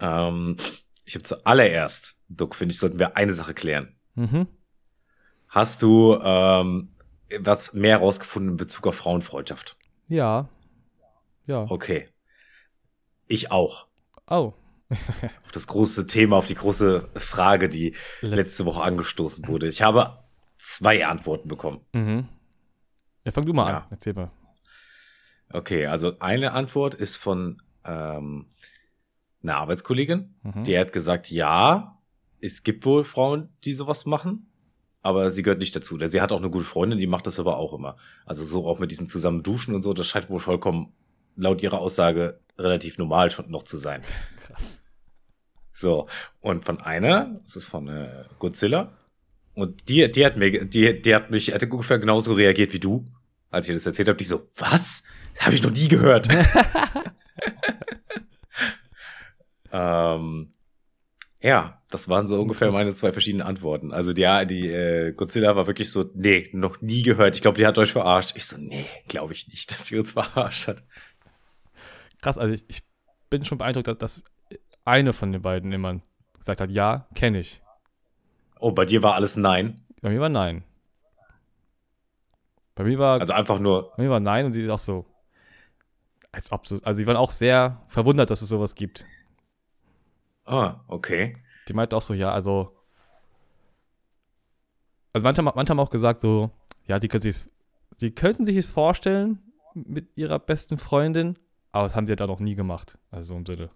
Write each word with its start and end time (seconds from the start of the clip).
Ähm, 0.00 0.56
ich 1.04 1.14
habe 1.14 1.22
zuallererst, 1.24 2.16
Duck, 2.28 2.54
finde 2.54 2.72
ich, 2.72 2.78
sollten 2.78 2.98
wir 2.98 3.16
eine 3.16 3.34
Sache 3.34 3.54
klären. 3.54 3.96
Mhm. 4.14 4.46
Hast 5.48 5.82
du 5.82 6.18
ähm, 6.22 6.94
was 7.40 7.72
mehr 7.72 7.98
herausgefunden 7.98 8.52
in 8.52 8.56
Bezug 8.56 8.86
auf 8.86 8.94
Frauenfreundschaft? 8.96 9.76
Ja. 10.08 10.48
Ja. 11.46 11.66
Okay. 11.68 12.08
Ich 13.26 13.50
auch. 13.50 13.86
Oh. 14.28 14.52
auf 14.90 15.52
das 15.52 15.66
große 15.66 16.06
Thema, 16.06 16.36
auf 16.36 16.46
die 16.46 16.54
große 16.56 17.08
Frage, 17.14 17.68
die 17.68 17.94
Letz- 18.20 18.34
letzte 18.36 18.66
Woche 18.66 18.82
angestoßen 18.82 19.46
wurde. 19.46 19.68
Ich 19.68 19.82
habe 19.82 20.24
zwei 20.58 21.06
Antworten 21.06 21.48
bekommen. 21.48 21.80
Mhm. 21.92 22.28
Ja, 23.24 23.32
fang 23.32 23.46
du 23.46 23.52
mal 23.52 23.70
Ja. 23.70 23.78
an. 23.78 23.84
Erzähl 23.90 24.14
mal. 24.14 24.30
Okay, 25.52 25.86
also 25.86 26.18
eine 26.20 26.52
Antwort 26.52 26.94
ist 26.94 27.16
von 27.16 27.60
ähm, 27.84 28.46
einer 29.42 29.56
Arbeitskollegin, 29.56 30.34
Mhm. 30.42 30.64
die 30.64 30.78
hat 30.78 30.92
gesagt, 30.92 31.30
ja, 31.30 31.98
es 32.40 32.62
gibt 32.62 32.84
wohl 32.84 33.04
Frauen, 33.04 33.48
die 33.64 33.72
sowas 33.72 34.06
machen, 34.06 34.50
aber 35.02 35.30
sie 35.30 35.42
gehört 35.42 35.58
nicht 35.60 35.74
dazu. 35.74 35.98
Sie 35.98 36.20
hat 36.20 36.32
auch 36.32 36.38
eine 36.38 36.50
gute 36.50 36.64
Freundin, 36.64 36.98
die 36.98 37.06
macht 37.06 37.26
das 37.26 37.38
aber 37.38 37.56
auch 37.56 37.72
immer. 37.72 37.96
Also 38.26 38.44
so 38.44 38.66
auch 38.66 38.78
mit 38.78 38.90
diesem 38.90 39.08
zusammen 39.08 39.42
duschen 39.42 39.74
und 39.74 39.82
so, 39.82 39.92
das 39.94 40.06
scheint 40.06 40.28
wohl 40.30 40.40
vollkommen 40.40 40.92
laut 41.36 41.62
ihrer 41.62 41.78
Aussage 41.78 42.40
relativ 42.58 42.98
normal 42.98 43.30
schon 43.30 43.50
noch 43.50 43.62
zu 43.62 43.78
sein. 43.78 44.02
Krass. 44.40 44.78
So, 45.72 46.06
und 46.40 46.64
von 46.64 46.80
einer, 46.80 47.40
das 47.42 47.56
ist 47.56 47.64
von 47.64 47.88
äh, 47.88 48.24
Godzilla, 48.38 48.92
und 49.54 49.88
die, 49.88 50.10
die 50.10 50.24
hat 50.24 50.36
mir, 50.36 50.64
die, 50.66 51.00
die 51.02 51.14
hat 51.14 51.30
mich, 51.30 51.52
hat 51.52 51.62
ungefähr 51.64 51.98
genauso 51.98 52.34
reagiert 52.34 52.72
wie 52.72 52.78
du, 52.78 53.06
als 53.50 53.66
ich 53.66 53.70
ihr 53.70 53.74
das 53.76 53.86
erzählt 53.86 54.08
habe. 54.08 54.16
Die 54.16 54.24
so, 54.24 54.46
was? 54.56 55.02
Habe 55.38 55.54
ich 55.54 55.62
noch 55.62 55.70
nie 55.72 55.88
gehört. 55.88 56.28
ähm, 59.72 60.52
ja, 61.42 61.80
das 61.88 62.08
waren 62.08 62.26
so 62.26 62.40
ungefähr 62.40 62.70
meine 62.70 62.94
zwei 62.94 63.12
verschiedenen 63.12 63.46
Antworten. 63.46 63.92
Also 63.92 64.12
die, 64.12 64.22
ja, 64.22 64.44
die 64.44 64.68
äh, 64.68 65.12
Godzilla 65.12 65.56
war 65.56 65.66
wirklich 65.66 65.90
so, 65.90 66.10
nee, 66.14 66.48
noch 66.52 66.80
nie 66.82 67.02
gehört. 67.02 67.34
Ich 67.34 67.42
glaube, 67.42 67.58
die 67.58 67.66
hat 67.66 67.78
euch 67.78 67.92
verarscht. 67.92 68.32
Ich 68.36 68.46
so, 68.46 68.60
nee, 68.60 68.86
glaube 69.08 69.32
ich 69.32 69.48
nicht, 69.48 69.70
dass 69.72 69.86
sie 69.86 69.98
uns 69.98 70.12
verarscht 70.12 70.68
hat. 70.68 70.82
Krass, 72.20 72.36
also 72.36 72.54
ich, 72.54 72.64
ich 72.68 72.82
bin 73.30 73.44
schon 73.44 73.58
beeindruckt, 73.58 73.86
dass, 73.86 73.96
dass 73.96 74.24
eine 74.84 75.12
von 75.12 75.32
den 75.32 75.42
beiden 75.42 75.72
immer 75.72 76.00
gesagt 76.38 76.60
hat, 76.60 76.70
ja, 76.70 77.06
kenne 77.14 77.38
ich. 77.38 77.62
Oh, 78.58 78.72
bei 78.72 78.84
dir 78.84 79.02
war 79.02 79.14
alles 79.14 79.36
nein. 79.36 79.84
Bei 80.02 80.10
mir 80.10 80.20
war 80.20 80.28
nein. 80.28 80.64
Bei 82.74 82.84
mir 82.84 82.98
war, 82.98 83.20
Also 83.20 83.32
einfach 83.32 83.58
nur, 83.58 83.92
bei 83.96 84.04
mir 84.04 84.10
war 84.10 84.20
nein 84.20 84.46
und 84.46 84.52
sie 84.52 84.62
ist 84.62 84.70
auch 84.70 84.78
so, 84.78 85.06
als 86.32 86.52
ob 86.52 86.66
so, 86.66 86.78
also 86.82 86.96
sie 86.96 87.06
waren 87.06 87.16
auch 87.16 87.32
sehr 87.32 87.82
verwundert, 87.88 88.30
dass 88.30 88.42
es 88.42 88.48
sowas 88.48 88.74
gibt. 88.74 89.06
Ah, 90.50 90.84
okay. 90.88 91.36
Die 91.68 91.72
meinte 91.72 91.96
auch 91.96 92.02
so, 92.02 92.14
ja, 92.14 92.30
also, 92.30 92.74
also 95.12 95.24
manche, 95.24 95.42
manche 95.42 95.70
haben 95.70 95.80
auch 95.80 95.90
gesagt 95.90 96.20
so, 96.20 96.50
ja, 96.86 96.98
die 96.98 97.08
können 97.08 97.22
sich, 97.22 97.36
sie 97.96 98.10
könnten 98.10 98.44
sich 98.44 98.56
es 98.56 98.70
vorstellen 98.70 99.38
mit 99.74 100.08
ihrer 100.16 100.38
besten 100.38 100.78
Freundin, 100.78 101.38
aber 101.72 101.84
das 101.84 101.96
haben 101.96 102.06
sie 102.06 102.12
ja 102.12 102.16
da 102.16 102.26
noch 102.26 102.40
nie 102.40 102.54
gemacht. 102.54 102.98
Also 103.10 103.28
so 103.28 103.36
im 103.36 103.46
Sinne. 103.46 103.70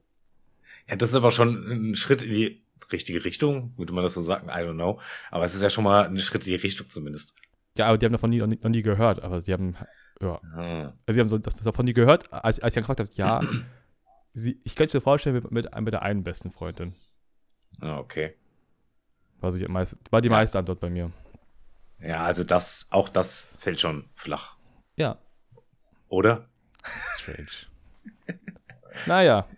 Ja, 0.89 0.97
das 0.97 1.11
ist 1.11 1.14
aber 1.16 1.31
schon 1.31 1.91
ein 1.92 1.94
Schritt 1.97 2.22
in 2.22 2.31
die 2.33 2.62
richtige 2.92 3.25
Richtung, 3.25 3.72
würde 3.77 3.92
man 3.92 4.03
das 4.03 4.14
so 4.14 4.20
sagen, 4.20 4.48
I 4.48 4.62
don't 4.66 4.75
know. 4.75 5.00
Aber 5.31 5.44
es 5.44 5.55
ist 5.55 5.62
ja 5.62 5.70
schon 5.70 5.84
mal 5.84 6.06
ein 6.06 6.19
Schritt 6.19 6.47
in 6.47 6.50
die 6.53 6.56
Richtung 6.61 6.88
zumindest. 6.88 7.34
Ja, 7.78 7.86
aber 7.86 7.98
die 7.98 8.06
haben 8.06 8.12
davon 8.12 8.31
nie, 8.31 8.38
noch, 8.38 8.47
nie, 8.47 8.59
noch 8.62 8.70
nie 8.70 8.83
gehört, 8.83 9.22
aber 9.22 9.41
sie 9.41 9.53
haben, 9.53 9.77
ja, 10.20 10.41
Ah. 10.56 10.92
also 11.06 11.14
sie 11.14 11.20
haben 11.20 11.28
so 11.28 11.38
das, 11.38 11.55
das 11.56 11.64
davon 11.64 11.84
nie 11.86 11.92
gehört, 11.92 12.33
als, 12.33 12.61
als 12.61 12.72
ich 12.72 12.75
dann 12.75 12.83
gefragt 12.83 13.00
habe, 13.00 13.11
ja, 13.14 13.41
sie, 14.34 14.60
ich 14.64 14.77
könnte 14.77 14.96
mir 14.96 15.00
vorstellen 15.00 15.34
mit, 15.36 15.50
mit, 15.50 15.80
mit 15.80 15.92
der 15.94 16.02
einen 16.02 16.22
besten 16.22 16.50
Freundin. 16.50 16.94
Ah, 17.80 17.98
okay. 17.98 18.34
War, 19.41 19.50
so 19.52 19.58
die 19.58 19.66
meiste, 19.66 19.96
war 20.10 20.20
die 20.20 20.28
Ja. 20.28 20.34
meiste 20.36 20.58
Antwort 20.58 20.80
bei 20.80 20.91
mir. 20.91 21.10
Ja, 22.00 22.24
also 22.24 22.44
das, 22.44 22.88
auch 22.91 23.09
das 23.09 23.54
fällt 23.59 23.81
schon 23.81 24.09
flach, 24.14 24.56
Ja, 24.97 25.19
oder? 26.09 26.48
strange. 27.16 27.48
naja, 29.06 29.48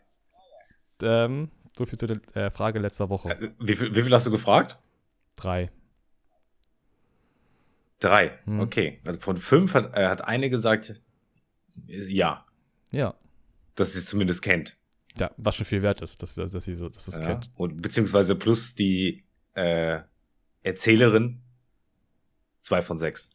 ähm, 1.03 1.51
so 1.77 1.85
viel 1.87 1.99
zu 1.99 2.07
der 2.07 2.21
äh, 2.37 2.51
Frage 2.51 2.79
letzter 2.79 3.09
Woche. 3.11 3.31
Äh, 3.31 3.51
Wie 3.59 3.75
viel, 3.75 3.95
wie 3.95 4.03
viel 4.03 4.13
hast 4.15 4.27
du 4.27 4.31
gefragt? 4.31 4.79
Drei. 5.35 5.71
Drei. 8.01 8.39
Hm. 8.45 8.61
Okay. 8.61 9.01
Also 9.05 9.21
von 9.21 9.37
fünf 9.37 9.75
hat, 9.75 9.95
äh, 9.97 10.07
hat 10.07 10.23
eine 10.27 10.51
gesagt, 10.51 10.95
ja, 11.87 12.47
Ja. 12.93 13.15
Dass 13.77 13.93
sie 13.93 14.01
es 14.01 14.07
zumindest 14.07 14.43
kennt. 14.43 14.77
Ja, 15.19 15.31
was 15.39 15.57
schon 15.57 15.65
viel 15.65 15.81
wert 15.83 16.03
ist, 16.03 16.23
dass, 16.23 16.35
dass, 16.35 16.53
sie 16.53 16.75
so, 16.75 16.89
dass 16.89 17.07
das 17.07 17.17
Ja. 17.17 17.25
kennt. 17.25 17.51
Und 17.55 17.81
beziehungsweise 17.81 18.35
plus 18.35 18.75
die 18.75 19.25
äh, 19.55 20.01
Erzählerin 20.63 21.41
zwei 22.61 22.83
von 22.83 22.99
sechs. 22.99 23.31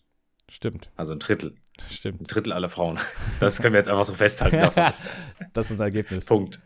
Stimmt, 0.49 0.91
Also 0.95 1.13
ein 1.13 1.19
Drittel. 1.19 1.55
Ein 1.79 1.91
stimmt. 1.91 2.33
Drittel 2.35 2.53
aller 2.53 2.69
Frauen. 2.69 2.99
Das 3.39 3.61
können 3.61 3.73
wir 3.73 3.79
jetzt 3.79 3.89
einfach 3.89 4.05
so 4.05 4.13
festhalten 4.13 4.59
davon. 4.59 4.93
das 5.53 5.67
ist 5.67 5.71
unser 5.71 5.85
Ergebnis. 5.85 6.25
Punkt. 6.25 6.59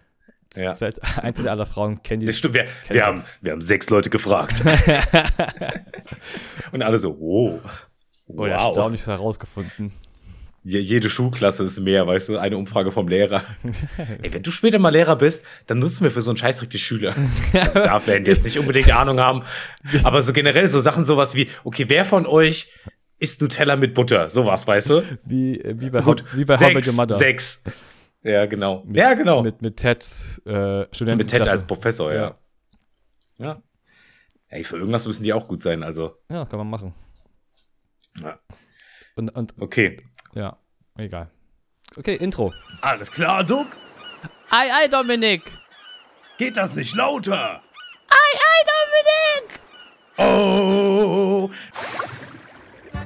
Ja. 0.56 0.72
Ein 1.18 1.34
Drittel 1.34 1.50
aller 1.50 1.66
Frauen 1.66 2.02
kennen 2.02 2.22
die. 2.22 2.26
Das 2.28 2.38
stimmt, 2.38 2.56
wir, 2.56 2.68
wir, 2.90 3.06
haben, 3.06 3.24
wir 3.42 3.52
haben 3.54 3.62
sechs 3.62 3.90
Leute 3.90 4.10
gefragt. 4.10 4.64
Und 6.72 6.82
alle 6.82 6.98
so, 6.98 7.12
oh, 7.20 7.60
Oh, 8.28 8.38
wow. 8.38 8.48
erstaunlich 8.48 9.06
herausgefunden. 9.06 9.92
Je, 10.68 10.80
jede 10.80 11.12
Schulklasse 11.12 11.64
ist 11.64 11.80
mehr, 11.80 12.08
weißt 12.08 12.30
du, 12.30 12.38
eine 12.40 12.58
Umfrage 12.58 12.92
vom 12.92 13.08
Lehrer. 13.08 13.44
Ey, 14.24 14.34
wenn 14.34 14.42
du 14.42 14.50
später 14.50 14.80
mal 14.80 14.90
Lehrer 14.90 15.16
bist, 15.16 15.46
dann 15.68 15.78
nutzen 15.78 16.02
wir 16.04 16.10
für 16.10 16.22
so 16.22 16.32
einen 16.32 16.38
Scheißdreck 16.38 16.72
die 16.72 16.80
Schüler. 16.80 17.16
Also 17.54 17.80
da 17.82 18.06
werden 18.08 18.24
die 18.26 18.32
jetzt 18.32 18.44
nicht 18.46 18.58
unbedingt 18.58 18.92
Ahnung 18.92 19.20
haben. 19.20 19.44
Aber 20.04 20.24
so 20.24 20.34
generell 20.34 20.68
so 20.68 20.80
Sachen 20.80 21.06
sowas 21.06 21.36
wie, 21.36 21.50
okay, 21.64 21.86
wer 21.88 22.04
von 22.04 22.26
euch 22.26 22.72
isst 23.20 23.42
Nutella 23.42 23.76
mit 23.76 23.94
Butter? 23.94 24.28
Sowas, 24.32 24.66
weißt 24.66 24.90
du? 24.90 25.04
Wie, 25.24 25.60
äh, 25.62 25.76
wie 25.80 25.92
bei, 25.92 26.00
So 26.00 26.04
gut. 26.04 26.24
How, 26.24 26.34
wie 26.38 26.46
bei 26.46 26.56
How 26.56 26.60
sechs, 26.60 26.96
Mother. 26.98 27.14
sechs. 27.16 27.64
Ja, 28.24 28.48
genau. 28.48 28.84
Mit- 28.88 28.98
ja, 28.98 29.14
genau. 29.14 29.44
Mit, 29.44 29.62
Mit, 29.62 29.62
mit 29.62 29.78
Ted, 29.78 30.04
äh, 30.46 30.86
Studenten. 30.92 31.18
mit 31.20 31.28
Ted 31.30 31.48
als 31.48 31.64
Professor, 31.64 32.12
ja. 32.12 32.20
Ja. 32.22 32.38
Ja. 33.38 33.62
Ey, 34.48 34.64
für 34.64 34.78
irgendwas 34.78 35.06
müssen 35.06 35.24
die 35.24 35.32
auch 35.34 35.48
gut 35.48 35.62
sein, 35.62 35.84
also. 35.84 36.16
Ja, 36.28 36.44
kann 36.46 36.58
man 36.58 36.70
machen. 36.72 36.96
Ja. 38.20 38.40
Und, 39.16 39.30
und 39.30 39.54
Okay. 39.60 39.98
Ja, 40.36 40.58
egal. 40.98 41.32
Okay, 41.98 42.16
Intro. 42.16 42.54
Alles 42.82 43.12
klar, 43.12 43.44
Duck? 43.44 43.68
Ei, 44.50 44.72
ei, 44.72 44.88
Dominik! 44.88 45.42
Geht 46.38 46.58
das 46.58 46.76
nicht 46.76 46.96
lauter? 46.96 47.62
Ei, 48.10 48.38
ei, 48.52 48.64
Dominik! 48.72 49.60
Oh! 50.18 51.50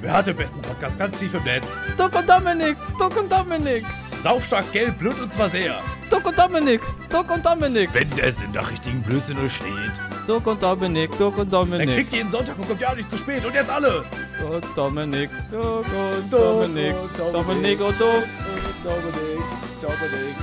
Wer 0.00 0.12
hat 0.12 0.26
den 0.26 0.36
besten 0.36 0.60
Podcast 0.62 0.98
ganz 0.98 1.18
tief 1.18 1.34
im 1.34 1.44
Netz? 1.44 1.80
Duck 1.96 2.14
und 2.14 2.28
Dominik! 2.28 2.76
Duck 2.98 3.16
und 3.16 3.30
Dominik! 3.30 3.84
Saufstark, 4.22 4.70
gelb, 4.72 4.98
blöd 4.98 5.18
und 5.20 5.32
zwar 5.32 5.48
sehr. 5.48 5.80
Duck 6.10 6.26
und 6.26 6.38
Dominik! 6.38 6.80
Duck 7.08 7.30
und 7.30 7.44
Dominik! 7.44 7.90
Wenn 7.92 8.18
es 8.18 8.42
in 8.42 8.52
der 8.52 8.68
richtigen 8.68 9.02
Blödsinn 9.02 9.38
euch 9.38 9.54
steht, 9.56 10.00
Duck 10.26 10.46
und 10.46 10.62
Dominik! 10.62 11.16
Duck 11.18 11.38
und 11.38 11.52
dann 11.52 11.68
Dominik! 11.70 11.94
kriegt 11.96 12.12
ihr 12.12 12.18
jeden 12.18 12.30
Sonntag 12.30 12.58
und 12.58 12.68
kommt 12.68 12.80
ja 12.80 12.94
nicht 12.94 13.10
zu 13.10 13.16
spät. 13.16 13.44
Und 13.44 13.54
jetzt 13.54 13.70
alle! 13.70 14.04
Duck, 14.40 14.74
Dominik! 14.74 15.30
Duck 15.50 15.84
und 15.84 16.32
Dominik! 16.32 16.94
und 16.94 17.18
Dominik. 17.18 17.32
Dominik 17.32 17.80
und 17.80 18.00
Duck! 18.00 18.24
Dominik, 18.84 19.44
Dominik, 19.82 20.36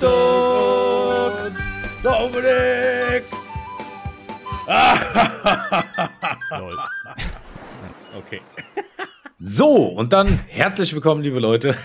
Duck! 0.00 1.52
Dominik! 2.02 3.24
Lol. 6.58 6.78
Okay. 8.16 8.40
So, 9.38 9.86
und 9.86 10.12
dann 10.12 10.38
herzlich 10.48 10.94
willkommen, 10.94 11.22
liebe 11.22 11.40
Leute, 11.40 11.76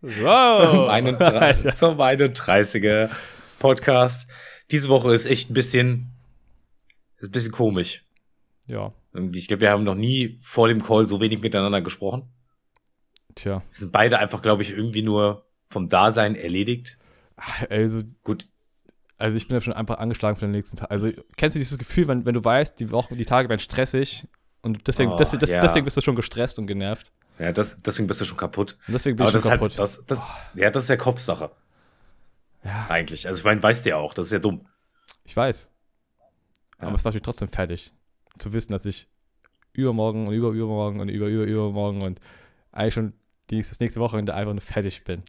Wow! 0.00 0.70
zum, 0.70 0.88
31, 0.88 1.74
zum 1.74 2.00
31er 2.00 3.10
Podcast. 3.58 4.28
Diese 4.70 4.88
Woche 4.88 5.12
ist 5.14 5.26
echt 5.26 5.50
ein 5.50 5.54
bisschen, 5.54 6.12
ein 7.22 7.30
bisschen 7.30 7.52
komisch. 7.52 8.04
Ja, 8.66 8.92
Irgendwie, 9.14 9.38
Ich 9.38 9.48
glaube, 9.48 9.62
wir 9.62 9.70
haben 9.70 9.84
noch 9.84 9.94
nie 9.94 10.38
vor 10.42 10.68
dem 10.68 10.82
Call 10.82 11.06
so 11.06 11.20
wenig 11.20 11.40
miteinander 11.40 11.80
gesprochen. 11.80 12.28
tja. 13.34 13.62
Wir 13.70 13.78
sind 13.78 13.92
beide 13.92 14.18
einfach, 14.18 14.42
glaube 14.42 14.62
ich, 14.62 14.70
irgendwie 14.70 15.02
nur 15.02 15.44
vom 15.70 15.88
Dasein 15.88 16.34
erledigt. 16.34 16.98
Also, 17.70 18.02
Gut, 18.24 18.46
also 19.16 19.36
ich 19.36 19.48
bin 19.48 19.56
ja 19.56 19.60
schon 19.60 19.72
einfach 19.72 19.98
angeschlagen 19.98 20.36
für 20.36 20.46
den 20.46 20.50
nächsten 20.52 20.76
Tag. 20.76 20.90
Also, 20.90 21.10
kennst 21.36 21.54
du 21.54 21.58
dieses 21.58 21.78
Gefühl, 21.78 22.08
wenn, 22.08 22.24
wenn 22.26 22.34
du 22.34 22.44
weißt, 22.44 22.78
die 22.80 22.90
Wochen, 22.90 23.14
die 23.14 23.24
Tage 23.24 23.48
werden 23.48 23.60
stressig 23.60 24.26
und 24.62 24.86
deswegen, 24.86 25.12
Oh, 25.12 25.16
deswegen, 25.16 25.40
des- 25.40 25.50
ja. 25.50 25.60
deswegen 25.60 25.84
bist 25.84 25.96
du 25.96 26.00
schon 26.00 26.16
gestresst 26.16 26.58
und 26.58 26.66
genervt. 26.66 27.12
ja, 27.38 27.52
das, 27.52 27.78
deswegen 27.78 28.06
bist 28.08 28.20
du 28.20 28.24
schon 28.24 28.36
kaputt. 28.36 28.76
Und 28.86 28.92
deswegen 28.94 29.16
bin 29.16 29.22
Aber 29.26 29.30
ich 29.30 29.34
das 29.34 29.44
ist 29.44 29.50
kaputt. 29.50 29.68
halt, 29.70 29.78
das, 29.78 30.04
das, 30.06 30.22
ja, 30.54 30.70
das 30.70 30.84
ist 30.84 30.90
ja 30.90 30.96
Kopfsache, 30.96 31.50
ja, 32.68 32.86
eigentlich. 32.88 33.26
Also, 33.26 33.38
ich 33.38 33.44
meine, 33.44 33.62
weißt 33.62 33.84
du 33.86 33.90
ja 33.90 33.96
auch, 33.96 34.14
das 34.14 34.26
ist 34.26 34.32
ja 34.32 34.38
dumm. 34.38 34.66
ich 35.24 35.36
weiß. 35.36 35.70
Ja. 36.80 36.86
Aber 36.86 36.96
es 36.96 37.04
macht 37.04 37.14
mich 37.14 37.22
trotzdem 37.22 37.48
fertig, 37.48 37.92
zu 38.38 38.52
wissen, 38.52 38.72
dass 38.72 38.84
ich 38.84 39.08
übermorgen 39.72 40.28
und 40.28 40.34
über 40.34 40.50
übermorgen 40.50 41.00
und 41.00 41.08
über 41.08 41.26
über 41.26 41.44
übermorgen 41.44 42.02
und 42.02 42.20
eigentlich 42.72 42.94
schon 42.94 43.12
die, 43.50 43.62
das 43.62 43.80
nächste 43.80 44.00
Wochenende 44.00 44.34
einfach 44.34 44.52
nur 44.52 44.60
fertig 44.60 45.04
bin. 45.04 45.22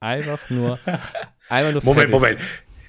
Einfach 0.00 0.38
nur 0.50 0.78
Einmal 1.48 1.72
nur 1.72 1.84
Moment, 1.84 2.10
fertig. 2.10 2.12
Moment. 2.12 2.40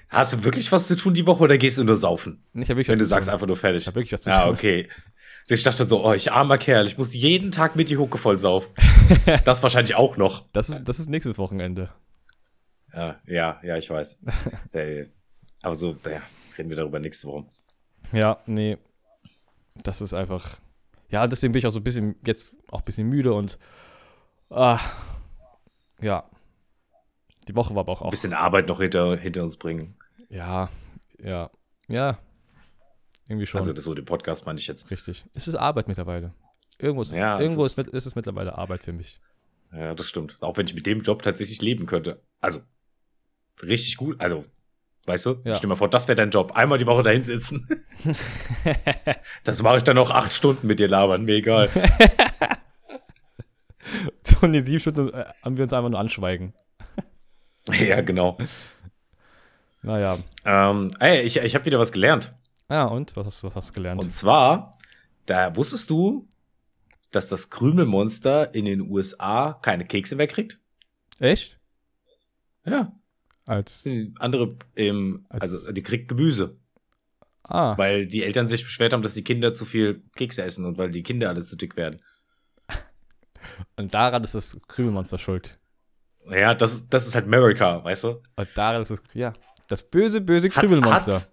Hast 0.10 0.34
du 0.34 0.44
wirklich 0.44 0.72
was 0.72 0.88
zu 0.88 0.96
tun 0.96 1.14
die 1.14 1.26
Woche 1.26 1.44
oder 1.44 1.58
gehst 1.58 1.78
du 1.78 1.84
nur 1.84 1.96
saufen? 1.98 2.44
Ich 2.54 2.70
hab 2.70 2.78
wirklich 2.78 2.88
Wenn 2.90 2.96
was 2.96 3.00
du 3.00 3.06
zu 3.06 3.10
sagst 3.10 3.28
tun. 3.28 3.34
einfach 3.34 3.48
nur 3.48 3.58
fertig. 3.58 3.82
Ich 3.82 3.88
hab 3.88 3.96
wirklich 3.96 4.14
was 4.14 4.22
zu 4.22 4.30
Ja, 4.30 4.44
tun. 4.46 4.54
okay. 4.54 4.88
Ich 5.48 5.64
dachte 5.64 5.88
so, 5.88 6.06
oh, 6.06 6.14
ich 6.14 6.32
armer 6.32 6.58
Kerl, 6.58 6.88
ich 6.88 6.98
muss 6.98 7.14
jeden 7.14 7.52
Tag 7.52 7.76
mit 7.76 7.90
die 7.90 7.98
Hucke 7.98 8.18
voll 8.18 8.40
saufen. 8.40 8.72
das 9.46 9.62
wahrscheinlich 9.64 9.96
auch 9.96 10.18
noch. 10.18 10.46
Das 10.54 10.70
ist, 10.70 10.84
das 10.86 11.00
ist 11.00 11.10
nächstes 11.10 11.38
Wochenende. 11.38 11.90
Ja, 12.96 13.20
ja, 13.28 13.60
ja, 13.64 13.78
ich 13.78 13.90
weiß. 13.90 14.18
Der- 14.74 15.08
Aber 15.62 15.76
so, 15.76 15.98
naja, 16.04 16.22
reden 16.58 16.70
wir 16.70 16.78
darüber 16.78 17.00
nächste 17.00 17.28
Woche. 17.28 17.46
Ja, 18.12 18.40
nee. 18.46 18.78
Das 19.84 20.00
ist 20.02 20.14
einfach. 20.14 20.58
Ja, 21.10 21.28
deswegen 21.28 21.52
bin 21.54 21.60
ich 21.60 21.68
auch 21.68 21.72
so 21.72 21.80
ein 21.80 21.84
bisschen, 21.84 22.16
jetzt 22.26 22.56
auch 22.72 22.80
ein 22.80 22.86
bisschen 22.86 23.08
müde 23.10 23.34
und. 23.34 23.58
Ah, 24.50 24.80
ja. 26.02 26.30
Die 27.48 27.56
Woche 27.56 27.76
war 27.76 27.82
aber 27.82 27.92
auch, 27.92 28.02
Ein 28.02 28.10
bisschen 28.10 28.34
Arbeit 28.34 28.68
noch 28.68 28.80
hinter, 28.80 29.18
hinter 29.18 29.44
uns 29.44 29.58
bringen. 29.58 29.98
Ja, 30.30 30.70
ja, 31.20 31.52
ja. 31.88 32.18
Irgendwie 33.28 33.46
schon. 33.48 33.60
Also 33.60 33.74
das 33.74 33.84
so 33.86 33.94
den 33.94 34.06
Podcast 34.06 34.46
meine 34.46 34.60
ich 34.60 34.68
jetzt. 34.68 34.90
richtig. 34.92 35.26
Es 35.34 35.48
ist 35.48 35.56
Arbeit 35.56 35.88
mittlerweile. 35.88 36.34
Irgendwo, 36.78 37.02
ist, 37.02 37.14
Ja, 37.14 37.36
es, 37.38 37.42
irgendwo 37.42 37.66
ist- 37.66 37.78
ist, 37.78 37.88
ist 37.90 38.06
es 38.06 38.16
mittlerweile 38.16 38.58
Arbeit 38.58 38.84
für 38.84 38.94
mich. 38.94 39.20
Ja, 39.72 39.94
das 39.96 40.08
stimmt. 40.08 40.38
Auch 40.42 40.58
wenn 40.58 40.66
ich 40.68 40.74
mit 40.76 40.86
dem 40.86 41.02
Job 41.02 41.22
tatsächlich 41.22 41.62
leben 41.62 41.86
könnte. 41.86 42.22
Also, 42.40 42.62
richtig 43.64 43.98
gut. 43.98 44.20
Also, 44.20 44.46
weißt 45.06 45.26
du, 45.26 45.42
Ja. 45.44 45.56
stell 45.56 45.70
mal 45.70 45.76
vor, 45.76 45.90
das 45.90 46.08
wäre 46.08 46.16
dein 46.16 46.30
Job. 46.32 46.54
Einmal 46.56 46.78
die 46.78 46.86
Woche 46.86 47.04
dahin 47.04 47.24
sitzen. 47.24 47.68
das 49.44 49.62
mache 49.62 49.78
ich 49.78 49.84
dann 49.84 49.96
noch 49.96 50.12
acht 50.12 50.34
Stunden 50.34 50.68
mit 50.68 50.80
dir 50.80 50.88
labern. 50.88 51.24
Mir 51.26 51.36
egal. 51.36 51.70
So 54.24 54.48
die 54.48 54.62
sieben 54.62 54.80
Stunden 54.80 55.10
äh, 55.14 55.26
haben 55.44 55.58
wir 55.58 55.64
uns 55.64 55.74
einfach 55.74 55.90
nur 55.90 56.00
anschweigen. 56.00 56.54
ja, 57.72 58.02
genau. 58.02 58.38
Naja. 59.84 60.18
Ähm, 60.44 60.90
ey, 61.00 61.22
ich, 61.22 61.38
ich 61.38 61.54
habe 61.56 61.66
wieder 61.66 61.80
was 61.80 61.92
gelernt. 61.92 62.34
Ja, 62.70 62.86
und? 62.86 63.16
Was 63.16 63.28
hast, 63.28 63.44
was 63.44 63.56
hast 63.56 63.70
du 63.70 63.74
gelernt? 63.74 64.02
Und 64.02 64.10
zwar, 64.10 64.72
da 65.28 65.56
wusstest 65.56 65.90
du, 65.92 66.28
dass 67.12 67.30
das 67.30 67.50
Krümelmonster 67.52 68.56
in 68.56 68.66
den 68.66 68.82
USA 68.82 69.54
keine 69.62 69.86
Kekse 69.86 70.16
mehr 70.16 70.28
kriegt? 70.28 70.60
Echt? 71.20 71.60
Ja. 72.66 72.92
Als. 73.46 73.84
Die 73.84 74.14
andere, 74.20 74.56
ähm, 74.76 75.26
Als- 75.30 75.42
also 75.44 75.72
die 75.72 75.84
kriegt 75.84 76.08
Gemüse. 76.08 76.58
Ah, 77.44 77.78
Weil 77.78 78.08
die 78.08 78.24
Eltern 78.24 78.48
sich 78.48 78.64
beschwert 78.64 78.92
haben, 78.94 79.04
dass 79.04 79.14
die 79.14 79.24
Kinder 79.24 79.54
zu 79.54 79.66
viel 79.66 80.02
Kekse 80.16 80.42
essen 80.44 80.66
und 80.66 80.80
weil 80.80 80.90
die 80.90 81.04
Kinder 81.04 81.30
alle 81.30 81.42
zu 81.44 81.56
dick 81.56 81.76
werden. 81.78 82.02
und 83.78 83.94
daran 83.94 84.24
ist 84.24 84.34
das 84.36 84.58
Krümelmonster 84.68 85.20
schuld. 85.20 85.60
Ja, 86.30 86.56
das, 86.56 86.90
das 86.90 87.06
ist 87.06 87.14
halt 87.14 87.26
America, 87.26 87.84
weißt 87.84 88.06
du? 88.06 88.24
Und 88.36 88.48
daran 88.56 88.82
ist 88.82 88.90
es. 88.90 89.04
Ja. 89.14 89.34
Das 89.68 89.84
böse, 89.84 90.22
böse 90.22 90.50
Hat, 90.50 90.56
Krümelmonster. 90.56 91.14
hat, 91.14 91.30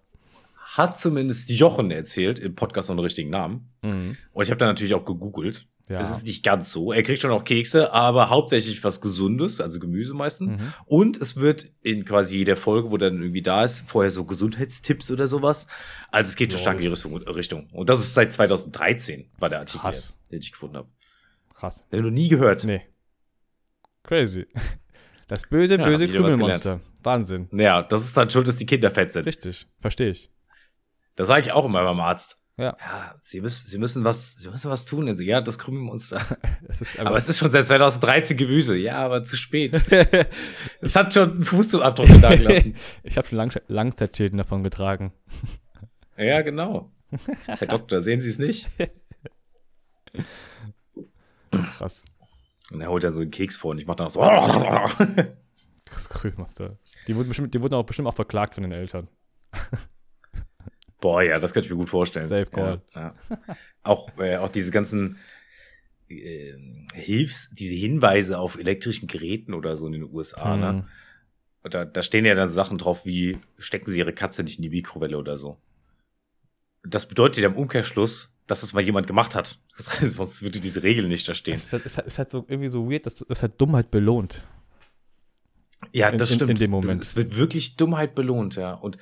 hat 0.77 0.99
zumindest 0.99 1.49
Jochen 1.51 1.91
erzählt, 1.91 2.39
im 2.39 2.55
Podcast 2.55 2.89
noch 2.91 2.95
einen 2.97 3.05
richtigen 3.05 3.31
Namen. 3.31 3.71
Mhm. 3.85 4.17
Und 4.33 4.43
ich 4.45 4.51
habe 4.51 4.59
da 4.59 4.67
natürlich 4.67 4.93
auch 4.95 5.07
gegoogelt. 5.07 5.67
Ja. 5.89 5.99
Es 5.99 6.11
ist 6.11 6.25
nicht 6.25 6.45
ganz 6.45 6.71
so. 6.71 6.93
Er 6.93 7.03
kriegt 7.03 7.21
schon 7.21 7.31
auch 7.33 7.45
Kekse, 7.45 7.93
aber 7.93 8.31
hauptsächlich 8.31 8.83
was 8.85 9.01
Gesundes, 9.01 9.61
also 9.61 9.79
Gemüse 9.79 10.15
meistens. 10.15 10.57
Mhm. 10.57 10.73
Und 10.87 11.17
es 11.21 11.37
wird 11.37 11.67
in 11.83 12.05
quasi 12.05 12.37
jeder 12.37 12.57
Folge, 12.57 12.91
wo 12.91 12.97
dann 12.97 13.21
irgendwie 13.21 13.43
da 13.43 13.65
ist, 13.65 13.83
vorher 13.87 14.11
so 14.11 14.25
Gesundheitstipps 14.25 15.11
oder 15.11 15.27
sowas. 15.27 15.67
Also 16.11 16.29
es 16.29 16.37
geht 16.37 16.53
schon 16.53 16.61
stark 16.61 16.81
in 16.81 16.83
die 16.83 17.31
Richtung. 17.31 17.69
Und 17.73 17.89
das 17.89 18.01
ist 18.01 18.15
seit 18.15 18.33
2013, 18.33 19.31
war 19.39 19.49
der 19.49 19.61
Artikel 19.61 19.81
Krass. 19.81 19.97
jetzt, 19.97 20.31
den 20.31 20.39
ich 20.41 20.53
gefunden 20.53 20.77
habe. 20.77 20.89
Krass. 21.55 21.85
Den 21.93 22.05
du 22.05 22.11
nie 22.11 22.29
gehört. 22.29 22.65
Nee. 22.65 22.83
Crazy. 24.05 24.47
Das 25.29 25.49
böse, 25.49 25.77
Ja, 25.77 25.85
böse 25.87 26.09
Krümelmonster. 26.09 26.81
Wahnsinn. 27.03 27.49
Ja, 27.53 27.81
das 27.81 28.05
ist 28.05 28.15
dann 28.15 28.29
schuld, 28.29 28.49
dass 28.49 28.57
die 28.57 28.67
Kinder 28.67 28.91
fett 28.91 29.13
sind. 29.13 29.25
Richtig. 29.25 29.67
Verstehe 29.81 30.11
ich. 30.11 30.31
Das 31.17 31.29
sage 31.29 31.47
ich 31.47 31.53
auch 31.53 31.65
immer 31.65 31.83
beim 31.85 32.01
Arzt. 32.01 32.42
Ja. 32.63 32.77
Ja, 32.79 33.17
sie 33.21 33.41
müssen, 33.41 33.69
sie 33.69 33.77
müssen 33.77 34.05
was, 34.05 34.35
sie 34.35 34.49
müssen 34.49 34.71
was 34.71 34.85
tun. 34.85 35.09
Also, 35.09 35.25
ja, 35.25 35.41
das 35.41 35.59
Krümelmonster. 35.59 36.25
Es 36.69 36.81
ist 36.81 36.99
Aber 37.01 37.17
es 37.17 37.29
ist 37.29 37.39
schon 37.41 37.51
seit 37.51 37.67
2013 37.67 38.37
Gemüse. 38.37 38.77
Ja, 38.77 38.99
aber 38.99 39.25
zu 39.25 39.37
spät. 39.37 39.81
Es 40.81 40.95
hat 40.95 41.13
schon 41.13 41.33
einen 41.33 41.45
Fußabdruck 41.45 42.21
da 42.21 42.31
gelassen. 42.37 42.77
ich 43.03 43.19
habe 43.19 43.27
schon 43.27 43.39
Lang 43.39 43.51
Langzeitschäden 43.67 44.39
davon 44.39 44.63
getragen. 44.63 45.13
Ja, 46.17 46.43
genau. 46.43 46.93
Herr 47.47 47.67
Doktor, 47.67 48.01
sehen 48.01 48.21
Sie 48.21 48.31
es 48.31 48.39
nicht? 48.39 48.69
Krass. 51.51 52.05
Und 52.71 52.81
er 52.81 52.91
holt 52.91 53.03
dann 53.03 53.13
so 53.13 53.21
einen 53.21 53.33
Keks 53.33 53.57
vor 53.57 53.73
und 53.73 53.79
ich 53.79 53.87
mach 53.87 53.97
dann 53.97 54.07
auch 54.07 54.11
so. 54.11 54.21
Das 55.85 56.09
Krümelmonster. 56.09 56.79
Die 57.09 57.17
wurden, 57.17 57.27
bestimmt, 57.29 57.55
die 57.55 57.61
wurden 57.61 57.75
auch 57.75 57.83
bestimmt 57.83 58.07
auch 58.07 58.15
verklagt 58.15 58.55
von 58.55 58.63
den 58.63 58.73
Eltern. 58.73 59.09
Boah, 61.03 61.23
ja, 61.23 61.39
das 61.39 61.53
könnte 61.53 61.67
ich 61.67 61.71
mir 61.71 61.77
gut 61.77 61.91
vorstellen. 61.91 62.29
Safe 62.29 62.47
call. 62.47 62.81
Ja, 62.95 63.01
ja. 63.29 63.37
Auch, 63.83 64.09
äh, 64.19 64.37
auch 64.37 64.49
diese 64.49 64.71
ganzen 64.71 65.19
äh, 66.09 66.55
Hilfs, 66.95 67.51
diese 67.53 67.75
Hinweise 67.75 68.39
auf 68.39 68.57
elektrischen 68.59 69.09
Geräten 69.09 69.53
oder 69.53 69.77
so 69.77 69.87
in 69.87 69.93
den 69.93 70.05
USA, 70.05 70.57
ne? 70.57 70.73
Mhm. 70.73 70.85
Und 71.65 71.75
Da, 71.75 71.85
da 71.85 72.03
stehen 72.03 72.25
ja 72.25 72.35
dann 72.35 72.49
Sachen 72.49 72.79
drauf 72.79 73.05
wie, 73.05 73.39
stecken 73.59 73.91
Sie 73.91 73.99
Ihre 73.99 74.13
Katze 74.13 74.43
nicht 74.43 74.57
in 74.59 74.63
die 74.63 74.71
Mikrowelle 74.71 75.19
oder 75.19 75.37
so. 75.37 75.59
Das 76.85 77.07
bedeutet 77.07 77.43
ja 77.43 77.49
im 77.51 77.57
Umkehrschluss, 77.57 78.35
dass 78.49 78.63
es 78.65 78.73
mal 78.73 78.81
jemand 78.83 79.07
gemacht 79.07 79.35
hat. 79.35 79.59
Sonst 79.77 80.43
würde 80.43 80.59
diese 80.61 80.83
Regel 80.83 81.07
nicht 81.09 81.29
da 81.29 81.35
stehen. 81.35 81.55
Es 81.55 81.65
ist, 81.67 81.73
halt, 81.73 81.87
es 81.87 81.97
ist 81.99 82.19
halt- 82.19 82.31
so 82.31 82.45
irgendwie 82.49 82.69
so 82.69 82.91
weird, 82.91 83.07
dass 83.07 83.17
das 83.17 83.43
halt 83.43 83.61
Dummheit 83.61 83.91
belohnt. 83.91 84.47
Ja, 85.93 86.09
In- 86.09 86.19
das 86.19 86.31
in- 86.31 86.35
stimmt. 86.37 86.51
in 86.53 86.57
dem 86.59 86.71
Moment. 86.71 87.01
Es 87.03 87.17
wird 87.17 87.37
wirklich 87.37 87.77
Dummheit 87.77 88.15
belohnt, 88.15 88.55
ja. 88.57 88.75
Und 88.75 88.99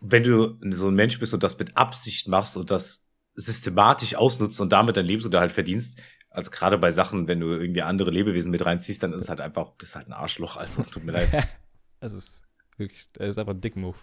wenn 0.00 0.22
du 0.22 0.58
so 0.70 0.88
ein 0.88 0.94
Mensch 0.94 1.18
bist 1.18 1.34
und 1.34 1.42
das 1.42 1.58
mit 1.58 1.76
Absicht 1.76 2.28
machst 2.28 2.56
und 2.56 2.70
das 2.70 3.04
systematisch 3.34 4.14
ausnutzt 4.14 4.60
und 4.60 4.72
damit 4.72 4.96
dein 4.96 5.06
Lebensunterhalt 5.06 5.52
verdienst, 5.52 6.00
also 6.30 6.50
gerade 6.50 6.78
bei 6.78 6.90
Sachen, 6.90 7.28
wenn 7.28 7.40
du 7.40 7.52
irgendwie 7.52 7.82
andere 7.82 8.10
Lebewesen 8.10 8.50
mit 8.50 8.64
reinziehst, 8.64 9.02
dann 9.02 9.12
ist 9.12 9.24
es 9.24 9.28
halt 9.28 9.40
einfach, 9.40 9.70
du 9.70 9.76
bist 9.78 9.94
halt 9.94 10.08
ein 10.08 10.12
Arschloch, 10.12 10.56
also 10.56 10.82
tut 10.82 11.04
mir 11.04 11.12
leid. 11.12 11.48
Es 12.00 12.12
ist 12.12 12.42
wirklich, 12.76 13.08
es 13.14 13.30
ist 13.30 13.38
einfach 13.38 13.54
ein 13.54 13.62
dick 13.62 13.76
Move. 13.76 13.96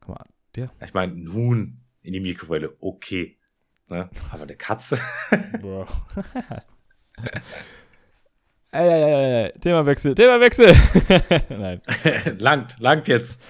Guck 0.00 0.08
mal, 0.10 0.24
der. 0.54 0.70
Ich 0.84 0.92
meine, 0.92 1.14
nun 1.14 1.80
in 2.02 2.12
die 2.12 2.20
Mikrowelle, 2.20 2.76
okay. 2.80 3.38
Ne? 3.86 4.10
Aber 4.30 4.42
eine 4.42 4.56
Katze, 4.56 4.98
Bro. 5.58 5.86
ey, 8.72 9.44
ey, 9.52 9.52
Themawechsel, 9.60 10.14
Themawechsel. 10.14 10.74
Nein. 11.48 11.80
langt, 12.38 12.78
langt 12.78 13.08
jetzt. 13.08 13.40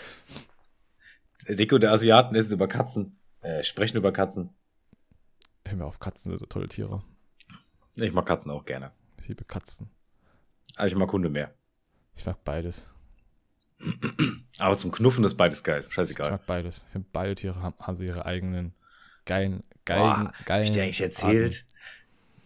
Der 1.48 1.56
Deko 1.56 1.78
der 1.78 1.92
Asiaten 1.92 2.34
essen 2.36 2.52
über 2.52 2.68
Katzen, 2.68 3.18
äh, 3.40 3.62
sprechen 3.62 3.96
über 3.96 4.12
Katzen. 4.12 4.50
Hör 5.66 5.76
mir 5.76 5.84
auf, 5.84 5.98
Katzen 5.98 6.30
sind 6.30 6.38
so 6.38 6.46
tolle 6.46 6.68
Tiere. 6.68 7.02
Ich 7.94 8.12
mag 8.12 8.26
Katzen 8.26 8.50
auch 8.50 8.64
gerne. 8.64 8.92
Ich 9.18 9.28
liebe 9.28 9.44
Katzen. 9.44 9.90
Aber 10.76 10.86
ich 10.86 10.94
mag 10.94 11.12
Hunde 11.12 11.28
mehr. 11.28 11.52
Ich 12.14 12.24
mag 12.24 12.42
beides. 12.44 12.88
Aber 14.58 14.76
zum 14.76 14.90
Knuffen 14.90 15.24
ist 15.24 15.36
beides 15.36 15.62
geil. 15.64 15.84
Ich 15.86 15.92
Scheißegal. 15.94 16.30
mag 16.30 16.46
beides. 16.46 16.84
Ich 16.86 16.92
finde, 16.92 17.08
beide 17.12 17.34
Tiere 17.34 17.62
haben, 17.62 17.74
haben 17.78 17.96
sie 17.96 18.06
ihre 18.06 18.26
eigenen 18.26 18.74
geilen, 19.24 19.62
geilen, 19.84 20.02
Boah, 20.02 20.32
geilen. 20.44 20.60
hab 20.60 20.64
ich 20.64 20.72
dir 20.72 20.82
eigentlich 20.82 21.00
erzählt, 21.00 21.66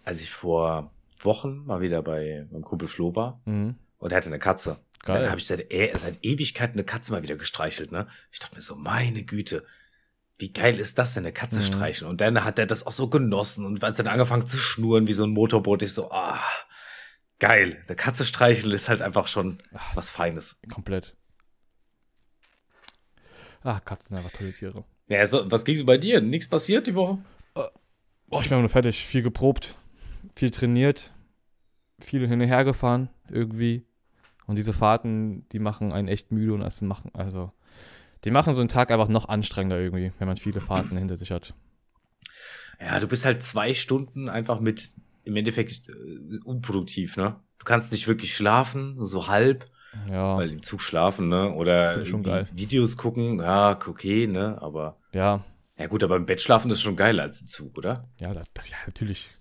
als 0.05 0.21
ich 0.21 0.31
vor 0.31 0.94
Wochen 1.25 1.65
mal 1.65 1.81
wieder 1.81 2.03
bei 2.03 2.47
meinem 2.51 2.63
Kumpel 2.65 2.89
Flo 2.89 3.15
war. 3.17 3.41
Mhm. 3.45 3.77
und 3.99 4.13
er 4.13 4.17
hatte 4.19 4.27
eine 4.29 4.39
Katze. 4.39 4.79
Geil. 5.03 5.21
Dann 5.21 5.31
habe 5.31 5.39
ich 5.41 5.47
seit, 5.47 5.73
e 5.73 5.91
seit 5.97 6.25
Ewigkeiten 6.25 6.75
eine 6.75 6.85
Katze 6.85 7.13
mal 7.13 7.23
wieder 7.23 7.37
gestreichelt, 7.37 7.93
ne? 7.93 8.07
Ich 8.33 8.39
dachte 8.39 8.55
mir 8.55 8.61
so, 8.63 8.75
meine 8.77 9.23
Güte, 9.25 9.65
wie 10.39 10.53
geil 10.53 10.79
ist 10.79 10.99
das 10.99 11.15
denn, 11.15 11.25
eine 11.25 11.33
Katze 11.33 11.61
Mhm. 11.61 11.65
streicheln? 11.65 12.11
Und 12.11 12.21
dann 12.21 12.43
hat 12.45 12.59
er 12.59 12.67
das 12.67 12.85
auch 12.87 12.93
so 12.93 13.09
genossen 13.09 13.65
und 13.67 13.83
als 13.85 13.99
er 13.99 14.05
dann 14.05 14.15
angefangen 14.15 14.47
zu 14.47 14.57
schnurren 14.57 15.07
wie 15.07 15.13
so 15.13 15.25
ein 15.25 15.31
Motorboot, 15.31 15.83
ich 15.83 15.93
so, 15.93 16.11
ah, 16.11 16.41
geil. 17.39 17.83
Eine 17.87 17.97
Katze 17.97 18.25
streicheln 18.25 18.73
ist 18.73 18.89
halt 18.89 19.03
einfach 19.03 19.27
schon 19.29 19.63
Ach, 19.75 19.95
was 19.97 20.11
Feines. 20.11 20.59
Komplett. 20.73 21.17
Ah, 23.63 23.81
Katzen 23.81 24.11
sind 24.11 24.19
einfach 24.19 24.33
tolle 24.37 24.53
Tiere. 24.53 24.85
Ja, 25.09 25.21
also, 25.21 25.51
was 25.51 25.65
ging 25.65 25.77
so 25.77 25.85
bei 25.87 25.97
dir? 25.99 26.21
Nichts 26.21 26.49
passiert 26.49 26.87
die 26.87 26.95
Woche? 26.95 27.19
Boah, 28.27 28.41
ich 28.43 28.49
bin 28.49 28.59
nur 28.59 28.69
fertig. 28.69 29.07
Viel 29.07 29.23
geprobt, 29.23 29.75
viel 30.35 30.51
trainiert, 30.51 31.13
viel 32.01 32.27
hin 32.27 32.41
und 32.41 32.47
her 32.47 32.65
gefahren, 32.65 33.09
irgendwie. 33.31 33.85
Und 34.47 34.57
diese 34.57 34.73
Fahrten, 34.73 35.49
die 35.51 35.59
machen 35.59 35.93
einen 35.93 36.09
echt 36.09 36.33
müde 36.33 36.55
und 36.55 36.61
das 36.61 36.83
machen, 36.83 37.11
also, 37.15 37.53
die 38.25 38.31
machen 38.31 38.55
so 38.55 38.61
einen 38.61 38.69
Tag 38.69 38.91
einfach 38.91 39.09
noch 39.09 39.29
anstrengender 39.29 39.81
irgendwie, 39.81 40.13
wenn 40.19 40.29
man 40.29 40.37
viele 40.37 40.61
Fahrten 40.61 40.97
hinter 40.97 41.17
sich 41.17 41.31
hat. 41.31 41.55
Ja, 42.81 43.01
du 43.01 43.07
bist 43.07 43.25
halt 43.25 43.43
zwei 43.43 43.75
Stunden 43.75 44.29
einfach 44.29 44.61
mit 44.61 44.93
im 45.25 45.37
Endeffekt 45.37 45.89
äh, 45.89 46.39
unproduktiv, 46.45 47.17
ne? 47.17 47.37
Du 47.59 47.65
kannst 47.65 47.93
nicht 47.93 48.07
wirklich 48.07 48.35
schlafen, 48.35 48.97
so 48.99 49.29
halb, 49.29 49.65
Ja, 50.11 50.37
weil 50.37 50.51
im 50.51 50.63
Zug 50.63 50.83
schlafen, 50.83 51.29
ne? 51.29 51.55
Oder 51.55 52.05
schon 52.05 52.23
geil. 52.23 52.47
Videos 52.53 52.97
gucken, 52.97 53.39
ja, 53.41 53.79
okay, 53.87 54.27
ne? 54.27 54.61
Aber 54.61 54.99
ja, 55.13 55.43
ja 55.79 55.87
gut, 55.87 56.03
aber 56.03 56.17
im 56.17 56.27
Bett 56.27 56.43
schlafen 56.43 56.71
ist 56.71 56.83
schon 56.83 56.97
geiler 56.97 57.23
als 57.25 57.41
im 57.41 57.47
Zug, 57.47 57.79
oder? 57.79 58.09
ja, 58.19 58.35
das 58.35 58.69
ja, 58.69 58.77
natürlich. 58.87 59.37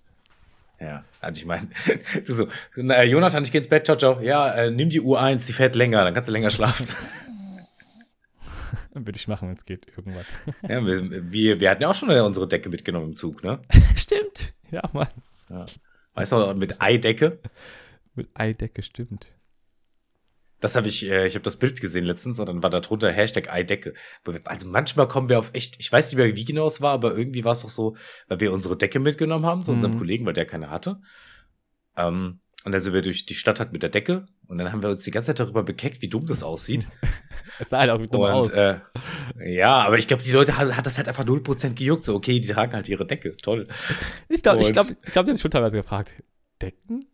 Ja, 0.84 1.02
also 1.20 1.40
ich 1.40 1.46
meine, 1.46 1.66
so, 2.24 2.46
na, 2.76 3.02
Jonathan, 3.04 3.42
ich 3.42 3.50
geh 3.50 3.56
ins 3.58 3.68
Bett, 3.68 3.86
ciao, 3.86 3.96
ciao. 3.96 4.20
Ja, 4.20 4.52
äh, 4.52 4.70
nimm 4.70 4.90
die 4.90 5.00
Uhr 5.00 5.18
1 5.18 5.46
die 5.46 5.54
fährt 5.54 5.74
länger, 5.74 6.04
dann 6.04 6.12
kannst 6.12 6.28
du 6.28 6.32
länger 6.32 6.50
schlafen. 6.50 6.86
Würde 8.92 9.16
ich 9.16 9.26
machen, 9.26 9.48
wenn 9.48 9.56
es 9.56 9.64
geht, 9.64 9.86
irgendwann. 9.88 10.26
ja, 10.68 10.84
wir, 10.84 11.32
wir, 11.32 11.60
wir 11.60 11.70
hatten 11.70 11.82
ja 11.82 11.88
auch 11.88 11.94
schon 11.94 12.10
unsere 12.10 12.46
Decke 12.46 12.68
mitgenommen 12.68 13.08
im 13.08 13.16
Zug, 13.16 13.42
ne? 13.42 13.60
stimmt. 13.96 14.52
Ja, 14.70 14.82
Mann. 14.92 15.08
Ja. 15.48 15.64
Weißt 16.14 16.32
du, 16.32 16.54
mit 16.54 16.82
Eidecke? 16.82 17.38
Mit 18.14 18.28
Eidecke, 18.34 18.82
stimmt. 18.82 19.26
Das 20.64 20.76
habe 20.76 20.88
ich, 20.88 21.04
äh, 21.04 21.26
ich 21.26 21.34
habe 21.34 21.42
das 21.42 21.56
Bild 21.56 21.78
gesehen 21.82 22.06
letztens 22.06 22.40
und 22.40 22.46
dann 22.46 22.62
war 22.62 22.70
da 22.70 22.80
drunter 22.80 23.12
Hashtag 23.12 23.52
Eidecke. 23.52 23.92
Also 24.44 24.66
manchmal 24.66 25.06
kommen 25.06 25.28
wir 25.28 25.38
auf 25.38 25.50
echt, 25.52 25.76
ich 25.78 25.92
weiß 25.92 26.10
nicht 26.10 26.16
mehr, 26.16 26.34
wie 26.36 26.44
genau 26.46 26.66
es 26.66 26.80
war, 26.80 26.92
aber 26.94 27.14
irgendwie 27.14 27.44
war 27.44 27.52
es 27.52 27.60
doch 27.60 27.68
so, 27.68 27.96
weil 28.28 28.40
wir 28.40 28.50
unsere 28.50 28.74
Decke 28.74 28.98
mitgenommen 28.98 29.44
haben, 29.44 29.62
zu 29.62 29.72
mhm. 29.72 29.76
unserem 29.76 29.98
Kollegen, 29.98 30.24
weil 30.24 30.32
der 30.32 30.46
keine 30.46 30.70
hatte. 30.70 31.02
Ähm, 31.98 32.40
und 32.64 32.72
dann 32.72 32.80
sind 32.80 32.94
wir 32.94 33.02
durch 33.02 33.26
die 33.26 33.34
Stadt 33.34 33.60
halt 33.60 33.74
mit 33.74 33.82
der 33.82 33.90
Decke 33.90 34.24
und 34.46 34.56
dann 34.56 34.72
haben 34.72 34.82
wir 34.82 34.88
uns 34.88 35.04
die 35.04 35.10
ganze 35.10 35.26
Zeit 35.26 35.40
darüber 35.40 35.64
bekeckt, 35.64 36.00
wie 36.00 36.08
dumm 36.08 36.24
das 36.24 36.42
aussieht. 36.42 36.88
es 37.58 37.68
sah 37.68 37.80
halt 37.80 37.90
auch 37.90 38.00
wie 38.00 38.06
dumm 38.06 38.22
und, 38.22 38.30
aus. 38.30 38.48
Äh, 38.48 38.78
ja, 39.44 39.82
aber 39.82 39.98
ich 39.98 40.08
glaube, 40.08 40.22
die 40.22 40.32
Leute 40.32 40.56
hat, 40.56 40.74
hat 40.74 40.86
das 40.86 40.96
halt 40.96 41.08
einfach 41.08 41.26
0% 41.26 41.74
gejuckt. 41.74 42.04
So, 42.04 42.14
okay, 42.14 42.40
die 42.40 42.48
tragen 42.48 42.72
halt 42.72 42.88
ihre 42.88 43.04
Decke. 43.04 43.36
Toll. 43.36 43.68
Ich 44.30 44.42
glaube, 44.42 44.62
ich 44.62 44.72
glaube, 44.72 44.96
ich 45.04 45.12
glaube, 45.12 45.26
die 45.26 45.32
haben 45.32 45.38
schon 45.38 45.50
teilweise 45.50 45.76
gefragt. 45.76 46.22
Decken? 46.62 47.04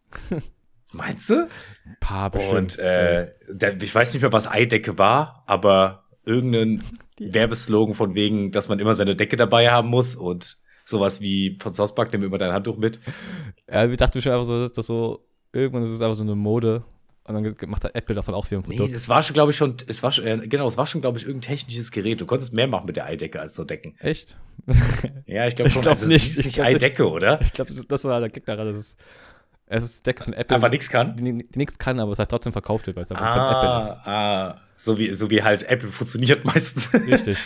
Meinst 0.92 1.30
du? 1.30 1.48
Ein 1.84 1.96
paar 2.00 2.30
bestimmt. 2.30 2.54
Und 2.54 2.78
äh, 2.78 3.32
der, 3.48 3.80
ich 3.80 3.94
weiß 3.94 4.12
nicht 4.12 4.22
mehr, 4.22 4.32
was 4.32 4.50
Eidecke 4.50 4.98
war, 4.98 5.44
aber 5.46 6.04
irgendein 6.24 6.82
Die. 7.18 7.32
Werbeslogan 7.32 7.94
von 7.94 8.14
wegen, 8.14 8.50
dass 8.50 8.68
man 8.68 8.78
immer 8.78 8.94
seine 8.94 9.16
Decke 9.16 9.36
dabei 9.36 9.70
haben 9.70 9.88
muss 9.88 10.16
und 10.16 10.58
sowas 10.84 11.20
wie 11.20 11.56
von 11.60 11.72
South 11.72 11.94
Park, 11.94 12.12
nimm 12.12 12.22
immer 12.22 12.38
dein 12.38 12.52
Handtuch 12.52 12.76
mit. 12.76 12.98
Ja, 13.70 13.88
wir 13.88 13.96
dachten 13.96 14.20
schon 14.20 14.32
einfach 14.32 14.44
so, 14.44 14.60
dass 14.60 14.72
das 14.72 14.86
so, 14.86 15.24
irgendwann 15.52 15.84
ist 15.84 15.90
es 15.90 16.00
einfach 16.00 16.16
so 16.16 16.24
eine 16.24 16.34
Mode. 16.34 16.82
Und 17.24 17.34
dann 17.34 17.70
macht 17.70 17.84
Apple 17.84 18.16
davon 18.16 18.34
auch 18.34 18.46
viel 18.46 18.58
ein 18.58 18.64
Produkt. 18.64 18.88
Nee, 18.88 18.94
es 18.94 19.08
war 19.08 19.22
schon, 19.22 19.34
glaube 19.34 19.52
ich, 19.52 19.56
schon, 19.56 19.76
es 19.86 20.02
war 20.02 20.10
schon, 20.10 20.26
äh, 20.26 20.38
genau, 20.48 20.66
es 20.66 20.76
war 20.76 20.86
schon, 20.86 21.00
glaube 21.00 21.18
ich, 21.18 21.26
irgendein 21.26 21.52
technisches 21.52 21.92
Gerät. 21.92 22.20
Du 22.20 22.26
konntest 22.26 22.52
mehr 22.52 22.66
machen 22.66 22.86
mit 22.86 22.96
der 22.96 23.06
Eidecke 23.06 23.38
als 23.40 23.54
so 23.54 23.62
Decken. 23.62 23.94
Echt? 24.00 24.36
ja, 25.26 25.46
ich 25.46 25.54
glaube 25.54 25.70
schon. 25.70 25.82
Glaub 25.82 25.92
also, 25.92 26.08
nicht. 26.08 26.26
Es 26.26 26.38
ist 26.38 26.46
nicht 26.46 26.60
Eidecke, 26.60 27.08
oder? 27.08 27.40
Ich 27.42 27.52
glaube, 27.52 27.72
das 27.72 28.04
war 28.04 28.18
der 28.18 28.30
Gag 28.30 28.46
daran, 28.46 28.66
dass 28.66 28.76
es 28.76 28.96
es 29.72 29.84
ist 29.84 30.06
Decke 30.06 30.24
von 30.24 30.32
Apple. 30.32 30.56
Aber 30.56 30.68
nichts 30.68 30.90
kann? 30.90 31.16
Die, 31.16 31.48
nichts 31.54 31.78
kann, 31.78 32.00
aber 32.00 32.10
es 32.10 32.18
halt 32.18 32.28
trotzdem 32.28 32.52
verkauft 32.52 32.88
wird, 32.88 32.96
weil 32.96 33.04
es 33.04 33.10
einfach 33.12 33.24
ah, 33.24 33.34
von 33.34 33.56
Apple 33.56 33.94
ist. 33.94 34.06
Ah, 34.08 34.60
so 34.76 34.98
wie, 34.98 35.14
so 35.14 35.30
wie 35.30 35.44
halt 35.44 35.62
Apple 35.62 35.90
funktioniert 35.90 36.44
meistens. 36.44 36.92
Richtig. 36.92 37.38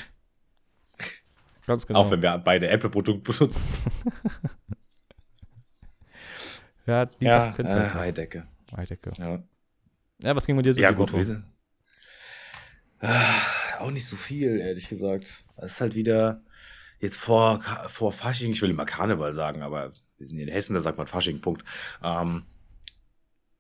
Ganz 1.66 1.86
genau. 1.86 2.00
Auch 2.00 2.10
wenn 2.10 2.22
wir 2.22 2.38
beide 2.38 2.68
Apple-Produkte 2.68 3.30
benutzen. 3.30 3.68
ja, 6.86 7.04
die 7.04 7.26
ja, 7.26 7.54
äh, 7.58 7.90
Heidecke. 7.90 8.46
Heidecke. 8.74 9.10
Ja. 9.18 9.42
ja, 10.22 10.34
was 10.34 10.46
ging 10.46 10.56
mit 10.56 10.64
dir 10.64 10.72
so? 10.72 10.80
Ja, 10.80 10.92
gut, 10.92 11.12
wir 11.12 11.24
sind. 11.24 11.44
Ah, 13.00 13.34
auch 13.80 13.90
nicht 13.90 14.06
so 14.06 14.16
viel, 14.16 14.60
ehrlich 14.60 14.88
gesagt. 14.88 15.44
Es 15.56 15.72
ist 15.72 15.80
halt 15.82 15.94
wieder 15.94 16.42
jetzt 17.00 17.16
vor, 17.16 17.60
vor 17.88 18.14
Fasching, 18.14 18.52
ich 18.52 18.62
will 18.62 18.70
immer 18.70 18.86
Karneval 18.86 19.34
sagen, 19.34 19.62
aber 19.62 19.92
wir 20.24 20.28
sind 20.28 20.38
in 20.38 20.48
Hessen, 20.48 20.74
da 20.74 20.80
sagt 20.80 20.96
man 20.96 21.06
Fasching, 21.06 21.40
Punkt. 21.40 21.64
Ähm, 22.02 22.44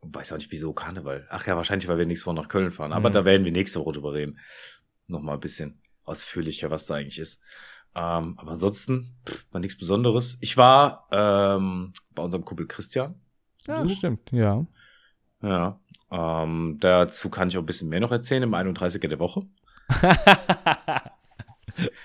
weiß 0.00 0.32
auch 0.32 0.36
nicht, 0.36 0.50
wieso 0.50 0.72
Karneval. 0.72 1.26
Ach 1.30 1.46
ja, 1.46 1.56
wahrscheinlich, 1.56 1.88
weil 1.88 1.98
wir 1.98 2.06
nächste 2.06 2.26
Woche 2.26 2.36
nach 2.36 2.48
Köln 2.48 2.70
fahren. 2.70 2.92
Aber 2.92 3.10
mhm. 3.10 3.14
da 3.14 3.24
werden 3.24 3.44
wir 3.44 3.52
nächste 3.52 3.80
Woche 3.80 3.92
drüber 3.92 4.14
reden. 4.14 4.38
Nochmal 5.06 5.34
ein 5.34 5.40
bisschen 5.40 5.80
ausführlicher, 6.04 6.70
was 6.70 6.86
da 6.86 6.94
eigentlich 6.94 7.18
ist. 7.18 7.42
Ähm, 7.94 8.38
aber 8.38 8.52
ansonsten 8.52 9.14
pff, 9.28 9.46
war 9.52 9.60
nichts 9.60 9.78
Besonderes. 9.78 10.38
Ich 10.40 10.56
war 10.56 11.06
ähm, 11.12 11.92
bei 12.14 12.22
unserem 12.22 12.44
Kumpel 12.44 12.66
Christian. 12.66 13.20
Ja, 13.66 13.82
Besuch. 13.82 13.98
stimmt, 13.98 14.32
ja. 14.32 14.66
Ja. 15.42 15.80
Ähm, 16.10 16.78
dazu 16.80 17.28
kann 17.28 17.48
ich 17.48 17.56
auch 17.56 17.62
ein 17.62 17.66
bisschen 17.66 17.88
mehr 17.88 18.00
noch 18.00 18.10
erzählen 18.10 18.42
im 18.42 18.54
31er 18.54 19.08
der 19.08 19.18
Woche. 19.18 19.42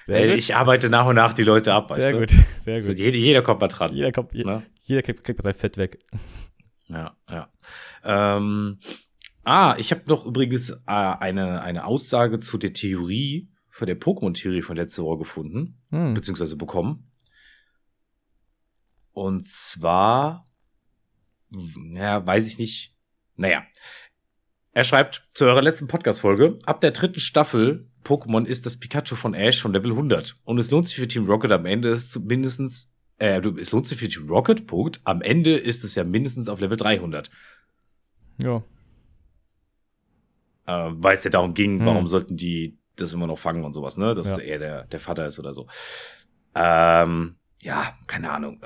Ey, 0.08 0.34
ich 0.34 0.56
arbeite 0.56 0.90
nach 0.90 1.06
und 1.06 1.16
nach 1.16 1.34
die 1.34 1.44
Leute 1.44 1.74
ab, 1.74 1.90
weißt 1.90 2.02
sehr 2.02 2.14
du? 2.14 2.20
Gut, 2.20 2.30
sehr 2.64 2.80
gut. 2.80 2.90
Also 2.90 2.92
jeder, 2.92 3.18
jeder 3.18 3.42
kommt 3.42 3.62
mal 3.62 3.68
dran. 3.68 3.94
Jeder, 3.94 4.12
kommt, 4.12 4.34
je, 4.34 4.44
ne? 4.44 4.64
jeder 4.82 5.02
kriegt, 5.02 5.24
kriegt 5.24 5.42
sein 5.42 5.54
Fett 5.54 5.78
weg. 5.78 6.00
Ja, 6.88 7.16
ja. 7.30 7.52
Ähm, 8.04 8.80
ah, 9.44 9.76
ich 9.78 9.92
habe 9.92 10.02
noch 10.08 10.26
übrigens 10.26 10.72
äh, 10.72 10.78
eine, 10.88 11.62
eine 11.62 11.86
Aussage 11.86 12.40
zu 12.40 12.58
der 12.58 12.74
Theorie, 12.74 13.50
von 13.70 13.88
der 13.88 14.00
Pokémon-Theorie 14.00 14.62
von 14.62 14.76
letzter 14.76 15.04
Woche 15.04 15.20
gefunden, 15.20 15.80
hm. 15.90 16.14
beziehungsweise 16.14 16.58
bekommen. 16.58 17.10
Und 19.12 19.46
zwar, 19.46 20.50
ja, 21.94 22.26
weiß 22.26 22.48
ich 22.48 22.58
nicht. 22.58 22.96
Naja, 23.36 23.64
er 24.72 24.84
schreibt 24.84 25.30
zu 25.34 25.46
eurer 25.46 25.62
letzten 25.62 25.88
Podcast-Folge, 25.88 26.60
ab 26.66 26.82
der 26.82 26.92
dritten 26.92 27.20
Staffel 27.20 27.89
Pokémon 28.04 28.46
ist 28.46 28.66
das 28.66 28.78
Pikachu 28.78 29.16
von 29.16 29.34
Ash 29.34 29.58
schon 29.58 29.74
Level 29.74 29.92
100. 29.92 30.36
Und 30.44 30.58
es 30.58 30.72
lohnt 30.72 30.88
sich 30.88 30.96
für 30.96 31.08
Team 31.08 31.26
Rocket 31.26 31.52
am 31.52 31.66
Ende 31.66 31.90
ist 31.90 32.20
mindestens, 32.20 32.90
äh, 33.18 33.40
es 33.40 33.72
lohnt 33.72 33.88
sich 33.88 33.98
für 33.98 34.08
Team 34.08 34.30
Rocket, 34.30 34.68
Punkt. 34.68 35.02
Am 35.04 35.22
Ende 35.22 35.56
ist 35.56 35.84
es 35.84 35.96
ja 35.96 36.04
mindestens 36.04 36.50
auf 36.50 36.60
Level 36.60 36.78
300. 36.78 37.30
Ja. 38.38 38.64
Äh, 40.66 40.92
Weil 40.94 41.16
es 41.16 41.24
ja 41.24 41.30
darum 41.30 41.54
ging, 41.54 41.80
hm. 41.80 41.86
warum 41.86 42.08
sollten 42.08 42.38
die 42.38 42.78
das 42.96 43.14
immer 43.14 43.28
noch 43.28 43.40
fangen 43.40 43.64
und 43.64 43.74
sowas, 43.74 43.98
ne? 43.98 44.14
Dass 44.14 44.38
ja. 44.38 44.38
er 44.40 44.60
der, 44.60 44.84
der 44.86 45.00
Vater 45.00 45.26
ist 45.26 45.40
oder 45.40 45.54
so. 45.54 45.68
Ähm, 46.56 47.36
ja, 47.62 47.98
keine 48.08 48.32
Ahnung. 48.32 48.62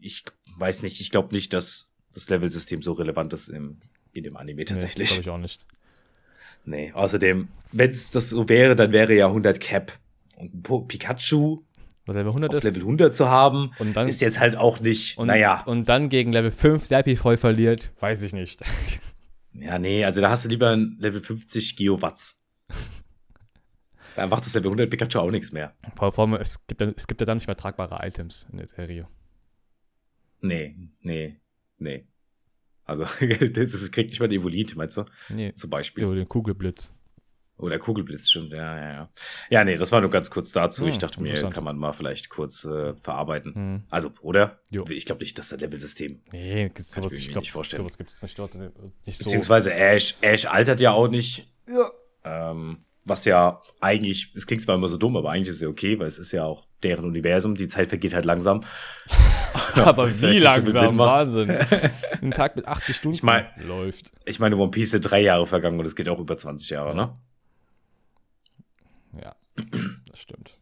Ich 0.00 0.24
weiß 0.56 0.82
nicht, 0.82 1.00
ich 1.00 1.10
glaube 1.10 1.34
nicht, 1.34 1.52
dass 1.54 1.90
das 2.12 2.28
Level-System 2.28 2.82
so 2.82 2.92
relevant 2.92 3.32
ist 3.32 3.48
im, 3.48 3.80
in 4.12 4.24
dem 4.24 4.36
Anime 4.36 4.64
tatsächlich. 4.64 5.10
Nee, 5.10 5.14
glaube 5.14 5.22
ich 5.22 5.30
auch 5.30 5.38
nicht. 5.38 5.66
Nee, 6.64 6.92
außerdem, 6.92 7.48
wenn 7.72 7.90
es 7.90 8.10
das 8.10 8.30
so 8.30 8.48
wäre, 8.48 8.76
dann 8.76 8.92
wäre 8.92 9.14
ja 9.14 9.26
100 9.26 9.60
Cap. 9.60 9.98
Und 10.36 10.88
Pikachu 10.88 11.62
Level 12.12 12.28
100 12.28 12.54
ist. 12.54 12.64
Level 12.64 12.80
100 12.82 13.14
zu 13.14 13.28
haben, 13.28 13.72
dann, 13.94 14.08
ist 14.08 14.20
jetzt 14.20 14.40
halt 14.40 14.56
auch 14.56 14.80
nicht, 14.80 15.18
und, 15.18 15.28
naja. 15.28 15.62
Und 15.64 15.88
dann 15.88 16.08
gegen 16.08 16.32
Level 16.32 16.50
5 16.50 16.86
Serpi 16.86 17.16
voll 17.16 17.36
verliert, 17.36 17.92
weiß 18.00 18.22
ich 18.22 18.32
nicht. 18.32 18.62
Ja, 19.52 19.80
nee, 19.80 20.04
also 20.04 20.20
da 20.20 20.30
hast 20.30 20.44
du 20.44 20.48
lieber 20.48 20.70
ein 20.70 20.96
Level 21.00 21.20
50 21.20 21.74
Geowatts. 21.76 22.40
da 24.14 24.28
macht 24.28 24.46
das 24.46 24.54
Level 24.54 24.68
100 24.68 24.88
Pikachu 24.88 25.18
auch 25.18 25.30
nichts 25.32 25.50
mehr. 25.50 25.74
Vor 25.96 26.16
allem, 26.16 26.34
es 26.34 26.64
gibt, 26.68 26.80
es 26.80 27.08
gibt 27.08 27.20
ja 27.20 27.26
dann 27.26 27.38
nicht 27.38 27.48
mehr 27.48 27.56
tragbare 27.56 27.98
Items 28.06 28.46
in 28.52 28.58
der 28.58 28.68
Serie. 28.68 29.08
Nee, 30.40 30.76
nee, 31.00 31.40
nee. 31.78 32.06
Also, 32.84 33.04
das 33.52 33.90
kriegt 33.92 34.10
nicht 34.10 34.20
mal 34.20 34.28
die 34.28 34.36
Evolite, 34.36 34.76
meinst 34.76 34.96
du? 34.96 35.04
Nee. 35.28 35.52
Zum 35.56 35.70
Beispiel. 35.70 36.04
Oder 36.04 36.16
den 36.16 36.28
Kugelblitz. 36.28 36.92
Oder 37.60 37.78
Kugelblitz, 37.78 38.30
stimmt, 38.30 38.52
ja, 38.52 38.76
ja, 38.76 38.92
ja. 38.92 39.10
Ja, 39.50 39.64
nee, 39.64 39.76
das 39.76 39.92
war 39.92 40.00
nur 40.00 40.08
ganz 40.08 40.30
kurz 40.30 40.50
dazu. 40.50 40.82
Hm, 40.82 40.88
ich 40.88 40.98
dachte 40.98 41.22
mir, 41.22 41.34
kann 41.50 41.62
man 41.62 41.76
mal 41.76 41.92
vielleicht 41.92 42.30
kurz 42.30 42.64
äh, 42.64 42.94
verarbeiten. 42.94 43.54
Hm. 43.54 43.82
Also, 43.90 44.12
oder? 44.22 44.60
Jo. 44.70 44.84
Ich 44.88 45.04
glaube 45.04 45.22
nicht, 45.22 45.38
dass 45.38 45.50
das 45.50 45.60
Level-System. 45.60 46.22
Nee, 46.32 46.70
gibt's 46.70 46.92
sowas, 46.92 47.12
ich, 47.12 47.26
ich 47.26 47.32
glaub, 47.32 47.42
nicht 47.42 47.52
vorstellen. 47.52 47.82
Sowas 47.82 47.98
gibt 47.98 48.10
es 48.10 48.22
nicht 48.22 48.38
dort. 48.38 48.54
Äh, 48.54 48.70
nicht 49.04 49.18
so. 49.18 49.24
Beziehungsweise 49.24 49.74
Ash, 49.74 50.14
Ash 50.22 50.46
altert 50.46 50.80
ja 50.80 50.92
auch 50.92 51.08
nicht. 51.08 51.52
Ja. 51.68 51.90
Ähm, 52.24 52.78
was 53.04 53.24
ja 53.24 53.62
eigentlich, 53.80 54.32
es 54.34 54.46
klingt 54.46 54.62
zwar 54.62 54.74
immer 54.74 54.88
so 54.88 54.96
dumm, 54.96 55.16
aber 55.16 55.30
eigentlich 55.30 55.48
ist 55.48 55.56
es 55.56 55.62
ja 55.62 55.68
okay, 55.68 55.98
weil 55.98 56.06
es 56.06 56.18
ist 56.18 56.32
ja 56.32 56.44
auch 56.44 56.66
deren 56.82 57.04
Universum. 57.04 57.54
Die 57.54 57.68
Zeit 57.68 57.88
vergeht 57.88 58.14
halt 58.14 58.24
langsam. 58.24 58.62
aber 59.74 60.08
wie 60.20 60.38
langsam? 60.38 60.98
Wahnsinn. 60.98 61.50
Ein 62.22 62.30
Tag 62.32 62.56
mit 62.56 62.66
80 62.66 62.96
Stunden 62.96 63.16
ich 63.16 63.22
mein, 63.22 63.46
läuft. 63.56 64.12
Ich 64.24 64.38
meine, 64.38 64.56
One 64.56 64.70
Piece 64.70 64.90
sind 64.90 65.02
drei 65.02 65.22
Jahre 65.22 65.46
vergangen 65.46 65.78
und 65.78 65.86
es 65.86 65.96
geht 65.96 66.08
auch 66.08 66.18
über 66.18 66.36
20 66.36 66.70
Jahre, 66.70 66.94
ne? 66.94 67.16
Ja, 69.20 69.34
das 70.06 70.20
stimmt. 70.20 70.56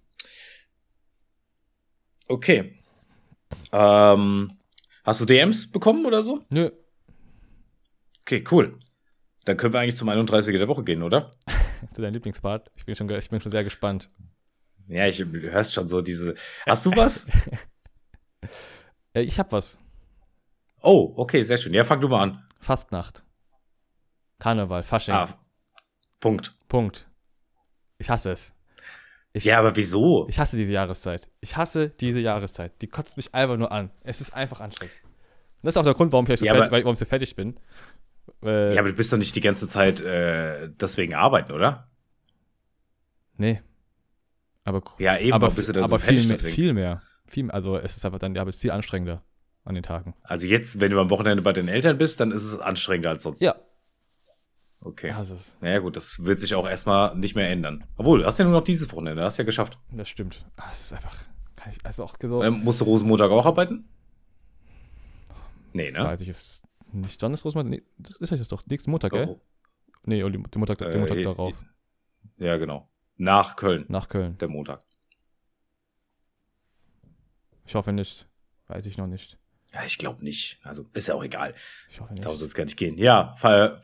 Okay. 2.28 2.78
Ähm, 3.72 4.48
hast 5.04 5.20
du 5.20 5.24
DMs 5.24 5.70
bekommen 5.70 6.06
oder 6.06 6.22
so? 6.22 6.44
Nö. 6.50 6.70
Okay, 8.22 8.44
cool. 8.50 8.78
Dann 9.44 9.56
können 9.56 9.72
wir 9.72 9.80
eigentlich 9.80 9.96
zum 9.96 10.08
31. 10.08 10.56
der 10.56 10.68
Woche 10.68 10.84
gehen, 10.84 11.02
oder? 11.02 11.32
Zu 11.92 12.02
deinem 12.02 12.14
Lieblingspart. 12.14 12.70
Ich 12.76 12.84
bin 12.84 12.94
schon, 12.94 13.08
ich 13.10 13.30
bin 13.30 13.40
schon 13.40 13.50
sehr 13.50 13.64
gespannt. 13.64 14.10
Ja, 14.86 15.06
ich, 15.06 15.18
du 15.18 15.50
hörst 15.50 15.74
schon 15.74 15.86
so 15.86 16.00
diese. 16.00 16.34
Hast 16.66 16.86
du 16.86 16.96
was? 16.96 17.26
ich 19.12 19.38
hab 19.38 19.52
was. 19.52 19.78
Oh, 20.80 21.12
okay, 21.16 21.42
sehr 21.42 21.56
schön. 21.56 21.74
Ja, 21.74 21.84
fang 21.84 22.00
du 22.00 22.08
mal 22.08 22.22
an. 22.22 22.44
Fastnacht. 22.60 23.22
Karneval, 24.38 24.82
Fasching. 24.82 25.14
Ah, 25.14 25.28
Punkt. 26.20 26.52
Punkt. 26.68 27.08
Ich 27.98 28.08
hasse 28.08 28.32
es. 28.32 28.52
Ich, 29.32 29.44
ja, 29.44 29.58
aber 29.58 29.76
wieso? 29.76 30.26
Ich 30.28 30.38
hasse 30.38 30.56
diese 30.56 30.72
Jahreszeit. 30.72 31.28
Ich 31.40 31.56
hasse 31.56 31.90
diese 31.90 32.20
Jahreszeit. 32.20 32.80
Die 32.80 32.86
kotzt 32.86 33.16
mich 33.16 33.34
einfach 33.34 33.56
nur 33.56 33.70
an. 33.72 33.90
Es 34.02 34.20
ist 34.20 34.32
einfach 34.32 34.60
anstrengend. 34.60 34.94
Und 35.04 35.66
das 35.66 35.74
ist 35.74 35.78
auch 35.78 35.84
der 35.84 35.94
Grund, 35.94 36.12
warum 36.12 36.26
ich 36.28 36.38
so, 36.38 36.46
ja, 36.46 36.54
fertig, 36.54 36.72
warum 36.72 36.92
ich 36.92 36.98
so 36.98 37.04
fertig 37.04 37.36
bin. 37.36 37.58
Äh, 38.42 38.74
ja, 38.74 38.80
aber 38.80 38.90
du 38.90 38.94
bist 38.96 39.12
doch 39.12 39.18
nicht 39.18 39.34
die 39.36 39.40
ganze 39.40 39.68
Zeit 39.68 40.00
äh, 40.00 40.68
deswegen 40.80 41.14
arbeiten, 41.14 41.52
oder? 41.52 41.88
Nee. 43.36 43.62
Aber, 44.64 44.82
ja, 44.98 45.16
eben, 45.18 45.32
aber, 45.32 45.50
bist 45.50 45.68
du 45.68 45.72
dann 45.72 45.84
aber 45.84 45.98
so 45.98 46.06
viel, 46.06 46.26
mehr, 46.26 46.36
viel 46.38 46.72
mehr. 46.74 47.02
Viel, 47.26 47.50
also 47.50 47.76
es 47.78 47.96
ist 47.96 48.04
einfach 48.04 48.18
dann 48.18 48.34
die 48.34 48.40
Arbeit 48.40 48.56
viel 48.56 48.70
anstrengender. 48.70 49.22
an 49.64 49.74
den 49.74 49.82
Tagen. 49.82 50.14
Also 50.22 50.46
jetzt, 50.46 50.80
wenn 50.80 50.90
du 50.90 51.00
am 51.00 51.10
Wochenende 51.10 51.42
bei 51.42 51.52
den 51.52 51.68
Eltern 51.68 51.98
bist, 51.98 52.20
dann 52.20 52.32
ist 52.32 52.44
es 52.44 52.58
anstrengender 52.58 53.10
als 53.10 53.22
sonst. 53.22 53.40
Ja. 53.40 53.54
Okay. 54.80 55.08
Ja, 55.08 55.20
ist, 55.20 55.56
Naja, 55.60 55.78
gut, 55.80 55.96
das 55.96 56.24
wird 56.24 56.38
sich 56.38 56.54
auch 56.54 56.68
erstmal 56.68 57.16
nicht 57.16 57.34
mehr 57.34 57.48
ändern. 57.50 57.84
Obwohl, 57.96 58.20
du 58.20 58.26
hast 58.26 58.38
ja 58.38 58.44
nur 58.44 58.52
noch 58.54 58.62
dieses 58.64 58.90
Wochenende, 58.92 59.22
hast 59.24 59.38
ja 59.38 59.44
geschafft. 59.44 59.78
das 59.90 60.08
stimmt. 60.08 60.44
Ah, 60.56 60.68
Es 60.70 60.82
ist 60.82 60.92
einfach, 60.92 61.16
also 61.84 62.04
auch 62.04 62.16
so, 62.20 62.42
Ähm, 62.42 62.60
musst 62.62 62.80
du 62.80 62.84
Rosenmontag 62.84 63.30
auch 63.30 63.46
arbeiten? 63.46 63.88
Nee, 65.72 65.90
ne? 65.90 66.04
weiß 66.04 66.20
ich 66.20 66.28
jetzt 66.28 66.62
nicht. 66.92 67.22
Dann 67.22 67.32
ist 67.34 67.44
Rosenmontag, 67.44 67.70
nee, 67.70 67.82
das 67.98 68.16
ist 68.32 68.40
das 68.40 68.48
doch, 68.48 68.64
nächsten 68.66 68.90
Montag, 68.90 69.12
gell? 69.12 69.26
Oh, 69.28 69.40
Nee, 70.04 70.22
oh, 70.24 70.28
den 70.30 70.44
Montag, 70.56 70.78
den 70.78 70.90
Äh, 70.90 70.98
Montag 70.98 71.18
eh- 71.18 71.22
darauf, 71.24 71.52
ja, 72.38 72.56
genau. 72.56 72.88
Nach 73.16 73.56
Köln, 73.56 73.84
nach 73.88 74.08
Köln. 74.08 74.38
der 74.38 74.48
Montag. 74.48 74.82
Ich 77.66 77.74
hoffe 77.74 77.92
nicht. 77.92 78.26
Weiß 78.68 78.86
ich 78.86 78.96
noch 78.96 79.06
nicht. 79.06 79.36
Ja, 79.74 79.84
ich 79.84 79.98
glaube 79.98 80.24
nicht. 80.24 80.58
Also 80.62 80.86
ist 80.94 81.08
ja 81.08 81.14
auch 81.14 81.22
egal. 81.24 81.52
Ich 81.90 82.00
hoffe 82.00 82.12
nicht. 82.14 82.24
Darum 82.24 82.38
soll 82.38 82.46
es 82.48 82.54
gar 82.54 82.64
nicht 82.64 82.78
gehen. 82.78 82.96
Ja, 82.96 83.36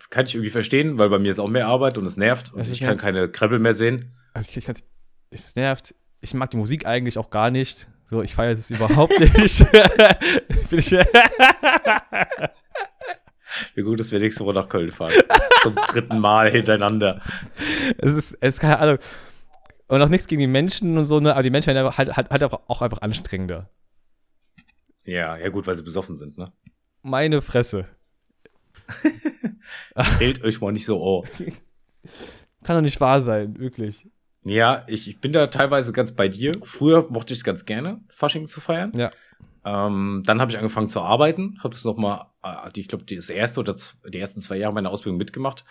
kann 0.08 0.24
ich 0.26 0.34
irgendwie 0.34 0.50
verstehen, 0.50 0.96
weil 0.98 1.10
bei 1.10 1.18
mir 1.18 1.30
ist 1.30 1.38
auch 1.38 1.48
mehr 1.48 1.66
Arbeit 1.66 1.98
und 1.98 2.06
es 2.06 2.16
nervt 2.16 2.54
und 2.54 2.60
Es 2.60 2.70
ich 2.70 2.78
kann 2.80 2.90
nervt. 2.90 3.02
keine 3.02 3.28
Kreppel 3.28 3.58
mehr 3.58 3.74
sehen. 3.74 4.14
Also 4.32 4.48
ich, 4.48 4.56
ich 4.56 4.68
es 5.30 5.54
nervt. 5.56 5.94
Ich 6.20 6.32
mag 6.32 6.50
die 6.50 6.56
Musik 6.56 6.86
eigentlich 6.86 7.18
auch 7.18 7.28
gar 7.28 7.50
nicht. 7.50 7.86
So, 8.06 8.22
ich 8.22 8.34
feiere 8.34 8.52
es 8.52 8.70
überhaupt 8.70 9.18
nicht. 9.20 9.60
Wie 13.74 13.82
gut, 13.82 14.00
dass 14.00 14.12
wir 14.12 14.20
nächste 14.20 14.44
Woche 14.44 14.54
nach 14.54 14.68
Köln 14.68 14.90
fahren. 14.90 15.12
Zum 15.62 15.74
dritten 15.74 16.18
Mal 16.18 16.50
hintereinander. 16.50 17.22
es 17.98 18.12
ist, 18.12 18.38
es 18.40 18.54
ist 18.56 18.60
keine 18.60 18.78
Ahnung. 18.78 18.98
Und 19.86 20.02
auch 20.02 20.08
nichts 20.08 20.26
gegen 20.26 20.40
die 20.40 20.46
Menschen 20.46 20.96
und 20.96 21.04
so, 21.04 21.20
ne? 21.20 21.32
Aber 21.32 21.42
die 21.42 21.50
Menschen 21.50 21.74
werden 21.74 21.96
halt, 21.96 22.16
halt, 22.16 22.30
halt 22.30 22.42
auch 22.44 22.82
einfach 22.82 23.02
anstrengender. 23.02 23.70
Ja, 25.04 25.36
ja 25.36 25.48
gut, 25.50 25.66
weil 25.66 25.76
sie 25.76 25.82
besoffen 25.82 26.14
sind, 26.14 26.38
ne? 26.38 26.52
Meine 27.02 27.42
Fresse. 27.42 27.86
Hält 30.18 30.42
euch 30.42 30.60
mal 30.60 30.72
nicht 30.72 30.86
so, 30.86 31.00
oh. 31.00 31.24
Kann 32.64 32.76
doch 32.76 32.82
nicht 32.82 33.00
wahr 33.00 33.22
sein, 33.22 33.58
wirklich. 33.58 34.08
Ja, 34.44 34.84
ich, 34.86 35.08
ich 35.08 35.20
bin 35.20 35.32
da 35.32 35.46
teilweise 35.46 35.92
ganz 35.92 36.12
bei 36.12 36.28
dir. 36.28 36.52
Früher 36.62 37.10
mochte 37.10 37.32
ich 37.32 37.40
es 37.40 37.44
ganz 37.44 37.64
gerne, 37.64 38.00
Fasching 38.08 38.46
zu 38.46 38.60
feiern. 38.60 38.92
Ja. 38.94 39.10
Ähm, 39.64 40.22
dann 40.26 40.40
habe 40.40 40.50
ich 40.50 40.58
angefangen 40.58 40.88
zu 40.88 41.00
arbeiten, 41.00 41.58
habe 41.62 41.74
das 41.74 41.84
noch 41.84 41.96
mal, 41.96 42.26
äh, 42.42 42.68
ich 42.76 42.88
glaube, 42.88 43.04
das 43.04 43.30
erste 43.30 43.60
oder 43.60 43.74
die 44.08 44.18
ersten 44.18 44.40
zwei 44.40 44.56
Jahre 44.56 44.74
meiner 44.74 44.90
Ausbildung 44.90 45.16
mitgemacht. 45.18 45.64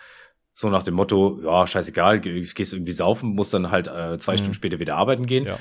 So 0.52 0.68
nach 0.68 0.82
dem 0.82 0.94
Motto, 0.94 1.40
ja, 1.44 1.66
scheißegal, 1.66 2.20
geh- 2.20 2.40
gehst 2.40 2.72
irgendwie 2.72 2.92
saufen, 2.92 3.34
musst 3.34 3.54
dann 3.54 3.70
halt 3.70 3.88
äh, 3.88 4.18
zwei 4.18 4.32
Mhm. 4.32 4.38
Stunden 4.38 4.54
später 4.54 4.78
wieder 4.78 4.96
arbeiten 4.96 5.26
gehen. 5.26 5.46
Ja. 5.46 5.58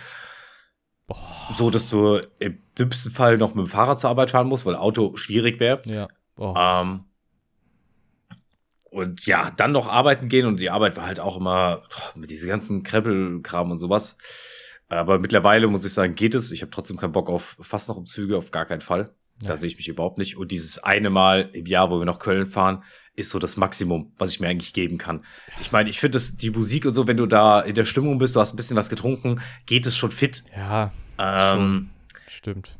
So, 1.56 1.70
dass 1.70 1.90
du 1.90 2.20
im 2.40 2.60
dümmsten 2.78 3.12
Fall 3.12 3.38
noch 3.38 3.54
mit 3.54 3.66
dem 3.66 3.70
Fahrrad 3.70 4.00
zur 4.00 4.10
Arbeit 4.10 4.32
fahren 4.32 4.48
musst, 4.48 4.66
weil 4.66 4.76
Auto 4.76 5.16
schwierig 5.18 5.60
wäre. 5.60 5.82
Ja. 5.86 6.08
Ähm, 6.38 7.06
und 8.86 9.26
ja, 9.26 9.52
dann 9.52 9.72
noch 9.72 9.88
arbeiten 9.88 10.30
gehen 10.30 10.46
und 10.46 10.60
die 10.60 10.70
Arbeit 10.70 10.96
war 10.96 11.06
halt 11.06 11.20
auch 11.20 11.38
immer 11.38 11.82
oh, 11.90 12.20
mit 12.20 12.30
diesem 12.30 12.50
ganzen 12.50 12.84
Kreppelkram 12.84 13.72
und 13.72 13.80
sowas. 13.80 14.18
Aber 14.96 15.20
mittlerweile 15.20 15.68
muss 15.68 15.86
ich 15.86 15.94
sagen, 15.94 16.16
geht 16.16 16.36
es. 16.36 16.52
Ich 16.52 16.62
habe 16.62 16.72
trotzdem 16.72 16.98
keinen 16.98 17.12
Bock 17.12 17.30
auf 17.30 17.56
fast 17.62 17.90
noch 17.90 18.04
Züge, 18.04 18.38
auf 18.38 18.52
gar 18.52 18.66
keinen 18.66 18.82
Fall. 18.82 19.14
Da 19.42 19.50
Ja. 19.50 19.58
sehe 19.58 19.68
ich 19.68 19.78
mich 19.78 19.88
überhaupt 19.88 20.18
nicht. 20.18 20.38
Und 20.38 20.52
dieses 20.52 20.80
eine 20.80 21.10
Mal 21.10 21.50
im 21.54 21.66
Jahr, 21.66 21.90
wo 21.90 22.00
wir 22.00 22.06
nach 22.06 22.20
Köln 22.20 22.46
fahren, 22.46 22.84
ist 23.16 23.30
so 23.30 23.40
das 23.40 23.58
Maximum, 23.58 24.12
was 24.18 24.32
ich 24.32 24.40
mir 24.40 24.48
eigentlich 24.48 24.74
geben 24.74 24.98
kann. 24.98 25.24
Ich 25.62 25.72
meine, 25.72 25.90
ich 25.90 26.00
finde 26.00 26.16
das, 26.18 26.36
die 26.38 26.50
Musik 26.52 26.86
und 26.86 26.94
so, 26.94 27.08
wenn 27.08 27.18
du 27.18 27.26
da 27.28 27.60
in 27.60 27.76
der 27.76 27.86
Stimmung 27.86 28.18
bist, 28.18 28.36
du 28.36 28.40
hast 28.40 28.54
ein 28.54 28.58
bisschen 28.58 28.78
was 28.78 28.90
getrunken, 28.90 29.40
geht 29.66 29.86
es 29.86 29.96
schon 29.98 30.12
fit. 30.12 30.44
Ja, 30.56 30.92
Ähm, 31.20 31.90
stimmt. 32.28 32.78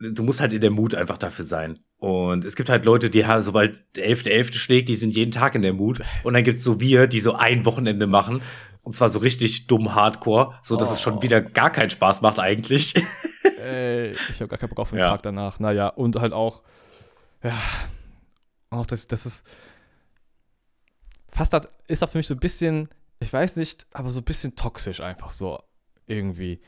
du 0.00 0.22
musst 0.22 0.40
halt 0.40 0.52
in 0.52 0.60
der 0.60 0.70
Mut 0.70 0.94
einfach 0.94 1.18
dafür 1.18 1.44
sein. 1.44 1.78
Und 1.98 2.44
es 2.44 2.54
gibt 2.56 2.68
halt 2.68 2.84
Leute, 2.84 3.08
die 3.10 3.26
haben, 3.26 3.40
sobald 3.42 3.96
der 3.96 4.06
11.11. 4.08 4.54
schlägt, 4.58 4.88
die 4.88 4.94
sind 4.96 5.14
jeden 5.14 5.30
Tag 5.30 5.54
in 5.54 5.62
der 5.62 5.72
Mut. 5.72 6.00
Und 6.22 6.34
dann 6.34 6.44
gibt's 6.44 6.62
so 6.62 6.80
wir, 6.80 7.06
die 7.06 7.20
so 7.20 7.34
ein 7.34 7.64
Wochenende 7.64 8.06
machen. 8.06 8.42
Und 8.84 8.92
zwar 8.92 9.08
so 9.08 9.18
richtig 9.18 9.66
dumm 9.66 9.94
Hardcore, 9.94 10.58
so 10.62 10.76
dass 10.76 10.90
es 10.92 11.00
schon 11.00 11.18
Oh. 11.18 11.22
wieder 11.22 11.40
gar 11.40 11.70
keinen 11.70 11.90
Spaß 11.90 12.20
macht 12.20 12.38
eigentlich. 12.38 12.94
Ey, 13.64 14.12
ich 14.12 14.40
habe 14.40 14.48
gar 14.48 14.58
keinen 14.58 14.68
Bock 14.68 14.78
auf 14.80 14.90
den 14.90 14.98
Ja. 14.98 15.08
Tag 15.10 15.22
danach. 15.22 15.58
Naja, 15.58 15.88
und 15.88 16.16
halt 16.16 16.32
auch, 16.34 16.62
ja, 17.42 17.58
auch 18.70 18.86
das, 18.86 19.06
das 19.06 19.24
ist, 19.26 19.42
fast 21.30 21.52
hat, 21.54 21.68
ist 21.88 22.02
auch 22.04 22.10
für 22.10 22.18
mich 22.18 22.26
so 22.26 22.34
ein 22.34 22.40
bisschen, 22.40 22.88
ich 23.20 23.32
weiß 23.32 23.56
nicht, 23.56 23.86
aber 23.92 24.10
so 24.10 24.20
ein 24.20 24.24
bisschen 24.24 24.54
toxisch 24.54 25.00
einfach 25.00 25.30
so 25.32 25.58
irgendwie. 26.06 26.60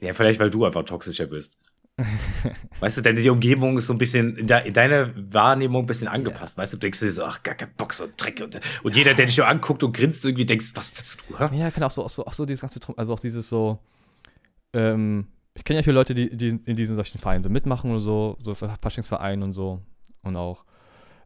ja, 0.00 0.12
vielleicht, 0.12 0.38
weil 0.38 0.50
du 0.50 0.64
einfach 0.66 0.84
toxischer 0.84 1.26
bist. 1.26 1.58
weißt 2.80 2.98
du, 2.98 3.02
denn 3.02 3.16
die 3.16 3.30
Umgebung 3.30 3.78
ist 3.78 3.86
so 3.86 3.94
ein 3.94 3.98
bisschen 3.98 4.36
in, 4.36 4.46
de 4.46 4.66
in 4.66 4.74
deiner 4.74 5.10
Wahrnehmung 5.32 5.84
ein 5.84 5.86
bisschen 5.86 6.08
angepasst. 6.08 6.58
Weißt 6.58 6.74
du, 6.74 6.76
du 6.76 6.82
denkst 6.82 7.00
dir 7.00 7.10
so, 7.10 7.24
ach, 7.24 7.42
gar 7.42 7.54
kein 7.54 7.72
Bock, 7.74 7.94
so 7.94 8.06
Dreck. 8.16 8.40
Und, 8.42 8.60
und 8.82 8.94
jeder, 8.94 9.14
der 9.14 9.26
dich 9.26 9.34
so 9.34 9.44
anguckt 9.44 9.82
und 9.82 9.96
grinst, 9.96 10.24
irgendwie 10.24 10.44
denkst, 10.44 10.72
was 10.74 10.94
willst 10.94 11.24
du? 11.28 11.38
Hä? 11.38 11.58
Ja, 11.58 11.70
kann 11.70 11.82
auch 11.84 11.90
so, 11.90 12.04
auch 12.04 12.10
so, 12.10 12.26
auch 12.26 12.34
so 12.34 12.44
dieses 12.44 12.60
ganze, 12.60 12.80
also 12.96 13.14
auch 13.14 13.20
dieses 13.20 13.48
so, 13.48 13.78
ähm, 14.74 15.28
ich 15.54 15.64
kenne 15.64 15.78
ja 15.78 15.82
viele 15.82 15.94
Leute, 15.94 16.12
die, 16.12 16.36
die 16.36 16.48
in 16.48 16.76
diesen 16.76 16.96
solchen 16.96 17.18
Vereinen 17.18 17.42
so 17.42 17.48
mitmachen 17.48 17.90
oder 17.90 18.00
so, 18.00 18.36
so 18.40 18.54
Faschingsvereinen 18.54 19.42
und 19.42 19.54
so. 19.54 19.80
Und 20.22 20.36
auch, 20.36 20.66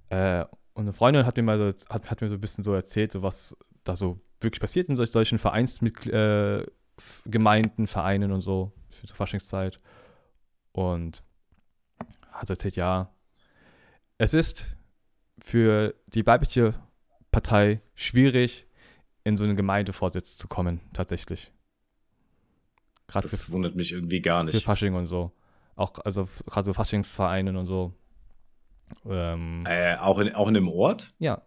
äh, 0.08 0.44
und 0.74 0.84
eine 0.84 0.92
Freundin 0.92 1.26
hat 1.26 1.36
mir 1.36 1.42
mal 1.42 1.58
so, 1.58 1.66
hat, 1.88 2.08
hat 2.10 2.20
mir 2.20 2.28
so 2.28 2.34
ein 2.34 2.40
bisschen 2.40 2.62
so 2.62 2.72
erzählt, 2.72 3.10
so 3.10 3.22
was 3.22 3.56
da 3.82 3.96
so 3.96 4.16
wirklich 4.40 4.60
passiert 4.60 4.88
in 4.88 4.94
solch, 4.94 5.10
solchen 5.10 5.38
Vereinsgemeinden, 5.38 6.64
äh, 7.84 7.86
Vereinen 7.88 8.30
und 8.30 8.40
so, 8.40 8.72
für 8.88 9.08
zur 9.08 9.16
Faschingszeit. 9.16 9.80
Und 10.72 11.22
hat 12.32 12.48
erzählt, 12.50 12.76
ja, 12.76 13.12
es 14.18 14.34
ist 14.34 14.76
für 15.42 15.94
die 16.06 16.24
weibliche 16.26 16.74
Partei 17.30 17.80
schwierig, 17.94 18.66
in 19.24 19.36
so 19.36 19.44
einen 19.44 19.56
Gemeindevorsitz 19.56 20.36
zu 20.36 20.48
kommen, 20.48 20.80
tatsächlich. 20.92 21.52
Für, 23.08 23.20
Das 23.20 23.50
wundert 23.50 23.74
mich 23.76 23.92
irgendwie 23.92 24.20
gar 24.20 24.40
für 24.46 24.52
nicht. 24.52 24.64
Fasching 24.64 24.94
und 24.94 25.06
so. 25.06 25.32
Auch, 25.76 25.92
also 26.04 26.28
gerade 26.46 26.64
so 26.64 26.72
Faschingsvereinen 26.72 27.56
und 27.56 27.66
so. 27.66 27.92
Ähm, 29.06 29.64
Äh, 29.66 29.96
auch, 29.96 30.18
in, 30.18 30.34
auch 30.34 30.48
in 30.48 30.54
dem 30.54 30.68
Ort? 30.68 31.12
ja. 31.18 31.42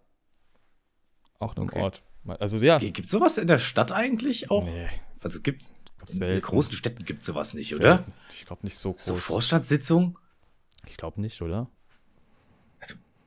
Auch 1.40 1.56
nur 1.58 1.66
im 1.66 1.70
Okay. 1.70 1.82
Ort. 1.82 2.04
Also 2.40 2.58
ja. 2.58 2.78
Gibt 2.78 3.10
sowas 3.10 3.38
in 3.38 3.48
der 3.48 3.58
Stadt 3.58 3.92
eigentlich 3.92 4.50
auch? 4.50 4.64
Nee, 4.64 4.88
Also 5.22 5.42
gibt's 5.42 5.74
glaub, 6.06 6.10
in 6.12 6.16
selten. 6.18 6.42
großen 6.42 6.74
Städten 6.74 7.06
gibt 7.06 7.24
sowas 7.24 7.54
nicht, 7.54 7.74
oder? 7.76 7.98
Selten. 7.98 8.14
Ich 8.34 8.46
glaube 8.46 8.64
nicht 8.66 8.78
so 8.78 8.94
groß. 8.94 9.06
So 9.06 9.16
Vorstandssitzung? 9.16 10.18
ich 10.86 10.98
glaube 10.98 11.22
nicht, 11.22 11.42
oder? 11.42 11.70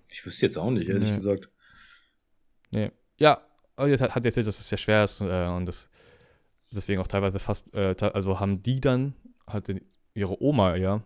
Ich 0.09 0.25
wüsste 0.25 0.47
jetzt 0.47 0.57
auch 0.57 0.71
nicht, 0.71 0.89
ehrlich 0.89 1.11
Nee. 1.11 1.17
gesagt. 1.17 1.51
Nee. 2.71 2.91
Ja, 3.19 3.43
aber 3.77 3.89
jetzt 3.89 4.01
hat 4.01 4.25
erzählt, 4.25 4.47
dass 4.47 4.59
es 4.59 4.69
sehr 4.69 4.79
schwer 4.79 5.05
ist 5.05 5.21
äh, 5.21 5.47
und 5.49 5.67
das 5.67 5.89
deswegen 6.71 7.01
auch 7.01 7.07
teilweise 7.07 7.39
fast, 7.39 7.73
äh, 7.75 7.95
also 8.01 8.41
haben 8.41 8.63
die 8.63 8.81
dann, 8.81 9.15
hat 9.47 9.69
ihre 10.15 10.43
Oma 10.43 10.77
ja, 10.77 11.03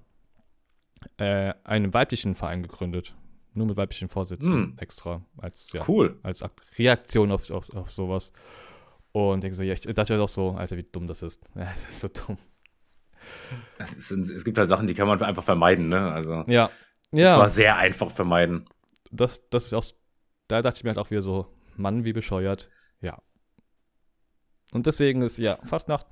äh, 1.17 1.55
einen 1.65 1.93
weiblichen 1.95 2.35
Verein 2.35 2.63
gegründet. 2.63 3.15
Nur 3.53 3.67
mit 3.67 3.77
weiblichen 3.77 4.09
Vorsitzenden 4.09 4.73
Hm. 4.73 4.79
extra. 4.79 5.25
Als, 5.39 5.69
ja, 5.73 5.83
Cool. 5.89 6.21
als 6.23 6.43
Akt 6.43 6.63
Reaktion 6.79 7.33
auf, 7.33 7.51
auf, 7.51 7.75
auf 7.75 7.91
sowas. 7.91 8.33
Und 9.13 9.43
denke 9.43 9.57
so, 9.57 9.63
ja, 9.63 9.73
ich 9.73 9.81
dachte 9.81 10.13
halt 10.15 10.23
auch 10.23 10.29
so, 10.29 10.53
Alter, 10.53 10.77
wie 10.77 10.85
dumm 10.85 11.07
das 11.07 11.23
ist. 11.23 11.43
Ja, 11.55 11.65
das 11.65 11.91
ist 11.91 12.01
so 12.01 12.09
dumm. 12.09 12.39
Es, 13.79 14.09
sind, 14.09 14.29
es 14.29 14.45
gibt 14.45 14.57
halt 14.59 14.69
Sachen, 14.69 14.87
die 14.87 14.95
kann 14.95 15.07
man 15.07 15.21
einfach 15.23 15.45
vermeiden, 15.45 15.89
ne? 15.89 16.13
Also, 16.13 16.45
Ja. 16.47 16.71
Ja, 17.13 17.39
war 17.39 17.49
sehr 17.49 17.77
einfach 17.77 18.11
vermeiden. 18.13 18.67
das, 19.11 19.49
das 19.51 19.65
ist 19.67 19.75
auch, 19.75 19.85
da 20.47 20.63
dachte 20.63 20.79
ich 20.79 20.85
mir 20.85 20.91
halt 20.91 20.99
auch 20.99 21.11
wieder 21.11 21.23
so, 21.23 21.53
Mann, 21.77 22.05
wie 22.05 22.13
bescheuert. 22.13 22.71
Ja. 23.01 23.19
Und 24.73 24.87
deswegen 24.87 25.23
ist, 25.23 25.37
ja, 25.39 25.59
Fastnacht 25.65 26.07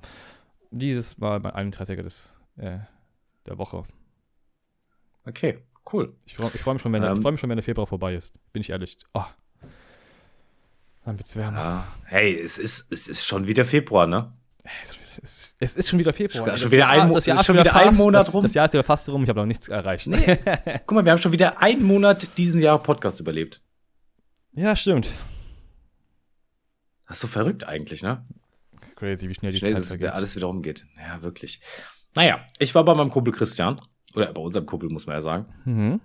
dieses 0.71 1.17
Mal 1.17 1.39
mein 1.39 1.53
31. 1.53 1.97
Des, 2.01 2.35
äh, 2.57 2.79
der 3.45 3.57
Woche. 3.57 3.83
Okay, 5.25 5.63
cool. 5.93 6.15
Ich 6.25 6.35
freue 6.35 6.49
freu 6.49 6.73
mich 6.73 6.81
schon, 6.81 6.91
wenn 6.91 7.01
der, 7.01 7.11
Ähm. 7.11 7.17
ich 7.17 7.23
freu 7.23 7.31
mich 7.31 7.39
schon, 7.39 7.49
wenn 7.49 7.57
der 7.57 7.63
Februar 7.63 7.87
vorbei 7.87 8.13
ist. 8.15 8.39
Bin 8.51 8.61
ich 8.61 8.69
ehrlich. 8.69 8.97
Oh. 9.13 9.23
Dann 11.09 11.17
wird's 11.17 11.35
wärmer. 11.35 11.57
Ja. 11.57 11.87
Hey, 12.05 12.39
es 12.39 12.59
ist, 12.59 12.91
es 12.91 13.07
ist 13.07 13.25
schon 13.25 13.47
wieder 13.47 13.65
Februar, 13.65 14.05
ne? 14.05 14.31
Es, 14.63 14.91
ist, 15.23 15.55
es 15.59 15.75
ist 15.75 15.89
schon 15.89 15.97
wieder 15.97 16.13
Februar. 16.13 16.55
Schon 16.55 16.69
wieder 16.69 16.81
Jahr- 16.81 17.01
ein 17.01 17.11
das 17.11 17.25
Jahr 17.25 17.39
ist 17.39 17.47
schon 17.47 17.57
wieder 17.57 17.75
ein 17.75 17.95
Monat 17.95 18.27
das, 18.27 18.33
rum. 18.35 18.43
Das 18.43 18.53
Jahr 18.53 18.67
ist 18.67 18.73
wieder 18.73 18.83
fast 18.83 19.09
rum. 19.09 19.23
Ich 19.23 19.29
habe 19.29 19.39
noch 19.39 19.47
nichts 19.47 19.67
erreicht. 19.69 20.05
Guck 20.85 20.91
mal, 20.91 21.03
wir 21.03 21.11
haben 21.11 21.17
schon 21.17 21.31
wieder 21.31 21.59
einen 21.63 21.81
Monat 21.81 22.37
diesen 22.37 22.61
Jahr 22.61 22.77
Podcast 22.77 23.19
überlebt. 23.19 23.59
ja, 24.51 24.75
stimmt. 24.75 25.09
Das 27.07 27.17
ist 27.17 27.21
so 27.21 27.27
verrückt 27.27 27.63
eigentlich, 27.63 28.03
ne? 28.03 28.23
Crazy, 28.95 29.27
wie 29.27 29.33
schnell 29.33 29.51
die 29.51 29.57
Schnell, 29.57 29.73
Zeit 29.73 29.85
vergeht. 29.85 30.09
alles 30.09 30.35
wieder 30.35 30.45
rumgeht. 30.45 30.85
Ja, 30.95 31.23
wirklich. 31.23 31.59
Naja, 32.13 32.45
ich 32.59 32.75
war 32.75 32.85
bei 32.85 32.93
meinem 32.93 33.09
Kumpel 33.09 33.33
Christian. 33.33 33.81
Oder 34.13 34.31
bei 34.31 34.41
unserem 34.41 34.67
Kumpel, 34.67 34.89
muss 34.89 35.07
man 35.07 35.15
ja 35.15 35.21
sagen. 35.23 35.45
Mhm. 35.65 36.01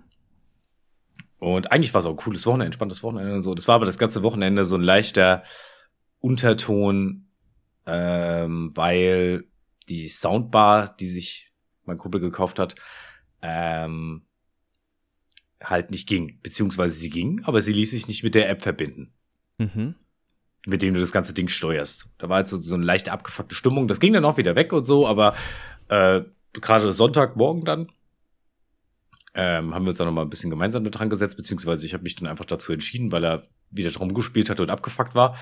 Und 1.45 1.71
eigentlich 1.71 1.93
war 1.93 1.99
es 1.99 2.07
auch 2.07 2.11
ein 2.11 2.15
cooles 2.15 2.45
Wochenende, 2.45 2.65
entspanntes 2.65 3.03
Wochenende 3.03 3.35
und 3.35 3.43
so. 3.43 3.53
Das 3.53 3.67
war 3.67 3.75
aber 3.75 3.85
das 3.85 3.99
ganze 3.99 4.23
Wochenende 4.23 4.65
so 4.65 4.75
ein 4.75 4.81
leichter 4.81 5.43
Unterton, 6.19 7.27
ähm, 7.85 8.71
weil 8.73 9.45
die 9.87 10.09
Soundbar, 10.09 10.95
die 10.95 11.07
sich 11.07 11.51
mein 11.83 11.99
Kumpel 11.99 12.19
gekauft 12.19 12.57
hat, 12.57 12.73
ähm, 13.43 14.23
halt 15.63 15.91
nicht 15.91 16.07
ging. 16.07 16.39
Beziehungsweise 16.41 16.95
sie 16.95 17.11
ging, 17.11 17.43
aber 17.45 17.61
sie 17.61 17.73
ließ 17.73 17.91
sich 17.91 18.07
nicht 18.07 18.23
mit 18.23 18.33
der 18.33 18.49
App 18.49 18.61
verbinden. 18.61 19.13
Mhm. 19.57 19.95
mit 20.67 20.81
dem 20.81 20.95
du 20.95 20.99
das 20.99 21.11
ganze 21.11 21.33
Ding 21.33 21.47
steuerst. 21.47 22.09
Da 22.17 22.27
war 22.27 22.39
jetzt 22.39 22.49
so, 22.49 22.59
so 22.59 22.73
eine 22.73 22.83
leichte 22.83 23.11
abgefuckte 23.11 23.53
Stimmung. 23.53 23.87
Das 23.87 23.99
ging 23.99 24.13
dann 24.13 24.25
auch 24.25 24.37
wieder 24.37 24.55
weg 24.55 24.73
und 24.73 24.83
so, 24.83 25.07
aber 25.07 25.35
äh, 25.89 26.23
gerade 26.53 26.91
Sonntagmorgen 26.91 27.63
dann 27.63 27.91
ähm, 29.35 29.75
haben 29.75 29.85
wir 29.85 29.89
uns 29.89 29.97
dann 29.97 30.07
noch 30.07 30.13
mal 30.13 30.21
ein 30.21 30.29
bisschen 30.29 30.49
gemeinsam 30.49 30.83
da 30.83 30.89
dran 30.89 31.09
gesetzt, 31.09 31.37
beziehungsweise 31.37 31.85
ich 31.85 31.93
habe 31.93 32.03
mich 32.03 32.15
dann 32.15 32.27
einfach 32.27 32.45
dazu 32.45 32.71
entschieden, 32.71 33.11
weil 33.11 33.23
er 33.23 33.43
wieder 33.69 33.91
drum 33.91 34.13
gespielt 34.13 34.49
hat 34.49 34.59
und 34.59 34.69
abgefuckt 34.69 35.15
war. 35.15 35.35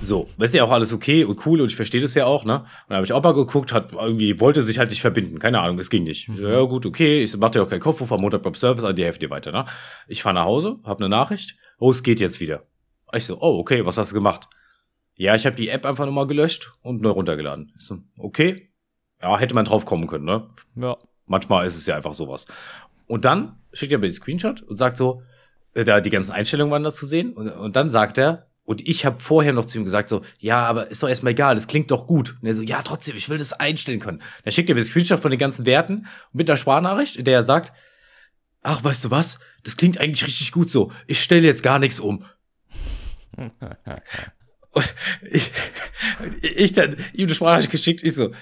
So, 0.00 0.28
ist 0.38 0.54
ja 0.54 0.64
auch 0.64 0.72
alles 0.72 0.92
okay 0.92 1.24
und 1.24 1.46
cool 1.46 1.60
und 1.60 1.68
ich 1.68 1.76
verstehe 1.76 2.00
das 2.00 2.14
ja 2.14 2.26
auch, 2.26 2.44
ne? 2.44 2.60
Und 2.60 2.66
dann 2.88 2.96
habe 2.96 3.06
ich 3.06 3.12
auch 3.12 3.22
mal 3.22 3.32
geguckt, 3.32 3.72
hat 3.72 3.92
irgendwie, 3.92 4.40
wollte 4.40 4.60
sich 4.60 4.78
halt 4.78 4.90
nicht 4.90 5.00
verbinden, 5.00 5.38
keine 5.38 5.60
Ahnung, 5.60 5.78
es 5.78 5.88
ging 5.88 6.02
nicht. 6.02 6.28
Ich 6.28 6.36
so, 6.36 6.48
ja 6.48 6.60
gut, 6.62 6.84
okay, 6.84 7.22
ich 7.22 7.36
mach 7.36 7.50
dir 7.50 7.62
auch 7.62 7.68
keinen 7.68 7.80
Kopf, 7.80 8.10
am 8.10 8.20
Montag 8.20 8.42
beim 8.42 8.54
Service, 8.54 8.84
an 8.84 8.96
die 8.96 9.04
Hälfte 9.04 9.30
weiter, 9.30 9.52
ne? 9.52 9.66
Ich 10.08 10.22
fahre 10.22 10.34
nach 10.34 10.44
Hause, 10.44 10.80
hab 10.82 11.00
eine 11.00 11.08
Nachricht, 11.08 11.56
oh, 11.78 11.92
es 11.92 12.02
geht 12.02 12.18
jetzt 12.18 12.40
wieder. 12.40 12.66
Ich 13.14 13.24
so, 13.24 13.38
oh, 13.40 13.58
okay, 13.60 13.86
was 13.86 13.96
hast 13.96 14.10
du 14.10 14.14
gemacht? 14.14 14.48
Ja, 15.16 15.36
ich 15.36 15.46
habe 15.46 15.54
die 15.54 15.68
App 15.68 15.86
einfach 15.86 16.06
nochmal 16.06 16.26
gelöscht 16.26 16.72
und 16.82 17.00
neu 17.00 17.10
runtergeladen. 17.10 17.72
Ich 17.78 17.86
so, 17.86 17.98
okay. 18.18 18.72
Ja, 19.22 19.38
hätte 19.38 19.54
man 19.54 19.64
drauf 19.64 19.86
kommen 19.86 20.08
können, 20.08 20.24
ne? 20.24 20.48
Ja. 20.74 20.98
Manchmal 21.26 21.66
ist 21.66 21.76
es 21.76 21.86
ja 21.86 21.96
einfach 21.96 22.14
sowas. 22.14 22.46
Und 23.06 23.24
dann 23.24 23.58
schickt 23.72 23.92
er 23.92 23.98
mir 23.98 24.08
den 24.08 24.12
Screenshot 24.12 24.62
und 24.62 24.76
sagt 24.76 24.96
so, 24.96 25.22
äh, 25.74 25.84
da 25.84 26.00
die 26.00 26.10
ganzen 26.10 26.32
Einstellungen 26.32 26.72
waren 26.72 26.82
da 26.82 26.90
zu 26.90 27.06
sehen. 27.06 27.32
Und, 27.32 27.48
und 27.48 27.76
dann 27.76 27.90
sagt 27.90 28.18
er, 28.18 28.46
und 28.64 28.86
ich 28.88 29.04
habe 29.04 29.20
vorher 29.20 29.52
noch 29.52 29.66
zu 29.66 29.78
ihm 29.78 29.84
gesagt 29.84 30.08
so, 30.08 30.22
ja, 30.38 30.64
aber 30.64 30.90
ist 30.90 31.02
doch 31.02 31.08
erstmal 31.08 31.32
egal, 31.32 31.56
es 31.56 31.66
klingt 31.66 31.90
doch 31.90 32.06
gut. 32.06 32.36
Und 32.40 32.48
er 32.48 32.54
so, 32.54 32.62
ja, 32.62 32.80
trotzdem, 32.82 33.14
ich 33.16 33.28
will 33.28 33.36
das 33.36 33.52
einstellen 33.52 34.00
können. 34.00 34.22
Dann 34.42 34.52
schickt 34.52 34.70
er 34.70 34.74
mir 34.74 34.80
den 34.80 34.86
Screenshot 34.86 35.20
von 35.20 35.30
den 35.30 35.38
ganzen 35.38 35.66
Werten 35.66 36.06
mit 36.32 36.48
einer 36.48 36.56
Sprachnachricht, 36.56 37.16
in 37.16 37.26
der 37.26 37.34
er 37.34 37.42
sagt, 37.42 37.72
ach, 38.62 38.82
weißt 38.82 39.04
du 39.04 39.10
was, 39.10 39.38
das 39.64 39.76
klingt 39.76 40.00
eigentlich 40.00 40.26
richtig 40.26 40.50
gut 40.50 40.70
so. 40.70 40.90
Ich 41.06 41.22
stelle 41.22 41.46
jetzt 41.46 41.62
gar 41.62 41.78
nichts 41.78 42.00
um. 42.00 42.24
Und 44.70 44.94
ich, 45.30 45.52
ich 46.42 46.72
dann 46.72 46.96
ihm 47.12 47.26
eine 47.26 47.34
Sprachnachricht 47.34 47.70
geschickt, 47.70 48.02
ich 48.02 48.14
so, 48.14 48.32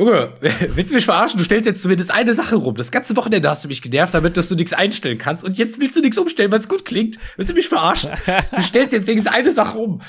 Junge, 0.00 0.32
willst 0.40 0.90
du 0.90 0.94
mich 0.94 1.04
verarschen? 1.04 1.36
Du 1.36 1.44
stellst 1.44 1.66
jetzt 1.66 1.82
zumindest 1.82 2.10
eine 2.10 2.32
Sache 2.32 2.56
rum. 2.56 2.74
Das 2.74 2.90
ganze 2.90 3.14
Wochenende 3.16 3.50
hast 3.50 3.64
du 3.64 3.68
mich 3.68 3.82
genervt, 3.82 4.14
damit 4.14 4.38
dass 4.38 4.48
du 4.48 4.54
nichts 4.54 4.72
einstellen 4.72 5.18
kannst. 5.18 5.44
Und 5.44 5.58
jetzt 5.58 5.78
willst 5.78 5.94
du 5.94 6.00
nichts 6.00 6.16
umstellen, 6.16 6.50
weil 6.50 6.60
es 6.60 6.70
gut 6.70 6.86
klingt. 6.86 7.18
Willst 7.36 7.50
du 7.50 7.54
mich 7.54 7.68
verarschen? 7.68 8.10
Du 8.56 8.62
stellst 8.62 8.94
jetzt 8.94 9.06
wegen 9.06 9.28
eine 9.28 9.52
Sache 9.52 9.76
um. 9.76 10.00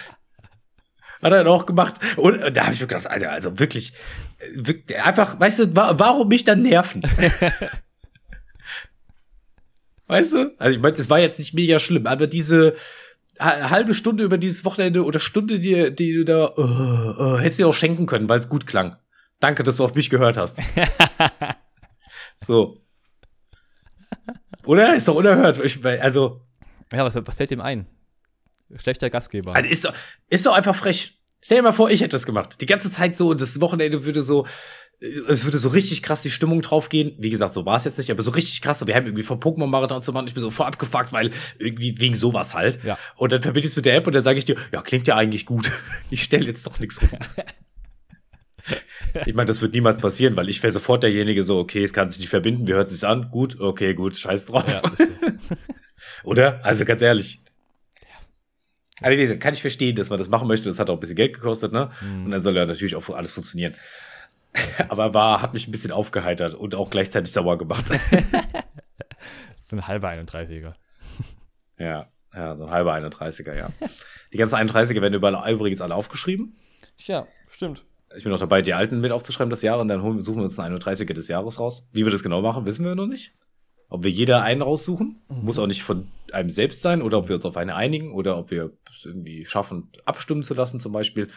Hat 1.21 1.33
er 1.33 1.43
dann 1.43 1.47
auch 1.47 1.65
gemacht. 1.65 1.95
Und 2.15 2.39
äh, 2.39 2.53
da 2.53 2.63
habe 2.63 2.73
ich 2.73 2.79
mir 2.79 2.87
gedacht, 2.87 3.05
Alter, 3.05 3.31
also 3.31 3.59
wirklich, 3.59 3.91
äh, 4.39 4.45
wirklich, 4.55 4.97
einfach, 5.03 5.37
weißt 5.37 5.59
du, 5.59 5.75
wa 5.75 5.99
warum 5.99 6.29
mich 6.29 6.45
dann 6.45 6.61
nerven? 6.61 7.01
weißt 10.07 10.33
du? 10.33 10.55
Also 10.57 10.77
ich 10.77 10.81
meine, 10.81 10.95
es 10.95 11.09
war 11.09 11.19
jetzt 11.19 11.37
nicht 11.37 11.53
mega 11.53 11.79
schlimm, 11.79 12.07
aber 12.07 12.27
diese 12.27 12.75
ha- 13.39 13.69
halbe 13.69 13.93
Stunde 13.93 14.23
über 14.23 14.37
dieses 14.37 14.63
Wochenende 14.63 15.03
oder 15.03 15.19
Stunde, 15.19 15.59
die, 15.59 15.93
die 15.93 16.13
du 16.13 16.23
da, 16.23 16.53
uh, 16.57 16.61
uh, 16.61 17.37
hättest 17.39 17.59
du 17.59 17.63
dir 17.63 17.67
auch 17.67 17.73
schenken 17.73 18.05
können, 18.05 18.29
weil 18.29 18.39
es 18.39 18.47
gut 18.47 18.65
klang. 18.65 18.95
Danke, 19.41 19.63
dass 19.63 19.75
du 19.75 19.83
auf 19.83 19.93
mich 19.93 20.09
gehört 20.09 20.37
hast. 20.37 20.59
so. 22.37 22.75
Oder? 24.65 24.95
Ist 24.95 25.07
doch 25.07 25.15
unerhört. 25.15 25.59
Ich, 25.59 25.83
also, 25.85 26.41
Ja, 26.93 27.03
was, 27.03 27.15
was 27.15 27.35
fällt 27.35 27.51
dem 27.51 27.59
ein? 27.59 27.87
Schlechter 28.75 29.09
Gastgeber. 29.09 29.53
also 29.53 29.69
ist, 29.69 29.83
doch, 29.83 29.93
ist 30.29 30.45
doch 30.45 30.53
einfach 30.53 30.75
frech. 30.75 31.19
Stell 31.41 31.57
dir 31.57 31.63
mal 31.63 31.71
vor, 31.71 31.89
ich 31.89 32.01
hätte 32.01 32.11
das 32.15 32.25
gemacht. 32.25 32.61
Die 32.61 32.67
ganze 32.67 32.91
Zeit 32.91 33.17
so, 33.17 33.33
das 33.33 33.59
Wochenende 33.59 34.05
würde 34.05 34.21
so, 34.21 34.45
äh, 35.01 35.07
es 35.27 35.43
würde 35.43 35.57
so 35.57 35.69
richtig 35.69 36.03
krass 36.03 36.21
die 36.21 36.29
Stimmung 36.29 36.61
draufgehen. 36.61 37.15
Wie 37.17 37.31
gesagt, 37.31 37.53
so 37.53 37.65
war 37.65 37.77
es 37.77 37.85
jetzt 37.85 37.97
nicht, 37.97 38.11
aber 38.11 38.21
so 38.21 38.31
richtig 38.31 38.61
krass. 38.61 38.85
Wir 38.85 38.95
haben 38.95 39.05
irgendwie 39.05 39.23
vom 39.23 39.39
Pokémon-Marathon 39.39 40.03
zu 40.03 40.13
machen. 40.13 40.27
Ich 40.27 40.35
bin 40.35 40.43
so 40.43 40.51
voll 40.51 40.67
abgefuckt, 40.67 41.11
weil 41.11 41.31
irgendwie 41.57 41.99
wegen 41.99 42.13
sowas 42.13 42.53
halt. 42.53 42.79
Ja. 42.83 42.99
Und 43.15 43.31
dann 43.31 43.41
verbinde 43.41 43.65
ich 43.65 43.71
es 43.71 43.75
mit 43.75 43.85
der 43.85 43.95
App 43.95 44.05
und 44.05 44.13
dann 44.13 44.23
sage 44.23 44.37
ich 44.37 44.45
dir, 44.45 44.55
ja, 44.71 44.81
klingt 44.83 45.07
ja 45.07 45.15
eigentlich 45.15 45.47
gut. 45.47 45.71
Ich 46.11 46.23
stelle 46.23 46.45
jetzt 46.45 46.67
doch 46.67 46.77
nichts 46.79 47.01
rum. 47.01 47.09
Ich 49.25 49.33
meine, 49.33 49.47
das 49.47 49.61
wird 49.61 49.73
niemals 49.73 49.97
passieren, 49.97 50.37
weil 50.37 50.47
ich 50.47 50.63
wäre 50.63 50.71
sofort 50.71 51.03
derjenige 51.03 51.43
so, 51.43 51.59
okay, 51.59 51.83
es 51.83 51.91
kann 51.91 52.09
sich 52.09 52.19
nicht 52.19 52.29
verbinden, 52.29 52.67
wir 52.67 52.75
hören 52.75 52.85
es 52.85 52.93
sich 52.93 53.05
an, 53.05 53.29
gut, 53.29 53.59
okay, 53.59 53.93
gut, 53.93 54.15
scheiß 54.15 54.45
drauf. 54.45 54.63
ja, 54.67 54.81
so. 54.95 55.03
Oder? 56.23 56.63
Also 56.63 56.85
ganz 56.85 57.01
ehrlich. 57.01 57.41
Aber 59.01 59.11
wie 59.11 59.17
gesagt, 59.17 59.41
kann 59.41 59.53
ich 59.53 59.61
verstehen, 59.61 59.95
dass 59.95 60.09
man 60.09 60.19
das 60.19 60.29
machen 60.29 60.47
möchte. 60.47 60.69
Das 60.69 60.79
hat 60.79 60.89
auch 60.89 60.93
ein 60.93 60.99
bisschen 60.99 61.15
Geld 61.15 61.33
gekostet, 61.33 61.71
ne? 61.73 61.89
Und 62.01 62.31
dann 62.31 62.39
soll 62.39 62.55
ja 62.55 62.65
natürlich 62.65 62.95
auch 62.95 63.09
alles 63.09 63.31
funktionieren. 63.31 63.73
Aber 64.89 65.13
war, 65.13 65.41
hat 65.41 65.53
mich 65.53 65.67
ein 65.67 65.71
bisschen 65.71 65.91
aufgeheitert 65.91 66.53
und 66.53 66.75
auch 66.75 66.89
gleichzeitig 66.89 67.33
sauer 67.33 67.57
gemacht. 67.57 67.89
ist 67.89 69.73
ein 69.73 69.87
halber 69.87 70.09
31er. 70.09 70.73
ja, 71.79 72.07
ja, 72.33 72.55
so 72.55 72.65
ein 72.65 72.71
halber 72.71 72.93
31er, 72.93 73.55
ja. 73.55 73.69
Die 74.33 74.37
ganzen 74.37 74.55
31er 74.55 75.01
werden 75.01 75.15
überall 75.15 75.51
übrigens 75.51 75.81
alle 75.81 75.95
aufgeschrieben. 75.95 76.55
Ja, 77.05 77.27
stimmt. 77.49 77.85
Ich 78.17 78.23
bin 78.23 78.31
noch 78.31 78.39
dabei, 78.39 78.61
die 78.61 78.73
alten 78.73 78.99
mit 78.99 79.11
aufzuschreiben 79.11 79.49
das 79.49 79.61
Jahr 79.61 79.79
und 79.79 79.87
dann 79.87 80.01
holen, 80.03 80.19
suchen 80.21 80.37
wir 80.37 80.43
uns 80.43 80.59
einen 80.59 80.77
31er 80.77 81.13
des 81.13 81.27
Jahres 81.27 81.59
raus. 81.59 81.87
Wie 81.93 82.03
wir 82.05 82.11
das 82.11 82.23
genau 82.23 82.41
machen, 82.41 82.65
wissen 82.65 82.83
wir 82.85 82.95
noch 82.95 83.07
nicht. 83.07 83.33
Ob 83.89 84.03
wir 84.03 84.11
jeder 84.11 84.41
einen 84.43 84.61
raussuchen, 84.61 85.21
muss 85.27 85.59
auch 85.59 85.67
nicht 85.67 85.83
von 85.83 86.07
einem 86.31 86.49
selbst 86.49 86.81
sein, 86.81 87.01
oder 87.01 87.17
ob 87.17 87.27
wir 87.27 87.35
uns 87.35 87.45
auf 87.45 87.57
eine 87.57 87.75
einigen, 87.75 88.11
oder 88.13 88.37
ob 88.37 88.49
wir 88.51 88.71
es 88.89 89.05
irgendwie 89.05 89.43
schaffen, 89.45 89.89
abstimmen 90.05 90.43
zu 90.43 90.53
lassen, 90.53 90.79
zum 90.79 90.93
Beispiel. 90.93 91.29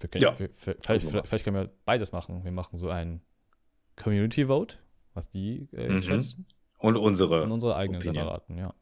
Wir 0.00 0.08
können, 0.08 0.22
Ja. 0.22 0.38
wir, 0.38 0.48
vielleicht, 0.54 0.84
vielleicht, 0.84 1.28
vielleicht 1.28 1.44
können 1.44 1.56
wir 1.56 1.70
beides 1.84 2.10
machen. 2.12 2.42
Wir 2.44 2.50
machen 2.52 2.78
so 2.78 2.88
ein 2.88 3.20
Community 3.96 4.46
Vote, 4.46 4.76
was 5.14 5.28
die 5.30 5.68
äh, 5.72 5.88
Mhm. 5.88 6.02
schätzen, 6.02 6.46
Und 6.78 6.96
unsere. 6.96 7.42
und 7.44 7.52
unsere 7.52 7.76
eigenen 7.76 8.00
Opinion. 8.00 8.24
separaten, 8.24 8.58
ja. 8.58 8.74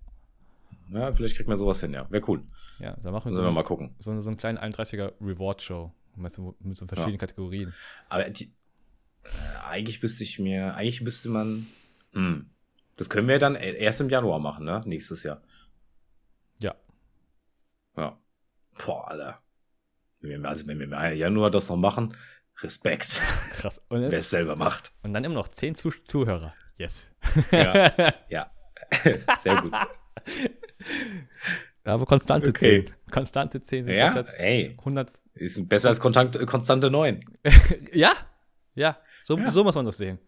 Ja, 0.93 1.13
vielleicht 1.13 1.37
kriegt 1.37 1.49
man 1.49 1.59
sowas 1.59 1.81
hin, 1.81 1.93
ja. 1.93 2.11
Wäre 2.11 2.25
cool. 2.29 2.43
Ja, 2.79 2.97
da 3.03 3.11
machen 3.13 3.27
wir 3.27 3.35
Sollen 3.35 3.45
so, 3.47 3.51
wir 3.51 3.55
mal 3.55 3.63
gucken. 3.65 3.95
so, 3.99 4.11
eine- 4.11 4.23
so 4.23 4.31
einen 4.31 4.37
kleinen 4.39 4.59
31er 4.59 5.13
Reward-Show. 5.21 5.93
Weißt 6.23 6.39
du, 6.39 6.55
mit 6.61 6.77
so 6.77 6.87
verschiedenen 6.87 7.19
Kategorien. 7.19 7.73
Aber 8.09 8.29
die, 8.31 8.53
äh, 9.25 9.29
eigentlich 9.69 10.03
müsste 10.03 10.23
ich 10.25 10.39
mir, 10.39 10.75
eigentlich 10.77 11.01
müsste 11.01 11.29
man, 11.29 11.67
hm, 12.13 12.51
das 12.97 13.09
können 13.11 13.29
wir 13.29 13.39
dann 13.39 13.57
e- 13.57 13.77
erst 13.77 14.01
im 14.01 14.09
Januar 14.09 14.39
machen, 14.39 14.65
ne? 14.65 14.81
Nächstes 14.85 15.23
Jahr. 15.23 15.43
Ja. 16.59 16.75
Ja. 17.97 18.19
Boah, 18.85 19.09
Alter. 19.11 19.43
Wenn 20.21 20.43
wir, 20.43 20.49
also 20.49 20.67
wenn 20.67 20.79
wir 20.79 20.85
im 20.87 21.17
Januar 21.19 21.51
das 21.51 21.69
noch 21.69 21.77
machen, 21.77 22.15
Respekt, 22.63 23.21
Krass. 23.53 23.81
Wer 23.89 24.13
es 24.13 24.29
selber 24.31 24.55
macht. 24.57 24.93
und 25.03 25.15
dann 25.15 25.25
immer 25.25 25.35
noch 25.37 25.49
10 25.49 25.75
Zuh 25.75 25.91
Zuhörer. 26.05 26.55
Yes. 26.79 27.11
Ja, 27.51 28.15
ja. 28.29 28.51
Sehr 29.39 29.61
gut. 29.63 29.73
Aber 31.85 32.07
konstante 32.07 32.51
Okay. 32.51 32.85
10. 32.85 32.95
Konstante 33.11 33.61
10 33.63 33.85
sind 33.87 33.95
Ja, 33.95 34.07
besser 34.09 34.19
als 34.19 34.35
ey. 34.35 34.75
100. 34.79 35.13
Ist 35.35 35.69
besser 35.69 35.89
als 35.89 36.01
Kontakt, 36.01 36.45
konstante 36.47 36.91
9. 36.91 37.25
Ja, 37.93 38.13
ja. 38.75 38.99
So, 39.23 39.39
Ja. 39.39 39.51
so 39.51 39.65
muss 39.65 39.75
man 39.75 39.87
das 39.87 39.97
sehen. 39.97 40.19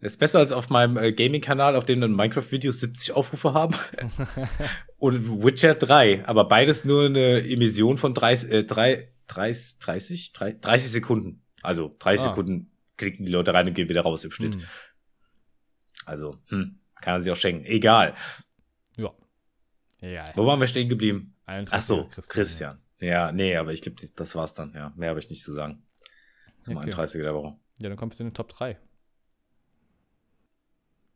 Ist 0.00 0.18
besser 0.18 0.38
als 0.38 0.50
auf 0.50 0.70
meinem 0.70 0.96
äh, 0.96 1.12
Gaming-Kanal, 1.12 1.76
auf 1.76 1.84
dem 1.84 2.00
dann 2.00 2.12
Minecraft-Videos 2.16 2.80
70 2.80 3.12
Aufrufe 3.12 3.52
haben. 3.52 3.74
Und 4.98 5.44
Witcher 5.44 5.74
3, 5.74 6.26
aber 6.26 6.44
beides 6.48 6.84
nur 6.86 7.04
eine 7.06 7.40
Emission 7.46 7.98
von 7.98 8.14
30, 8.14 8.50
äh, 8.52 8.64
3, 8.64 9.08
30, 9.28 9.78
30, 9.78 10.32
30 10.60 10.90
Sekunden. 10.90 11.42
Also 11.62 11.94
30 11.98 12.26
Ah. 12.26 12.28
Sekunden 12.30 12.70
klicken 12.96 13.26
die 13.26 13.32
Leute 13.32 13.52
rein 13.52 13.68
und 13.68 13.74
gehen 13.74 13.88
wieder 13.90 14.00
raus 14.02 14.24
im 14.24 14.30
Schnitt. 14.32 14.54
Hm. 14.54 14.62
Also, 16.06 16.38
hm, 16.48 16.78
kann 17.00 17.14
er 17.14 17.20
sich 17.20 17.30
auch 17.32 17.36
schenken. 17.36 17.64
Egal. 17.66 18.14
Ja. 20.00 20.24
Wo 20.34 20.46
waren 20.46 20.60
wir 20.60 20.66
stehen 20.66 20.88
geblieben? 20.88 21.36
31 21.46 21.72
Ach 21.78 21.82
so, 21.82 22.04
Christian. 22.04 22.28
Christian. 22.28 22.82
Ja, 23.00 23.32
nee, 23.32 23.56
aber 23.56 23.72
ich 23.72 23.82
glaube, 23.82 24.02
das 24.14 24.34
war's 24.34 24.54
dann. 24.54 24.72
Ja, 24.74 24.92
mehr 24.96 25.10
habe 25.10 25.20
ich 25.20 25.30
nicht 25.30 25.42
zu 25.42 25.52
sagen. 25.52 25.82
Zum 26.62 26.76
Okay. 26.76 26.86
31. 26.86 27.22
der 27.22 27.34
Woche. 27.34 27.56
Ja, 27.80 27.88
dann 27.88 27.96
kommst 27.98 28.18
du 28.18 28.24
in 28.24 28.28
den 28.30 28.34
Top 28.34 28.48
3. 28.50 28.78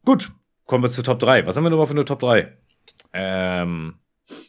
Gut, 0.04 0.30
kommen 0.64 0.84
wir 0.84 0.90
zu 0.90 1.02
Top 1.02 1.18
3. 1.18 1.46
Was 1.46 1.56
haben 1.56 1.64
wir 1.64 1.70
nochmal 1.70 1.86
für 1.86 1.92
eine 1.92 2.04
Top 2.04 2.20
3? 2.20 2.56
Ähm, 3.12 3.98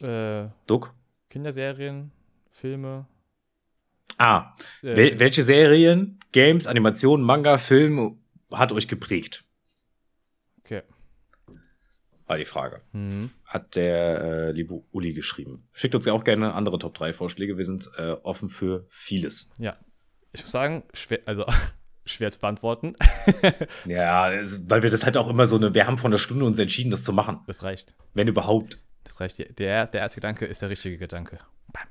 Äh, 0.00 0.48
Duck? 0.66 0.94
Kinderserien, 1.30 2.12
Filme. 2.50 3.06
Ah, 4.18 4.54
Äh, 4.82 4.96
wel 4.96 5.18
welche 5.18 5.42
Serien, 5.42 6.18
Games, 6.32 6.66
Animationen, 6.66 7.24
Manga, 7.24 7.58
Film 7.58 8.18
hat 8.52 8.72
euch 8.72 8.88
geprägt? 8.88 9.44
okay. 10.60 10.82
War 12.26 12.38
die 12.38 12.44
Frage. 12.44 12.80
Mhm. 12.92 13.30
Hat 13.44 13.76
der 13.76 14.20
äh, 14.20 14.50
liebe 14.50 14.82
Uli 14.90 15.12
geschrieben. 15.12 15.68
Schickt 15.72 15.94
uns 15.94 16.06
ja 16.06 16.12
auch 16.12 16.24
gerne 16.24 16.54
andere 16.54 16.78
Top 16.78 16.94
3 16.94 17.12
Vorschläge. 17.12 17.56
Wir 17.56 17.64
sind 17.64 17.88
äh, 17.98 18.12
offen 18.22 18.48
für 18.48 18.86
vieles. 18.88 19.48
Ja. 19.58 19.76
Ich 20.32 20.42
muss 20.42 20.50
sagen, 20.50 20.82
schwer, 20.92 21.20
also 21.26 21.46
schwer 22.04 22.30
zu 22.30 22.40
beantworten. 22.40 22.94
Ja, 23.84 24.30
weil 24.66 24.82
wir 24.82 24.90
das 24.90 25.04
halt 25.04 25.16
auch 25.16 25.28
immer 25.30 25.46
so 25.46 25.56
eine, 25.56 25.74
wir 25.74 25.86
haben 25.86 25.98
vor 25.98 26.10
einer 26.10 26.18
Stunde 26.18 26.44
uns 26.44 26.58
entschieden, 26.58 26.90
das 26.90 27.04
zu 27.04 27.12
machen. 27.12 27.40
Das 27.46 27.62
reicht. 27.62 27.94
Wenn 28.14 28.28
überhaupt. 28.28 28.78
Das 29.04 29.20
reicht. 29.20 29.38
Der, 29.58 29.86
der 29.86 30.00
erste 30.00 30.16
Gedanke 30.16 30.46
ist 30.46 30.62
der 30.62 30.70
richtige 30.70 30.98
Gedanke. 30.98 31.38
Bam. 31.72 31.86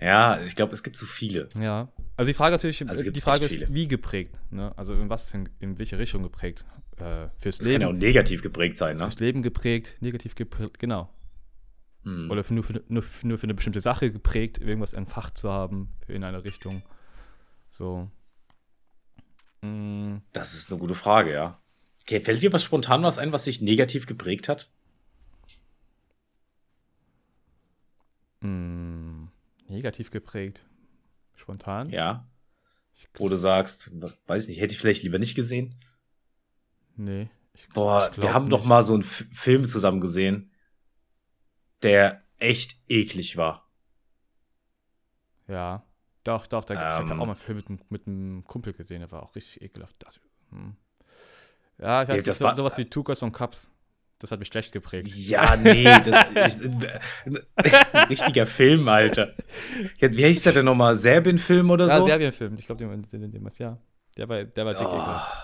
Ja, 0.00 0.40
ich 0.42 0.54
glaube, 0.54 0.74
es 0.74 0.82
gibt 0.82 0.96
zu 0.96 1.06
viele. 1.06 1.48
Ja. 1.58 1.88
Also 2.16 2.28
die 2.28 2.34
Frage 2.34 2.54
ist 2.54 2.62
natürlich, 2.62 2.88
Also 2.88 3.10
die 3.10 3.20
Frage 3.20 3.44
ist, 3.46 3.72
wie 3.72 3.88
geprägt? 3.88 4.38
Ne? 4.50 4.72
Also 4.76 4.94
in 4.94 5.08
was, 5.08 5.32
in, 5.34 5.48
in 5.60 5.78
welche 5.78 5.98
Richtung 5.98 6.22
geprägt? 6.22 6.64
Äh, 6.96 7.28
fürs 7.36 7.58
Das 7.58 7.66
Leben. 7.66 7.80
kann 7.80 7.80
ja 7.82 7.88
auch 7.88 7.98
negativ 8.00 8.42
geprägt 8.42 8.76
sein, 8.76 8.96
ne? 8.96 9.04
Fürs 9.04 9.20
Leben 9.20 9.42
geprägt, 9.42 9.96
negativ 10.00 10.34
geprägt, 10.34 10.78
genau. 10.78 11.08
Hm. 12.04 12.30
Oder 12.30 12.44
für, 12.44 12.54
nur, 12.54 12.64
für, 12.64 12.82
nur, 12.88 13.02
für- 13.02 13.26
nur 13.26 13.38
für 13.38 13.44
eine 13.44 13.54
bestimmte 13.54 13.80
Sache 13.80 14.12
geprägt, 14.12 14.58
irgendwas 14.58 14.94
ein 14.94 15.06
Fach 15.06 15.30
zu 15.30 15.50
haben 15.50 15.92
in 16.06 16.22
einer 16.24 16.44
Richtung. 16.44 16.82
So. 17.70 18.10
Mm, 19.62 20.16
Das 20.32 20.54
ist 20.54 20.70
eine 20.70 20.78
gute 20.78 20.94
Frage, 20.94 21.32
ja. 21.32 21.58
Okay, 22.02 22.20
fällt 22.20 22.42
dir 22.42 22.52
was 22.52 22.62
spontan 22.62 23.02
was 23.02 23.18
ein, 23.18 23.32
was 23.32 23.44
sich 23.44 23.60
negativ 23.62 24.06
geprägt 24.06 24.48
hat? 24.48 24.70
mm, 28.40 29.24
negativ 29.68 30.10
geprägt. 30.10 30.64
Spontan? 31.34 31.88
Ja. 31.90 32.28
Wo 33.14 33.28
du 33.28 33.36
sagst, 33.36 33.90
weiß 34.26 34.42
ich 34.44 34.48
nicht, 34.48 34.60
hätte 34.60 34.72
ich 34.72 34.78
vielleicht 34.78 35.02
lieber 35.02 35.18
nicht 35.18 35.34
gesehen. 35.34 35.74
Nee. 36.96 37.28
Ich, 37.54 37.68
Boah, 37.68 38.10
ich 38.12 38.20
wir 38.20 38.34
haben 38.34 38.50
doch 38.50 38.60
nicht. 38.60 38.68
mal 38.68 38.82
so 38.82 38.94
einen 38.94 39.02
F 39.02 39.24
Film 39.32 39.64
zusammen 39.66 40.00
gesehen, 40.00 40.50
der 41.82 42.22
echt 42.38 42.76
eklig 42.88 43.36
war. 43.36 43.68
Ja. 45.46 45.84
Doch, 46.24 46.46
doch, 46.46 46.64
da, 46.64 46.74
ich 46.74 46.80
habe 46.80 47.04
Ähm. 47.04 47.12
auch 47.20 47.26
mal 47.26 47.32
einen 47.32 47.34
Film 47.36 47.56
mit, 47.58 47.68
einem- 47.68 47.78
mit 47.90 48.06
einem 48.06 48.44
Kumpel 48.44 48.72
gesehen, 48.72 49.00
der 49.00 49.10
war 49.12 49.22
auch 49.22 49.34
richtig 49.36 49.60
ekelhaft. 49.62 49.94
Das, 49.98 50.18
hm. 50.50 50.76
Ja, 51.78 52.02
ich 52.02 52.08
weiß 52.08 52.16
Ja, 52.16 52.22
das 52.22 52.38
so, 52.38 52.44
war- 52.46 52.56
sowas 52.56 52.78
wie 52.78 52.86
Two 52.86 53.04
Girls 53.04 53.22
und 53.22 53.32
Cups. 53.32 53.70
Das 54.20 54.30
hat 54.30 54.38
mich 54.38 54.48
schlecht 54.48 54.72
geprägt. 54.72 55.08
Ja, 55.08 55.54
nee, 55.56 55.84
das 55.84 56.30
ist 56.56 56.64
ein 57.26 58.06
richtiger 58.08 58.46
Film, 58.46 58.88
Alter. 58.88 59.34
Ja, 59.98 60.10
Wie 60.12 60.24
hieß 60.24 60.44
der 60.44 60.52
denn 60.54 60.64
nochmal? 60.64 60.96
Serbien-Film 60.96 61.68
oder 61.70 61.88
Ja, 61.88 61.98
so? 61.98 62.06
Serbien-Film. 62.06 62.54
Ich 62.58 62.64
glaube, 62.66 62.78
den, 62.86 63.02
den, 63.02 63.20
den, 63.20 63.30
den, 63.32 63.50
ja. 63.58 63.76
Der 64.16 64.28
war, 64.28 64.44
der 64.44 64.64
war 64.64 64.72
dick 64.72 64.82
ekelhaft. 64.82 65.36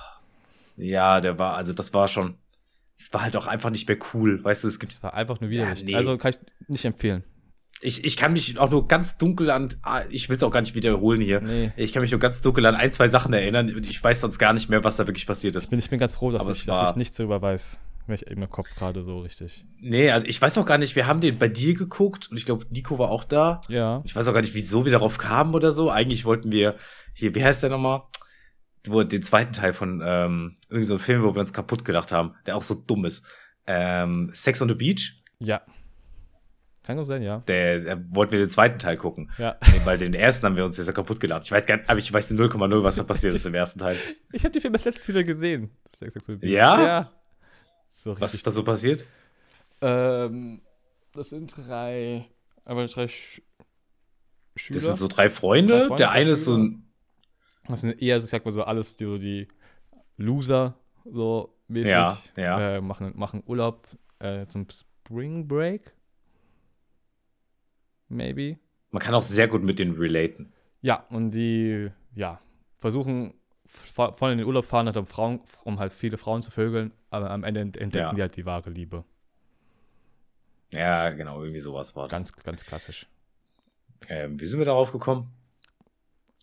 Ja, 0.81 1.21
der 1.21 1.39
war, 1.39 1.57
also 1.57 1.73
das 1.73 1.93
war 1.95 2.09
schon, 2.09 2.37
es 2.99 3.13
war 3.13 3.23
halt 3.23 3.37
auch 3.37 3.47
einfach 3.47 3.71
nicht 3.71 3.89
mehr 3.89 3.99
cool, 4.13 4.43
weißt 4.43 4.65
du, 4.65 4.69
es 4.69 4.79
gibt 4.79 4.93
Das 4.93 5.03
war 5.03 5.15
einfach 5.15 5.41
nur 5.41 5.51
widerlich. 5.51 5.81
Ja, 5.81 5.87
nee. 5.87 5.95
Also 5.95 6.17
kann 6.19 6.33
ich 6.33 6.69
nicht 6.69 6.85
empfehlen. 6.85 7.25
Ich, 7.83 8.05
ich 8.05 8.19
kann 8.19 8.35
mich 8.35 8.59
auch 8.59 8.71
nur 8.71 8.89
ganz 8.89 9.17
dunkel 9.17 9.51
an, 9.51 9.69
ah, 9.83 10.03
ich 10.11 10.29
will 10.29 10.37
es 10.37 10.43
auch 10.43 10.51
gar 10.51 10.61
nicht 10.61 10.75
wiederholen 10.75 11.23
hier. 11.23 11.41
Nee. 11.41 11.73
Ich 11.77 11.95
kann 11.95 12.03
mich 12.03 12.11
nur 12.11 12.21
ganz 12.21 12.43
dunkel 12.43 12.67
an 12.67 12.75
ein, 12.75 12.93
zwei 12.93 13.09
Sachen 13.09 13.33
erinnern 13.33 13.75
und 13.75 13.89
ich 13.89 14.03
weiß 14.03 14.21
sonst 14.21 14.39
gar 14.39 14.53
nicht 14.53 14.69
mehr, 14.69 14.85
was 14.85 14.97
da 14.97 15.07
wirklich 15.07 15.27
passiert 15.27 15.57
ist. 15.57 15.65
Ich 15.65 15.71
bin, 15.71 15.79
ich 15.79 15.89
bin 15.89 15.99
ganz 15.99 16.15
froh, 16.15 16.31
dass, 16.31 16.45
ich, 16.45 16.61
es 16.61 16.67
dass 16.67 16.91
ich 16.91 16.97
nichts 16.97 17.17
darüber 17.17 17.41
weiß. 17.41 17.79
Weil 18.07 18.17
ich 18.17 18.27
eben 18.27 18.43
im 18.43 18.51
Kopf 18.51 18.75
gerade 18.75 19.03
so 19.03 19.21
richtig. 19.21 19.65
Nee, 19.79 20.11
also 20.11 20.27
ich 20.27 20.41
weiß 20.43 20.59
auch 20.59 20.67
gar 20.67 20.79
nicht, 20.79 20.97
wir 20.97 21.07
haben 21.07 21.21
den 21.21 21.39
bei 21.39 21.49
dir 21.49 21.75
geguckt 21.75 22.31
und 22.31 22.37
ich 22.37 22.45
glaube, 22.45 22.67
Nico 22.71 22.99
war 22.99 23.09
auch 23.09 23.25
da. 23.25 23.61
Ja. 23.69 24.03
Ich 24.05 24.15
weiß 24.15 24.29
auch 24.29 24.35
gar 24.35 24.41
nicht, 24.41 24.55
wieso 24.55 24.85
wir 24.85 24.93
darauf 24.93 25.17
kamen 25.17 25.55
oder 25.55 25.73
so. 25.73 25.91
Eigentlich 25.91 26.25
wollten 26.25 26.51
wir, 26.53 26.77
hier, 27.15 27.35
wie 27.35 27.45
heißt 27.45 27.63
der 27.63 27.71
nochmal? 27.71 28.03
Wo, 28.87 29.03
den 29.03 29.23
zweiten 29.23 29.53
Teil 29.53 29.73
von 29.73 30.03
ähm, 30.05 30.55
irgend 30.69 30.87
so 30.87 30.95
einem 30.95 31.01
Film, 31.01 31.23
wo 31.23 31.35
wir 31.35 31.41
uns 31.41 31.53
kaputt 31.53 31.85
gedacht 31.85 32.13
haben, 32.13 32.35
der 32.47 32.57
auch 32.57 32.63
so 32.63 32.75
dumm 32.75 33.05
ist. 33.05 33.25
Ähm, 33.67 34.31
Sex 34.33 34.63
on 34.63 34.69
the 34.69 34.75
Beach, 34.75 35.23
Ja. 35.39 35.61
Kann 36.83 36.97
gut 36.97 37.07
sein, 37.07 37.23
ja. 37.23 37.39
der, 37.47 37.81
der 37.81 38.15
wollten 38.15 38.33
wir 38.33 38.39
den 38.39 38.49
zweiten 38.49 38.79
Teil 38.79 38.97
gucken. 38.97 39.31
Ja. 39.37 39.57
Nee, 39.71 39.83
weil 39.85 39.99
den 39.99 40.15
ersten 40.15 40.47
haben 40.47 40.57
wir 40.57 40.65
uns 40.65 40.79
jetzt 40.79 40.87
ja 40.87 40.95
kaputt 40.95 41.21
gelacht. 41.21 41.45
Ich 41.45 41.53
weiß 41.53 41.67
gar 41.67 41.77
nicht, 41.77 41.89
aber 41.91 41.99
ich 41.99 42.11
weiß 42.11 42.31
in 42.31 42.39
0,0, 42.39 42.83
was 42.83 42.97
da 42.97 43.03
passiert 43.05 43.35
ist 43.35 43.45
im 43.45 43.55
ersten 43.55 43.81
Teil. 43.81 43.97
Ich 44.33 44.45
habe 44.45 44.53
den 44.53 44.63
Film 44.63 44.73
als 44.73 44.85
letztes 44.87 45.07
wieder 45.07 45.23
gesehen. 45.23 45.71
Sex, 45.99 46.15
Sex, 46.15 46.27
Sex, 46.27 46.39
Ja? 46.43 46.83
Ja. 46.83 47.13
So 47.91 48.19
Was 48.19 48.33
ist 48.33 48.47
da 48.47 48.51
so 48.51 48.65
passiert? 48.65 49.05
Ähm, 49.83 50.63
das 51.13 51.29
sind 51.29 51.53
drei, 51.55 52.27
aber 52.65 52.87
drei 52.87 53.09
Sch 53.09 53.43
Schüler. 54.57 54.79
Das 54.79 54.87
sind 54.87 54.97
so 54.99 55.09
drei 55.09 55.29
Freunde. 55.29 55.75
Drei 55.75 55.81
Freunde, 55.81 55.97
der 55.97 56.11
eine 56.13 56.31
ist 56.31 56.45
so 56.45 56.57
ein, 56.57 56.90
Das 57.71 57.81
sind 57.83 58.01
eher, 58.03 58.17
ich 58.17 58.23
sag 58.25 58.45
mal 58.45 58.53
so, 58.53 58.63
alles 58.65 58.97
die, 58.97 59.05
so 59.07 59.19
die 59.19 59.49
Loser, 60.17 60.75
so 61.05 61.55
mäßig. 61.69 61.93
Ja, 61.93 62.19
ja. 62.37 62.77
Äh, 62.77 62.81
machen, 62.81 63.13
machen 63.17 63.43
Urlaub 63.47 63.87
äh, 64.19 64.47
zum 64.47 64.67
Spring 64.71 65.47
Break. 65.49 65.93
Maybe. 68.09 68.59
man 68.91 69.01
kann 69.01 69.15
auch 69.15 69.23
sehr 69.23 69.47
gut 69.49 69.63
mit 69.63 69.79
denen 69.79 69.97
relaten. 69.97 70.53
Ja, 70.83 71.07
und 71.11 71.31
die, 71.31 71.91
ja, 72.15 72.41
versuchen 72.77 73.35
vor- 73.67 74.17
voll 74.17 74.33
in 74.33 74.39
den 74.39 74.47
Urlaub 74.47 74.65
fahren, 74.65 74.87
halt 74.87 74.97
um, 74.97 75.07
Frauen, 75.07 75.41
um 75.65 75.79
halt 75.79 75.93
viele 75.93 76.17
Frauen 76.17 76.43
zu 76.43 76.51
vögeln, 76.51 76.93
aber 77.11 77.31
am 77.31 77.45
Ende 77.45 77.61
ent- 77.61 77.77
entdecken 77.77 78.05
Ja. 78.09 78.13
die 78.15 78.21
halt 78.23 78.37
die 78.37 78.47
wahre 78.47 78.71
Liebe. 78.71 79.05
Ja, 80.73 81.11
genau, 81.11 81.41
irgendwie 81.43 81.61
sowas 81.61 81.95
war 81.95 82.09
das. 82.09 82.19
Ganz, 82.19 82.33
ganz 82.45 82.65
klassisch. 82.65 83.07
Ähm, 84.09 84.41
wie 84.41 84.47
sind 84.47 84.59
wir 84.59 84.65
darauf 84.67 84.91
gekommen? 84.93 85.31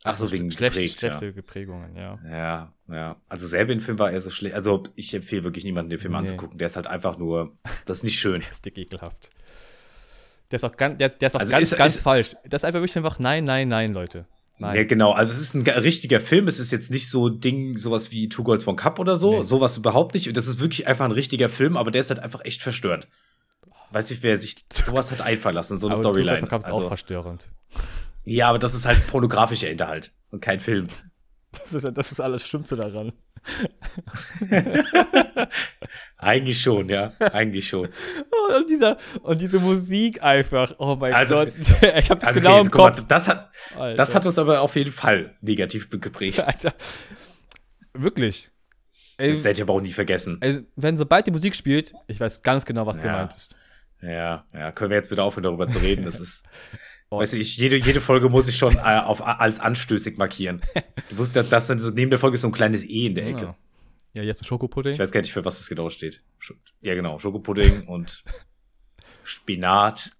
Ach 0.03 0.15
so, 0.17 0.31
wegen 0.31 0.51
Schlecht, 0.51 0.73
geprägt, 0.75 0.99
schlechte 0.99 1.33
Geprägungen, 1.33 1.95
ja. 1.95 2.19
Ja, 2.29 2.73
ja. 2.87 3.15
Also 3.27 3.47
Serbien-Film 3.47 3.99
war 3.99 4.11
eher 4.11 4.21
so 4.21 4.29
schlecht. 4.29 4.55
Also 4.55 4.83
ich 4.95 5.13
empfehle 5.13 5.43
wirklich 5.43 5.65
niemanden, 5.65 5.89
den 5.89 5.99
Film 5.99 6.13
Nee. 6.13 6.19
anzugucken. 6.19 6.57
Der 6.57 6.67
ist 6.67 6.75
halt 6.75 6.87
einfach 6.87 7.17
nur, 7.17 7.57
das 7.85 7.99
ist 7.99 8.03
nicht 8.03 8.19
schön. 8.19 8.41
Der 8.41 8.51
ist 8.51 8.63
dick 8.65 8.77
ekelhaft. 8.77 9.29
Der 10.51 10.57
ist 10.57 10.63
auch 10.63 10.77
ganz, 10.77 10.97
der, 10.97 11.07
ist- 11.07 11.17
der 11.21 11.27
ist 11.27 11.35
auch 11.35 11.39
Also 11.41 11.51
ganz, 11.51 11.71
ist- 11.71 11.77
ganz 11.77 11.95
ist- 11.95 12.01
falsch. 12.01 12.29
Das 12.45 12.61
ist 12.61 12.65
einfach 12.65 12.79
wirklich 12.79 12.95
einfach 12.95 13.19
nein, 13.19 13.43
nein, 13.43 13.67
nein, 13.67 13.91
Leute. 13.93 14.25
Nein. 14.59 14.75
Ja, 14.75 14.83
genau. 14.85 15.11
Also 15.11 15.33
es 15.33 15.39
ist 15.41 15.53
ein 15.55 15.63
ge- 15.63 15.77
richtiger 15.77 16.19
Film. 16.19 16.47
Es 16.47 16.57
ist 16.59 16.71
jetzt 16.71 16.89
nicht 16.89 17.09
so 17.09 17.29
Ding, 17.29 17.77
sowas 17.77 18.11
wie 18.11 18.29
Two 18.29 18.43
Girls 18.43 18.65
One 18.65 18.75
Cup 18.77 18.97
oder 18.99 19.15
so. 19.15 19.39
Nee. 19.39 19.43
Sowas 19.43 19.77
überhaupt 19.77 20.13
nicht. 20.15 20.27
Und 20.29 20.37
das 20.37 20.47
ist 20.47 20.59
wirklich 20.59 20.87
einfach 20.87 21.05
ein 21.05 21.11
richtiger 21.11 21.49
Film, 21.49 21.75
aber 21.77 21.91
der 21.91 22.01
ist 22.01 22.09
halt 22.09 22.19
einfach 22.19 22.43
echt 22.45 22.61
verstörend. 22.63 23.07
Weiß 23.91 24.09
nicht, 24.09 24.23
wer 24.23 24.35
sich 24.37 24.55
sowas 24.71 25.11
hat 25.11 25.21
einfallen 25.21 25.55
lassen, 25.55 25.77
so 25.77 25.87
eine 25.87 25.95
aber 25.95 26.03
Two 26.03 26.13
Girls 26.13 26.17
Storyline. 26.17 26.41
One 26.41 26.47
Cup 26.49 26.59
ist 26.61 26.65
auch 26.69 26.75
Also, 26.77 26.87
verstörend. 26.87 27.51
Ja, 28.29 28.49
aber 28.49 28.59
das 28.59 28.73
ist 28.75 28.85
halt 28.85 29.05
pornografischer 29.07 29.69
Inhalt 29.69 30.11
und 30.31 30.41
kein 30.41 30.59
Film. 30.59 30.87
Das 31.51 31.73
ist, 31.73 31.97
das 31.97 32.11
ist 32.11 32.19
alles 32.19 32.45
Schlimmste 32.45 32.75
daran. 32.75 33.13
Eigentlich 36.17 36.59
schon, 36.61 36.89
ja. 36.89 37.11
Eigentlich 37.19 37.67
schon. 37.67 37.87
Oh, 38.31 38.55
und, 38.57 38.69
dieser, 38.69 38.97
und 39.21 39.41
diese 39.41 39.59
Musik 39.59 40.21
einfach. 40.23 40.73
Oh 40.79 40.95
mein 40.99 41.13
Also- 41.13 41.35
Gott. 41.35 41.53
Ich 41.97 42.09
hab 42.09 42.19
das 42.19 42.29
Also, 42.29 42.41
genau 42.41 42.55
okay, 42.57 42.65
im 42.65 42.71
guck 42.71 42.81
mal, 42.81 42.89
Kopf. 42.91 43.05
das 43.07 43.27
hat, 43.27 43.51
Alter. 43.75 43.95
das 43.95 44.15
hat 44.15 44.25
uns 44.25 44.37
aber 44.39 44.61
auf 44.61 44.75
jeden 44.75 44.91
Fall 44.91 45.35
negativ 45.41 45.89
geprägt. 45.89 46.43
Alter. 46.45 46.73
Wirklich. 47.93 48.51
Ey, 49.17 49.31
Das 49.31 49.43
werde 49.43 49.57
ich 49.57 49.61
aber 49.63 49.73
auch 49.73 49.81
nie 49.81 49.93
vergessen. 49.93 50.37
also, 50.41 50.61
wenn 50.75 50.97
sobald 50.97 51.25
die 51.27 51.31
Musik 51.31 51.55
spielt, 51.55 51.93
ich 52.07 52.19
weiß 52.19 52.41
ganz 52.43 52.65
genau, 52.65 52.85
was 52.85 52.97
Ja. 52.97 53.03
gemeint 53.03 53.33
ist. 53.35 53.55
Ja, 54.01 54.45
ja, 54.53 54.71
können 54.71 54.91
wir 54.91 54.97
jetzt 54.97 55.09
bitte 55.09 55.23
aufhören, 55.23 55.43
darüber 55.43 55.67
zu 55.67 55.79
reden? 55.79 56.05
Das 56.05 56.19
ist, 56.19 56.43
Weißt 57.09 57.33
du, 57.33 57.37
ich, 57.37 57.55
jede, 57.57 57.77
jede 57.77 58.01
Folge 58.01 58.27
muss 58.29 58.47
ich 58.49 58.57
schon 58.57 58.75
äh, 58.75 58.79
auf, 58.79 59.25
als 59.25 59.59
anstößig 59.61 60.17
markieren. 60.17 60.61
Du 61.09 61.17
wusstest, 61.17 61.51
das 61.51 61.67
sind 61.67 61.79
so, 61.79 61.89
neben 61.89 62.09
der 62.09 62.19
Folge 62.19 62.35
ist 62.35 62.41
so 62.41 62.47
ein 62.47 62.53
kleines 62.53 62.83
E 62.83 63.05
in 63.05 63.15
der 63.15 63.27
Ecke. 63.27 63.41
Ja, 63.45 63.55
ja 64.13 64.23
jetzt 64.23 64.41
ein 64.41 64.45
Schokopudding. 64.45 64.91
Ich 64.93 64.99
weiß 64.99 65.11
gar 65.11 65.21
nicht, 65.21 65.31
für 65.31 65.45
was 65.45 65.57
das 65.57 65.69
genau 65.69 65.89
steht. 65.89 66.21
Sch- 66.41 66.55
Ja, 66.81 66.95
genau, 66.95 67.17
Schokopudding 67.19 67.83
und 67.87 68.23
Spinat, 69.23 70.11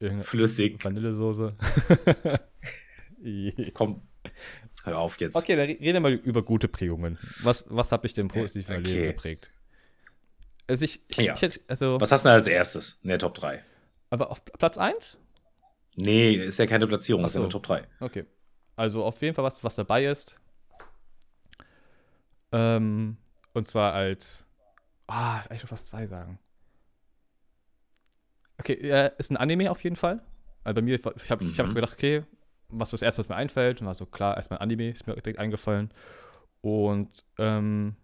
Irgendeine 0.00 0.24
flüssig. 0.24 0.82
Vanillesoße. 0.84 1.56
Komm, 3.74 4.02
hör 4.84 4.98
auf 4.98 5.20
jetzt. 5.20 5.36
okay, 5.36 5.56
dann 5.56 5.66
re- 5.66 5.78
reden 5.78 5.94
wir 5.94 6.00
mal 6.00 6.12
über 6.14 6.42
gute 6.42 6.68
Prägungen. 6.68 7.18
Was, 7.42 7.64
was 7.68 7.92
habe 7.92 8.06
ich 8.06 8.14
denn 8.14 8.28
positiv 8.28 8.68
im 8.70 8.76
Okay. 8.80 8.92
Leben 8.92 9.06
geprägt? 9.08 9.50
Also 10.66 10.84
ich, 10.84 11.00
ich, 11.08 11.16
Ja. 11.18 11.34
ich 11.40 11.60
also, 11.68 12.00
Was 12.00 12.12
hast 12.12 12.24
du 12.24 12.28
denn 12.30 12.36
als 12.36 12.46
erstes 12.46 12.98
in 13.02 13.08
der 13.08 13.18
Top 13.18 13.34
3? 13.34 13.62
aber 14.10 14.30
auf 14.30 14.44
Platz 14.44 14.76
1? 14.76 15.18
Nee, 15.96 16.34
ist 16.34 16.58
ja 16.58 16.66
keine 16.66 16.86
Platzierung, 16.86 17.24
ist 17.24 17.34
ja 17.34 17.40
eine. 17.40 17.48
Top 17.50 17.64
3. 17.64 17.86
Okay. 18.00 18.24
Also 18.76 19.04
auf 19.04 19.20
jeden 19.20 19.34
Fall 19.34 19.44
was, 19.44 19.62
was 19.62 19.74
dabei 19.74 20.06
ist. 20.06 20.38
Ähm, 22.52 23.16
und 23.52 23.68
zwar 23.68 23.92
als. 23.92 24.44
Ah, 25.06 25.42
ich 25.50 25.60
schon 25.60 25.68
fast 25.68 25.88
zwei 25.88 26.06
sagen. 26.06 26.38
Okay, 28.58 28.86
ja, 28.86 29.06
ist 29.06 29.30
ein 29.30 29.36
Anime 29.36 29.70
auf 29.70 29.82
jeden 29.82 29.96
Fall. 29.96 30.22
Also 30.64 30.74
bei 30.76 30.82
mir, 30.82 30.94
ich 30.94 31.04
habe 31.04 31.16
ich 31.20 31.30
hab 31.30 31.40
Mhm. 31.40 31.54
so 31.54 31.74
gedacht, 31.74 31.92
okay, 31.94 32.22
was 32.68 32.88
ist 32.88 32.92
das 32.94 33.02
erste, 33.02 33.18
was 33.20 33.28
mir 33.28 33.36
einfällt? 33.36 33.80
Und 33.80 33.86
war 33.86 33.94
so, 33.94 34.06
klar, 34.06 34.36
erstmal 34.36 34.58
ein 34.58 34.62
Anime, 34.62 34.90
ist 34.90 35.06
mir 35.06 35.14
direkt 35.16 35.38
eingefallen. 35.38 35.92
Und 36.60 37.10
ähm, 37.38 37.96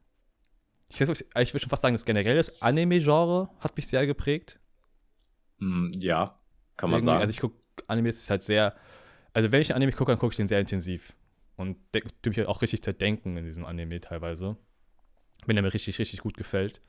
ich, 0.89 1.01
ich 1.01 1.07
würde 1.09 1.61
schon 1.61 1.71
fast 1.71 1.83
sagen, 1.83 1.95
das 1.95 2.05
generelle 2.05 2.45
Anime-Genre 2.61 3.51
hat 3.61 3.77
mich 3.77 3.87
sehr 3.87 4.07
geprägt. 4.07 4.59
Hm, 5.61 5.93
ja, 5.99 6.39
kann 6.77 6.91
man 6.91 6.99
Irgendwie, 6.99 7.07
sagen. 7.07 7.21
Also 7.21 7.31
ich 7.31 7.41
gucke 7.41 7.57
Animes 7.89 8.19
ist 8.19 8.31
halt 8.31 8.43
sehr, 8.43 8.75
also 9.33 9.53
wenn 9.53 9.61
ich 9.61 9.71
einen 9.71 9.77
Anime 9.77 9.93
gucke, 9.93 10.13
dann 10.13 10.19
gucke 10.19 10.33
ich 10.33 10.37
den 10.37 10.49
sehr 10.49 10.61
intensiv 10.61 11.15
und 11.57 11.77
tue 11.93 12.31
mich 12.31 12.39
halt 12.39 12.49
auch 12.49 12.63
richtig 12.63 12.83
zerdenken 12.83 13.37
in 13.37 13.45
diesem 13.45 13.65
Anime 13.65 14.01
teilweise. 14.01 14.57
Wenn 15.47 15.57
der 15.57 15.63
mir 15.63 15.75
richtig, 15.75 15.99
richtig 15.99 16.21
gut 16.21 16.37
gefällt. 16.37 16.81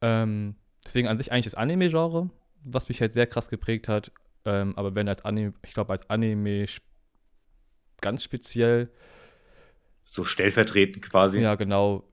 Ähm, 0.00 0.56
deswegen 0.84 1.08
an 1.08 1.18
sich 1.18 1.32
eigentlich 1.32 1.46
das 1.46 1.54
Anime-Genre, 1.54 2.30
was 2.64 2.88
mich 2.88 3.00
halt 3.00 3.12
sehr 3.12 3.26
krass 3.26 3.48
geprägt 3.48 3.88
hat. 3.88 4.12
Ähm, 4.44 4.76
aber 4.76 4.94
wenn 4.94 5.08
als 5.08 5.24
Anime, 5.24 5.52
ich 5.64 5.74
glaube 5.74 5.92
als 5.92 6.08
Anime 6.08 6.66
ganz 8.00 8.24
speziell, 8.24 8.90
so 10.04 10.24
stellvertretend 10.24 11.02
quasi. 11.02 11.40
ja 11.40 11.54
genau, 11.54 12.04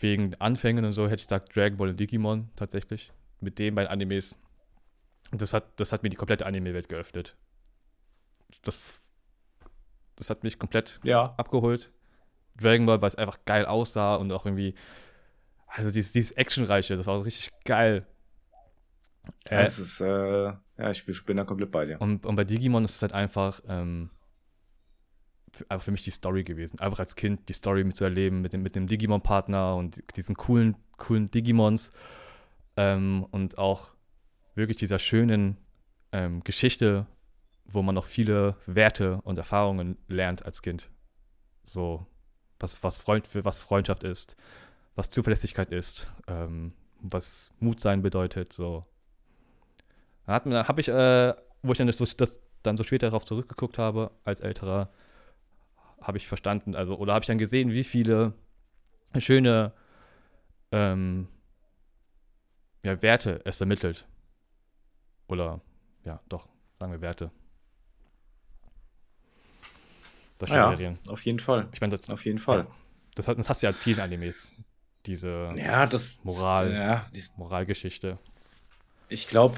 wegen 0.00 0.34
Anfängen 0.34 0.84
und 0.84 0.92
so 0.92 1.04
hätte 1.04 1.16
ich 1.16 1.26
gesagt 1.26 1.54
Dragon 1.56 1.78
Ball 1.78 1.90
und 1.90 2.00
Digimon 2.00 2.50
tatsächlich. 2.56 3.12
Mit 3.40 3.58
den 3.58 3.74
beiden 3.74 3.90
Animes. 3.90 4.36
Und 5.30 5.42
das 5.42 5.52
hat, 5.52 5.78
das 5.80 5.92
hat 5.92 6.02
mir 6.02 6.08
die 6.08 6.16
komplette 6.16 6.46
Anime-Welt 6.46 6.88
geöffnet. 6.88 7.36
Das, 8.62 8.80
das 10.16 10.30
hat 10.30 10.44
mich 10.44 10.58
komplett 10.58 11.00
ja. 11.04 11.34
abgeholt. 11.36 11.90
Dragon 12.60 12.86
Ball, 12.86 13.02
weil 13.02 13.08
es 13.08 13.16
einfach 13.16 13.38
geil 13.44 13.66
aussah 13.66 14.16
und 14.16 14.32
auch 14.32 14.46
irgendwie, 14.46 14.74
also 15.66 15.90
dieses, 15.90 16.12
dieses 16.12 16.32
Actionreiche, 16.32 16.96
das 16.96 17.06
war 17.06 17.24
richtig 17.24 17.50
geil. 17.64 18.06
Ja, 19.50 19.60
es 19.60 19.78
ist, 19.78 20.00
äh, 20.00 20.52
ja, 20.78 20.90
ich 20.90 21.04
bin 21.04 21.36
da 21.36 21.44
komplett 21.44 21.70
bei 21.70 21.84
dir. 21.84 22.00
Und, 22.00 22.24
und 22.24 22.36
bei 22.36 22.44
Digimon 22.44 22.84
ist 22.84 22.96
es 22.96 23.02
halt 23.02 23.12
einfach, 23.12 23.60
ähm, 23.68 24.10
für, 25.52 25.70
einfach 25.70 25.84
für 25.84 25.90
mich 25.90 26.04
die 26.04 26.10
Story 26.10 26.44
gewesen. 26.44 26.78
Einfach 26.80 27.00
als 27.00 27.16
Kind 27.16 27.48
die 27.48 27.52
Story 27.52 27.84
mitzuerleben 27.84 28.40
mit 28.40 28.52
dem, 28.52 28.62
mit 28.62 28.76
dem 28.76 28.86
Digimon-Partner 28.86 29.74
und 29.76 30.02
diesen 30.16 30.36
coolen, 30.36 30.76
coolen 30.96 31.30
Digimons. 31.30 31.92
Ähm, 32.76 33.26
und 33.30 33.58
auch 33.58 33.95
wirklich 34.56 34.78
dieser 34.78 34.98
schönen 34.98 35.56
ähm, 36.12 36.42
Geschichte, 36.42 37.06
wo 37.66 37.82
man 37.82 37.94
noch 37.94 38.04
viele 38.04 38.56
Werte 38.66 39.20
und 39.22 39.38
Erfahrungen 39.38 39.96
lernt 40.08 40.44
als 40.44 40.62
Kind. 40.62 40.90
So, 41.62 42.06
was, 42.58 42.82
was, 42.82 43.00
Freund, 43.00 43.28
was 43.32 43.60
Freundschaft 43.60 44.02
ist, 44.02 44.36
was 44.94 45.10
Zuverlässigkeit 45.10 45.70
ist, 45.70 46.10
ähm, 46.26 46.72
was 47.00 47.52
Mut 47.60 47.80
sein 47.80 48.02
bedeutet. 48.02 48.52
So. 48.52 48.82
Da 50.26 50.34
habe 50.34 50.80
ich, 50.80 50.88
äh, 50.88 51.34
wo 51.62 51.72
ich 51.72 51.78
dann 51.78 51.86
das, 51.86 51.98
das, 51.98 52.40
dann 52.62 52.76
so 52.76 52.84
später 52.84 53.06
darauf 53.08 53.24
zurückgeguckt 53.24 53.78
habe, 53.78 54.10
als 54.24 54.40
älterer, 54.40 54.90
habe 56.00 56.18
ich 56.18 56.26
verstanden, 56.26 56.74
also, 56.74 56.96
oder 56.96 57.14
habe 57.14 57.22
ich 57.22 57.26
dann 57.26 57.38
gesehen, 57.38 57.72
wie 57.72 57.84
viele 57.84 58.32
schöne 59.18 59.72
ähm, 60.72 61.28
ja, 62.82 63.00
Werte 63.02 63.40
es 63.44 63.60
ermittelt. 63.60 64.06
Oder, 65.28 65.60
ja, 66.04 66.20
doch, 66.28 66.48
sagen 66.78 66.92
wir 66.92 67.00
Werte. 67.00 67.30
Solche 70.38 70.54
ja, 70.54 70.70
Serien. 70.70 70.98
Auf 71.08 71.22
jeden 71.24 71.38
Fall. 71.38 71.68
Ich 71.72 71.80
meine, 71.80 71.96
das, 71.96 72.10
auf 72.10 72.24
jeden 72.24 72.38
Fall. 72.38 72.66
Das, 73.14 73.26
das 73.26 73.48
hast 73.48 73.62
du 73.62 73.66
ja 73.66 73.70
in 73.70 73.76
vielen 73.76 74.00
Animes. 74.00 74.52
Diese 75.06 75.48
ja, 75.56 75.86
das, 75.86 76.22
Moral, 76.24 76.72
ja, 76.72 77.06
Moralgeschichte. 77.36 78.18
Ich 79.08 79.28
glaube, 79.28 79.56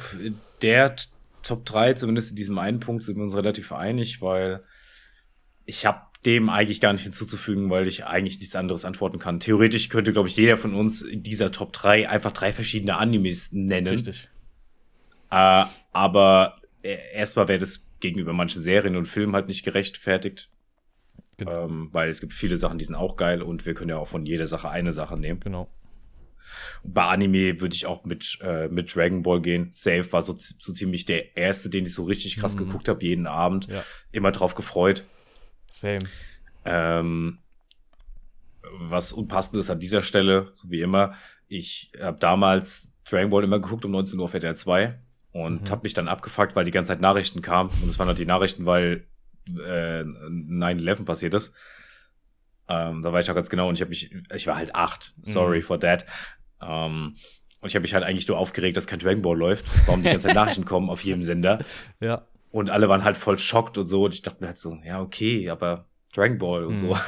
der 0.63 0.95
Top 1.43 1.65
3, 1.65 1.95
zumindest 1.95 2.31
in 2.31 2.37
diesem 2.37 2.59
einen 2.59 2.81
Punkt, 2.81 3.03
sind 3.03 3.17
wir 3.17 3.25
uns 3.25 3.35
relativ 3.35 3.73
einig, 3.73 4.21
weil 4.21 4.63
ich 5.65 5.87
habe 5.87 6.03
dem 6.25 6.51
eigentlich 6.51 6.81
gar 6.81 6.93
nicht 6.93 7.05
hinzuzufügen, 7.05 7.71
weil 7.71 7.87
ich 7.87 8.05
eigentlich 8.05 8.39
nichts 8.39 8.57
anderes 8.57 8.85
antworten 8.85 9.19
kann. 9.19 9.41
Theoretisch 9.41 9.89
könnte, 9.89 10.13
glaube 10.13 10.29
ich, 10.29 10.37
jeder 10.37 10.57
von 10.57 10.75
uns 10.75 11.03
in 11.03 11.23
dieser 11.23 11.53
Top 11.53 11.73
3 11.73 12.09
einfach 12.09 12.33
drei 12.33 12.53
verschiedene 12.53 12.97
Animes 12.97 13.51
nennen. 13.53 13.89
Richtig. 13.89 14.29
Äh, 15.31 15.65
aber 15.93 16.57
äh, 16.83 16.97
erstmal 17.13 17.49
wäre 17.49 17.59
das 17.59 17.85
gegenüber 18.01 18.33
manchen 18.33 18.63
Serien 18.63 18.97
und 18.97 19.07
Filmen 19.07 19.35
halt 19.35 19.49
nicht 19.49 19.65
gerechtfertigt. 19.65 20.51
Genau. 21.37 21.67
Ähm, 21.67 21.89
weil 21.93 22.09
es 22.09 22.21
gibt 22.21 22.33
viele 22.33 22.57
Sachen, 22.57 22.79
die 22.79 22.85
sind 22.85 22.97
auch 22.97 23.17
geil 23.17 23.43
und 23.43 23.65
wir 23.65 23.75
können 23.75 23.91
ja 23.91 23.99
auch 23.99 24.09
von 24.09 24.27
jeder 24.27 24.47
Sache 24.47 24.71
eine 24.71 24.93
Sache 24.93 25.19
nehmen. 25.19 25.41
Genau. 25.41 25.71
Bei 26.83 27.05
Anime 27.05 27.61
würde 27.61 27.75
ich 27.75 27.87
auch 27.87 28.05
mit, 28.05 28.39
äh, 28.43 28.69
mit 28.69 28.95
Dragon 28.95 29.23
Ball 29.23 29.41
gehen. 29.41 29.69
Safe 29.71 30.11
war 30.13 30.23
so, 30.23 30.35
so 30.37 30.73
ziemlich 30.73 31.05
der 31.05 31.37
erste, 31.37 31.71
den 31.71 31.85
ich 31.85 31.95
so 31.95 32.05
richtig 32.05 32.39
krass 32.39 32.55
mhm. 32.55 32.67
geguckt 32.67 32.89
habe, 32.89 33.05
jeden 33.05 33.27
Abend. 33.27 33.69
Ja. 33.69 33.85
Immer 34.11 34.33
drauf 34.33 34.55
gefreut. 34.55 35.05
Same. 35.73 36.07
Ähm, 36.65 37.39
was 38.81 39.13
unpassend 39.13 39.57
ist 39.57 39.71
an 39.71 39.81
dieser 39.81 40.03
Stelle, 40.03 40.53
so 40.57 40.71
wie 40.71 40.81
immer, 40.81 41.15
ich 41.47 41.93
habe 42.01 42.19
damals 42.19 42.91
Dragon 43.05 43.31
Ball 43.31 43.45
immer 43.45 43.61
geguckt 43.61 43.85
um 43.85 43.93
19 43.93 44.19
Uhr 44.19 44.25
auf 44.25 44.35
RTL 44.35 44.57
2 44.57 44.99
und 45.39 45.63
mhm. 45.63 45.71
habe 45.71 45.83
mich 45.83 45.95
dann 45.95 46.09
abgefuckt, 46.09 46.57
weil 46.57 46.65
die 46.65 46.71
ganze 46.71 46.93
Zeit 46.93 47.01
Nachrichten 47.01 47.43
kamen. 47.43 47.71
Und 47.83 47.89
es 47.89 47.99
waren 47.99 48.09
halt 48.09 48.19
die 48.19 48.27
Nachrichten, 48.27 48.67
weil 48.67 49.07
äh, 49.47 50.03
9-11 50.03 51.05
passiert 51.05 51.35
ist. 51.35 51.55
Ähm, 52.69 53.03
da 53.03 53.13
war 53.13 53.21
ich 53.21 53.31
auch 53.31 53.35
ganz 53.35 53.49
genau 53.49 53.69
und 53.69 53.77
ich 53.77 53.81
habe 53.81 53.89
mich, 53.89 54.15
ich 54.35 54.47
war 54.47 54.57
halt 54.57 54.75
acht, 54.75 55.15
sorry 55.23 55.59
mhm. 55.59 55.63
for 55.63 55.81
that. 55.81 56.05
Ähm, 56.61 57.15
und 57.61 57.69
ich 57.69 57.75
habe 57.75 57.83
mich 57.83 57.95
halt 57.95 58.05
eigentlich 58.05 58.29
nur 58.29 58.39
aufgeregt, 58.39 58.77
dass 58.77 58.87
kein 58.87 58.99
Dragon 58.99 59.23
Ball 59.23 59.37
läuft, 59.37 59.67
warum 59.87 60.03
die 60.03 60.11
ganze 60.11 60.27
Zeit 60.29 60.37
Nachrichten 60.37 60.65
kommen 60.65 60.91
auf 60.91 61.03
jedem 61.03 61.23
Sender. 61.23 61.65
Ja. 62.01 62.27
Und 62.51 62.71
alle 62.71 62.89
waren 62.89 63.05
halt 63.05 63.19
voll 63.19 63.39
schockt 63.39 63.77
und 63.77 63.87
so. 63.87 64.05
Und 64.05 64.15
ich 64.15 64.23
dachte 64.23 64.41
mir 64.41 64.47
halt 64.47 64.57
so, 64.57 64.79
ja, 64.83 65.03
okay, 65.03 65.51
aber 65.51 65.87
Dragon 66.15 66.39
Ball 66.39 66.65
und 66.65 66.75
mhm. 66.75 66.79
so. 66.79 66.99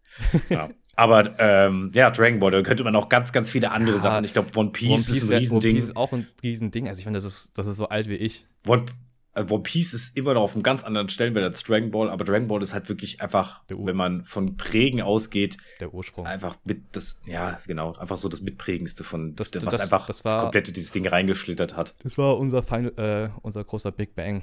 ja. 0.50 0.68
Aber 1.00 1.34
ähm, 1.38 1.90
ja, 1.94 2.10
Dragon 2.10 2.40
Ball, 2.40 2.50
da 2.50 2.60
könnte 2.60 2.84
man 2.84 2.94
auch 2.94 3.08
ganz, 3.08 3.32
ganz 3.32 3.48
viele 3.48 3.70
andere 3.70 3.96
ja, 3.96 4.02
Sachen. 4.02 4.24
Ich 4.24 4.34
glaube, 4.34 4.50
One 4.54 4.68
Piece, 4.68 4.90
One 4.90 4.96
Piece 4.98 5.08
ist 5.08 5.24
ein 5.24 5.38
Riesending. 5.38 5.70
One 5.70 5.80
Piece 5.80 5.88
ist 5.88 5.96
auch 5.96 6.12
ein 6.12 6.26
Riesending. 6.42 6.88
Also 6.88 6.98
ich 6.98 7.04
finde, 7.04 7.16
das 7.16 7.24
ist, 7.24 7.52
das 7.54 7.66
ist 7.66 7.78
so 7.78 7.88
alt 7.88 8.10
wie 8.10 8.16
ich. 8.16 8.46
One, 8.66 8.84
äh, 9.32 9.44
One 9.48 9.62
Piece 9.62 9.94
ist 9.94 10.14
immer 10.14 10.34
noch 10.34 10.42
auf 10.42 10.52
einem 10.52 10.62
ganz 10.62 10.84
anderen 10.84 11.08
Stellenwert 11.08 11.46
als 11.46 11.62
Dragon 11.62 11.90
Ball, 11.90 12.10
aber 12.10 12.26
Dragon 12.26 12.48
Ball 12.48 12.62
ist 12.62 12.74
halt 12.74 12.90
wirklich 12.90 13.22
einfach, 13.22 13.62
wenn 13.68 13.96
man 13.96 14.24
von 14.24 14.58
Prägen 14.58 15.00
ausgeht, 15.00 15.56
der 15.80 15.94
Ursprung. 15.94 16.26
Einfach 16.26 16.56
mit 16.64 16.82
das, 16.92 17.18
ja, 17.24 17.56
genau, 17.66 17.94
einfach 17.94 18.18
so 18.18 18.28
das 18.28 18.42
Mitprägendste 18.42 19.02
von, 19.02 19.34
das, 19.36 19.54
was 19.54 19.64
das, 19.64 19.80
einfach 19.80 20.04
das 20.04 20.22
war, 20.26 20.42
komplett 20.42 20.76
dieses 20.76 20.92
Ding 20.92 21.06
reingeschlittert 21.06 21.78
hat. 21.78 21.94
Das 22.02 22.18
war 22.18 22.36
unser, 22.36 22.62
Final, 22.62 22.92
äh, 22.98 23.30
unser 23.40 23.64
großer 23.64 23.90
Big 23.90 24.14
Bang 24.14 24.42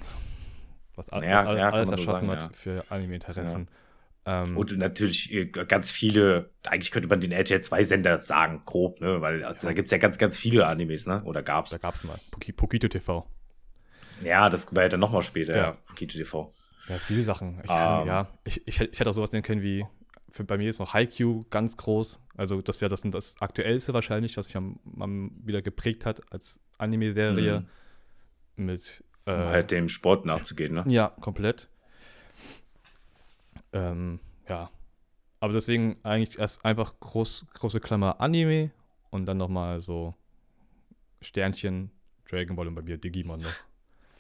was, 0.96 1.06
ja, 1.12 1.46
was 1.46 1.58
ja, 1.58 1.70
alles 1.70 1.90
erschaffen 1.92 2.06
so 2.06 2.12
sagen, 2.12 2.30
hat 2.32 2.40
ja. 2.40 2.50
für 2.54 2.84
Anime-Interessen. 2.90 3.68
Ja. 3.70 3.87
Ähm, 4.30 4.58
und 4.58 4.78
natürlich 4.78 5.34
äh, 5.34 5.46
ganz 5.46 5.90
viele, 5.90 6.50
eigentlich 6.68 6.92
könnte 6.92 7.08
man 7.08 7.22
den 7.22 7.32
RTL 7.32 7.62
2 7.62 7.84
Sender 7.84 8.20
sagen, 8.20 8.64
grob, 8.66 9.00
ne? 9.00 9.22
Weil 9.22 9.46
also, 9.46 9.68
da 9.70 9.74
gibt 9.74 9.86
es 9.86 9.92
ja 9.92 9.98
ganz, 10.00 10.18
ganz 10.18 10.36
viele 10.36 10.68
Animes, 10.68 11.08
ne? 11.08 11.24
Oder 11.24 11.42
gab's? 11.42 11.72
Da 11.72 11.78
gab's 11.78 12.04
mal. 12.04 12.20
Pokito 12.30 12.90
TV. 12.90 13.26
Ja, 14.22 14.50
das 14.50 14.76
war 14.76 14.84
ja 14.84 14.90
dann 14.90 15.00
nochmal 15.00 15.22
später, 15.22 15.56
ja. 15.56 15.72
Pokito 15.86 16.18
TV. 16.18 16.54
Ja, 16.90 16.98
viele 16.98 17.24
Sachen. 17.24 17.62
Ich, 17.64 17.70
um, 17.70 17.76
ähm. 17.78 18.08
ja, 18.08 18.28
ich, 18.44 18.68
ich, 18.68 18.82
ich 18.82 19.00
hätte 19.00 19.10
auch 19.10 19.14
sowas 19.14 19.32
nennen 19.32 19.44
können 19.44 19.62
wie, 19.62 19.86
für, 20.30 20.44
bei 20.44 20.58
mir 20.58 20.70
ist 20.70 20.80
noch 20.80 20.94
Haikyuu 20.94 21.46
ganz 21.50 21.78
groß. 21.78 22.20
Also, 22.36 22.62
das 22.62 22.82
wäre 22.82 22.90
das, 22.90 23.04
das 23.04 23.38
aktuellste 23.40 23.94
wahrscheinlich, 23.94 24.36
was 24.36 24.48
mich 24.48 24.58
am, 24.58 24.78
am 25.00 25.32
wieder 25.42 25.62
geprägt 25.62 26.06
hat 26.06 26.22
als 26.34 26.60
Anime-Serie. 26.78 27.66
Mhm. 28.58 28.66
Mit 28.66 29.06
um 29.26 29.34
äh, 29.34 29.38
halt 29.38 29.72
dem 29.72 29.88
Sport 29.88 30.26
nachzugehen, 30.26 30.74
ne? 30.74 30.84
Ja, 30.88 31.14
komplett. 31.22 31.70
Ähm, 33.74 34.20
ja. 34.50 34.70
Aber 35.40 35.54
deswegen 35.54 35.98
eigentlich 36.04 36.40
erst 36.40 36.66
einfach 36.66 37.00
groß, 37.00 37.46
große 37.54 37.80
Klammer 37.80 38.20
Anime 38.20 38.72
und 39.12 39.26
dann 39.26 39.38
nochmal 39.38 39.82
so 39.82 40.16
Sternchen, 41.22 41.92
Dragon 42.30 42.56
Ball 42.56 42.68
und 42.68 42.76
bei 42.76 42.82
mir 42.82 42.98
Digimon 42.98 43.40
noch. 43.40 43.54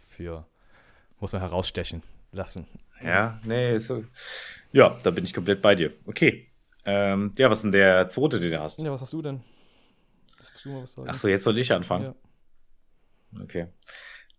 Für, 0.07 0.45
muss 1.19 1.31
man 1.31 1.41
herausstechen 1.41 2.03
lassen. 2.31 2.67
Ja, 3.03 3.39
nee, 3.43 3.77
so. 3.77 4.03
Ja, 4.71 4.97
da 5.03 5.11
bin 5.11 5.23
ich 5.23 5.33
komplett 5.33 5.61
bei 5.61 5.75
dir. 5.75 5.93
Okay. 6.05 6.47
Ähm, 6.85 7.33
ja, 7.37 7.49
was 7.49 7.59
ist 7.59 7.63
denn 7.63 7.71
der 7.73 8.07
zweite, 8.07 8.39
den 8.39 8.51
du 8.51 8.59
hast? 8.59 8.79
Ja, 8.79 8.91
was 8.91 9.01
hast 9.01 9.13
du 9.13 9.21
denn? 9.21 9.43
Ach 11.05 11.15
so, 11.15 11.27
jetzt 11.27 11.43
soll 11.43 11.57
ich 11.57 11.71
anfangen. 11.71 12.15
Ja. 13.33 13.43
Okay. 13.43 13.67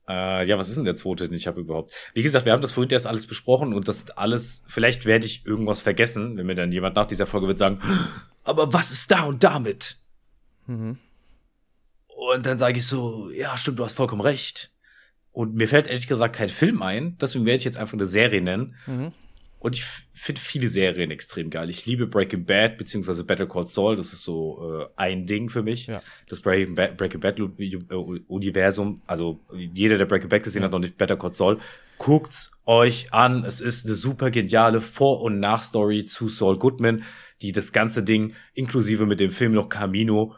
Äh, 0.09 0.47
ja, 0.47 0.57
was 0.59 0.69
ist 0.69 0.77
denn 0.77 0.85
der 0.85 0.95
zweite, 0.95 1.29
den 1.29 1.37
ich 1.37 1.47
habe 1.47 1.61
überhaupt? 1.61 1.93
Wie 2.15 2.23
gesagt, 2.23 2.47
wir 2.47 2.53
haben 2.53 2.63
das 2.63 2.73
vorhin 2.73 2.91
erst 2.91 3.07
alles 3.07 3.27
besprochen 3.27 3.75
und 3.75 3.89
das 3.89 4.11
alles, 4.11 4.65
vielleicht 4.67 5.05
werde 5.05 5.27
ich 5.27 5.45
irgendwas 5.45 5.81
vergessen, 5.81 6.37
wenn 6.37 6.47
mir 6.47 6.55
dann 6.55 6.73
jemand 6.73 6.97
nach 6.97 7.07
dieser 7.07 7.27
Folge 7.27 7.47
wird 7.47 7.59
sagen, 7.59 7.81
aber 8.45 8.73
was 8.73 8.91
ist 8.91 9.11
da 9.11 9.25
und 9.25 9.45
damit? 9.45 9.99
Mhm. 10.67 10.99
Und 12.07 12.47
dann 12.47 12.59
sage 12.59 12.79
ich 12.79 12.87
so, 12.87 13.31
ja, 13.31 13.57
stimmt, 13.59 13.79
du 13.79 13.85
hast 13.85 13.97
vollkommen 13.97 14.23
recht. 14.23 14.73
Und 15.31 15.55
mir 15.55 15.69
fällt 15.69 15.87
ehrlich 15.87 16.09
gesagt 16.09 16.35
kein 16.35 16.49
Film 16.49 16.83
ein, 16.83 17.17
deswegen 17.21 17.45
werde 17.45 17.59
ich 17.59 17.65
jetzt 17.65 17.77
einfach 17.77 17.93
eine 17.95 18.07
Serie 18.07 18.41
nennen. 18.41 18.75
Mhm. 18.87 19.13
Und 19.61 19.75
ich 19.75 19.85
finde 20.13 20.41
viele 20.41 20.69
Serien 20.69 21.11
extrem 21.11 21.51
geil. 21.51 21.69
Ich 21.69 21.85
liebe 21.85 22.07
Breaking 22.07 22.45
Bad 22.45 22.79
beziehungsweise 22.79 23.25
Better 23.25 23.47
Call 23.47 23.67
Saul. 23.67 23.97
Das 23.97 24.13
ist 24.13 24.23
so 24.23 24.81
äh, 24.81 24.87
ein 24.97 25.27
Ding 25.27 25.51
für 25.51 25.63
mich. 25.63 25.87
Ja. 25.87 26.01
Das 26.29 26.41
Breaking 26.41 26.75
Bad, 26.75 26.97
Breaking 26.97 27.21
Bad 27.21 27.39
äh, 27.39 27.77
Universum. 28.29 29.03
Also 29.07 29.41
jeder, 29.53 29.99
der 29.99 30.07
Breaking 30.07 30.29
Bad 30.29 30.45
gesehen 30.45 30.63
ja. 30.63 30.67
hat, 30.67 30.73
noch 30.73 30.79
nicht 30.79 30.97
Better 30.97 31.17
Call 31.17 31.33
Saul. 31.33 31.59
Guckt's 31.99 32.53
euch 32.65 33.13
an. 33.13 33.45
Es 33.45 33.61
ist 33.61 33.87
eine 33.87 33.97
super 33.97 34.31
geniale 34.31 34.81
Vor- 34.81 35.23
und 35.23 35.41
Nachstory 35.41 36.05
zu 36.05 36.29
Saul 36.29 36.57
Goodman, 36.59 37.03
die 37.43 37.51
das 37.51 37.73
ganze 37.73 38.05
Ding 38.05 38.35
inklusive 38.55 39.07
mit 39.07 39.19
dem 39.19 39.33
Film 39.33 39.53
noch 39.53 39.69
Camino 39.69 40.37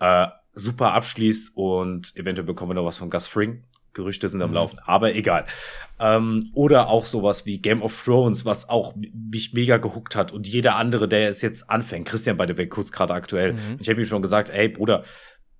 äh, 0.00 0.28
super 0.54 0.92
abschließt 0.92 1.52
und 1.54 2.16
eventuell 2.16 2.46
bekommen 2.46 2.70
wir 2.70 2.74
noch 2.74 2.84
was 2.84 2.98
von 2.98 3.10
Gus 3.10 3.26
Fring. 3.26 3.64
Gerüchte 3.94 4.28
sind 4.28 4.42
am 4.42 4.50
mhm. 4.50 4.56
Laufen, 4.56 4.78
aber 4.84 5.14
egal. 5.14 5.46
Ähm, 6.00 6.50
oder 6.54 6.88
auch 6.88 7.04
sowas 7.04 7.46
wie 7.46 7.58
Game 7.58 7.82
of 7.82 8.04
Thrones, 8.04 8.44
was 8.44 8.68
auch 8.68 8.94
mich 9.12 9.52
mega 9.52 9.76
gehuckt 9.76 10.16
hat 10.16 10.32
und 10.32 10.48
jeder 10.48 10.76
andere, 10.76 11.08
der 11.08 11.28
es 11.28 11.42
jetzt 11.42 11.70
anfängt, 11.70 12.08
Christian 12.08 12.36
bei 12.36 12.46
der 12.46 12.56
Weg 12.56 12.70
kurz 12.70 12.92
gerade 12.92 13.14
aktuell. 13.14 13.52
Mhm. 13.52 13.78
Ich 13.80 13.88
habe 13.88 14.00
ihm 14.00 14.06
schon 14.06 14.22
gesagt, 14.22 14.50
ey 14.50 14.68
Bruder, 14.68 15.04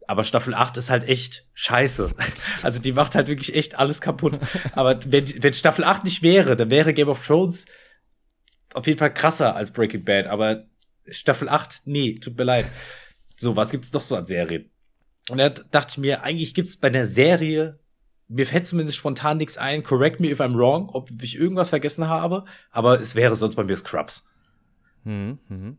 aber 0.09 0.25
Staffel 0.25 0.55
8 0.55 0.77
ist 0.77 0.91
halt 0.91 1.09
echt 1.09 1.47
scheiße. 1.55 2.11
Also 2.63 2.81
die 2.81 2.93
macht 2.93 3.15
halt 3.15 3.29
wirklich 3.29 3.55
echt 3.55 3.79
alles 3.79 4.01
kaputt. 4.01 4.39
aber 4.73 4.99
wenn, 5.07 5.43
wenn 5.43 5.55
Staffel 5.55 5.85
8 5.85 6.05
nicht 6.05 6.23
wäre, 6.23 6.55
dann 6.55 6.71
wäre 6.71 6.95
Game 6.95 7.09
of 7.09 7.27
Thrones 7.27 7.67
auf 8.75 8.87
jeden 8.87 8.99
Fall 8.99 9.13
krasser 9.13 9.55
als 9.55 9.71
Breaking 9.71 10.05
Bad, 10.05 10.27
aber 10.27 10.65
Staffel 11.11 11.49
8, 11.49 11.83
nee, 11.85 12.15
tut 12.15 12.39
mir 12.39 12.45
leid. 12.45 12.67
So, 13.37 13.57
was 13.57 13.71
gibt's 13.71 13.93
noch 13.93 14.01
so 14.01 14.17
an 14.17 14.27
Serien? 14.27 14.71
Und 15.29 15.39
da 15.39 15.49
dachte 15.49 15.93
ich 15.93 15.99
mir, 15.99 16.23
eigentlich 16.23 16.55
gibt's 16.55 16.77
bei 16.77 16.89
einer 16.89 17.07
Serie 17.07 17.79
mir 18.33 18.47
fällt 18.47 18.67
zumindest 18.67 18.97
spontan 18.97 19.37
nichts 19.37 19.59
ein. 19.59 19.83
Correct 19.83 20.21
me 20.21 20.31
if 20.31 20.41
I'm 20.41 20.57
wrong, 20.57 20.89
ob 20.89 21.11
ich 21.23 21.37
irgendwas 21.37 21.69
vergessen 21.69 22.09
habe. 22.09 22.45
Aber 22.71 23.01
es 23.01 23.15
wäre 23.15 23.37
sonst 23.37 23.57
bei 23.57 23.65
mir 23.65 23.77
Scrubs. 23.77 24.27
Mhm, 25.05 25.39
mhm. 25.49 25.79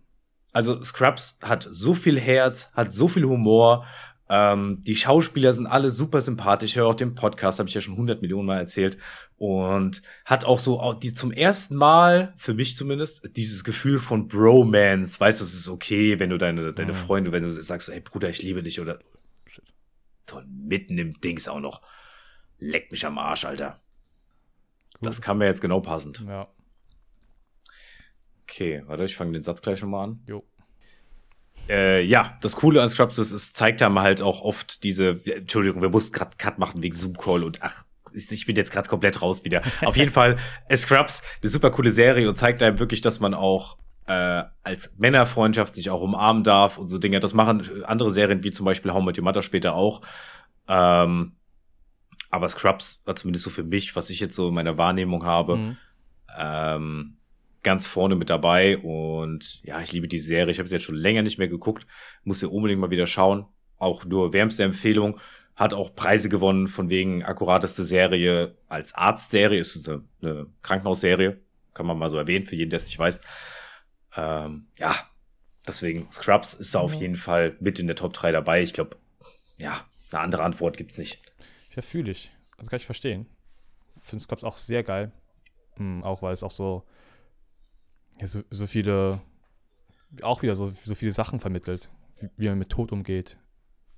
Also 0.51 0.83
Scrubs 0.83 1.39
hat 1.41 1.67
so 1.69 1.93
viel 1.93 2.19
Herz, 2.19 2.69
hat 2.73 2.93
so 2.93 3.07
viel 3.07 3.23
Humor. 3.23 3.85
Ähm, 4.29 4.81
die 4.81 4.95
Schauspieler 4.95 5.51
sind 5.51 5.67
alle 5.67 5.89
super 5.89 6.21
sympathisch. 6.21 6.71
Ich 6.71 6.75
höre 6.77 6.87
auch 6.87 6.95
den 6.95 7.15
Podcast, 7.15 7.59
habe 7.59 7.69
ich 7.69 7.75
ja 7.75 7.81
schon 7.81 7.95
100 7.95 8.21
Millionen 8.21 8.45
Mal 8.45 8.59
erzählt. 8.59 8.97
Und 9.37 10.01
hat 10.25 10.45
auch 10.45 10.59
so 10.59 10.79
auch 10.79 10.93
die 10.93 11.13
zum 11.13 11.31
ersten 11.31 11.75
Mal, 11.75 12.33
für 12.37 12.53
mich 12.53 12.77
zumindest, 12.77 13.35
dieses 13.35 13.63
Gefühl 13.63 13.99
von 13.99 14.27
Bromance. 14.27 15.19
Weißt 15.19 15.39
du, 15.39 15.43
es 15.43 15.53
ist 15.53 15.69
okay, 15.69 16.19
wenn 16.19 16.29
du 16.29 16.37
deine, 16.37 16.71
deine 16.73 16.93
Freunde, 16.93 17.31
wenn 17.31 17.43
du 17.43 17.51
sagst, 17.51 17.89
hey 17.89 17.99
Bruder, 17.99 18.29
ich 18.29 18.43
liebe 18.43 18.61
dich 18.61 18.79
oder 18.79 18.99
Toll, 20.25 20.45
mitten 20.47 20.97
im 20.97 21.19
Dings 21.19 21.47
auch 21.47 21.59
noch. 21.59 21.81
Leck 22.59 22.91
mich 22.91 23.05
am 23.05 23.17
Arsch, 23.17 23.45
Alter. 23.45 23.81
Gut. 24.93 25.07
Das 25.07 25.21
kann 25.21 25.37
mir 25.37 25.45
jetzt 25.45 25.61
genau 25.61 25.81
passend. 25.81 26.23
Ja. 26.27 26.47
Okay, 28.43 28.83
warte, 28.85 29.05
ich 29.05 29.15
fange 29.15 29.31
den 29.31 29.41
Satz 29.41 29.61
gleich 29.61 29.81
nochmal 29.81 30.09
an. 30.09 30.23
Jo. 30.27 30.43
Äh, 31.69 32.03
ja, 32.03 32.37
das 32.41 32.55
Coole 32.57 32.81
an 32.81 32.89
Scrubs 32.89 33.17
ist, 33.17 33.31
es 33.31 33.53
zeigt 33.53 33.81
einem 33.81 33.99
halt 33.99 34.21
auch 34.21 34.41
oft 34.41 34.83
diese, 34.83 35.19
Entschuldigung, 35.25 35.81
wir 35.81 35.89
mussten 35.89 36.11
gerade 36.11 36.35
Cut 36.37 36.59
machen 36.59 36.83
wegen 36.83 36.95
Zoom-Call 36.95 37.43
und 37.43 37.61
ach, 37.61 37.85
ich 38.13 38.45
bin 38.45 38.55
jetzt 38.55 38.71
gerade 38.71 38.89
komplett 38.89 39.21
raus 39.21 39.43
wieder. 39.43 39.61
Auf 39.85 39.97
jeden 39.97 40.11
Fall, 40.11 40.37
Scrubs, 40.75 41.21
eine 41.41 41.49
super 41.49 41.71
coole 41.71 41.89
Serie 41.89 42.27
und 42.27 42.35
zeigt 42.35 42.61
einem 42.61 42.79
wirklich, 42.79 43.01
dass 43.01 43.19
man 43.19 43.33
auch 43.33 43.77
äh, 44.07 44.43
als 44.63 44.91
Männerfreundschaft 44.97 45.73
sich 45.75 45.89
auch 45.89 46.01
umarmen 46.01 46.43
darf 46.43 46.77
und 46.77 46.87
so 46.87 46.97
Dinge. 46.97 47.19
Das 47.19 47.33
machen 47.33 47.83
andere 47.85 48.11
Serien 48.11 48.43
wie 48.43 48.51
zum 48.51 48.65
Beispiel 48.65 48.93
How 48.93 49.03
Met 49.03 49.17
Your 49.17 49.23
Mother 49.23 49.41
später 49.41 49.73
auch. 49.73 50.01
Ähm, 50.67 51.37
aber 52.33 52.49
Scrubs 52.49 52.99
war 53.05 53.15
zumindest 53.15 53.45
so 53.45 53.51
für 53.51 53.63
mich, 53.63 53.95
was 53.95 54.09
ich 54.09 54.19
jetzt 54.19 54.33
so 54.33 54.47
in 54.47 54.55
meiner 54.55 54.75
Wahrnehmung 54.75 55.23
habe, 55.23 55.55
mhm. 55.55 55.77
ähm, 56.35 57.17
ganz 57.61 57.85
vorne 57.85 58.15
mit 58.15 58.31
dabei. 58.31 58.79
Und 58.79 59.61
ja, 59.63 59.79
ich 59.81 59.91
liebe 59.91 60.07
die 60.07 60.17
Serie. 60.17 60.51
Ich 60.51 60.57
habe 60.57 60.67
sie 60.67 60.73
jetzt 60.73 60.85
schon 60.85 60.95
länger 60.95 61.21
nicht 61.21 61.37
mehr 61.37 61.47
geguckt. 61.47 61.85
Muss 62.23 62.39
sie 62.39 62.49
unbedingt 62.49 62.81
mal 62.81 62.89
wieder 62.89 63.05
schauen. 63.05 63.45
Auch 63.77 64.03
nur 64.03 64.33
wärmste 64.33 64.63
Empfehlung. 64.63 65.19
Hat 65.55 65.75
auch 65.75 65.93
Preise 65.93 66.27
gewonnen 66.27 66.67
von 66.67 66.89
wegen 66.89 67.21
akkurateste 67.21 67.83
Serie 67.83 68.57
als 68.67 68.95
Arztserie. 68.95 69.59
Ist 69.59 69.87
eine, 69.87 70.03
eine 70.23 70.47
Krankenhausserie. 70.63 71.39
Kann 71.75 71.85
man 71.85 71.99
mal 71.99 72.09
so 72.09 72.17
erwähnen, 72.17 72.45
für 72.45 72.55
jeden, 72.55 72.71
der 72.71 72.77
es 72.77 72.87
nicht 72.87 72.97
weiß. 72.97 73.21
Ähm, 74.17 74.65
ja, 74.79 74.95
deswegen 75.67 76.11
Scrubs 76.11 76.55
ist 76.55 76.73
da 76.73 76.79
auf 76.79 76.95
jeden 76.95 77.15
Fall 77.15 77.57
mit 77.59 77.77
in 77.77 77.85
der 77.85 77.95
Top 77.95 78.13
3 78.13 78.31
dabei. 78.31 78.63
Ich 78.63 78.73
glaube, 78.73 78.97
ja, 79.59 79.85
eine 80.11 80.21
andere 80.21 80.41
Antwort 80.41 80.77
gibt's 80.77 80.97
nicht. 80.97 81.21
Ja, 81.75 81.81
fühle 81.81 82.11
ich. 82.11 82.31
Das 82.57 82.69
kann 82.69 82.77
ich 82.77 82.85
verstehen. 82.85 83.25
Ich 83.97 84.03
finde 84.03 84.23
Scrubs 84.23 84.43
auch 84.43 84.57
sehr 84.57 84.83
geil. 84.83 85.11
Mhm, 85.77 86.03
auch 86.03 86.21
weil 86.21 86.33
es 86.33 86.43
auch 86.43 86.51
so, 86.51 86.83
ja, 88.19 88.27
so, 88.27 88.43
so 88.49 88.67
viele, 88.67 89.21
auch 90.21 90.41
wieder 90.41 90.55
so, 90.55 90.71
so 90.83 90.95
viele 90.95 91.11
Sachen 91.11 91.39
vermittelt. 91.39 91.89
Wie, 92.19 92.29
wie 92.37 92.47
man 92.49 92.59
mit 92.59 92.69
Tod 92.69 92.91
umgeht. 92.91 93.37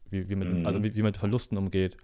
Wie, 0.10 0.30
wie 0.30 0.36
man, 0.36 0.62
mhm. 0.62 0.66
Also 0.66 0.84
wie, 0.84 0.96
wie 0.96 1.02
man 1.02 1.10
mit 1.10 1.18
Verlusten 1.18 1.58
umgeht. 1.58 1.98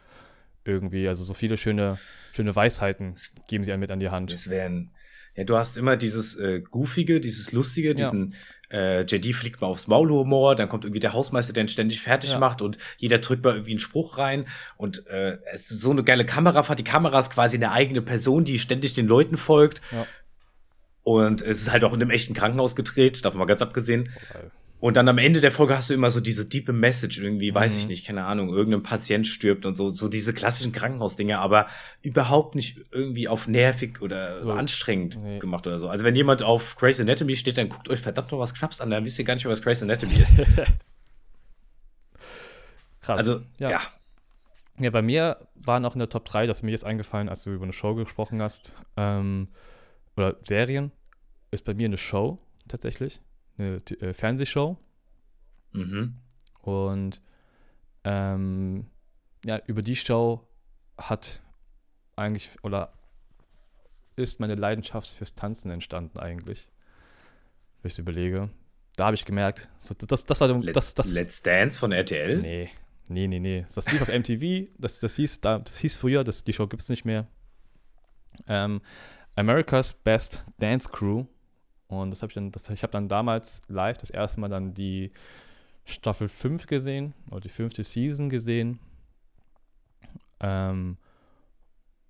Irgendwie. 0.64 1.08
Also 1.08 1.24
so 1.24 1.34
viele 1.34 1.58
schöne, 1.58 1.98
schöne 2.34 2.56
Weisheiten 2.56 3.16
geben 3.48 3.64
sie 3.64 3.72
einem 3.72 3.80
mit 3.80 3.92
an 3.92 4.00
die 4.00 4.10
Hand. 4.10 4.32
Es 4.32 4.50
wären 4.50 4.92
ja, 5.36 5.44
du 5.44 5.58
hast 5.58 5.78
immer 5.78 5.98
dieses 5.98 6.36
äh, 6.36 6.62
Goofige, 6.62 7.20
dieses 7.20 7.52
Lustige, 7.52 7.96
diesen 7.96 8.36
ja. 8.72 8.78
äh, 8.78 9.02
JD 9.02 9.34
fliegt 9.34 9.62
mal 9.62 9.68
aufs 9.68 9.88
Maulhumor, 9.88 10.56
dann 10.56 10.68
kommt 10.68 10.84
irgendwie 10.84 11.00
der 11.00 11.14
Hausmeister, 11.14 11.54
der 11.54 11.64
ihn 11.64 11.70
ständig 11.70 12.02
fertig 12.02 12.34
ja. 12.34 12.40
macht 12.40 12.62
und 12.62 12.78
jeder 12.98 13.20
drückt 13.20 13.44
mal 13.44 13.54
irgendwie 13.54 13.72
einen 13.72 13.80
Spruch 13.80 14.18
rein 14.18 14.46
und 14.78 15.08
äh, 15.08 15.38
es 15.54 15.72
ist 15.72 15.82
so 15.82 15.92
eine 15.92 16.04
geile 16.04 16.26
Kamerafahrt. 16.26 16.80
Die 16.80 16.84
Kamera 16.84 17.20
ist 17.20 17.32
quasi 17.32 17.58
eine 17.58 17.72
eigene 17.72 18.02
Person, 18.02 18.44
die 18.44 18.60
ständig 18.60 18.94
den 18.94 19.08
Leuten 19.08 19.38
folgt. 19.38 19.82
Ja. 19.92 20.06
Und 21.04 21.42
es 21.42 21.62
ist 21.62 21.72
halt 21.72 21.84
auch 21.84 21.94
in 21.94 22.02
einem 22.02 22.12
echten 22.12 22.36
Krankenhaus 22.36 22.76
gedreht, 22.76 23.26
davon 23.26 23.40
mal 23.40 23.46
ganz 23.46 23.62
abgesehen. 23.62 24.10
Okay. 24.30 24.50
Und 24.82 24.98
dann 24.98 25.08
am 25.08 25.20
Ende 25.20 25.42
der 25.42 25.52
Folge 25.52 25.78
hast 25.78 25.92
du 25.92 25.94
immer 25.94 26.10
so 26.10 26.20
diese 26.20 26.48
diepe 26.48 26.74
Message 26.74 27.20
irgendwie, 27.20 27.54
weiß 27.54 27.76
mhm. 27.76 27.80
ich 27.80 27.88
nicht, 27.88 28.08
keine 28.08 28.26
Ahnung, 28.26 28.50
irgendein 28.50 28.82
Patient 28.82 29.28
stirbt 29.28 29.68
und 29.68 29.76
so, 29.76 29.92
so 29.92 30.08
diese 30.08 30.34
klassischen 30.34 30.72
Krankenhausdinge, 30.72 31.38
aber 31.38 31.68
überhaupt 32.02 32.56
nicht 32.56 32.82
irgendwie 32.92 33.28
auf 33.28 33.48
nervig 33.48 34.02
oder 34.02 34.42
so. 34.42 34.52
anstrengend 34.52 35.20
nee. 35.22 35.38
gemacht 35.38 35.68
oder 35.68 35.78
so. 35.78 35.88
Also 35.88 36.04
wenn 36.04 36.16
jemand 36.16 36.42
auf 36.42 36.76
Grey's 36.78 37.00
Anatomy 37.00 37.36
steht, 37.36 37.60
dann 37.60 37.70
guckt 37.70 37.90
euch 37.90 38.00
verdammt 38.00 38.32
noch 38.32 38.40
was 38.40 38.56
Knaps 38.56 38.82
an, 38.82 38.90
dann 38.90 39.06
wisst 39.06 39.20
ihr 39.20 39.26
gar 39.26 39.36
nicht 39.36 39.46
mehr, 39.46 39.52
was 39.52 39.62
Grey's 39.62 39.84
Anatomy 39.84 40.16
ist. 40.16 40.34
Krass. 43.02 43.20
Also, 43.20 43.42
ja. 43.60 43.70
ja. 43.70 43.82
Ja, 44.80 44.90
bei 44.90 45.04
mir 45.04 45.46
war 45.64 45.80
noch 45.80 45.94
in 45.94 46.00
der 46.00 46.10
Top 46.10 46.26
3, 46.26 46.48
das 46.48 46.58
ist 46.58 46.64
mir 46.64 46.72
jetzt 46.72 46.86
eingefallen, 46.86 47.30
als 47.30 47.44
du 47.44 47.52
über 47.52 47.66
eine 47.66 47.74
Show 47.74 47.94
gesprochen 47.94 48.42
hast, 48.42 48.74
ähm, 48.98 49.50
oder 50.18 50.38
Serien, 50.42 50.92
ist 51.52 51.66
bei 51.66 51.76
mir 51.76 51.86
eine 51.86 52.00
Show 52.00 52.40
tatsächlich 52.68 53.22
eine 53.58 53.78
äh, 53.78 54.14
Fernsehshow. 54.14 54.78
Mhm. 55.74 56.18
Und 56.62 57.22
ähm, 58.04 58.88
ja, 59.46 59.60
über 59.68 59.82
die 59.82 59.96
Show 59.96 60.48
hat 60.98 61.42
eigentlich 62.16 62.52
oder 62.64 62.94
ist 64.16 64.40
meine 64.40 64.56
Leidenschaft 64.56 65.10
fürs 65.10 65.36
Tanzen 65.36 65.72
entstanden 65.72 66.20
eigentlich. 66.20 66.70
Wenn 67.82 67.92
ich 67.92 68.00
überlege. 68.00 68.50
Da 68.96 69.06
habe 69.06 69.16
ich 69.16 69.26
gemerkt, 69.26 69.70
so, 69.80 69.96
das, 69.96 70.26
das 70.26 70.42
war 70.42 70.48
das, 70.62 70.94
das, 70.94 71.12
Let's 71.12 71.42
Dance 71.42 71.80
von 71.80 71.92
RTL? 71.92 72.42
Nee, 72.42 72.70
nee, 73.08 73.28
nee, 73.28 73.40
nee. 73.40 73.66
Das 73.74 73.90
lief 73.92 74.02
auf 74.02 74.08
MTV, 74.14 74.70
das, 74.78 75.00
das, 75.00 75.16
hieß, 75.16 75.42
das 75.42 75.78
hieß 75.80 75.96
früher, 75.96 76.24
das, 76.24 76.44
die 76.44 76.54
Show 76.54 76.68
gibt 76.68 76.84
es 76.84 76.90
nicht 76.90 77.06
mehr. 77.06 77.28
Ähm, 78.48 78.82
America's 79.36 79.94
Best 79.94 80.44
Dance 80.60 80.90
Crew 80.90 81.26
und 81.92 82.12
das 82.12 82.22
habe 82.22 82.30
ich 82.30 82.36
dann, 82.36 82.52
das, 82.52 82.70
ich 82.70 82.84
habe 82.84 82.92
dann 82.92 83.10
damals 83.10 83.62
live 83.68 83.98
das 83.98 84.10
erste 84.10 84.40
Mal 84.40 84.50
dann 84.50 84.74
die 84.74 85.12
Staffel 85.86 86.30
5 86.30 86.68
gesehen 86.68 87.14
oder 87.30 87.42
die 87.42 87.50
fünfte 87.50 87.84
Season 87.84 88.30
gesehen. 88.30 88.80
Ähm, 90.40 90.98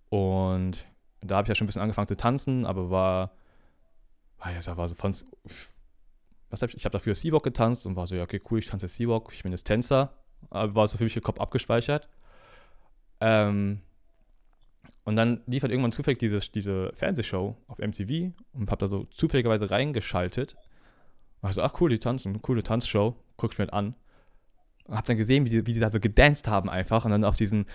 und 0.09 0.85
da 1.21 1.37
habe 1.37 1.45
ich 1.45 1.49
ja 1.49 1.55
schon 1.55 1.65
ein 1.65 1.67
bisschen 1.67 1.81
angefangen 1.81 2.07
zu 2.07 2.17
tanzen, 2.17 2.65
aber 2.65 2.89
war, 2.89 3.31
war 4.39 4.51
ja, 4.51 4.77
war 4.77 4.87
so 4.87 4.95
von, 4.95 5.15
was 6.49 6.61
hab 6.61 6.69
ich, 6.69 6.75
ich 6.75 6.85
habe 6.85 6.93
dafür 6.93 7.15
Seawalk 7.15 7.43
getanzt 7.43 7.85
und 7.85 7.95
war 7.95 8.07
so, 8.07 8.15
ja, 8.15 8.23
okay, 8.23 8.41
cool, 8.49 8.59
ich 8.59 8.67
tanze 8.67 8.87
Seawalk, 8.87 9.31
ich 9.33 9.43
bin 9.43 9.51
jetzt 9.51 9.63
Tänzer, 9.63 10.13
aber 10.49 10.75
war 10.75 10.87
so 10.87 10.97
für 10.97 11.03
mich 11.03 11.15
im 11.15 11.23
Kopf 11.23 11.39
abgespeichert. 11.39 12.07
Ähm, 13.19 13.81
und 15.03 15.15
dann 15.15 15.41
lief 15.47 15.63
halt 15.63 15.71
irgendwann 15.71 15.91
zufällig 15.91 16.19
diese, 16.19 16.39
diese 16.39 16.91
Fernsehshow 16.95 17.55
auf 17.67 17.79
MTV 17.79 18.33
und 18.53 18.69
hab 18.69 18.79
da 18.79 18.87
so 18.87 19.05
zufälligerweise 19.05 19.71
reingeschaltet. 19.71 20.55
Und 21.41 21.43
war 21.43 21.53
so, 21.53 21.63
ach 21.63 21.73
cool, 21.81 21.89
die 21.89 21.99
tanzen, 21.99 22.41
coole 22.41 22.61
Tanzshow, 22.61 23.15
guck 23.35 23.53
ich 23.53 23.57
mir 23.57 23.71
an. 23.73 23.95
Und 24.85 24.95
hab 24.95 25.05
dann 25.05 25.17
gesehen, 25.17 25.45
wie 25.45 25.49
die, 25.49 25.65
wie 25.65 25.73
die 25.73 25.79
da 25.79 25.91
so 25.91 25.99
gedanced 25.99 26.47
haben 26.47 26.69
einfach 26.69 27.05
und 27.05 27.11
dann 27.11 27.23
auf 27.23 27.35
diesen, 27.35 27.65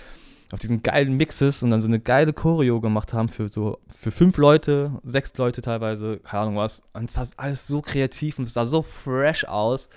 auf 0.52 0.60
diesen 0.60 0.82
geilen 0.82 1.16
Mixes 1.16 1.64
und 1.64 1.70
dann 1.70 1.80
so 1.80 1.88
eine 1.88 1.98
geile 1.98 2.32
Choreo 2.32 2.80
gemacht 2.80 3.12
haben 3.12 3.28
für 3.28 3.48
so, 3.48 3.80
für 3.88 4.12
fünf 4.12 4.36
Leute, 4.36 5.00
sechs 5.02 5.36
Leute 5.36 5.62
teilweise, 5.62 6.18
keine 6.18 6.42
Ahnung 6.42 6.56
was. 6.56 6.84
Und 6.92 7.10
es 7.10 7.16
war 7.16 7.26
alles 7.38 7.66
so 7.66 7.82
kreativ 7.82 8.38
und 8.38 8.44
es 8.44 8.54
sah 8.54 8.66
so 8.66 8.82
fresh 8.82 9.44
aus. 9.44 9.88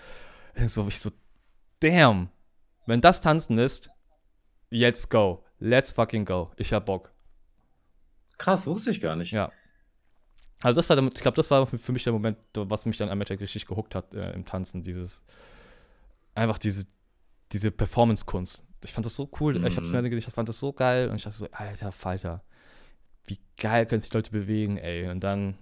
Und 0.55 0.71
so, 0.71 0.87
ich 0.87 0.99
so, 0.99 1.11
damn, 1.79 2.29
wenn 2.87 3.01
das 3.01 3.21
Tanzen 3.21 3.59
ist, 3.59 3.91
let's 4.71 5.07
go. 5.09 5.43
Let's 5.59 5.91
fucking 5.91 6.25
go. 6.25 6.51
Ich 6.55 6.73
hab 6.73 6.85
Bock. 6.85 7.11
Krass, 8.39 8.65
wusste 8.65 8.89
ich 8.89 8.99
gar 8.99 9.15
nicht. 9.15 9.31
Ja. 9.31 9.51
Also 10.61 10.77
das 10.77 10.89
war, 10.89 10.95
der, 10.95 11.05
ich 11.05 11.21
glaube, 11.21 11.35
das 11.35 11.51
war 11.51 11.67
für 11.67 11.91
mich 11.91 12.03
der 12.03 12.13
Moment, 12.13 12.37
was 12.53 12.85
mich 12.85 12.97
dann 12.97 13.09
am 13.09 13.21
Ende 13.21 13.39
richtig 13.39 13.67
gehuckt 13.67 13.93
hat 13.93 14.15
äh, 14.15 14.31
im 14.31 14.45
Tanzen. 14.45 14.81
Dieses, 14.81 15.23
einfach 16.33 16.57
diese, 16.57 16.87
diese 17.51 17.69
Performance-Kunst. 17.69 18.65
Ich 18.83 18.93
fand 18.93 19.05
das 19.05 19.15
so 19.15 19.29
cool. 19.39 19.59
Mhm. 19.59 19.67
Ich 19.67 19.75
habe 19.75 19.85
es 19.85 19.91
mir 19.91 20.05
ich 20.05 20.25
fand 20.25 20.49
das 20.49 20.59
so 20.59 20.73
geil 20.73 21.09
und 21.09 21.17
ich 21.17 21.23
dachte 21.23 21.37
so, 21.37 21.47
alter 21.51 21.91
Falter, 21.91 22.43
wie 23.25 23.39
geil 23.57 23.85
können 23.85 24.01
sich 24.01 24.13
Leute 24.13 24.31
bewegen, 24.31 24.77
ey. 24.77 25.09
Und 25.09 25.21
dann, 25.21 25.57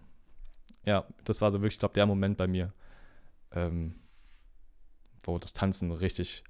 ja, 0.86 1.06
das 1.26 1.42
war 1.42 1.52
so 1.52 1.60
wirklich, 1.62 1.74
ich 1.74 1.80
glaube, 1.80 1.96
der 1.96 2.06
Moment 2.06 2.38
bei 2.38 2.48
mir, 2.48 2.74
ähm, 3.52 3.96
wo 5.24 5.38
das 5.38 5.54
Tanzen 5.54 5.92
richtig 5.92 6.44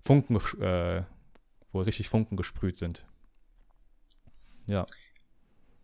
Funken, 0.00 0.36
äh, 0.60 1.02
wo 1.72 1.80
richtig 1.80 2.08
Funken 2.08 2.36
gesprüht 2.36 2.78
sind. 2.78 3.04
Ja. 4.66 4.86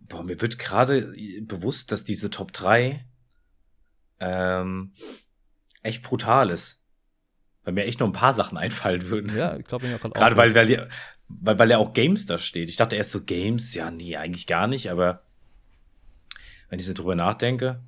Boah, 0.00 0.22
mir 0.22 0.40
wird 0.40 0.58
gerade 0.58 1.14
bewusst, 1.42 1.92
dass 1.92 2.04
diese 2.04 2.30
Top 2.30 2.52
3 2.52 3.04
ähm, 4.18 4.92
echt 5.82 6.02
brutal 6.02 6.50
ist. 6.50 6.82
Weil 7.62 7.74
mir 7.74 7.84
echt 7.84 8.00
noch 8.00 8.06
ein 8.06 8.12
paar 8.12 8.32
Sachen 8.32 8.58
einfallen 8.58 9.08
würden. 9.08 9.36
Ja, 9.36 9.56
ich 9.56 9.64
glaube, 9.64 9.86
auch 9.94 10.12
gerade 10.12 10.36
weil, 10.36 10.54
weil, 10.54 10.88
weil, 11.28 11.58
weil 11.58 11.70
er 11.70 11.78
auch 11.78 11.92
Games 11.92 12.26
da 12.26 12.38
steht. 12.38 12.68
Ich 12.68 12.76
dachte 12.76 12.96
erst 12.96 13.10
so 13.10 13.22
Games, 13.22 13.74
ja, 13.74 13.90
nee, 13.90 14.16
eigentlich 14.16 14.46
gar 14.46 14.66
nicht, 14.66 14.90
aber 14.90 15.22
wenn 16.68 16.78
ich 16.78 16.86
so 16.86 16.94
drüber 16.94 17.14
nachdenke, 17.14 17.82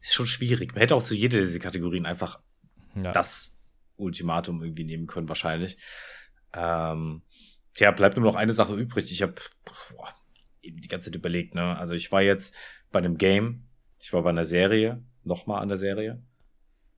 ist 0.00 0.14
schon 0.14 0.26
schwierig. 0.26 0.72
Man 0.72 0.80
hätte 0.80 0.94
auch 0.94 1.02
zu 1.02 1.14
jeder 1.14 1.40
dieser 1.40 1.58
Kategorien 1.58 2.06
einfach 2.06 2.40
ja. 2.94 3.12
das 3.12 3.54
Ultimatum 3.96 4.62
irgendwie 4.62 4.84
nehmen 4.84 5.06
können, 5.06 5.28
wahrscheinlich. 5.28 5.78
Ähm, 6.52 7.22
Tja, 7.74 7.90
bleibt 7.90 8.16
nur 8.16 8.24
noch 8.24 8.36
eine 8.36 8.52
Sache 8.52 8.74
übrig. 8.74 9.10
Ich 9.10 9.22
habe 9.22 9.34
eben 10.62 10.80
die 10.80 10.88
ganze 10.88 11.10
Zeit 11.10 11.16
überlegt, 11.16 11.54
ne? 11.54 11.76
Also 11.76 11.94
ich 11.94 12.10
war 12.12 12.22
jetzt 12.22 12.54
bei 12.90 13.00
einem 13.00 13.18
Game, 13.18 13.66
ich 13.98 14.12
war 14.12 14.22
bei 14.22 14.30
einer 14.30 14.44
Serie 14.44 15.02
nochmal 15.24 15.60
an 15.60 15.68
der 15.68 15.76
Serie. 15.76 16.22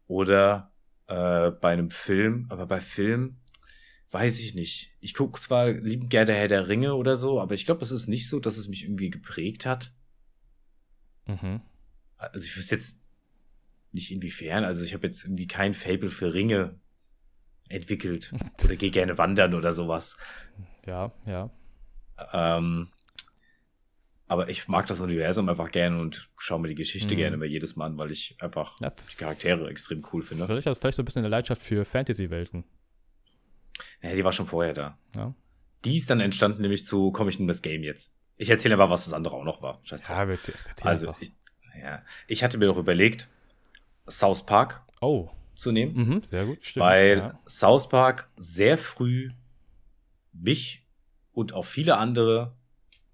Oder 0.07 0.73
äh, 1.07 1.51
bei 1.51 1.73
einem 1.73 1.91
Film, 1.91 2.47
aber 2.51 2.67
bei 2.67 2.81
Film 2.81 3.39
weiß 4.11 4.41
ich 4.41 4.55
nicht. 4.55 4.93
Ich 5.01 5.15
gucke 5.15 5.41
zwar 5.41 5.71
liebend 5.71 6.11
gerne 6.11 6.33
Herr 6.35 6.49
der 6.49 6.69
Ringe 6.69 6.95
oder 6.95 7.17
so, 7.17 7.41
aber 7.41 7.55
ich 7.55 7.67
glaube, 7.67 7.83
es 7.83 7.91
ist 7.91 8.07
nicht 8.07 8.29
so, 8.29 8.39
dass 8.39 8.57
es 8.57 8.69
mich 8.69 8.85
irgendwie 8.85 9.11
geprägt 9.11 9.67
hat. 9.67 9.93
Mhm. 11.27 11.61
Also 12.17 12.47
ich 12.47 12.57
wüsste 12.57 12.77
jetzt 12.77 12.99
nicht 13.93 14.13
inwiefern. 14.13 14.65
Also 14.65 14.85
ich 14.85 14.95
habe 14.95 15.07
jetzt 15.07 15.25
irgendwie 15.25 15.47
kein 15.47 15.75
Fable 15.75 16.11
für 16.11 16.35
Ringe 16.35 16.79
entwickelt 17.69 18.33
oder 18.65 18.77
gehe 18.77 18.91
gerne 18.91 19.19
wandern 19.19 19.55
oder 19.55 19.73
sowas. 19.73 20.17
Ja, 20.87 21.13
ja. 21.27 21.51
Ähm, 22.33 22.89
aber 24.29 24.49
ich 24.49 24.67
mag 24.67 24.87
das 24.87 25.01
Universum 25.01 25.49
einfach 25.49 25.71
gerne 25.71 26.01
und 26.01 26.31
schaue 26.37 26.61
mir 26.61 26.69
die 26.69 26.75
Geschichte 26.75 27.15
Mhm. 27.15 27.19
gerne 27.19 27.35
immer 27.37 27.45
jedes 27.45 27.77
Mal 27.77 27.87
an, 27.87 27.99
weil 27.99 28.11
ich 28.11 28.37
einfach 28.41 28.81
Ja, 28.81 28.91
die 28.91 29.17
Charaktere 29.17 29.69
extrem 29.71 30.05
cool 30.13 30.23
finde. 30.23 30.47
Vielleicht, 30.47 30.69
vielleicht 30.79 30.97
so 30.97 31.03
ein 31.03 31.05
bisschen 31.05 31.21
eine 31.21 31.29
Leidenschaft 31.29 31.63
für 31.63 31.85
Fantasy-Welten. 31.85 32.65
Ja, 34.03 34.13
die 34.15 34.25
war 34.25 34.33
schon 34.33 34.47
vorher 34.47 34.73
da. 34.73 34.99
Ja. 35.15 35.35
Die 35.85 35.97
ist 35.97 36.11
dann 36.11 36.21
entstanden, 36.21 36.63
nämlich 36.63 36.87
zu, 36.87 37.13
komme 37.13 37.31
ich 37.31 37.39
in 37.39 37.47
das 37.47 37.63
Game 37.63 37.83
jetzt. 37.83 38.13
Ich 38.37 38.51
erzähle 38.51 38.75
aber, 38.75 38.91
was 38.91 39.05
das 39.05 39.13
andere 39.15 39.37
auch 39.37 39.45
noch 39.45 39.63
war. 39.63 39.79
Scheiß 39.85 40.03
drauf. 40.03 40.17
Ja, 40.17 40.29
wir 40.29 40.39
also, 40.83 41.15
ich, 41.21 41.33
ja, 41.81 42.03
ich 42.27 42.43
hatte 42.43 42.59
mir 42.59 42.67
doch 42.67 42.77
überlegt, 42.79 43.29
South 44.09 44.45
Park 44.47 44.83
Oh, 45.01 45.31
zu 45.57 45.73
nehmen, 45.73 45.95
mhm, 45.95 46.23
sehr 46.23 46.47
gut, 46.47 46.59
stimmt. 46.63 46.85
weil 46.85 47.19
ja. 47.19 47.41
South 47.47 47.89
Park 47.89 48.31
sehr 48.37 48.79
früh 48.79 49.31
mich 50.33 50.87
und 51.33 51.53
auch 51.55 51.65
viele 51.65 51.97
andere, 51.97 52.57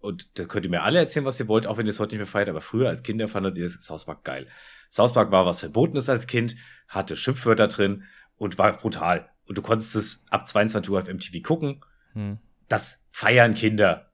und 0.00 0.38
da 0.38 0.44
könnt 0.44 0.66
ihr 0.66 0.70
mir 0.70 0.82
alle 0.82 0.98
erzählen, 0.98 1.24
was 1.24 1.40
ihr 1.40 1.48
wollt, 1.48 1.66
auch 1.66 1.76
wenn 1.76 1.86
ihr 1.86 1.90
es 1.90 2.00
heute 2.00 2.14
nicht 2.14 2.20
mehr 2.20 2.26
feiert, 2.26 2.48
aber 2.48 2.60
früher 2.60 2.88
als 2.88 3.02
Kinder 3.02 3.28
fandet 3.28 3.56
ihr 3.56 3.68
South 3.68 4.04
Park 4.04 4.24
geil. 4.24 4.46
South 4.90 5.12
Park 5.12 5.30
war 5.30 5.46
was 5.46 5.60
Verbotenes 5.60 6.10
als 6.10 6.26
Kind, 6.26 6.56
hatte 6.88 7.16
Schimpfwörter 7.16 7.68
drin 7.68 8.04
und 8.36 8.58
war 8.58 8.76
brutal. 8.76 9.30
Und 9.44 9.56
du 9.58 9.62
konntest 9.62 9.96
es 9.96 10.24
ab 10.30 10.46
22 10.46 10.90
Uhr 10.90 11.00
auf 11.00 11.08
MTV 11.08 11.42
gucken. 11.42 11.80
Hm. 12.12 12.38
Das 12.68 13.04
feiern 13.08 13.54
Kinder. 13.54 14.11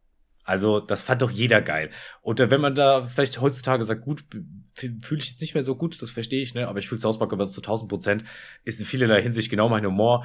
Also, 0.48 0.80
das 0.80 1.02
fand 1.02 1.20
doch 1.20 1.30
jeder 1.30 1.60
geil. 1.60 1.90
Und 2.22 2.38
wenn 2.38 2.60
man 2.62 2.74
da 2.74 3.02
vielleicht 3.02 3.38
heutzutage 3.38 3.84
sagt, 3.84 4.00
gut, 4.00 4.24
fühle 4.72 5.20
ich 5.20 5.28
jetzt 5.28 5.42
nicht 5.42 5.52
mehr 5.52 5.62
so 5.62 5.76
gut, 5.76 6.00
das 6.00 6.10
verstehe 6.10 6.40
ich, 6.40 6.54
ne? 6.54 6.68
Aber 6.68 6.78
ich 6.78 6.88
fühle 6.88 7.02
South 7.02 7.18
Park 7.18 7.34
aber 7.34 7.46
zu 7.46 7.60
1000 7.60 7.90
Prozent, 7.90 8.24
ist 8.64 8.80
in 8.80 8.86
vielerlei 8.86 9.20
Hinsicht 9.20 9.50
genau 9.50 9.68
mein 9.68 9.84
Humor. 9.84 10.24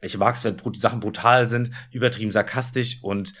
Ich 0.00 0.16
mag 0.16 0.36
es, 0.36 0.44
wenn 0.44 0.56
Sachen 0.74 1.00
brutal 1.00 1.48
sind, 1.48 1.72
übertrieben 1.90 2.30
sarkastisch 2.30 2.98
und 3.02 3.34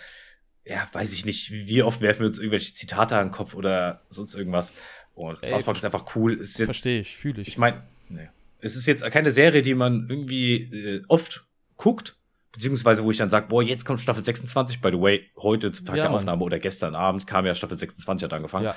ja, 0.64 0.88
weiß 0.90 1.12
ich 1.12 1.24
nicht, 1.24 1.52
wie 1.52 1.84
oft 1.84 2.00
werfen 2.00 2.22
wir 2.22 2.26
uns 2.26 2.38
irgendwelche 2.38 2.74
Zitate 2.74 3.16
an 3.16 3.28
den 3.28 3.32
Kopf 3.32 3.54
oder 3.54 4.02
sonst 4.08 4.34
irgendwas. 4.34 4.72
Und 5.14 5.38
Ey, 5.44 5.50
South 5.50 5.62
Park 5.62 5.76
ist 5.76 5.84
einfach 5.84 6.16
cool. 6.16 6.34
Ist 6.34 6.58
jetzt, 6.58 6.66
Verstehe 6.66 7.02
ich, 7.02 7.16
fühle 7.16 7.40
ich. 7.40 7.46
ich 7.46 7.56
meine, 7.56 7.84
nee. 8.08 8.28
es 8.58 8.74
ist 8.74 8.86
jetzt 8.86 9.08
keine 9.12 9.30
Serie, 9.30 9.62
die 9.62 9.74
man 9.74 10.08
irgendwie 10.08 10.56
äh, 10.56 11.02
oft 11.06 11.46
guckt, 11.76 12.15
beziehungsweise 12.56 13.04
wo 13.04 13.10
ich 13.10 13.18
dann 13.18 13.28
sage, 13.30 13.46
boah, 13.48 13.62
jetzt 13.62 13.84
kommt 13.84 14.00
Staffel 14.00 14.24
26, 14.24 14.80
by 14.80 14.90
the 14.90 15.00
way, 15.00 15.30
heute 15.36 15.70
zu 15.72 15.84
Tag 15.84 15.96
Ja, 15.96 16.02
der 16.02 16.10
Mann. 16.10 16.20
Aufnahme 16.20 16.42
oder 16.42 16.58
gestern 16.58 16.94
Abend 16.94 17.26
kam 17.26 17.44
ja 17.46 17.54
Staffel 17.54 17.76
26 17.76 18.24
hat 18.24 18.32
angefangen. 18.32 18.64
Ja. 18.64 18.74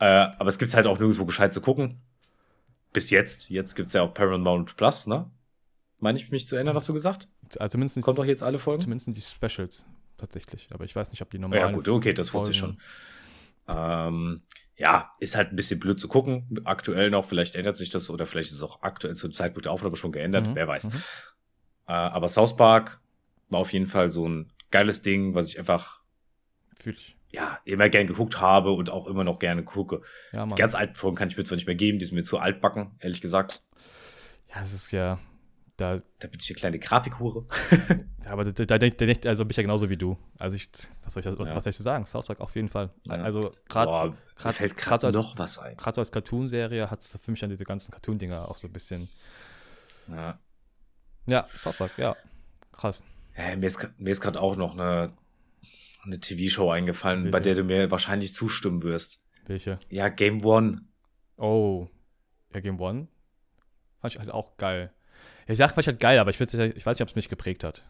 Äh, 0.00 0.34
aber 0.38 0.48
es 0.48 0.58
gibt's 0.58 0.74
halt 0.74 0.86
auch 0.86 0.98
nirgendwo 0.98 1.24
gescheit 1.24 1.52
zu 1.54 1.60
gucken. 1.60 2.00
Bis 2.92 3.10
jetzt. 3.10 3.48
Jetzt 3.48 3.74
gibt's 3.76 3.92
ja 3.92 4.02
auch 4.02 4.12
Paramount 4.12 4.76
Plus, 4.76 5.06
ne? 5.06 5.30
Meine 6.00 6.18
ich 6.18 6.30
mich 6.30 6.46
zu 6.48 6.56
erinnern, 6.56 6.74
hast 6.74 6.88
du 6.88 6.92
gesagt? 6.92 7.28
also 7.58 7.68
zumindest, 7.72 8.00
Kommt 8.02 8.18
doch 8.18 8.24
jetzt 8.24 8.42
alle 8.42 8.58
Folgen? 8.58 8.82
zumindest 8.82 9.08
die 9.16 9.20
Specials 9.20 9.84
tatsächlich. 10.18 10.68
Aber 10.72 10.84
ich 10.84 10.96
weiß 10.96 11.10
nicht, 11.12 11.22
ob 11.22 11.30
die 11.30 11.36
Ja, 11.36 11.42
normalen. 11.42 11.72
gut, 11.74 11.88
okay, 11.88 12.12
das 12.12 12.34
wusste 12.34 12.50
ich 12.50 12.56
schon. 12.56 12.78
Ähm, 13.68 14.42
ja, 14.76 15.12
ist 15.20 15.36
halt 15.36 15.52
ein 15.52 15.56
bisschen 15.56 15.78
blöd 15.78 16.00
zu 16.00 16.08
gucken. 16.08 16.60
Aktuell 16.64 17.10
noch, 17.10 17.24
vielleicht 17.24 17.54
ändert 17.54 17.76
sich 17.76 17.90
das 17.90 18.10
oder 18.10 18.26
vielleicht 18.26 18.50
ist 18.50 18.56
es 18.56 18.62
auch 18.62 18.82
aktuell 18.82 19.14
zum 19.14 19.32
Zeitpunkt 19.32 19.66
der 19.66 19.72
Aufnahme 19.72 19.96
schon 19.96 20.12
geändert, 20.12 20.48
Mhm, 20.48 20.54
wer 20.56 20.66
weiß. 20.66 20.84
mhm. 20.84 21.02
Äh, 21.88 21.92
aber 21.92 22.28
South 22.28 22.56
Park 22.56 23.00
war 23.52 23.60
auf 23.60 23.72
jeden 23.72 23.86
Fall 23.86 24.08
so 24.08 24.28
ein 24.28 24.52
geiles 24.70 25.02
Ding, 25.02 25.34
was 25.34 25.48
ich 25.48 25.58
einfach, 25.58 26.00
Fühle 26.76 26.96
ich. 26.96 27.16
ja, 27.30 27.58
immer 27.64 27.88
gern 27.88 28.06
geguckt 28.06 28.40
habe 28.40 28.72
und 28.72 28.90
auch 28.90 29.06
immer 29.06 29.24
noch 29.24 29.38
gerne 29.38 29.62
gucke. 29.64 30.02
Ja, 30.32 30.46
Die 30.46 30.54
ganz 30.54 30.74
alten 30.74 30.94
Folgen 30.94 31.16
kann 31.16 31.28
ich 31.28 31.36
mir 31.36 31.44
zwar 31.44 31.56
nicht 31.56 31.66
mehr 31.66 31.76
geben, 31.76 31.98
die 31.98 32.04
sind 32.06 32.14
mir 32.14 32.22
zu 32.24 32.38
altbacken, 32.38 32.92
ehrlich 33.00 33.20
gesagt. 33.20 33.62
Ja, 34.48 34.60
das 34.60 34.72
ist 34.72 34.90
ja. 34.92 35.18
Da, 35.78 36.02
Da 36.18 36.28
bin 36.28 36.38
ich 36.38 36.50
eine 36.50 36.56
kleine 36.56 36.78
Grafikhure. 36.78 37.46
ja, 38.24 38.30
aber 38.30 38.44
da, 38.44 38.64
da, 38.64 38.78
da, 38.78 39.28
also 39.28 39.44
bin 39.44 39.50
ich 39.50 39.56
ja 39.56 39.62
genauso 39.62 39.88
wie 39.88 39.96
du. 39.96 40.18
Also 40.38 40.54
ich, 40.56 40.68
was 41.02 41.14
soll 41.14 41.22
ich, 41.26 41.38
was, 41.38 41.48
Ja. 41.48 41.54
was 41.56 41.64
soll 41.64 41.70
ich 41.70 41.76
sagen? 41.78 42.04
South 42.04 42.26
Park 42.26 42.40
auf 42.40 42.54
jeden 42.54 42.68
Fall. 42.68 42.90
Also 43.08 43.52
gerade 43.68 44.14
fällt 44.52 44.76
gerade 44.76 45.06
als- 45.06 45.16
noch 45.16 45.38
was 45.38 45.58
ein. 45.58 45.76
gerade 45.78 45.94
so 45.94 46.00
als 46.02 46.12
Cartoon-Serie 46.12 46.90
hat 46.90 47.00
es 47.00 47.18
für 47.20 47.30
mich 47.30 47.40
dann 47.40 47.48
diese 47.50 47.64
ganzen 47.64 47.90
Cartoon-Dinger 47.90 48.48
auch 48.50 48.56
so 48.56 48.66
ein 48.68 48.72
bisschen. 48.72 49.08
Ja. 50.08 50.38
Ja, 51.26 51.46
South 51.56 51.76
Park, 51.78 51.92
ja. 51.96 52.16
Krass. 52.72 53.02
Ja, 53.36 53.56
mir 53.56 53.66
ist, 53.66 53.88
mir 53.98 54.10
ist 54.10 54.20
gerade 54.20 54.40
auch 54.40 54.56
noch 54.56 54.72
eine, 54.72 55.12
eine 56.04 56.20
TV-Show 56.20 56.70
eingefallen, 56.70 57.24
bei 57.24 57.32
Welche? 57.32 57.42
der 57.42 57.54
du 57.54 57.64
mir 57.64 57.90
wahrscheinlich 57.90 58.34
zustimmen 58.34 58.82
wirst. 58.82 59.22
Welche? 59.46 59.78
Ja, 59.88 60.08
Game 60.08 60.44
One. 60.44 60.82
Oh. 61.36 61.88
Ja, 62.54 62.60
Game 62.60 62.80
One. 62.80 63.08
Fand 64.00 64.14
ich 64.14 64.18
halt 64.18 64.30
auch 64.30 64.56
geil. 64.56 64.92
Ja, 65.46 65.52
ich 65.52 65.58
sag, 65.58 65.70
fand 65.70 65.80
ich 65.80 65.86
halt 65.86 66.00
geil, 66.00 66.18
aber 66.18 66.30
ich, 66.30 66.40
weiß 66.40 66.52
nicht, 66.52 67.02
ob 67.02 67.08
es 67.08 67.14
mich 67.14 67.28
geprägt 67.28 67.64
hat. 67.64 67.84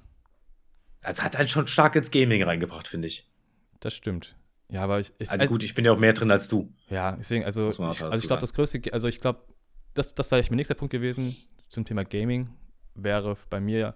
Das 1.02 1.22
hat 1.22 1.36
einen 1.36 1.48
schon 1.48 1.66
stark 1.66 1.96
ins 1.96 2.10
Gaming 2.10 2.42
reingebracht, 2.42 2.86
finde 2.86 3.08
ich. 3.08 3.28
Das 3.80 3.94
stimmt. 3.94 4.36
Ja, 4.68 4.84
aber 4.84 5.00
ich. 5.00 5.12
ich 5.18 5.30
Also 5.30 5.46
gut, 5.46 5.62
ich 5.62 5.74
bin 5.74 5.84
ja 5.84 5.92
auch 5.92 5.98
mehr 5.98 6.12
drin 6.12 6.30
als 6.30 6.48
du. 6.48 6.72
Ja, 6.88 7.16
deswegen, 7.16 7.44
also, 7.44 7.68
ich, 7.68 7.78
also 7.78 8.14
ich 8.14 8.26
glaube, 8.26 8.40
das 8.40 8.54
größte, 8.54 8.80
also 8.92 9.08
ich 9.08 9.20
glaube, 9.20 9.42
das, 9.94 10.14
das 10.14 10.30
wäre 10.30 10.42
mein 10.48 10.56
nächster 10.56 10.74
Punkt 10.74 10.92
gewesen 10.92 11.36
zum 11.68 11.84
Thema 11.84 12.04
Gaming, 12.04 12.48
wäre 12.94 13.36
bei 13.50 13.60
mir, 13.60 13.94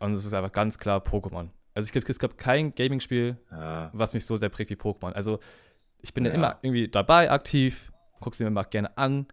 und 0.00 0.12
es 0.12 0.24
ist 0.24 0.32
einfach 0.32 0.52
ganz 0.52 0.78
klar 0.78 1.00
Pokémon. 1.00 1.48
Also 1.74 1.86
ich 1.86 1.92
glaube, 1.92 2.06
es 2.08 2.18
gab 2.18 2.38
kein 2.38 2.74
Gaming-Spiel, 2.74 3.36
Ja, 3.50 3.90
was 3.92 4.14
mich 4.14 4.24
so 4.24 4.36
sehr 4.36 4.48
prägt 4.48 4.70
wie 4.70 4.74
Pokémon. 4.76 5.12
Also 5.12 5.40
ich 6.00 6.14
bin 6.14 6.24
ja. 6.24 6.32
Immer 6.32 6.58
irgendwie 6.62 6.88
dabei, 6.88 7.30
aktiv, 7.30 7.92
guck's 8.20 8.38
mir 8.38 8.48
mal 8.50 8.62
gerne 8.64 8.96
an, 8.96 9.26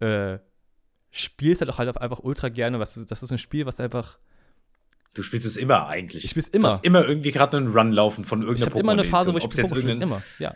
äh, 0.00 0.38
spiel's 1.10 1.60
halt 1.60 1.70
auch 1.70 1.78
halt 1.78 1.96
einfach 1.98 2.20
ultra 2.20 2.48
gerne, 2.48 2.78
was, 2.78 2.94
das 2.94 3.22
ist 3.22 3.32
ein 3.32 3.38
Spiel, 3.38 3.66
was 3.66 3.80
einfach, 3.80 4.18
du 5.14 5.22
spielst 5.22 5.46
es 5.46 5.56
immer 5.56 5.88
eigentlich. 5.88 6.24
ich 6.24 6.30
spiel's 6.30 6.50
Du 6.50 6.58
immer. 6.58 6.68
hast 6.70 6.84
immer 6.84 7.04
irgendwie 7.04 7.32
gerade 7.32 7.56
einen 7.56 7.72
Run 7.76 7.92
laufen 7.92 8.24
von 8.24 8.40
Ich 8.40 8.46
irgendeiner 8.46 8.70
habe 8.70 8.80
immer 8.80 8.92
eine 8.92 9.04
Phase, 9.04 9.32
wo 9.32 9.38
ich 9.38 9.44
Ob 9.44 9.52
es 9.52 9.58
jetzt, 9.58 9.72
Pokémon 9.72 9.76
irgendein, 9.76 10.02
immer, 10.02 10.22
ja. 10.38 10.54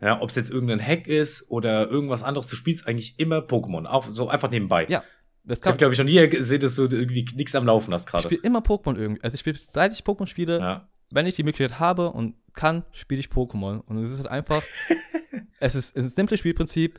ja, 0.00 0.20
ob's 0.20 0.34
jetzt 0.34 0.50
irgendein 0.50 0.84
Hack 0.84 1.06
ist 1.06 1.50
oder 1.50 1.88
irgendwas 1.88 2.22
anderes, 2.22 2.46
du 2.48 2.56
spielst 2.56 2.88
eigentlich 2.88 3.18
immer 3.18 3.38
Pokémon. 3.38 3.86
Auch 3.86 4.06
so 4.10 4.28
einfach 4.28 4.50
nebenbei. 4.50 4.86
Ja, 4.88 5.04
Das 5.50 5.58
Ich 5.58 5.64
habe, 5.66 5.72
kann, 5.72 5.78
glaube 5.78 5.92
ich, 5.94 5.98
noch 5.98 6.06
nie 6.06 6.28
gesehen, 6.28 6.60
dass 6.60 6.76
du 6.76 6.82
irgendwie 6.84 7.26
nichts 7.34 7.54
am 7.54 7.66
Laufen 7.66 7.92
hast 7.92 8.02
ich 8.06 8.10
gerade. 8.10 8.24
spiele 8.24 8.42
immer 8.42 8.60
Pokémon 8.60 8.96
irgendwie. 8.96 9.22
Also 9.22 9.34
ich 9.34 9.40
spiele, 9.40 9.58
seit 9.58 9.92
ich 9.92 10.00
Pokémon 10.02 10.26
spiele, 10.26 10.58
Ja. 10.60 10.88
wenn 11.10 11.26
ich 11.26 11.34
die 11.34 11.42
Möglichkeit 11.42 11.78
habe 11.80 12.10
und 12.10 12.36
kann, 12.54 12.84
spiele 12.92 13.20
ich 13.20 13.26
Pokémon. 13.28 13.80
Und 13.80 13.98
es 14.02 14.10
ist 14.12 14.18
halt 14.18 14.28
einfach, 14.28 14.62
es 15.60 15.74
ist 15.74 15.96
ein 15.96 16.08
simples 16.08 16.40
Spielprinzip, 16.40 16.98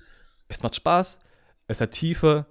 es 0.49 0.61
macht 0.63 0.75
Spaß, 0.75 1.19
es 1.67 1.81
hat 1.81 1.91
Tiefe. 1.91 2.45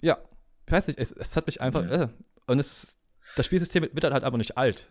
Ja, 0.00 0.18
ich 0.66 0.72
weiß 0.72 0.86
nicht, 0.88 0.98
es, 0.98 1.12
es 1.12 1.36
hat 1.36 1.46
mich 1.46 1.60
einfach, 1.60 1.84
Ja. 1.84 2.02
äh, 2.04 2.08
und 2.46 2.58
es 2.58 2.98
das 3.36 3.46
Spielsystem 3.46 3.82
wird 3.92 4.04
halt 4.04 4.24
einfach 4.24 4.36
nicht 4.38 4.58
alt. 4.58 4.90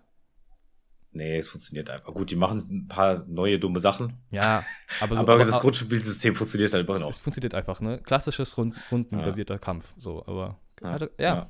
Nee, 1.14 1.38
es 1.38 1.50
funktioniert 1.50 1.90
einfach. 1.90 2.14
Gut, 2.14 2.32
die 2.32 2.36
machen 2.38 2.58
ein 2.70 2.88
paar 2.88 3.26
neue 3.28 3.60
dumme 3.60 3.80
Sachen, 3.82 4.14
Ja, 4.32 4.64
aber, 5.02 5.16
so, 5.16 5.22
aber, 5.22 5.38
das 5.40 5.50
aber 5.54 5.62
Grundspielsystem 5.62 6.36
funktioniert 6.36 6.74
halt 6.74 6.88
immer 6.88 7.00
noch. 7.00 7.10
es 7.10 7.20
funktioniert 7.20 7.54
einfach, 7.54 7.82
ne? 7.82 8.00
Klassisches 8.00 8.58
Rund, 8.58 8.76
rundenbasierter 8.92 9.60
Kampf, 9.60 9.94
so, 9.98 10.24
aber 10.26 10.58
ja. 10.82 11.00
ja. 11.20 11.50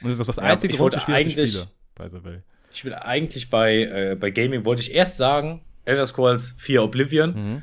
Und 0.00 0.10
es 0.10 0.18
ist 0.18 0.26
das 0.28 0.36
Ja, 0.36 0.44
einzige 0.44 0.72
ich 0.72 0.78
wollte 0.80 0.96
Rundenspiel, 0.96 1.14
das 1.14 1.32
ich 1.32 1.38
eigentlich- 1.38 1.50
spiele, 1.52 1.68
by 1.94 2.08
the 2.08 2.24
way. 2.24 2.42
Ich 2.72 2.82
bin 2.84 2.94
eigentlich 2.94 3.50
bei, 3.50 3.82
äh, 3.82 4.16
bei 4.18 4.30
Gaming, 4.30 4.64
wollte 4.64 4.80
ich 4.80 4.92
erst 4.92 5.18
sagen, 5.18 5.62
Elder 5.84 6.06
Scrolls 6.06 6.54
4 6.58 6.82
Oblivion, 6.82 7.34
Mhm. 7.34 7.62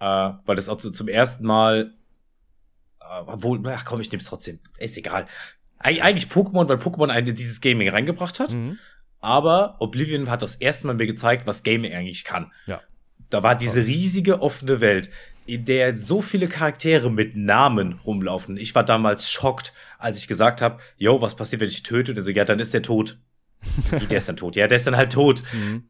äh, 0.00 0.30
weil 0.44 0.56
das 0.56 0.68
auch 0.68 0.80
so 0.80 0.90
zum 0.90 1.06
ersten 1.08 1.46
Mal, 1.46 1.94
äh, 3.00 3.04
obwohl, 3.26 3.62
ach 3.68 3.84
komm, 3.84 4.00
ich 4.00 4.10
nehm's 4.10 4.24
trotzdem, 4.24 4.58
ist 4.78 4.96
egal. 4.98 5.26
Eig 5.78 6.02
eigentlich 6.02 6.30
Pokémon, 6.32 6.68
weil 6.68 6.78
Pokémon 6.78 7.10
eine 7.10 7.32
dieses 7.34 7.60
Gaming 7.60 7.88
reingebracht 7.88 8.40
hat, 8.40 8.52
Mhm. 8.54 8.78
Aber 9.20 9.76
Oblivion 9.80 10.30
hat 10.30 10.42
das 10.42 10.56
erste 10.56 10.86
Mal 10.86 10.94
mir 10.94 11.06
gezeigt, 11.06 11.46
was 11.46 11.62
Gaming 11.62 11.92
eigentlich 11.92 12.24
kann. 12.24 12.52
Ja. 12.66 12.80
Da 13.30 13.42
war 13.42 13.56
diese 13.56 13.84
riesige 13.84 14.40
offene 14.40 14.80
Welt, 14.80 15.10
in 15.46 15.64
der 15.64 15.96
so 15.96 16.22
viele 16.22 16.48
Charaktere 16.48 17.10
mit 17.10 17.36
Namen 17.36 18.00
rumlaufen. 18.04 18.56
Ich 18.56 18.74
war 18.74 18.84
damals 18.84 19.30
schockt, 19.30 19.72
als 19.98 20.18
ich 20.18 20.28
gesagt 20.28 20.60
habe, 20.60 20.80
yo, 20.96 21.20
was 21.20 21.36
passiert, 21.36 21.60
wenn 21.60 21.68
ich 21.68 21.82
töte? 21.82 22.12
Und 22.12 22.18
er 22.18 22.22
so, 22.22 22.30
ja, 22.30 22.44
dann 22.44 22.58
ist 22.58 22.74
der 22.74 22.82
tot. 22.82 23.18
Wie, 23.90 24.06
der 24.06 24.18
ist 24.18 24.28
dann 24.28 24.36
tot? 24.36 24.56
Ja, 24.56 24.66
der 24.66 24.76
ist 24.76 24.86
dann 24.86 24.96
halt 24.96 25.12
tot. 25.12 25.42
Mhm. 25.52 25.84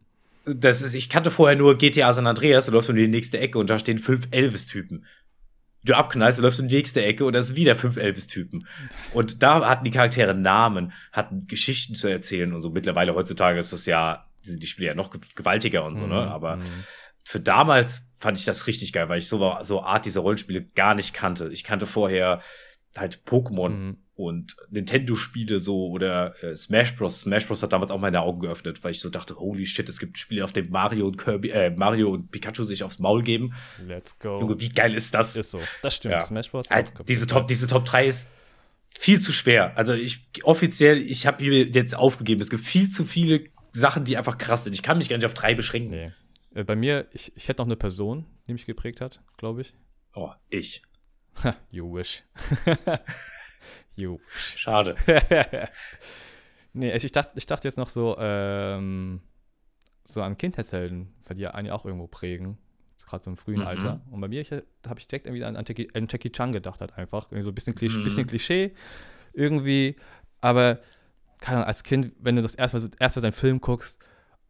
Das 0.44 0.82
ist, 0.82 0.94
ich 0.94 1.08
kannte 1.08 1.30
vorher 1.30 1.56
nur 1.56 1.76
GTA 1.76 2.12
San 2.12 2.26
Andreas, 2.26 2.66
du 2.66 2.72
läufst 2.72 2.88
um 2.88 2.96
die 2.96 3.08
nächste 3.08 3.40
Ecke 3.40 3.58
und 3.58 3.68
da 3.68 3.78
stehen 3.78 3.98
fünf 3.98 4.28
Elvis-Typen. 4.30 5.04
Du 5.86 5.94
abknallst, 5.94 6.38
du 6.38 6.42
läufst 6.42 6.60
um 6.60 6.68
die 6.68 6.76
nächste 6.76 7.04
Ecke 7.04 7.24
und 7.24 7.32
da 7.32 7.42
sind 7.42 7.56
wieder 7.56 7.76
fünf 7.76 7.96
Elvis-Typen. 7.96 8.66
Und 9.14 9.42
da 9.42 9.66
hatten 9.66 9.84
die 9.84 9.90
Charaktere 9.90 10.34
Namen, 10.34 10.92
hatten 11.12 11.46
Geschichten 11.46 11.94
zu 11.94 12.08
erzählen 12.08 12.52
und 12.52 12.60
so. 12.60 12.70
Mittlerweile 12.70 13.14
heutzutage 13.14 13.58
ist 13.58 13.72
das 13.72 13.86
ja, 13.86 14.26
die 14.44 14.58
die 14.58 14.66
Spiele 14.66 14.88
ja 14.88 14.94
noch 14.94 15.10
gewaltiger 15.34 15.84
und 15.84 15.94
so, 15.94 16.06
ne? 16.06 16.22
Mhm. 16.22 16.28
Aber 16.28 16.56
Mhm. 16.56 16.84
für 17.24 17.40
damals 17.40 18.02
fand 18.18 18.36
ich 18.38 18.44
das 18.44 18.66
richtig 18.66 18.92
geil, 18.92 19.08
weil 19.08 19.18
ich 19.18 19.28
so, 19.28 19.56
so 19.62 19.82
Art 19.82 20.04
dieser 20.04 20.20
Rollenspiele 20.20 20.66
gar 20.74 20.94
nicht 20.94 21.14
kannte. 21.14 21.48
Ich 21.52 21.64
kannte 21.64 21.86
vorher 21.86 22.40
halt 22.96 23.22
Pokémon 23.26 23.68
mhm. 23.68 23.96
Und 24.16 24.56
Nintendo-Spiele 24.70 25.60
so 25.60 25.88
oder 25.88 26.34
äh, 26.42 26.56
Smash 26.56 26.96
Bros. 26.96 27.20
Smash 27.20 27.46
Bros. 27.46 27.62
hat 27.62 27.72
damals 27.72 27.90
auch 27.90 28.00
meine 28.00 28.22
Augen 28.22 28.40
geöffnet, 28.40 28.82
weil 28.82 28.92
ich 28.92 29.00
so 29.00 29.10
dachte, 29.10 29.36
holy 29.36 29.66
shit, 29.66 29.88
es 29.90 29.98
gibt 29.98 30.16
Spiele, 30.16 30.42
auf 30.42 30.52
denen 30.52 30.70
Mario 30.70 31.06
und 31.06 31.18
Kirby, 31.18 31.50
äh, 31.50 31.70
Mario 31.70 32.10
und 32.10 32.30
Pikachu 32.30 32.64
sich 32.64 32.82
aufs 32.82 32.98
Maul 32.98 33.22
geben. 33.22 33.54
Let's 33.86 34.18
go. 34.18 34.40
Junge, 34.40 34.58
wie 34.58 34.70
geil 34.70 34.94
ist 34.94 35.12
das? 35.12 35.36
Ist 35.36 35.50
so. 35.50 35.60
Das 35.82 35.94
stimmt. 35.94 36.12
Ja. 36.12 36.22
Smash 36.22 36.50
Bros. 36.50 36.70
Halt, 36.70 36.92
diese 37.06 37.26
Top, 37.26 37.46
diese 37.46 37.66
Top 37.66 37.84
3 37.84 38.06
ist 38.06 38.30
viel 38.98 39.20
zu 39.20 39.32
schwer. 39.32 39.76
Also 39.76 39.92
ich 39.92 40.26
offiziell, 40.44 40.96
ich 40.98 41.26
habe 41.26 41.44
hier 41.44 41.66
jetzt 41.66 41.94
aufgegeben. 41.94 42.40
Es 42.40 42.48
gibt 42.48 42.64
viel 42.64 42.90
zu 42.90 43.04
viele 43.04 43.44
Sachen, 43.72 44.04
die 44.04 44.16
einfach 44.16 44.38
krass 44.38 44.64
sind. 44.64 44.72
Ich 44.72 44.82
kann 44.82 44.96
mich 44.96 45.10
gar 45.10 45.16
nicht 45.18 45.26
auf 45.26 45.34
drei 45.34 45.54
beschränken. 45.54 45.90
Nee. 45.90 46.12
Äh, 46.54 46.64
bei 46.64 46.74
mir, 46.74 47.06
ich, 47.12 47.36
ich 47.36 47.48
hätte 47.48 47.60
noch 47.60 47.66
eine 47.66 47.76
Person, 47.76 48.24
die 48.48 48.54
mich 48.54 48.64
geprägt 48.64 49.02
hat, 49.02 49.20
glaube 49.36 49.60
ich. 49.60 49.74
Oh, 50.14 50.30
ich. 50.48 50.80
you 51.70 51.94
wish. 51.94 52.22
wish. 53.96 54.56
Schade. 54.58 54.96
nee, 56.72 56.92
also 56.92 57.04
ich 57.04 57.12
dachte, 57.12 57.32
ich 57.36 57.46
dachte 57.46 57.66
jetzt 57.68 57.78
noch 57.78 57.88
so, 57.88 58.16
ähm, 58.18 59.20
so 60.04 60.22
an 60.22 60.36
Kindheitshelden, 60.36 61.12
weil 61.26 61.36
die 61.36 61.42
ja 61.42 61.50
einen 61.52 61.70
auch 61.70 61.84
irgendwo 61.84 62.06
prägen. 62.06 62.58
Gerade 63.06 63.22
so 63.22 63.30
im 63.30 63.36
frühen 63.36 63.60
Mhm. 63.60 63.66
Alter. 63.66 64.00
Und 64.10 64.20
bei 64.20 64.26
mir 64.28 64.42
habe 64.44 64.98
ich 64.98 65.06
direkt 65.06 65.26
irgendwie 65.26 65.44
an, 65.44 65.54
an, 65.56 65.64
Jackie, 65.66 65.88
an 65.94 66.08
Jackie 66.10 66.30
Chan 66.32 66.50
gedacht, 66.52 66.80
halt 66.80 66.96
einfach. 66.98 67.26
Irgendwie 67.30 67.44
so 67.44 67.50
ein 67.50 67.54
bisschen, 67.54 67.74
Klisch, 67.76 67.94
Mhm. 67.96 68.02
bisschen 68.04 68.26
Klischee 68.26 68.74
irgendwie. 69.32 69.96
Aber, 70.40 70.80
keine 71.38 71.58
Ahnung, 71.58 71.68
als 71.68 71.84
Kind, 71.84 72.12
wenn 72.18 72.34
du 72.36 72.42
das 72.42 72.54
erstmal 72.56 72.80
so, 72.80 72.88
erstmal 72.98 73.20
seinen 73.22 73.32
Film 73.32 73.60
guckst 73.60 73.98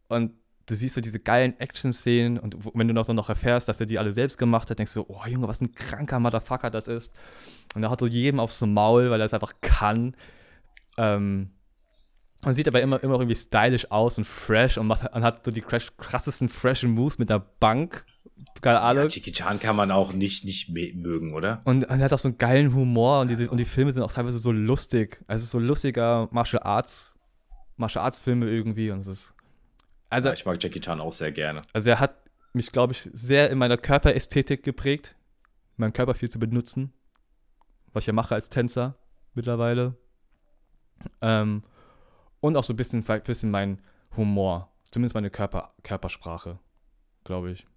und 0.09 0.31
du 0.67 0.75
siehst 0.75 0.95
so 0.95 1.01
diese 1.01 1.19
geilen 1.19 1.59
Action-Szenen 1.59 2.37
und 2.37 2.57
wenn 2.73 2.87
du 2.87 2.93
noch, 2.93 3.07
dann 3.07 3.15
noch 3.15 3.29
erfährst, 3.29 3.67
dass 3.67 3.79
er 3.79 3.85
die 3.85 3.97
alle 3.97 4.11
selbst 4.11 4.37
gemacht 4.37 4.69
hat, 4.69 4.77
denkst 4.77 4.93
du, 4.93 5.05
oh 5.07 5.25
Junge, 5.25 5.47
was 5.47 5.61
ein 5.61 5.71
kranker 5.73 6.19
Motherfucker 6.19 6.69
das 6.69 6.87
ist. 6.87 7.13
Und 7.73 7.83
er 7.83 7.89
hat 7.89 7.99
so 7.99 8.07
jedem 8.07 8.39
aufs 8.39 8.61
Maul, 8.61 9.09
weil 9.09 9.19
er 9.19 9.25
es 9.25 9.33
einfach 9.33 9.53
kann. 9.61 10.15
Ähm, 10.97 11.51
und 12.43 12.53
sieht 12.53 12.67
aber 12.67 12.81
immer, 12.81 13.01
immer 13.01 13.15
irgendwie 13.15 13.35
stylisch 13.35 13.89
aus 13.91 14.17
und 14.17 14.25
fresh 14.25 14.77
und, 14.77 14.87
macht, 14.87 15.11
und 15.13 15.23
hat 15.23 15.43
so 15.43 15.51
die 15.51 15.61
krassesten 15.61 16.49
freshen 16.49 16.91
Moves 16.91 17.17
mit 17.17 17.29
der 17.29 17.39
Bank. 17.39 18.05
Keine 18.61 18.81
Ahnung. 18.81 19.03
Ja, 19.03 19.09
Jackie 19.09 19.31
Chan 19.31 19.59
kann 19.59 19.75
man 19.75 19.89
auch 19.89 20.13
nicht, 20.13 20.45
nicht 20.45 20.69
mögen, 20.69 21.33
oder? 21.33 21.61
Und, 21.65 21.85
und 21.85 21.99
er 21.99 22.05
hat 22.05 22.13
auch 22.13 22.19
so 22.19 22.27
einen 22.27 22.37
geilen 22.37 22.75
Humor 22.75 23.21
und, 23.21 23.29
diese, 23.29 23.49
und 23.49 23.57
die 23.57 23.65
Filme 23.65 23.91
sind 23.93 24.03
auch 24.03 24.13
teilweise 24.13 24.37
so 24.37 24.51
lustig. 24.51 25.23
Also 25.27 25.39
es 25.39 25.45
ist 25.45 25.51
so 25.51 25.59
lustiger 25.59 26.27
Martial 26.31 26.61
Arts, 26.61 27.17
Martial 27.77 28.03
Arts 28.03 28.19
Filme 28.19 28.49
irgendwie 28.49 28.91
und 28.91 28.99
es 28.99 29.07
ist. 29.07 29.33
Also, 30.09 30.29
Ja, 30.29 30.33
ich 30.33 30.45
mag 30.45 30.61
Jackie 30.61 30.79
Chan 30.79 30.99
auch 30.99 31.13
sehr 31.13 31.31
gerne. 31.31 31.61
also 31.73 31.89
er 31.89 31.99
hat 31.99 32.15
mich, 32.53 32.71
glaube 32.71 32.93
ich, 32.93 33.09
sehr 33.13 33.49
in 33.49 33.57
meiner 33.57 33.77
Körperästhetik 33.77 34.63
geprägt, 34.63 35.15
meinen 35.75 35.93
Körper 35.93 36.13
viel 36.13 36.29
zu 36.29 36.39
benutzen, 36.39 36.93
was 37.93 38.03
ich 38.03 38.07
ja 38.07 38.13
mache 38.13 38.35
als 38.35 38.49
Tänzer 38.49 38.97
mittlerweile. 39.33 39.95
Ähm, 41.21 41.63
und 42.39 42.57
auch 42.57 42.63
so 42.63 42.73
ein 42.73 42.77
bisschen, 42.77 43.03
bisschen 43.03 43.51
mein 43.51 43.81
Humor, 44.15 44.71
zumindest 44.91 45.15
meine 45.15 45.29
Körper, 45.29 45.73
Körpersprache, 45.83 46.59
glaube 47.23 47.51
ich, 47.51 47.67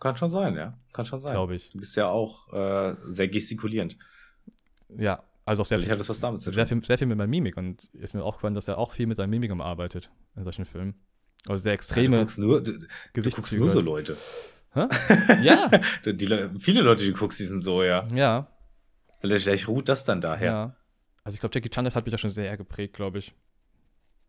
Kann 0.00 0.16
schon 0.16 0.30
sein, 0.30 0.56
ja. 0.56 0.76
Kann 0.92 1.04
schon 1.04 1.20
sein. 1.20 1.34
glaube 1.34 1.54
ich. 1.54 1.70
Du 1.70 1.78
bist 1.78 1.94
ja 1.96 2.08
auch 2.08 2.52
äh, 2.52 2.94
sehr 3.08 3.28
gestikulierend. 3.28 3.96
Ja, 4.88 5.22
also 5.44 5.62
auch 5.62 5.66
sehr 5.66 5.78
zu 5.78 5.84
sehr 6.50 6.66
viel, 6.66 6.82
sehr 6.84 6.98
viel 6.98 7.06
mit 7.06 7.18
meiner 7.18 7.28
Mimik 7.28 7.56
und 7.56 7.84
ist 7.94 8.14
mir 8.14 8.24
auch 8.24 8.36
gefallen, 8.36 8.54
dass 8.54 8.68
er 8.68 8.78
auch 8.78 8.92
viel 8.92 9.06
mit 9.06 9.16
seiner 9.16 9.28
Mimik 9.28 9.50
arbeitet 9.52 10.10
in 10.36 10.44
solchen 10.44 10.64
Filmen. 10.64 10.94
Also 11.48 11.62
sehr 11.62 11.72
Ja, 11.72 11.76
du 11.76 11.80
extreme 11.80 12.18
guckst 12.18 12.38
nur, 12.38 12.62
du, 12.62 12.72
du 13.12 13.22
guckst 13.30 13.52
nur 13.56 13.68
so 13.70 13.80
Leute. 13.80 14.16
Hä? 14.72 14.86
Ja, 15.42 15.70
Die, 16.04 16.16
die, 16.16 16.26
Le- 16.26 16.50
viele 16.58 16.80
Leute, 16.82 17.04
die 17.04 17.12
du 17.12 17.18
guckst, 17.18 17.38
die 17.38 17.44
sind 17.44 17.60
so, 17.60 17.82
ja. 17.82 18.06
ja, 18.08 18.48
Vielleicht, 19.18 19.44
vielleicht 19.44 19.68
ruht 19.68 19.88
das 19.88 20.04
dann 20.04 20.20
daher. 20.20 20.50
ja. 20.50 20.76
Also 21.22 21.34
ich 21.36 21.40
glaube, 21.40 21.54
Jackie 21.54 21.70
Chan 21.70 21.86
hat 21.94 22.04
mich 22.04 22.12
ja 22.12 22.18
schon 22.18 22.28
sehr 22.30 22.54
geprägt, 22.56 22.94
glaube 22.96 23.18
ich. 23.18 23.32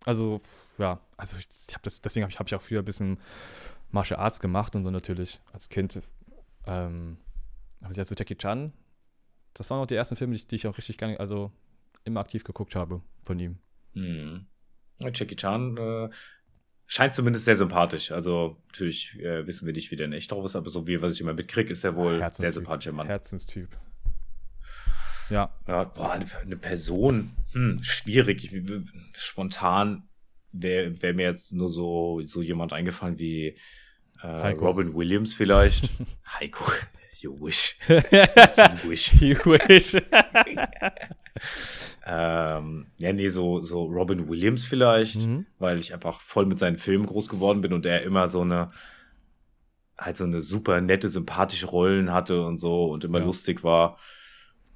Also, 0.06 0.40
ja, 0.78 1.00
also 1.18 1.36
ich, 1.38 1.48
ich 1.68 1.74
habe 1.74 1.84
das, 1.84 2.00
deswegen 2.00 2.24
habe 2.24 2.32
ich, 2.32 2.40
hab 2.40 2.48
ich 2.48 2.56
auch 2.56 2.62
früher 2.62 2.80
ein 2.80 2.86
bisschen 2.86 3.18
Martial 3.92 4.20
Arts 4.20 4.40
gemacht 4.40 4.76
und 4.76 4.84
so 4.84 4.92
natürlich 4.92 5.40
als 5.52 5.68
Kind. 5.70 6.00
Ähm, 6.68 7.18
also 7.82 8.02
Jackie 8.18 8.36
Chan, 8.38 8.72
das 9.54 9.70
waren 9.70 9.82
auch 9.82 9.88
die 9.88 9.96
ersten 9.96 10.16
Filme, 10.16 10.36
die, 10.36 10.42
ich- 10.42 10.48
die 10.48 10.56
ich 10.56 10.68
auch 10.68 10.78
richtig 10.78 10.98
gerne, 10.98 11.20
also 11.20 11.52
immer 12.04 12.20
aktiv 12.22 12.44
geguckt 12.44 12.76
habe 12.76 13.02
von 13.26 13.40
ihm. 13.40 13.58
Mhm. 13.94 14.46
Ja, 15.00 15.10
Jackie 15.14 15.36
Chan 15.36 15.76
äh, 15.78 16.10
scheint 16.88 17.14
zumindest 17.14 17.46
sehr 17.46 17.56
sympathisch. 17.56 18.12
Also 18.12 18.58
natürlich 18.68 19.18
äh, 19.20 19.46
wissen 19.48 19.66
wir 19.66 19.74
nicht, 19.74 19.92
wie 19.92 19.96
der 19.96 20.06
in 20.06 20.14
echt 20.14 20.32
drauf 20.32 20.46
ist, 20.46 20.56
aber 20.56 20.70
so 20.70 20.88
wie 20.88 21.02
was 21.02 21.14
ich 21.14 21.22
immer 21.22 21.34
mitkriege, 21.34 21.72
ist 21.72 21.84
er 21.84 21.96
wohl 21.96 22.26
sehr 22.34 22.52
sympathischer 22.52 22.92
Mann. 22.92 23.08
Herzenstyp. 23.08 23.70
Ja, 25.30 25.52
Ja, 25.68 25.86
boah, 25.86 26.12
eine, 26.12 26.28
eine 26.40 26.56
Person, 26.56 27.32
hm, 27.54 27.82
schwierig. 27.82 28.44
Ich, 28.44 28.64
spontan 29.14 30.04
wäre 30.52 31.02
wär 31.02 31.14
mir 31.14 31.24
jetzt 31.24 31.52
nur 31.54 31.70
so, 31.70 32.22
so 32.26 32.42
jemand 32.42 32.74
eingefallen 32.74 33.18
wie 33.18 33.58
äh. 34.22 34.50
Robin 34.52 34.94
Williams 34.94 35.34
vielleicht. 35.34 35.90
Heiko, 36.40 36.72
you 37.26 37.42
wish. 37.42 37.78
You 37.90 38.90
wish. 38.90 39.14
you 39.22 39.36
wish. 39.46 39.96
Ähm, 42.08 42.88
ja, 42.98 43.14
nee, 43.14 43.30
so, 43.30 43.64
so 43.64 43.84
Robin 43.86 44.30
Williams 44.30 44.66
vielleicht, 44.68 45.26
Mhm. 45.28 45.46
weil 45.58 45.78
ich 45.80 45.94
einfach 45.94 46.22
voll 46.22 46.46
mit 46.46 46.60
seinen 46.60 46.78
Filmen 46.78 47.06
groß 47.08 47.30
geworden 47.30 47.62
bin 47.62 47.74
und 47.74 47.86
er 47.86 48.04
immer 48.04 48.28
so 48.28 48.42
eine, 48.42 48.72
halt 49.98 50.16
so 50.18 50.24
eine 50.24 50.42
super 50.42 50.82
nette, 50.82 51.10
sympathische 51.10 51.66
Rollen 51.66 52.14
hatte 52.14 52.44
und 52.44 52.58
so 52.58 52.86
und 52.86 53.04
immer 53.04 53.20
Ja. 53.20 53.26
lustig 53.26 53.64
war. 53.64 53.98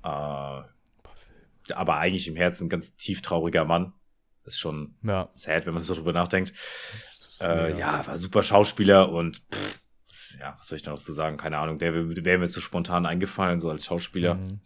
Äh, 0.04 0.64
aber 1.74 1.98
eigentlich 1.98 2.28
im 2.28 2.36
Herzen 2.36 2.66
ein 2.66 2.70
ganz 2.70 2.96
tief 2.96 3.22
trauriger 3.22 3.64
Mann. 3.66 3.94
Das 4.44 4.56
ist 4.56 4.60
schon 4.60 4.96
ja. 5.04 5.28
sad, 5.30 5.68
wenn 5.68 5.76
man 5.76 5.84
so 5.84 5.94
drüber 5.94 6.14
nachdenkt. 6.14 6.54
Äh, 7.42 7.78
ja, 7.78 8.06
war 8.08 8.18
super 8.18 8.42
Schauspieler 8.42 9.10
und 9.12 9.44
pff, 9.54 9.82
ja, 10.40 10.56
was 10.60 10.68
soll 10.68 10.76
ich 10.76 10.84
da 10.84 10.92
noch 10.92 11.00
zu 11.00 11.12
sagen? 11.14 11.38
Keine 11.38 11.58
Ahnung, 11.58 11.80
der 11.80 11.94
wäre 11.94 12.26
wär 12.26 12.40
mir 12.40 12.48
so 12.48 12.62
spontan 12.62 13.06
eingefallen, 13.06 13.60
so 13.60 13.70
als 13.70 13.86
Schauspieler. 13.86 14.36
Mhm. 14.36 14.60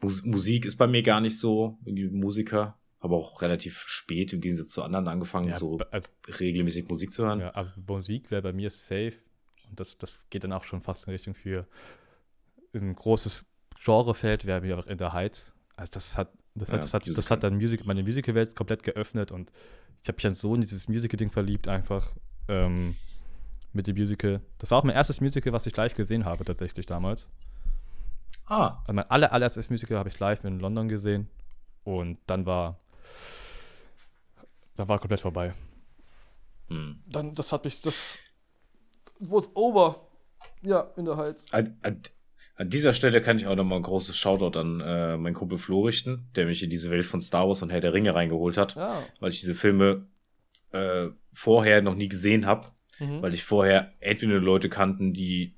Mus 0.00 0.22
Musik 0.24 0.64
ist 0.66 0.76
bei 0.76 0.86
mir 0.86 1.02
gar 1.02 1.20
nicht 1.20 1.38
so, 1.38 1.78
Musiker. 1.84 2.78
Habe 3.00 3.14
auch 3.14 3.42
relativ 3.42 3.78
spät 3.86 4.32
im 4.32 4.40
Gegensatz 4.40 4.68
zu 4.70 4.82
anderen 4.82 5.08
angefangen, 5.08 5.48
Ja, 5.48 5.56
so 5.56 5.78
also, 5.90 6.08
regelmäßig 6.38 6.88
Musik 6.88 7.12
zu 7.12 7.24
hören. 7.24 7.40
ja, 7.40 7.54
aber 7.54 7.72
Musik 7.86 8.30
wäre 8.30 8.42
bei 8.42 8.52
mir 8.52 8.70
safe. 8.70 9.14
Und 9.70 9.78
das, 9.78 9.98
das 9.98 10.20
geht 10.30 10.44
dann 10.44 10.52
auch 10.52 10.64
schon 10.64 10.80
fast 10.80 11.06
in 11.06 11.12
Richtung 11.12 11.34
für 11.34 11.66
ein 12.74 12.94
großes 12.94 13.44
Genrefeld, 13.84 14.46
wäre 14.46 14.60
mir 14.60 14.78
auch 14.78 14.86
in 14.86 14.98
der 14.98 15.12
Heights. 15.12 15.52
Also 15.76 15.90
das 15.92 16.16
hat, 16.16 16.32
das 16.54 16.68
Ja, 16.68 16.74
hat, 16.74 16.82
das 16.84 16.94
hat, 16.94 17.08
das 17.08 17.30
hat 17.30 17.42
dann 17.44 17.54
Music, 17.56 17.86
meine 17.86 18.02
Musical-Welt 18.02 18.56
komplett 18.56 18.82
geöffnet 18.82 19.30
und 19.30 19.50
ich 20.02 20.08
habe 20.08 20.16
mich 20.16 20.22
dann 20.22 20.34
so 20.34 20.54
in 20.54 20.60
dieses 20.60 20.88
Musical-Ding 20.88 21.30
verliebt, 21.30 21.68
einfach 21.68 22.12
ähm, 22.48 22.96
mit 23.72 23.86
dem 23.86 23.96
Musical. 23.96 24.40
Das 24.58 24.70
war 24.70 24.78
auch 24.78 24.84
mein 24.84 24.94
erstes 24.96 25.20
Musical, 25.20 25.52
was 25.52 25.66
ich 25.66 25.76
live 25.76 25.94
gesehen 25.94 26.24
habe, 26.24 26.44
tatsächlich 26.44 26.86
damals. 26.86 27.28
Ah, 28.46 28.78
Also 28.80 28.92
mein 28.94 29.10
aller, 29.10 29.32
allererstes 29.32 29.68
Musical 29.70 29.98
habe 29.98 30.08
ich 30.08 30.18
live 30.18 30.42
in 30.44 30.58
London 30.60 30.88
gesehen 30.88 31.28
und 31.84 32.18
dann 32.26 32.46
war, 32.46 32.78
dann 34.76 34.88
war 34.88 34.98
komplett 34.98 35.20
vorbei. 35.20 35.54
hm. 36.68 37.02
Dann, 37.06 37.34
das 37.34 37.52
hat 37.52 37.64
mich, 37.64 37.80
das 37.82 38.18
was 39.20 39.54
over. 39.56 40.06
Ja, 40.62 40.90
in 40.96 41.04
der 41.04 41.16
Heiz. 41.16 41.46
an, 41.52 41.76
an, 41.82 42.02
an 42.56 42.70
dieser 42.70 42.92
Stelle 42.92 43.20
kann 43.20 43.36
ich 43.36 43.46
auch 43.46 43.54
nochmal 43.54 43.78
ein 43.78 43.82
großes 43.82 44.16
Shoutout 44.16 44.58
an 44.58 44.80
äh, 44.80 45.16
meinen 45.16 45.34
Kumpel 45.34 45.58
Flo 45.58 45.82
richten, 45.82 46.28
der 46.34 46.46
mich 46.46 46.62
in 46.62 46.70
diese 46.70 46.90
Welt 46.90 47.06
von 47.06 47.20
Star 47.20 47.46
Wars 47.46 47.62
und 47.62 47.70
Herr 47.70 47.80
der 47.80 47.92
Ringe 47.92 48.14
reingeholt 48.14 48.56
hat, 48.56 48.74
Ja. 48.74 49.02
weil 49.20 49.30
ich 49.30 49.40
diese 49.40 49.54
Filme 49.54 50.06
äh, 50.72 51.08
vorher 51.32 51.80
noch 51.82 51.94
nie 51.94 52.08
gesehen 52.08 52.46
habe, 52.46 52.68
Mhm. 53.00 53.22
weil 53.22 53.34
ich 53.34 53.44
vorher 53.44 53.92
entweder 54.00 54.38
Leute 54.40 54.68
kannten, 54.68 55.12
die 55.12 55.54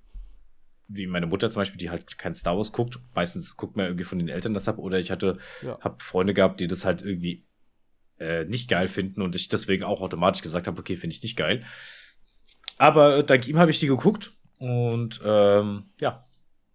wie 0.92 1.06
meine 1.06 1.26
Mutter 1.26 1.48
zum 1.50 1.60
Beispiel, 1.60 1.78
die 1.78 1.88
halt 1.88 2.18
kein 2.18 2.34
Star 2.34 2.56
Wars 2.56 2.72
guckt. 2.72 2.98
Meistens 3.14 3.56
guckt 3.56 3.76
man 3.76 3.86
irgendwie 3.86 4.04
von 4.04 4.18
den 4.18 4.28
Eltern 4.28 4.54
das 4.54 4.66
ab. 4.66 4.78
Oder 4.78 4.98
ich 4.98 5.12
hatte, 5.12 5.38
Ja. 5.62 5.78
hab 5.80 6.02
Freunde 6.02 6.34
gehabt, 6.34 6.58
die 6.58 6.66
das 6.66 6.84
halt 6.84 7.00
irgendwie 7.02 7.44
äh, 8.18 8.44
nicht 8.44 8.68
geil 8.68 8.88
finden 8.88 9.22
und 9.22 9.36
ich 9.36 9.48
deswegen 9.48 9.84
auch 9.84 10.00
automatisch 10.00 10.42
gesagt 10.42 10.66
habe, 10.66 10.80
okay, 10.80 10.96
finde 10.96 11.14
ich 11.14 11.22
nicht 11.22 11.36
geil. 11.36 11.64
Aber 12.76 13.18
äh, 13.18 13.24
dank 13.24 13.46
ihm 13.46 13.58
habe 13.58 13.70
ich 13.70 13.78
die 13.78 13.86
geguckt 13.86 14.32
und 14.58 15.20
ähm, 15.24 15.84
ja, 16.00 16.26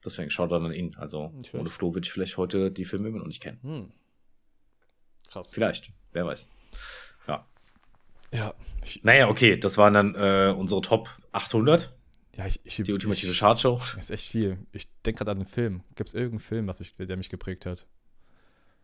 deswegen 0.05 0.29
schaut 0.29 0.51
dann 0.51 0.65
an 0.65 0.71
ihn. 0.73 0.95
Also 0.95 1.31
schlecht. 1.41 1.53
ohne 1.53 1.69
Flo 1.69 1.93
würde 1.93 2.05
ich 2.05 2.11
vielleicht 2.13 2.37
heute 2.37 2.71
die 2.71 2.85
Filme 2.85 3.09
immer 3.09 3.19
noch 3.19 3.27
nicht 3.27 3.41
kennen. 3.43 3.59
Hm. 3.63 3.91
Krass. 5.29 5.49
Vielleicht, 5.51 5.91
wer 6.13 6.25
weiß. 6.25 6.47
Ja. 8.35 8.53
Naja, 9.03 9.29
okay, 9.29 9.57
das 9.57 9.77
waren 9.77 9.93
dann 9.93 10.15
äh, 10.15 10.53
unsere 10.55 10.81
Top 10.81 11.09
800, 11.31 11.95
ja, 12.37 12.47
ich, 12.47 12.59
ich, 12.63 12.75
die 12.75 12.91
ultimative 12.91 13.31
ich, 13.31 13.39
Chartshow. 13.39 13.79
Das 13.95 14.05
ist 14.05 14.11
echt 14.11 14.29
viel. 14.29 14.57
Ich 14.73 14.87
denke 15.05 15.19
gerade 15.19 15.31
an 15.31 15.37
einen 15.37 15.45
Film. 15.45 15.83
Gibt 15.95 16.09
es 16.09 16.13
irgendeinen 16.13 16.39
Film, 16.41 16.67
was 16.67 16.79
mich, 16.79 16.93
der 16.97 17.17
mich 17.17 17.29
geprägt 17.29 17.65
hat? 17.65 17.87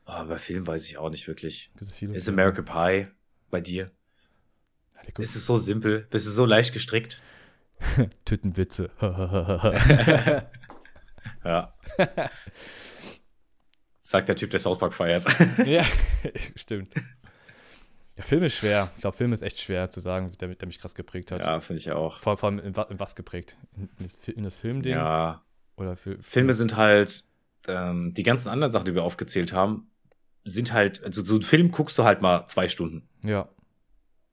Oh, 0.06 0.24
bei 0.26 0.38
Film 0.38 0.66
weiß 0.66 0.88
ich 0.88 0.97
auch 0.97 1.10
nicht 1.10 1.28
wirklich. 1.28 1.70
Viele 1.93 2.16
Ist 2.16 2.26
Filme? 2.26 2.41
American 2.41 2.66
Pie 2.66 3.08
bei 3.49 3.62
dir? 3.62 3.91
Ja, 4.95 5.02
Ist 5.18 5.36
es 5.36 5.45
so 5.45 5.58
simpel? 5.58 6.08
Bist 6.10 6.28
du 6.28 6.32
so 6.32 6.45
leicht 6.45 6.74
gestrickt? 6.74 7.22
Tütenwitze. 8.26 8.89
Ja. 11.43 11.74
Sagt 14.02 14.30
der 14.30 14.36
Typ, 14.36 14.49
der 14.52 14.60
South 14.60 14.78
Park 14.78 14.93
feiert. 14.93 15.26
ja, 15.66 15.84
stimmt. 16.56 16.93
Der 18.18 18.26
Film 18.26 18.43
ist 18.43 18.55
schwer. 18.55 18.91
Ich 18.95 19.01
glaube, 19.01 19.18
Film 19.18 19.34
ist 19.34 19.41
echt 19.41 19.59
schwer 19.59 19.89
zu 19.89 19.99
sagen, 19.99 20.32
der, 20.39 20.49
der 20.49 20.68
mich 20.68 20.80
krass 20.80 20.95
geprägt 20.95 21.32
hat. 21.32 21.41
Ja, 21.41 21.59
finde 21.59 21.80
ich 21.80 21.91
auch. 21.91 22.20
Vor, 22.20 22.38
vor 22.38 22.49
allem 22.49 22.59
in, 22.59 22.74
in 22.74 22.99
was 22.99 23.16
geprägt? 23.16 23.57
In, 23.76 23.89
in 23.97 24.03
das, 24.03 24.18
in 24.28 24.43
das 24.43 24.57
Filmding? 24.57 24.93
Ja, 24.93 25.41
Oder 25.78 25.95
für, 25.95 26.18
für 26.18 26.24
Filme 26.24 26.53
sind 26.53 26.76
halt, 26.76 27.24
ähm, 27.68 28.14
die 28.14 28.24
ganzen 28.24 28.49
anderen 28.49 28.72
Sachen, 28.72 28.86
die 28.86 28.95
wir 28.95 29.03
aufgezählt 29.03 29.53
haben, 29.53 29.89
sind 30.43 30.74
halt, 30.74 31.03
also 31.03 31.24
so 31.24 31.36
einen 31.36 31.43
Film 31.43 31.72
guckst 31.72 31.97
du 31.97 32.03
halt 32.03 32.22
mal 32.22 32.47
zwei 32.47 32.68
Stunden. 32.68 33.07
Ja, 33.24 33.47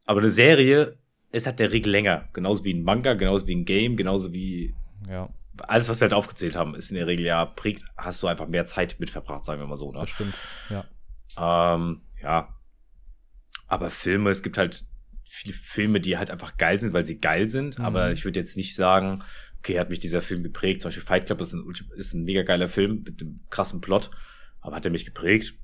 Aber 0.07 0.21
eine 0.21 0.31
Serie 0.31 0.97
ist 1.31 1.47
halt 1.47 1.59
der 1.59 1.73
Regel 1.73 1.93
länger. 1.93 2.29
Genauso 2.33 2.65
wie 2.65 2.73
ein 2.73 2.83
Manga, 2.83 3.15
genauso 3.15 3.47
wie 3.47 3.55
ein 3.55 3.65
Game, 3.65 3.97
genauso 3.97 4.33
wie 4.33 4.75
ja, 5.09 5.29
alles, 5.67 5.89
was 5.89 6.01
wir 6.01 6.07
halt 6.07 6.15
aufgezählt 6.15 6.57
haben, 6.57 6.75
ist 6.75 6.91
in 6.91 6.97
der 6.97 7.07
Regel 7.07 7.27
ja 7.27 7.45
prägt, 7.45 7.85
hast 7.97 8.23
du 8.23 8.27
einfach 8.27 8.47
mehr 8.47 8.67
Zeit 8.67 8.97
mit 8.99 9.11
verbracht, 9.11 9.45
sagen 9.45 9.61
wir 9.61 9.67
mal 9.67 9.77
so, 9.77 9.93
ne? 9.93 10.01
das 10.01 10.11
stimmt. 10.11 10.35
Ja. 10.71 10.85
Ähm, 11.75 12.01
ja. 12.23 12.55
Aber 13.69 13.91
Filme, 13.91 14.31
es 14.31 14.43
gibt 14.43 14.59
halt 14.59 14.85
viele 15.25 15.55
Filme, 15.55 16.01
die 16.01 16.17
halt 16.17 16.31
einfach 16.31 16.57
geil 16.57 16.79
sind, 16.79 16.93
weil 16.95 17.05
sie 17.05 17.21
geil 17.21 17.47
sind. 17.47 17.79
Mhm. 17.79 17.85
Aber 17.85 18.13
ich 18.13 18.25
würde 18.25 18.41
jetzt 18.41 18.57
nicht 18.57 18.75
sagen, 18.75 19.23
okay, 19.59 19.79
hat 19.79 19.91
mich 19.91 19.99
dieser 19.99 20.23
Film 20.23 20.43
geprägt. 20.43 20.81
Zum 20.83 20.89
Beispiel 20.89 21.05
Fight 21.05 21.27
Club 21.27 21.41
ist 21.41 21.53
ein, 21.53 21.65
ist 21.97 22.15
ein 22.15 22.25
mega 22.25 22.43
geiler 22.43 22.69
Film 22.69 23.03
mit 23.05 23.21
einem 23.21 23.41
krassen 23.51 23.81
Plot. 23.81 24.11
Aber 24.61 24.75
hat 24.75 24.85
er 24.85 24.91
mich 24.91 25.05
geprägt? 25.05 25.55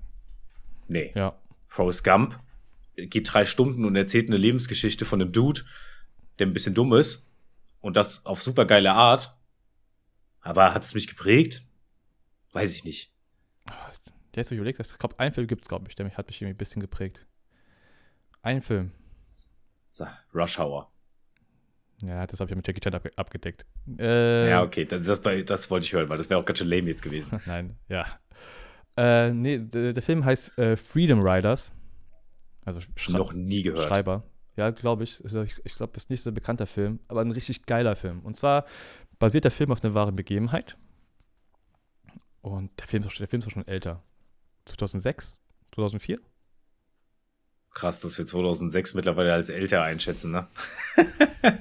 Nee. 0.87 1.13
Ja. 1.15 1.41
Forrest 1.67 2.05
Gump 2.05 2.39
geht 2.97 3.33
drei 3.33 3.45
Stunden 3.45 3.85
und 3.85 3.97
erzählt 3.97 4.29
eine 4.29 4.37
Lebensgeschichte 4.37 5.05
von 5.05 5.21
einem 5.21 5.33
Dude, 5.33 5.63
der 6.39 6.47
ein 6.47 6.53
bisschen 6.53 6.75
dumm 6.75 6.93
ist. 6.93 7.29
Und 7.81 7.97
das 7.97 8.25
auf 8.25 8.43
super 8.43 8.67
geile 8.67 8.93
Art. 8.93 9.37
Aber 10.41 10.75
hat 10.75 10.85
es 10.85 10.95
mich 10.95 11.09
geprägt? 11.09 11.65
Weiß 12.53 12.75
ich 12.77 12.85
nicht. 12.85 13.11
Jetzt, 14.35 14.51
wo 14.51 14.55
ich 14.55 14.59
überlegt 14.59 14.79
habe, 14.79 14.89
ich 14.89 14.99
glaube, 14.99 15.19
einen 15.19 15.33
Film 15.33 15.47
gibt 15.47 15.63
es, 15.63 15.69
glaube 15.69 15.87
ich, 15.89 15.95
der 15.95 16.05
mich, 16.05 16.17
hat 16.17 16.27
mich 16.27 16.41
irgendwie 16.41 16.55
ein 16.55 16.59
bisschen 16.59 16.81
geprägt. 16.81 17.27
Ein 18.45 18.61
Film. 18.61 18.93
So, 19.91 20.07
Rush 20.35 20.59
Hour. 20.59 20.91
Ja, 22.03 22.27
das 22.27 22.41
habe 22.41 22.49
ich 22.49 22.51
ja 22.51 22.57
mit 22.57 22.67
Jackie 22.67 22.81
Chan 22.81 22.95
abge 22.95 23.11
abgedeckt. 23.17 23.65
Äh, 23.99 24.51
Ja, 24.51 24.63
okay, 24.63 24.85
das, 24.85 25.05
das, 25.05 25.23
das 25.47 25.71
wollte 25.71 25.87
ich 25.87 25.93
hören, 25.95 26.11
weil 26.11 26.19
das 26.19 26.29
wäre 26.29 26.39
auch 26.39 26.45
ganz 26.45 26.59
schön 26.59 26.69
lame 26.69 26.89
jetzt 26.89 27.03
gewesen. 27.03 27.41
Nein, 27.47 27.79
ja. 27.89 28.05
Äh, 28.99 29.33
nee, 29.33 29.59
der, 29.59 29.95
der 29.95 30.03
Film 30.03 30.27
heißt 30.27 30.59
äh, 30.59 30.77
Freedom 30.77 31.27
Riders. 31.27 31.75
Also 32.67 32.81
Schrei 32.97 33.17
Noch 33.17 33.33
nie 33.33 33.63
gehört. 33.63 33.89
Schreiber. 33.89 34.25
Ja, 34.57 34.71
glaube 34.71 35.05
ich. 35.05 35.25
Ich 35.25 35.35
ich 35.65 35.75
glaube, 35.75 35.95
das 35.95 36.05
ist 36.05 36.11
nicht 36.11 36.23
so 36.23 36.31
ein 36.31 36.35
bekannter 36.35 36.67
Film, 36.67 37.01
aber 37.09 37.23
ein 37.23 37.31
richtig 37.31 37.65
geiler 37.65 37.97
Film. 37.97 38.21
Und 38.21 38.37
zwar 38.37 38.67
basiert 39.19 39.45
der 39.45 39.51
Film 39.51 39.73
auf 39.73 39.83
einer 39.83 39.95
wahren 39.95 40.17
Begebenheit. 40.17 40.77
Und 42.43 42.79
der 42.79 42.87
Film, 42.87 43.03
der 43.03 43.27
Film 43.29 43.41
ist 43.41 43.47
auch 43.49 43.53
schon 43.53 43.67
älter. 43.67 44.03
2006? 44.67 45.35
2004? 45.75 46.21
Krass, 47.75 48.01
dass 48.01 48.17
wir 48.17 48.27
2006 48.27 48.95
mittlerweile 48.95 49.33
als 49.33 49.49
älter 49.49 49.83
einschätzen, 49.83 50.31
ne? 50.31 50.47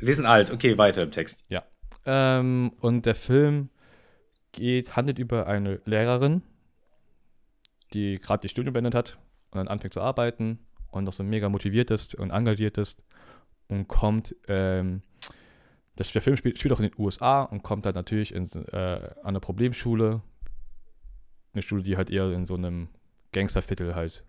wir 0.00 0.14
sind 0.14 0.24
alt. 0.24 0.50
Okay, 0.50 0.78
weiter 0.78 1.02
im 1.02 1.10
Text. 1.10 1.44
Ja. 1.48 1.64
Ähm, 2.06 2.72
und 2.80 3.04
der 3.04 3.14
Film 3.14 3.68
geht, 4.52 4.96
handelt 4.96 5.18
über 5.18 5.46
eine 5.46 5.82
Lehrerin, 5.84 6.42
die 7.92 8.18
gerade 8.18 8.46
ihr 8.46 8.50
Studium 8.50 8.72
beendet 8.72 8.94
hat 8.94 9.18
und 9.50 9.58
dann 9.58 9.68
anfängt 9.68 9.92
zu 9.92 10.00
arbeiten 10.00 10.60
und 10.90 11.04
noch 11.04 11.12
so 11.12 11.22
mega 11.22 11.50
motiviert 11.50 11.90
ist 11.90 12.14
und 12.14 12.30
engagiert 12.30 12.78
ist 12.78 13.04
und 13.68 13.88
kommt, 13.88 14.34
ähm, 14.48 15.02
das, 15.96 16.10
der 16.12 16.22
Film 16.22 16.36
spielt, 16.36 16.58
spielt 16.58 16.72
auch 16.72 16.80
in 16.80 16.90
den 16.90 16.98
USA 16.98 17.42
und 17.42 17.62
kommt 17.62 17.84
halt 17.84 17.96
natürlich 17.96 18.34
in, 18.34 18.44
äh, 18.72 19.10
an 19.22 19.28
eine 19.28 19.40
Problemschule. 19.40 20.22
Eine 21.52 21.62
Schule, 21.62 21.82
die 21.82 21.96
halt 21.96 22.10
eher 22.10 22.30
in 22.32 22.46
so 22.46 22.54
einem 22.54 22.88
Gangsterviertel 23.32 23.94
halt 23.94 24.24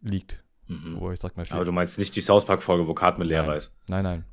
liegt. 0.00 0.42
Mhm. 0.68 0.96
Wo 0.98 1.10
ich 1.12 1.20
sag 1.20 1.36
mal, 1.36 1.46
Aber 1.50 1.64
du 1.64 1.72
meinst 1.72 1.98
nicht 1.98 2.14
die 2.16 2.20
South 2.20 2.44
Park-Folge, 2.44 2.86
wo 2.88 2.94
Cartman 2.94 3.28
Lehrer 3.28 3.46
Nein. 3.46 3.56
ist. 3.56 3.74
Nein, 3.88 4.02
nein. 4.04 4.24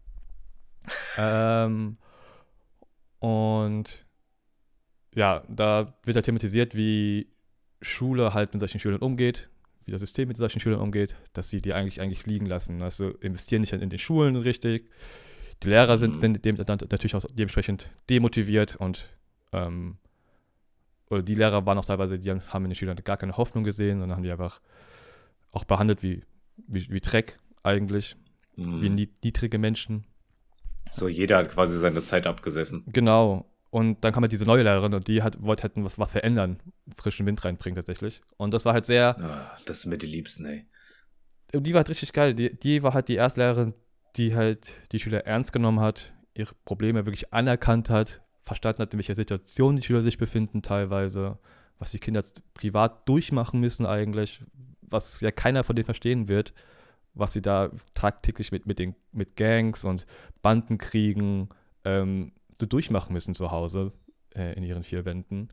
ähm, 1.17 1.97
und 3.19 4.05
ja, 5.15 5.43
da 5.47 5.93
wird 6.03 6.15
halt 6.15 6.25
thematisiert, 6.25 6.75
wie 6.75 7.29
Schule 7.81 8.33
halt 8.33 8.53
mit 8.53 8.59
solchen 8.61 8.79
Schülern 8.79 9.01
umgeht, 9.01 9.49
wie 9.85 9.91
das 9.91 9.99
System 10.01 10.27
mit 10.27 10.37
solchen 10.37 10.59
Schülern 10.59 10.79
umgeht, 10.81 11.15
dass 11.33 11.49
sie 11.49 11.61
die 11.61 11.73
eigentlich 11.73 12.01
eigentlich 12.01 12.25
liegen 12.25 12.45
lassen. 12.47 12.81
Also 12.81 13.09
investieren 13.09 13.61
nicht 13.61 13.73
in 13.73 13.89
den 13.89 13.99
Schulen 13.99 14.35
richtig. 14.35 14.89
Die 15.61 15.67
Lehrer 15.69 15.97
sind, 15.97 16.15
Mhm. 16.15 16.19
sind 16.19 16.45
dem, 16.45 16.55
dann 16.57 16.79
natürlich 16.89 17.15
auch 17.15 17.25
dementsprechend 17.31 17.89
demotiviert 18.09 18.75
und 18.75 19.09
ähm, 19.51 19.97
oder 21.09 21.21
die 21.21 21.35
Lehrer 21.35 21.65
waren 21.65 21.77
auch 21.77 21.85
teilweise, 21.85 22.17
die 22.17 22.31
haben 22.31 22.63
in 22.65 22.71
den 22.71 22.75
Schülern 22.75 22.97
gar 23.03 23.17
keine 23.17 23.37
Hoffnung 23.37 23.63
gesehen, 23.63 23.99
sondern 23.99 24.15
haben 24.17 24.23
die 24.23 24.31
einfach 24.31 24.59
auch 25.53 25.63
behandelt 25.63 26.03
wie, 26.03 26.23
wie, 26.67 26.89
wie 26.89 26.99
Dreck 26.99 27.39
eigentlich, 27.63 28.15
Mhm. 28.57 28.81
wie 28.81 28.89
nie- 28.89 29.09
niedrige 29.23 29.57
Menschen. 29.57 30.05
So, 30.91 31.07
jeder 31.07 31.37
hat 31.37 31.49
quasi 31.49 31.77
seine 31.79 32.03
Zeit 32.03 32.27
abgesessen. 32.27 32.83
Genau. 32.87 33.49
Und 33.71 34.03
dann 34.03 34.13
kam 34.13 34.21
halt 34.21 34.31
diese 34.31 34.45
neue 34.45 34.61
Lehrerin 34.63 34.93
und 34.93 35.07
die 35.07 35.23
hat, 35.23 35.41
wollte 35.41 35.63
halt 35.63 35.71
was, 35.77 35.97
was 35.97 36.11
verändern, 36.11 36.59
frischen 36.95 37.25
Wind 37.25 37.43
reinbringen 37.43 37.75
tatsächlich. 37.75 38.21
Und 38.37 38.53
das 38.53 38.65
war 38.65 38.73
halt 38.73 38.85
sehr, 38.85 39.17
Ah, 39.19 39.57
das 39.65 39.81
sind 39.81 39.89
mir 39.89 39.97
die 39.97 40.05
Liebsten, 40.05 40.45
ey. 40.45 40.65
die 41.55 41.73
war 41.73 41.79
halt 41.79 41.89
richtig 41.89 42.13
geil. 42.13 42.35
Die, 42.35 42.55
die 42.55 42.83
war 42.83 42.93
halt 42.93 43.07
die 43.07 43.15
erste 43.15 43.39
Lehrerin, 43.41 43.73
die 44.17 44.35
halt 44.35 44.71
die 44.91 44.99
Schüler 44.99 45.25
ernst 45.25 45.53
genommen 45.53 45.79
hat, 45.79 46.13
ihre 46.35 46.53
Probleme 46.65 47.05
wirklich 47.07 47.33
anerkannt 47.33 47.89
hat, 47.89 48.21
verstanden 48.43 48.83
hat, 48.83 48.93
in 48.93 48.99
welcher 48.99 49.15
Situation 49.15 49.77
die 49.77 49.81
Schüler 49.81 50.03
sich 50.03 50.19
befinden 50.19 50.61
teilweise, 50.61 51.39
was 51.79 51.91
die 51.91 51.99
Kinder 51.99 52.19
jetzt 52.19 52.43
privat 52.53 53.09
durchmachen 53.09 53.59
müssen 53.59 53.87
eigentlich, 53.87 54.43
was 54.93 55.19
ja 55.19 55.31
keiner 55.31 55.63
von 55.63 55.75
denen 55.75 55.85
verstehen 55.85 56.27
wird, 56.29 56.53
was 57.13 57.33
sie 57.33 57.41
da 57.41 57.71
tagtäglich 57.93 58.51
mit, 58.51 58.65
mit, 58.65 58.79
den, 58.79 58.95
mit 59.11 59.35
Gangs 59.35 59.83
und 59.83 60.05
Bandenkriegen 60.41 61.49
ähm, 61.83 62.31
so 62.59 62.65
durchmachen 62.65 63.13
müssen 63.13 63.35
zu 63.35 63.51
Hause 63.51 63.91
äh, 64.35 64.53
in 64.55 64.63
ihren 64.63 64.83
vier 64.83 65.05
Wänden. 65.05 65.49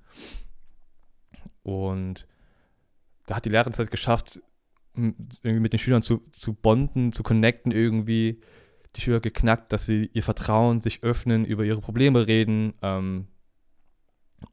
Und 1.63 2.27
da 3.27 3.37
hat 3.37 3.45
die 3.45 3.51
Lehrerin 3.51 3.73
es 3.73 3.79
halt 3.79 3.91
geschafft, 3.91 4.41
irgendwie 4.95 5.61
mit 5.61 5.73
den 5.73 5.79
Schülern 5.79 6.03
zu, 6.03 6.23
zu 6.33 6.53
bonden, 6.53 7.13
zu 7.13 7.23
connecten 7.23 7.73
irgendwie. 7.73 8.41
Die 8.97 9.01
Schüler 9.01 9.21
geknackt, 9.21 9.73
dass 9.73 9.87
sie 9.87 10.11
ihr 10.15 10.23
Vertrauen 10.23 10.81
sich 10.81 11.05
öffnen, 11.05 11.45
über 11.45 11.65
ihre 11.65 11.81
Probleme 11.81 12.27
reden. 12.27 12.75
Ähm, 12.83 13.29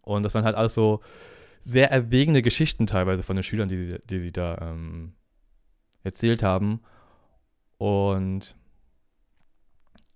und 0.02 0.24
das 0.24 0.36
waren 0.36 0.44
halt 0.44 0.56
alles 0.56 0.74
so 0.74 1.02
sehr 1.68 1.92
erwägende 1.92 2.42
Geschichten 2.42 2.88
teilweise 2.88 3.24
von 3.24 3.36
den 3.36 3.44
Schülern, 3.44 3.68
die, 3.68 3.86
sie- 3.88 4.00
die 4.10 4.20
sie 4.20 4.32
da 4.32 4.58
ähm, 4.62 5.14
erzählt 6.04 6.42
haben. 6.42 6.80
Und 7.78 8.56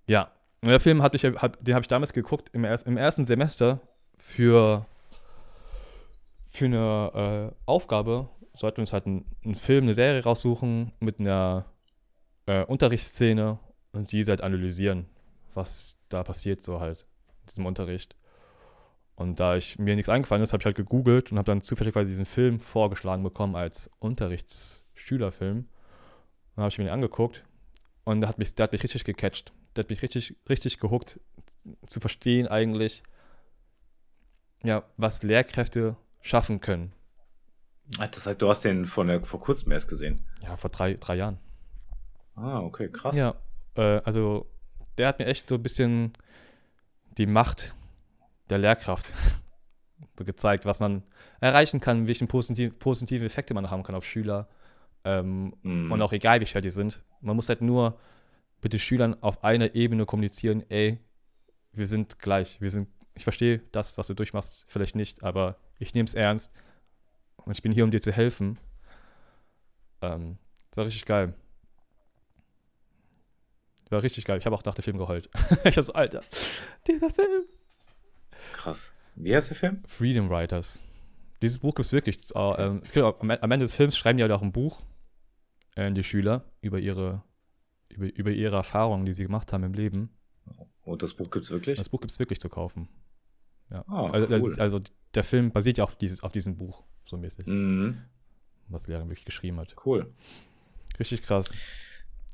ja, 0.08 0.32
der 0.64 0.80
Film 0.80 1.02
hatte 1.02 1.16
ich, 1.18 1.24
hab, 1.24 1.62
den 1.62 1.74
habe 1.74 1.82
ich 1.82 1.88
damals 1.88 2.14
geguckt 2.14 2.48
im, 2.54 2.64
im 2.64 2.96
ersten 2.96 3.26
Semester 3.26 3.80
für, 4.18 4.86
für 6.48 6.64
eine 6.64 7.52
äh, 7.52 7.56
Aufgabe. 7.66 8.30
Sollten 8.54 8.78
wir 8.78 8.82
uns 8.82 8.94
halt 8.94 9.06
einen, 9.06 9.26
einen 9.44 9.54
Film, 9.54 9.84
eine 9.84 9.94
Serie 9.94 10.22
raussuchen 10.24 10.92
mit 11.00 11.20
einer 11.20 11.66
äh, 12.46 12.64
Unterrichtsszene 12.64 13.58
und 13.92 14.10
diese 14.12 14.32
halt 14.32 14.40
analysieren, 14.40 15.04
was 15.52 15.98
da 16.08 16.22
passiert 16.22 16.62
so 16.62 16.80
halt 16.80 17.04
in 17.42 17.46
diesem 17.48 17.66
Unterricht. 17.66 18.16
Und 19.14 19.40
da 19.40 19.56
ich 19.56 19.78
mir 19.78 19.94
nichts 19.94 20.08
eingefallen 20.08 20.42
ist, 20.42 20.52
habe 20.52 20.62
ich 20.62 20.66
halt 20.66 20.76
gegoogelt 20.76 21.30
und 21.30 21.38
habe 21.38 21.46
dann 21.46 21.60
zufälligerweise 21.60 22.10
diesen 22.10 22.26
Film 22.26 22.58
vorgeschlagen 22.58 23.22
bekommen 23.22 23.56
als 23.56 23.90
Unterrichtsschülerfilm. 23.98 25.68
Dann 26.56 26.62
habe 26.62 26.70
ich 26.70 26.78
mir 26.78 26.84
den 26.84 26.92
angeguckt 26.94 27.44
und 28.04 28.20
der 28.20 28.28
hat 28.28 28.38
mich, 28.38 28.54
der 28.54 28.64
hat 28.64 28.72
mich 28.72 28.82
richtig 28.82 29.04
gecatcht. 29.04 29.52
Der 29.76 29.84
hat 29.84 29.90
mich 29.90 30.02
richtig, 30.02 30.36
richtig 30.48 30.78
gehuckt, 30.80 31.20
zu 31.86 32.00
verstehen 32.00 32.46
eigentlich, 32.48 33.02
ja, 34.64 34.84
was 34.96 35.22
Lehrkräfte 35.22 35.96
schaffen 36.20 36.60
können. 36.60 36.92
Ah, 37.98 38.06
Das 38.06 38.26
heißt, 38.26 38.40
du 38.40 38.48
hast 38.48 38.60
den 38.64 38.86
von 38.86 39.08
der, 39.08 39.22
vor 39.24 39.40
kurzem 39.40 39.72
erst 39.72 39.88
gesehen. 39.88 40.24
Ja, 40.42 40.56
vor 40.56 40.70
drei, 40.70 40.94
drei 40.94 41.16
Jahren. 41.16 41.38
Ah, 42.34 42.60
okay, 42.60 42.88
krass. 42.90 43.16
Ja, 43.16 43.34
äh, 43.76 44.00
also 44.04 44.46
der 44.98 45.08
hat 45.08 45.18
mir 45.18 45.26
echt 45.26 45.48
so 45.48 45.56
ein 45.56 45.62
bisschen 45.62 46.12
die 47.18 47.26
Macht 47.26 47.74
der 48.50 48.58
Lehrkraft 48.58 49.12
so 50.18 50.24
gezeigt, 50.24 50.66
was 50.66 50.80
man 50.80 51.02
erreichen 51.40 51.80
kann, 51.80 52.06
welche 52.06 52.26
positiv, 52.26 52.78
positiven 52.78 53.26
Effekte 53.26 53.54
man 53.54 53.70
haben 53.70 53.82
kann 53.82 53.94
auf 53.94 54.04
Schüler. 54.04 54.48
Ähm, 55.04 55.54
Mhm. 55.62 55.90
Und 55.90 56.02
auch 56.02 56.12
egal, 56.12 56.40
wie 56.40 56.46
schwer 56.46 56.60
die 56.60 56.70
sind. 56.70 57.02
Man 57.20 57.36
muss 57.36 57.48
halt 57.48 57.60
nur 57.60 57.98
mit 58.62 58.72
den 58.72 58.80
Schülern 58.80 59.20
auf 59.22 59.42
einer 59.42 59.74
Ebene 59.74 60.06
kommunizieren, 60.06 60.62
ey, 60.68 60.98
wir 61.72 61.86
sind 61.86 62.18
gleich, 62.18 62.60
wir 62.60 62.70
sind, 62.70 62.88
ich 63.14 63.24
verstehe 63.24 63.60
das, 63.72 63.98
was 63.98 64.06
du 64.06 64.14
durchmachst, 64.14 64.64
vielleicht 64.68 64.94
nicht, 64.94 65.22
aber 65.24 65.56
ich 65.78 65.94
nehme 65.94 66.06
es 66.06 66.14
ernst 66.14 66.52
und 67.36 67.52
ich 67.52 67.62
bin 67.62 67.72
hier, 67.72 67.84
um 67.84 67.90
dir 67.90 68.00
zu 68.00 68.12
helfen. 68.12 68.58
Ähm, 70.00 70.38
das 70.70 70.76
war 70.78 70.86
richtig 70.86 71.04
geil. 71.06 71.34
War 73.90 74.02
richtig 74.02 74.24
geil. 74.24 74.38
Ich 74.38 74.46
habe 74.46 74.56
auch 74.56 74.64
nach 74.64 74.74
dem 74.74 74.82
Film 74.82 74.96
geheult. 74.98 75.28
ich 75.64 75.76
war 75.76 75.82
so, 75.82 75.92
Alter, 75.92 76.22
dieser 76.86 77.10
Film. 77.10 77.42
Krass. 78.52 78.94
Wie 79.14 79.34
heißt 79.34 79.50
der 79.50 79.56
Film? 79.56 79.82
Freedom 79.86 80.30
Writers. 80.30 80.78
Dieses 81.42 81.58
Buch 81.58 81.74
gibt 81.74 81.86
es 81.86 81.92
wirklich. 81.92 82.18
Äh, 82.34 82.38
ähm, 82.62 82.82
am 83.18 83.50
Ende 83.50 83.64
des 83.64 83.74
Films 83.74 83.96
schreiben 83.96 84.16
die 84.16 84.22
halt 84.22 84.32
auch 84.32 84.42
ein 84.42 84.52
Buch, 84.52 84.80
äh, 85.74 85.90
die 85.92 86.04
Schüler, 86.04 86.44
über 86.60 86.78
ihre, 86.78 87.22
über, 87.88 88.06
über 88.14 88.30
ihre 88.30 88.56
Erfahrungen, 88.56 89.04
die 89.04 89.14
sie 89.14 89.24
gemacht 89.24 89.52
haben 89.52 89.64
im 89.64 89.74
Leben. 89.74 90.10
Und 90.84 91.02
das 91.02 91.14
Buch 91.14 91.30
gibt 91.30 91.44
es 91.44 91.50
wirklich? 91.50 91.78
Das 91.78 91.88
Buch 91.88 92.00
gibt 92.00 92.10
es 92.12 92.18
wirklich 92.18 92.40
zu 92.40 92.48
kaufen. 92.48 92.88
Ja. 93.70 93.84
Ah, 93.88 94.06
also, 94.10 94.46
cool. 94.46 94.54
also, 94.60 94.80
der 95.14 95.24
Film 95.24 95.50
basiert 95.50 95.78
ja 95.78 95.84
auf, 95.84 95.96
dieses, 95.96 96.22
auf 96.22 96.32
diesem 96.32 96.56
Buch, 96.56 96.82
so 97.04 97.16
mäßig, 97.16 97.46
Mhm. 97.46 98.02
was 98.68 98.86
Lehrer 98.86 99.04
wirklich 99.08 99.24
geschrieben 99.24 99.58
hat. 99.58 99.74
Cool. 99.84 100.12
Richtig 100.98 101.22
krass. 101.22 101.52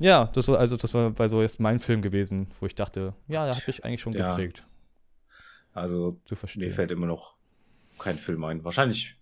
Ja, 0.01 0.27
das 0.27 0.47
war 0.49 0.59
also 0.59 0.77
das 0.77 0.95
war 0.95 1.11
bei 1.11 1.27
so 1.27 1.43
jetzt 1.43 1.59
mein 1.59 1.81
Film 1.81 2.03
gewesen, 2.03 2.49
wo 2.61 2.67
ich 2.67 2.75
dachte, 2.77 3.15
ja, 3.27 3.47
da 3.47 3.57
hat 3.57 3.67
mich 3.67 3.85
eigentlich 3.85 4.01
schon 4.01 4.13
Ja. 4.13 4.31
geprägt, 4.31 4.65
Also, 5.81 6.21
zu 6.25 6.35
mir 6.35 6.39
verstehen. 6.39 6.73
fällt 6.73 6.91
immer 6.91 7.07
noch 7.07 7.37
kein 7.99 8.17
Film 8.19 8.45
ein. 8.45 8.65
Wahrscheinlich 8.65 9.17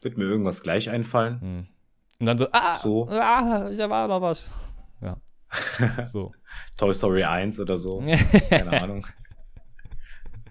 wird 0.00 0.16
mir 0.18 0.24
irgendwas 0.24 0.62
gleich 0.62 0.90
einfallen. 0.90 1.40
Hm. 1.40 1.66
Und 2.20 2.26
dann 2.26 2.38
so, 2.38 2.46
ah, 2.52 2.76
So. 2.76 3.08
ah, 3.10 3.70
da 3.70 3.90
war 3.90 4.06
noch 4.08 4.20
was. 4.22 4.52
Ja. 5.00 5.20
So. 6.06 6.32
Toy 6.76 6.94
Story 6.94 7.24
1 7.24 7.60
oder 7.60 7.76
so. 7.76 8.00
Keine 8.50 8.82
Ahnung. 8.82 9.06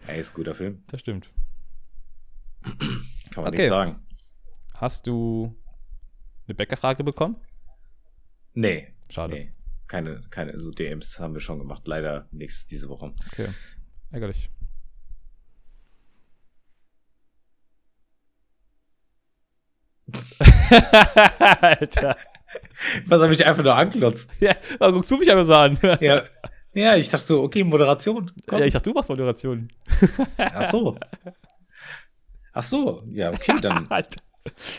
Ey, 0.07 0.19
ist 0.19 0.31
ein 0.31 0.35
guter 0.35 0.55
Film. 0.55 0.83
Das 0.87 0.99
stimmt. 1.01 1.31
Kann 2.63 2.79
man 3.43 3.47
Okay. 3.47 3.57
nicht 3.57 3.69
sagen. 3.69 4.05
Hast 4.75 5.07
du 5.07 5.55
eine 6.47 6.55
Bäckerfrage 6.55 7.03
bekommen? 7.03 7.37
Nee. 8.53 8.93
Schade. 9.09 9.33
Nee. 9.33 9.51
Keine, 9.87 10.21
keine, 10.29 10.59
so 10.59 10.71
DMs 10.71 11.19
haben 11.19 11.33
wir 11.33 11.41
schon 11.41 11.59
gemacht. 11.59 11.87
Leider 11.87 12.27
nichts 12.31 12.65
diese 12.67 12.89
Woche. 12.89 13.13
Okay. 13.31 13.47
Ärgerlich. 14.11 14.49
Alter. 21.61 22.17
Was 23.07 23.21
habe 23.21 23.33
ich 23.33 23.45
einfach 23.45 23.63
nur 23.63 23.75
anglotzt? 23.75 24.35
Ja, 24.39 24.55
guckst 24.79 25.09
du 25.11 25.17
mich 25.17 25.31
einfach 25.31 25.45
so 25.45 25.53
an. 25.55 25.79
Ja. 25.99 26.21
Ja, 26.75 26.95
ich 26.95 27.07
dachte 27.09 27.25
so, 27.25 27.41
okay, 27.43 27.63
Moderation. 27.63 28.31
Komm. 28.47 28.59
Ja, 28.59 28.65
ich 28.65 28.73
dachte, 28.73 28.89
du 28.89 28.95
machst 28.95 29.09
Moderation. 29.09 29.67
Ach 30.37 30.65
so. 30.65 30.97
Ach 32.51 32.63
so. 32.63 33.03
Ja, 33.11 33.31
okay, 33.31 33.55
dann, 33.61 33.85
Alter. 33.91 34.21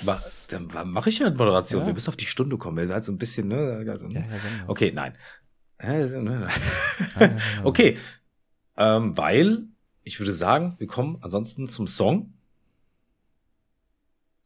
ma, 0.05 0.20
dann 0.49 0.68
mache 0.91 1.09
ich 1.09 1.20
ja 1.20 1.27
mit 1.29 1.39
Moderation. 1.39 1.83
Ja. 1.83 1.87
Wir 1.87 1.95
müssen 1.95 2.09
auf 2.09 2.16
die 2.16 2.27
Stunde 2.27 2.59
kommen. 2.59 2.77
Wir 2.77 2.85
sind 2.87 2.95
halt 2.95 3.05
so 3.05 3.12
ein 3.12 3.18
bisschen, 3.18 3.47
ne? 3.49 3.85
Also, 3.89 4.09
Ja, 4.09 4.20
ja, 4.20 4.27
genau. 4.27 4.64
Okay, 4.68 4.91
nein. 4.93 5.16
Ne, 5.83 6.49
ja. 7.20 7.31
Okay. 7.64 7.97
Ähm, 8.77 9.16
weil, 9.16 9.64
ich 10.03 10.18
würde 10.18 10.33
sagen, 10.33 10.75
wir 10.79 10.89
kommen 10.89 11.18
ansonsten 11.20 11.68
zum 11.68 11.87
Song 11.87 12.35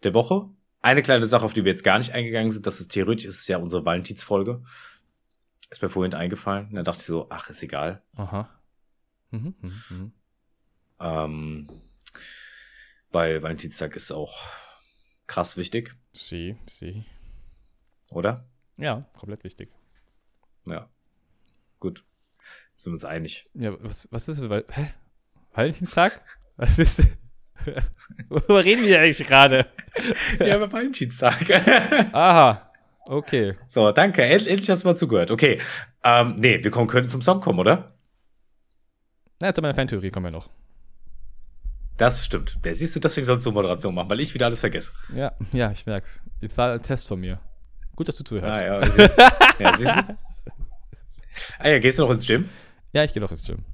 der 0.02 0.12
Woche. 0.14 0.48
Eine 0.80 1.02
kleine 1.02 1.26
Sache, 1.26 1.44
auf 1.44 1.52
die 1.52 1.64
wir 1.64 1.72
jetzt 1.72 1.84
gar 1.84 1.98
nicht 1.98 2.12
eingegangen 2.12 2.52
sind, 2.52 2.66
das 2.66 2.80
ist 2.80 2.92
theoretisch, 2.92 3.24
ist 3.24 3.40
es 3.40 3.48
ja 3.48 3.58
unsere 3.58 3.84
Valentinsfolge. 3.84 4.62
Ist 5.70 5.82
mir 5.82 5.88
vorhin 5.88 6.14
eingefallen. 6.14 6.68
Und 6.68 6.74
dann 6.76 6.84
dachte 6.84 7.00
ich 7.00 7.06
so, 7.06 7.26
ach, 7.30 7.50
ist 7.50 7.62
egal. 7.62 8.02
Aha. 8.14 8.48
Mhm, 9.30 9.54
mhm, 9.60 9.82
mhm. 9.90 10.12
Ähm, 11.00 11.68
weil 13.10 13.42
Valentinstag 13.42 13.96
ist 13.96 14.12
auch 14.12 14.40
krass 15.26 15.56
wichtig, 15.56 15.94
Sie, 16.12 16.56
sie. 16.68 17.04
oder? 18.10 18.48
Ja, 18.76 19.08
komplett 19.16 19.44
wichtig. 19.44 19.70
Ja. 20.64 20.88
Gut. 21.80 22.04
Sind 22.76 22.92
wir 22.92 22.94
uns 22.94 23.04
einig. 23.04 23.48
Ja, 23.54 23.76
was, 23.82 24.08
was 24.10 24.28
ist 24.28 24.40
Hä? 24.40 24.94
Valentinstag? 25.52 26.22
Was 26.56 26.78
ist. 26.78 27.02
Worüber 28.28 28.64
reden 28.64 28.84
wir 28.84 29.00
eigentlich 29.00 29.26
gerade? 29.26 29.66
ja, 30.40 30.54
aber 30.54 30.70
Valentinstag. 30.70 31.50
Aha. 32.12 32.70
Okay. 33.06 33.56
so, 33.66 33.90
danke. 33.90 34.22
End, 34.22 34.46
endlich 34.46 34.68
hast 34.68 34.84
du 34.84 34.88
mal 34.88 34.96
zugehört. 34.96 35.30
Okay. 35.30 35.60
Ähm, 36.04 36.36
nee, 36.36 36.62
wir 36.62 36.70
kommen, 36.70 36.88
können 36.88 37.08
zum 37.08 37.22
Song 37.22 37.40
kommen, 37.40 37.58
oder? 37.58 37.94
Na, 39.40 39.52
zu 39.52 39.62
meiner 39.62 39.74
Fantheorie 39.74 40.10
kommen 40.10 40.26
wir 40.26 40.32
noch. 40.32 40.50
Das 41.96 42.24
stimmt. 42.24 42.64
Der 42.64 42.74
siehst 42.74 42.94
du, 42.94 43.00
deswegen 43.00 43.24
sollst 43.24 43.44
du 43.44 43.50
Moderation 43.50 43.94
machen, 43.94 44.10
weil 44.10 44.20
ich 44.20 44.32
wieder 44.34 44.46
alles 44.46 44.60
vergesse. 44.60 44.92
Ja, 45.14 45.32
ja, 45.52 45.72
ich 45.72 45.86
merk's. 45.86 46.22
Es 46.40 46.56
war 46.56 46.72
ein 46.72 46.82
Test 46.82 47.08
von 47.08 47.18
mir. 47.18 47.40
Gut, 47.96 48.08
dass 48.08 48.16
du 48.16 48.24
zuhörst. 48.24 48.60
Ah, 48.60 48.64
ja, 48.64 48.90
siehst, 48.90 49.16
ja, 49.58 49.76
siehst 49.76 49.96
du? 49.96 50.16
Ah 51.58 51.68
ja, 51.68 51.78
gehst 51.78 51.98
du 51.98 52.02
noch 52.02 52.10
ins 52.10 52.26
Gym? 52.26 52.48
Ja, 52.92 53.04
ich 53.04 53.12
gehe 53.12 53.20
doch 53.20 53.30
ins 53.30 53.44
Gym. 53.44 53.64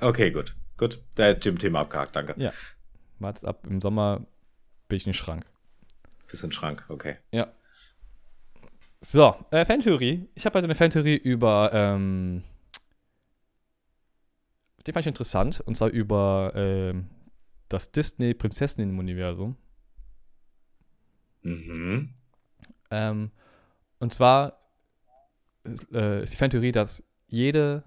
Okay, 0.00 0.30
gut. 0.30 0.54
Gut. 0.76 1.00
Der 1.16 1.34
Gym-Thema 1.34 1.80
abgehakt, 1.80 2.14
danke. 2.14 2.34
Ja. 2.36 2.52
Wart's 3.18 3.44
ab, 3.44 3.66
im 3.66 3.80
Sommer 3.80 4.26
bin 4.88 4.96
ich 4.96 5.06
in 5.06 5.12
den 5.12 5.14
Schrank. 5.14 5.46
Bisschen 6.28 6.52
Schrank, 6.52 6.84
okay. 6.88 7.16
Ja. 7.32 7.52
So, 9.00 9.36
äh, 9.50 9.64
Fantheorie. 9.64 10.28
Ich 10.34 10.46
habe 10.46 10.58
heute 10.58 10.64
eine 10.64 10.74
Fantheorie 10.74 11.16
über, 11.16 11.70
ähm, 11.72 12.42
die 14.86 14.92
fand 14.92 15.04
ich 15.04 15.08
interessant, 15.08 15.60
und 15.60 15.76
zwar 15.76 15.90
über 15.90 16.52
ähm, 16.54 17.08
das 17.68 17.92
Disney-Prinzessinnen-Universum. 17.92 19.56
Mhm. 21.42 22.14
Ähm, 22.90 23.30
und 23.98 24.12
zwar 24.12 24.58
äh, 25.92 26.22
ist 26.22 26.32
die 26.32 26.36
Fantheorie, 26.36 26.72
dass 26.72 27.02
jede 27.28 27.84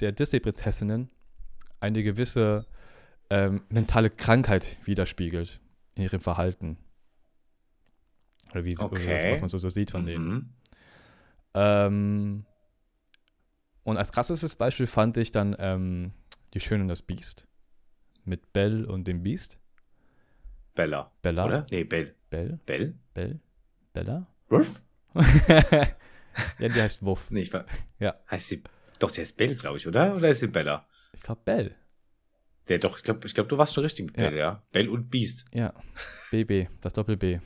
der 0.00 0.12
Disney-Prinzessinnen 0.12 1.10
eine 1.80 2.02
gewisse 2.02 2.66
ähm, 3.30 3.62
mentale 3.68 4.10
Krankheit 4.10 4.76
widerspiegelt 4.84 5.60
in 5.94 6.04
ihrem 6.04 6.20
Verhalten. 6.20 6.78
Oder 8.52 8.64
wie 8.64 8.78
Okay. 8.78 9.22
oder 9.22 9.32
was 9.32 9.40
man 9.40 9.50
so, 9.50 9.58
so 9.58 9.68
sieht 9.68 9.90
von 9.90 10.06
denen. 10.06 10.28
Mhm. 10.28 10.52
Ähm, 11.54 12.44
und 13.84 13.96
als 13.96 14.12
krasses 14.12 14.56
Beispiel 14.56 14.86
fand 14.86 15.16
ich 15.16 15.30
dann 15.30 15.56
ähm, 15.58 16.12
Die 16.54 16.60
Schöne 16.60 16.82
und 16.82 16.88
das 16.88 17.02
Biest. 17.02 17.46
Mit 18.24 18.52
Belle 18.52 18.86
und 18.86 19.06
dem 19.06 19.22
Biest. 19.22 19.58
Bella. 20.74 21.10
Bella. 21.22 21.44
Oder? 21.46 21.66
Nee, 21.70 21.84
Bell. 21.84 22.14
Belle? 22.30 22.58
Bell? 22.66 22.94
Belle? 23.14 23.40
Bella? 23.92 24.26
Ruff? 24.50 24.80
ja, 25.14 26.68
die 26.68 26.72
heißt 26.80 27.02
Wuff. 27.02 27.30
Nee, 27.30 27.40
ich 27.40 27.52
war. 27.52 27.64
Ja. 27.98 28.14
Heißt 28.30 28.48
sie. 28.48 28.62
Doch, 28.98 29.08
sie 29.08 29.22
heißt 29.22 29.36
Bell, 29.36 29.54
glaube 29.56 29.78
ich, 29.78 29.86
oder? 29.88 30.14
Oder 30.14 30.28
ist 30.28 30.40
sie 30.40 30.48
Bella? 30.48 30.86
Ich 31.12 31.22
glaube 31.22 31.40
Belle. 31.44 31.74
Der 32.68 32.78
doch, 32.78 32.98
ich 32.98 33.04
glaube, 33.04 33.26
ich 33.26 33.34
glaub, 33.34 33.48
du 33.48 33.56
warst 33.58 33.74
schon 33.74 33.82
richtig 33.82 34.06
mit 34.06 34.16
Ja. 34.18 34.28
Bell, 34.28 34.38
ja. 34.38 34.62
Bell 34.72 34.88
und 34.88 35.10
Beast. 35.10 35.44
Ja. 35.52 35.72
BB, 36.30 36.68
das 36.80 36.92
Doppel-B. 36.92 37.38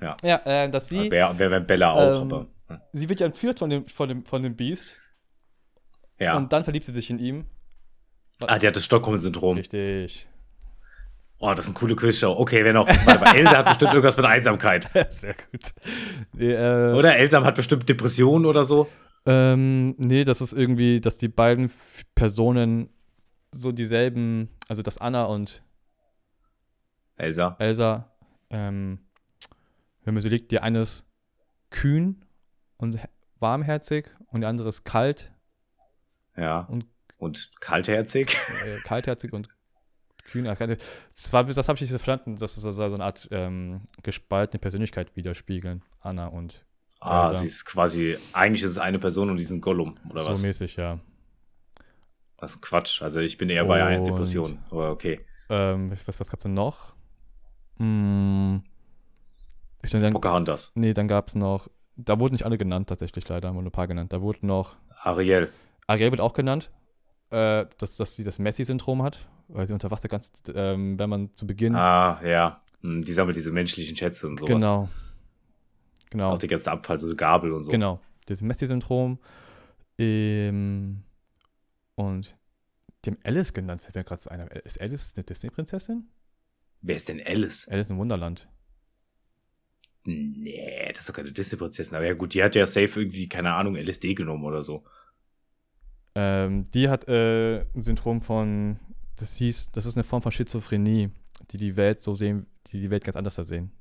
Ja. 0.00 0.16
Ja, 0.22 0.40
äh, 0.44 0.70
dass 0.70 0.88
sie, 0.88 1.10
Wer, 1.10 1.34
wer, 1.38 1.50
wer 1.50 1.60
Bella 1.60 1.92
auch, 1.92 2.22
ähm, 2.22 2.32
aber. 2.32 2.46
hm. 2.68 2.78
sie 2.92 3.08
wird 3.08 3.20
ja 3.20 3.26
entführt 3.26 3.58
von 3.58 3.70
dem, 3.70 3.86
von 3.88 4.08
dem, 4.08 4.24
von 4.24 4.42
dem 4.42 4.54
Beast 4.56 4.96
Ja. 6.20 6.36
und 6.36 6.52
dann 6.52 6.64
verliebt 6.64 6.84
sie 6.86 6.92
sich 6.92 7.10
in 7.10 7.18
ihm. 7.18 7.46
ah, 8.46 8.58
die 8.58 8.66
hat 8.66 8.76
das 8.76 8.84
Stockholm-Syndrom. 8.84 9.56
Richtig. 9.56 10.28
Oh, 11.40 11.52
das 11.54 11.66
ist 11.66 11.70
eine 11.70 11.78
coole 11.78 11.94
Quizshow. 11.96 12.32
Okay, 12.36 12.64
wer 12.64 12.72
noch? 12.72 12.88
Warte 12.88 13.20
mal, 13.24 13.34
Elsa 13.36 13.58
hat 13.58 13.66
bestimmt 13.66 13.92
irgendwas 13.92 14.16
mit 14.16 14.26
Einsamkeit. 14.26 14.88
Sehr 15.10 15.34
gut. 15.34 15.72
Nee, 16.32 16.52
äh, 16.52 16.92
Oder 16.94 17.16
Elsam 17.16 17.44
hat 17.44 17.54
bestimmt 17.54 17.88
Depressionen 17.88 18.44
oder 18.44 18.64
so. 18.64 18.88
Ähm, 19.24 19.94
nee, 19.98 20.24
das 20.24 20.40
ist 20.40 20.52
irgendwie, 20.52 21.00
dass 21.00 21.16
die 21.16 21.28
beiden 21.28 21.70
Personen 22.16 22.90
so 23.52 23.72
dieselben, 23.72 24.48
also 24.68 24.82
dass 24.82 24.98
Anna 24.98 25.24
und 25.24 25.62
Elsa. 27.16 27.56
Elsa, 27.58 28.10
ähm, 28.50 28.98
wenn 30.04 30.14
man 30.14 30.20
so 30.22 30.28
liegt, 30.28 30.50
die 30.52 30.60
eine 30.60 30.80
ist 30.80 31.06
kühn 31.70 32.24
und 32.76 32.94
he- 33.00 33.08
warmherzig 33.40 34.06
und 34.28 34.40
die 34.42 34.46
andere 34.46 34.68
ist 34.68 34.84
kalt, 34.84 35.32
Ja. 36.36 36.60
Und- 36.60 36.86
Und 37.18 37.50
kaltherzig. 37.60 38.36
äh, 38.64 38.76
kaltherzig 38.84 39.32
und 39.32 39.48
kühn. 40.30 40.44
kalt- 40.44 40.80
Das, 41.16 41.32
war- 41.32 41.42
das 41.44 41.68
habe 41.68 41.74
ich 41.76 41.80
nicht 41.80 41.90
so 41.90 41.98
verstanden, 41.98 42.36
dass 42.36 42.56
es 42.56 42.64
also 42.64 42.88
so 42.88 42.94
eine 42.94 43.02
Art 43.04 43.26
ähm, 43.32 43.80
gespaltene 44.04 44.60
Persönlichkeit 44.60 45.16
widerspiegeln, 45.16 45.82
Anna 46.00 46.26
und 46.28 46.64
Ah, 47.00 47.28
Elsa. 47.28 47.40
sie 47.40 47.46
ist 47.46 47.64
quasi, 47.64 48.16
eigentlich 48.32 48.62
ist 48.62 48.72
es 48.72 48.78
eine 48.78 48.98
Person 49.00 49.30
und 49.30 49.36
die 49.38 49.44
sind 49.44 49.60
Gollum, 49.60 49.98
oder 50.10 50.22
so 50.24 50.30
was? 50.30 50.42
mäßig, 50.42 50.76
ja. 50.76 50.98
Das 52.38 52.52
ist 52.52 52.62
Quatsch. 52.62 53.02
Also 53.02 53.20
ich 53.20 53.36
bin 53.36 53.50
eher 53.50 53.64
bei 53.64 53.84
einer 53.84 54.02
Depression. 54.02 54.58
Aber 54.70 54.90
okay. 54.90 55.20
Ähm, 55.50 55.90
was, 56.06 56.20
was 56.20 56.30
gab's 56.30 56.42
denn 56.44 56.54
noch? 56.54 56.94
Hm, 57.78 58.62
ich 59.82 59.90
dann, 59.90 60.12
Pocahontas. 60.12 60.72
Nee, 60.74 60.94
dann 60.94 61.08
gab 61.08 61.28
es 61.28 61.34
noch, 61.34 61.68
da 61.96 62.18
wurden 62.18 62.34
nicht 62.34 62.44
alle 62.44 62.58
genannt 62.58 62.88
tatsächlich, 62.88 63.28
leider, 63.28 63.48
haben 63.48 63.54
nur 63.56 63.64
ein 63.64 63.70
paar 63.70 63.86
genannt. 63.88 64.12
Da 64.12 64.20
wurde 64.20 64.46
noch, 64.46 64.76
Ariel. 65.02 65.50
Ariel 65.86 66.10
wird 66.10 66.20
auch 66.20 66.32
genannt, 66.34 66.70
äh, 67.30 67.66
dass, 67.78 67.96
dass 67.96 68.14
sie 68.16 68.24
das 68.24 68.38
Messi-Syndrom 68.38 69.02
hat, 69.02 69.28
weil 69.48 69.66
sie 69.66 69.72
unter 69.72 69.90
Wasser 69.90 70.08
ganz, 70.08 70.32
ähm, 70.54 70.98
wenn 70.98 71.08
man 71.10 71.34
zu 71.34 71.46
Beginn, 71.46 71.74
Ah, 71.74 72.20
ja. 72.24 72.60
Hm, 72.82 73.02
Die 73.02 73.12
sammelt 73.12 73.36
diese 73.36 73.50
menschlichen 73.52 73.96
Schätze 73.96 74.26
und 74.28 74.38
sowas. 74.38 74.54
genau, 74.54 74.88
genau, 76.10 76.32
Auch 76.32 76.38
die 76.38 76.46
ganze 76.48 76.70
Abfall, 76.70 76.98
so 76.98 77.14
Gabel 77.16 77.52
und 77.52 77.64
so. 77.64 77.70
genau, 77.70 78.00
dieses 78.28 78.42
Messi-Syndrom. 78.42 79.18
Ähm, 79.98 81.02
und 81.98 82.36
die 83.04 83.10
haben 83.10 83.18
Alice 83.24 83.52
genannt, 83.52 83.82
fällt 83.82 83.96
mir 83.96 84.04
gerade 84.04 84.22
so 84.22 84.30
einer. 84.30 84.50
Ist 84.64 84.80
Alice 84.80 85.14
eine 85.16 85.24
Disney-Prinzessin? 85.24 86.08
Wer 86.80 86.94
ist 86.94 87.08
denn 87.08 87.20
Alice? 87.26 87.66
Alice 87.68 87.90
im 87.90 87.98
Wunderland. 87.98 88.48
Nee, 90.04 90.88
das 90.90 91.00
ist 91.00 91.08
doch 91.08 91.14
keine 91.14 91.32
Disney-Prinzessin. 91.32 91.96
Aber 91.96 92.06
ja 92.06 92.14
gut, 92.14 92.34
die 92.34 92.42
hat 92.44 92.54
ja 92.54 92.66
safe 92.66 93.00
irgendwie, 93.00 93.28
keine 93.28 93.54
Ahnung, 93.54 93.74
LSD 93.74 94.14
genommen 94.14 94.44
oder 94.44 94.62
so. 94.62 94.84
Ähm, 96.14 96.70
die 96.70 96.88
hat 96.88 97.08
äh, 97.08 97.62
ein 97.74 97.82
Syndrom 97.82 98.20
von, 98.20 98.78
das 99.16 99.36
hieß, 99.36 99.72
das 99.72 99.84
ist 99.84 99.96
eine 99.96 100.04
Form 100.04 100.22
von 100.22 100.30
Schizophrenie, 100.30 101.10
die 101.50 101.56
die 101.56 101.76
Welt 101.76 102.00
so 102.00 102.14
sehen, 102.14 102.46
die 102.68 102.80
die 102.80 102.90
Welt 102.90 103.02
ganz 103.02 103.16
anders 103.16 103.34
sehen. 103.34 103.72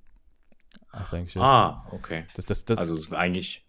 Als 0.90 1.14
eigentlich 1.14 1.36
ist. 1.36 1.42
Ah, 1.42 1.88
okay. 1.92 2.26
Das, 2.36 2.46
das, 2.48 2.66
das, 2.66 2.80
Also 2.80 3.16
eigentlich, 3.16 3.67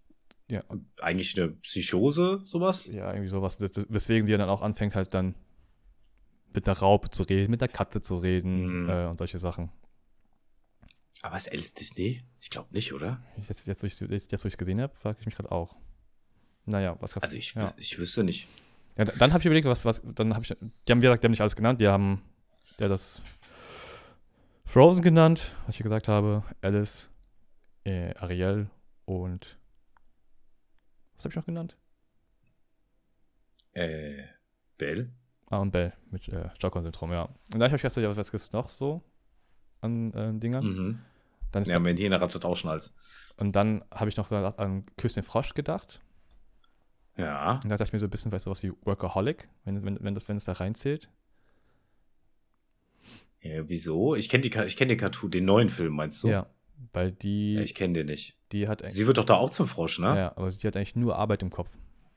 ja, 0.50 0.62
eigentlich 1.00 1.38
eine 1.38 1.48
Psychose, 1.52 2.42
sowas? 2.44 2.86
ja, 2.86 3.10
irgendwie 3.10 3.28
sowas. 3.28 3.56
Das, 3.58 3.72
das, 3.72 3.86
weswegen 3.88 4.26
sie 4.26 4.32
dann 4.36 4.48
auch 4.48 4.62
anfängt, 4.62 4.94
halt 4.94 5.12
dann 5.14 5.34
mit 6.54 6.66
der 6.66 6.78
Raupe 6.78 7.10
zu 7.10 7.22
reden, 7.24 7.50
mit 7.50 7.60
der 7.60 7.68
Katze 7.68 8.00
zu 8.00 8.16
reden 8.16 8.84
Mhm. 8.84 8.88
äh, 8.88 9.06
und 9.06 9.18
solche 9.18 9.38
Sachen. 9.38 9.70
Aber 11.22 11.36
ist 11.36 11.50
Alice 11.52 11.74
Disney? 11.74 12.22
Ich 12.40 12.48
glaube 12.50 12.72
nicht, 12.72 12.92
oder? 12.92 13.20
Jetzt, 13.36 13.66
jetzt, 13.66 13.82
wo 13.82 13.86
ich 13.86 14.00
es 14.44 14.56
gesehen 14.56 14.80
habe, 14.80 14.94
frage 14.96 15.18
ich 15.20 15.26
mich 15.26 15.34
gerade 15.36 15.50
auch. 15.52 15.76
Naja, 16.64 16.96
was 17.00 17.14
gab's? 17.14 17.24
Also 17.24 17.36
ich, 17.36 17.54
ja. 17.54 17.74
ich 17.76 17.98
wüsste 17.98 18.24
nicht. 18.24 18.46
Ja, 18.96 19.04
da- 19.04 19.12
dann 19.18 19.32
habe 19.32 19.40
ich 19.40 19.46
überlegt, 19.46 19.66
was, 19.66 19.84
was, 19.84 20.00
dann 20.14 20.34
habe 20.34 20.44
ich, 20.44 20.48
die 20.48 20.92
haben, 20.92 20.98
wie 21.02 21.06
gesagt, 21.06 21.22
die 21.22 21.26
haben 21.26 21.32
nicht 21.32 21.40
alles 21.40 21.56
genannt, 21.56 21.80
die 21.80 21.88
haben 21.88 22.22
ja 22.78 22.88
das 22.88 23.20
Frozen 24.64 25.02
genannt, 25.02 25.54
was 25.66 25.74
ich 25.76 25.82
gesagt 25.82 26.08
habe, 26.08 26.44
Alice, 26.60 27.10
äh, 27.84 28.14
Ariel 28.16 28.70
und 29.06 29.57
was 31.18 31.24
habe 31.24 31.32
ich 31.32 31.36
noch 31.36 31.44
genannt? 31.46 31.76
Äh, 33.74 34.24
Belle? 34.76 35.08
Ah, 35.50 35.58
und 35.58 35.70
Belle 35.70 35.92
mit 36.10 36.28
äh, 36.28 36.48
Stockholm-Syndrom, 36.56 37.12
ja. 37.12 37.22
Und 37.24 37.34
dann 37.54 37.62
habe 37.64 37.76
ich 37.76 37.82
gedacht, 37.82 37.96
ja, 37.96 38.16
was 38.16 38.30
gibt's 38.30 38.52
noch 38.52 38.68
so 38.68 39.02
an 39.80 40.12
äh, 40.14 40.32
Dingern? 40.38 40.64
Mhm. 40.64 40.98
Dann 41.52 41.62
ist 41.62 41.68
Ja, 41.68 41.78
mein 41.78 41.96
Hähne 41.96 42.20
rattert 42.20 42.44
auch 42.44 42.56
schon 42.56 42.70
als. 42.70 42.94
und 43.36 43.52
dann 43.56 43.82
habe 43.92 44.08
ich 44.10 44.16
noch 44.16 44.26
so 44.26 44.36
an 44.36 44.84
Küss 44.96 45.14
den 45.14 45.22
Frosch 45.22 45.54
gedacht. 45.54 46.00
Ja. 47.16 47.54
Und 47.54 47.64
da 47.64 47.76
dachte 47.76 47.84
ich 47.84 47.92
mir 47.92 47.98
so 47.98 48.06
ein 48.06 48.10
bisschen, 48.10 48.30
vielleicht 48.30 48.44
sowas 48.44 48.62
wie 48.62 48.72
Workaholic, 48.82 49.48
wenn, 49.64 49.84
wenn, 49.84 49.98
wenn, 50.02 50.14
das, 50.14 50.28
wenn 50.28 50.36
es 50.36 50.44
da 50.44 50.52
reinzählt. 50.52 51.10
ja 53.40 53.68
wieso? 53.68 54.14
Ich 54.14 54.28
kenne 54.28 54.42
die, 54.48 54.56
ich 54.66 54.76
kenn 54.76 54.88
den 54.88 54.98
Cartoon, 54.98 55.30
den 55.30 55.44
neuen 55.44 55.68
Film, 55.68 55.94
meinst 55.94 56.22
du? 56.22 56.28
Ja, 56.28 56.46
weil 56.92 57.12
die, 57.12 57.54
Ja, 57.54 57.60
ich 57.62 57.74
kenne 57.74 57.94
den 57.94 58.06
nicht. 58.06 58.36
die 58.52 58.68
hat 58.68 58.82
Sie 58.90 59.06
wird 59.06 59.18
doch 59.18 59.24
da 59.24 59.34
auch 59.34 59.50
zum 59.50 59.66
Frosch, 59.66 59.98
ne? 59.98 60.16
Ja, 60.16 60.32
aber 60.36 60.50
sie 60.50 60.66
hat 60.66 60.76
eigentlich 60.76 60.96
nur 60.96 61.16
Arbeit 61.16 61.42
im 61.42 61.50
Kopf. 61.50 61.70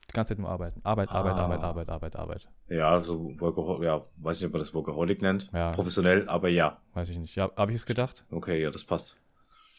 Die 0.10 0.14
ganze 0.14 0.30
Zeit 0.34 0.40
nur 0.40 0.50
arbeiten. 0.50 0.82
Arbeit, 0.84 1.10
Arbeit, 1.10 1.34
Ah. 1.34 1.44
Arbeit, 1.44 1.60
Arbeit, 1.62 1.90
Arbeit, 1.90 2.16
Arbeit. 2.18 2.50
Ja, 2.70 3.00
so 3.00 3.34
Workaholic, 3.40 3.86
ja, 3.86 4.02
weiß 4.18 4.40
nicht, 4.40 4.48
ob 4.48 4.54
man 4.54 4.60
das 4.60 4.74
Workaholic 4.74 5.22
nennt. 5.22 5.50
Ja. 5.54 5.72
Professionell, 5.72 6.28
aber 6.28 6.50
ja. 6.50 6.82
Weiß 6.94 7.10
ich 7.10 7.18
nicht. 7.18 7.36
Ja, 7.36 7.50
habe 7.56 7.72
ich 7.72 7.78
es 7.78 7.86
gedacht? 7.86 8.26
Okay, 8.30 8.62
ja, 8.62 8.70
das 8.72 8.84
passt. 8.84 9.18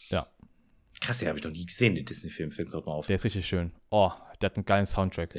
Ja. 0.09 0.27
Krass, 1.01 1.19
den 1.19 1.29
habe 1.29 1.39
ich 1.39 1.45
noch 1.45 1.51
nie 1.51 1.67
gesehen, 1.67 1.95
den 1.97 2.05
Disney-Film, 2.05 2.53
fällt 2.53 2.71
gerade 2.71 2.87
mal 2.87 2.93
auf. 2.93 3.07
Der 3.07 3.17
ist 3.17 3.25
richtig 3.25 3.45
schön. 3.47 3.73
Oh, 3.91 4.11
der 4.41 4.51
hat 4.51 4.57
einen 4.57 4.65
geilen 4.65 4.87
Soundtrack. 4.87 5.35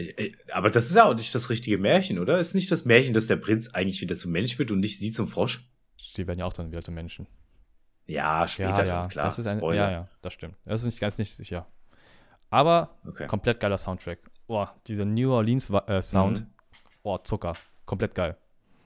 Aber 0.52 0.70
das 0.70 0.90
ist 0.90 0.96
ja 0.96 1.06
auch 1.06 1.16
nicht 1.16 1.34
das 1.34 1.50
richtige 1.50 1.78
Märchen, 1.78 2.20
oder? 2.20 2.38
Ist 2.38 2.54
nicht 2.54 2.72
das 2.72 2.86
Märchen, 2.86 3.14
dass 3.14 3.28
der 3.28 3.38
Prinz 3.38 3.70
eigentlich 3.70 4.02
wieder 4.02 4.16
zum 4.16 4.32
Mensch 4.32 4.60
wird 4.60 4.72
und 4.72 4.80
nicht 4.82 5.00
sie 5.00 5.12
zum 5.12 5.28
Frosch? 5.28 5.68
Die 6.18 6.28
werden 6.28 6.40
ja 6.40 6.46
auch 6.46 6.54
dann 6.54 6.70
wieder 6.72 6.82
zu 6.84 6.92
Menschen. 6.92 7.28
Ja, 8.06 8.48
später 8.48 8.86
ja, 8.86 9.02
ja, 9.04 9.08
klar. 9.08 9.26
das 9.26 9.40
ist 9.40 9.48
ein, 9.48 9.58
Spoiler. 9.60 9.86
ja, 9.86 9.92
ja, 9.92 10.08
das 10.22 10.34
stimmt. 10.34 10.56
Das 10.66 10.82
ist 10.82 10.86
nicht 10.86 11.00
ganz 11.00 11.18
nicht 11.18 11.36
sicher. 11.36 11.66
Aber 12.50 12.98
Okay. 13.08 13.28
komplett 13.28 13.60
geiler 13.60 13.78
Soundtrack. 13.78 14.20
Oh, 14.48 14.68
dieser 14.88 15.06
New 15.06 15.32
Orleans 15.32 15.70
äh, 15.70 16.02
Sound. 16.02 16.42
Mhm. 16.42 16.48
Oh, 17.04 17.18
Zucker. 17.18 17.56
Komplett 17.86 18.14
geil. 18.16 18.38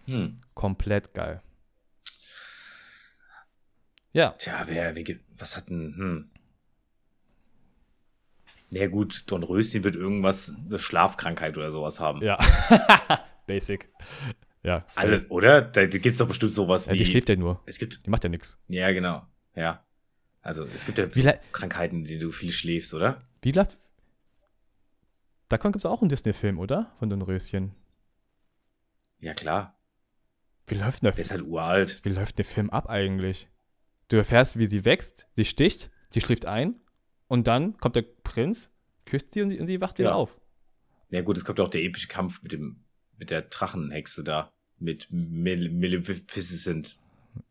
Hm. 0.05 0.39
Komplett 0.53 1.13
geil. 1.13 1.41
Ja, 4.13 4.31
Tja, 4.31 4.63
wer, 4.65 4.95
wer 4.95 5.03
was 5.37 5.57
hat 5.57 5.69
denn, 5.69 5.93
hm. 5.97 6.29
Na 8.69 8.79
ja, 8.81 8.87
gut, 8.87 9.23
Don 9.27 9.43
Röschen 9.43 9.83
wird 9.83 9.95
irgendwas, 9.95 10.53
eine 10.65 10.79
Schlafkrankheit 10.79 11.57
oder 11.57 11.71
sowas 11.71 11.99
haben. 11.99 12.21
ja. 12.21 12.37
Basic. 13.47 13.89
Ja, 14.67 14.85
Also, 14.95 15.15
safe. 15.15 15.27
oder? 15.29 15.61
Da 15.61 15.85
gibt's 15.85 16.19
doch 16.19 16.27
bestimmt 16.27 16.53
sowas 16.53 16.85
ja, 16.85 16.93
wie. 16.93 16.97
die 16.99 17.05
schläft 17.05 17.29
ja 17.29 17.35
nur. 17.37 17.61
es 17.65 17.77
gibt, 17.79 18.05
Die 18.05 18.09
macht 18.09 18.23
ja 18.23 18.29
nichts. 18.29 18.59
ja, 18.67 18.91
genau. 18.91 19.25
Ja. 19.55 19.83
Also, 20.41 20.63
es 20.65 20.85
gibt 20.85 20.97
ja 20.97 21.09
so 21.09 21.21
Krankheiten, 21.51 22.03
die 22.03 22.17
du 22.17 22.31
viel 22.31 22.51
schläfst, 22.51 22.93
oder? 22.93 23.21
Wie 23.41 23.51
läuft. 23.51 23.77
Davon 25.49 25.71
gibt 25.71 25.81
es 25.81 25.85
auch 25.85 26.01
einen 26.01 26.09
Disney-Film, 26.09 26.59
oder? 26.59 26.91
Von 26.99 27.09
den 27.09 27.21
Röschen. 27.21 27.73
Ja, 29.19 29.33
klar. 29.33 29.79
Wie 30.67 30.75
läuft 30.75 31.03
Der 31.03 31.11
der, 31.13 31.21
ist 31.21 31.31
halt 31.31 31.41
uralt. 31.43 32.01
wie 32.03 32.09
läuft 32.09 32.37
der 32.37 32.45
Film 32.45 32.69
ab 32.69 32.89
eigentlich? 32.89 33.47
Du 34.09 34.17
erfährst, 34.17 34.57
wie 34.59 34.67
sie 34.67 34.83
wächst, 34.85 35.27
sie 35.31 35.45
sticht, 35.45 35.89
sie 36.11 36.19
schläft 36.21 36.45
ein 36.45 36.75
und 37.27 37.47
dann 37.47 37.77
kommt 37.77 37.95
der 37.95 38.01
Prinz, 38.23 38.69
küsst 39.05 39.33
sie 39.33 39.41
und 39.41 39.49
sie, 39.51 39.59
und 39.59 39.67
sie 39.67 39.79
wacht 39.81 39.97
wieder 39.97 40.09
Ja. 40.09 40.15
auf. 40.15 40.37
Ja, 41.09 41.21
gut, 41.21 41.37
es 41.37 41.45
kommt 41.45 41.59
ja 41.59 41.65
auch 41.65 41.69
der 41.69 41.83
epische 41.83 42.07
Kampf 42.09 42.41
mit 42.43 42.51
dem, 42.51 42.83
mit 43.17 43.31
der 43.31 43.43
Drachenhexe 43.43 44.23
da. 44.25 44.51
Mit 44.79 45.07
Maleficent. 45.09 46.97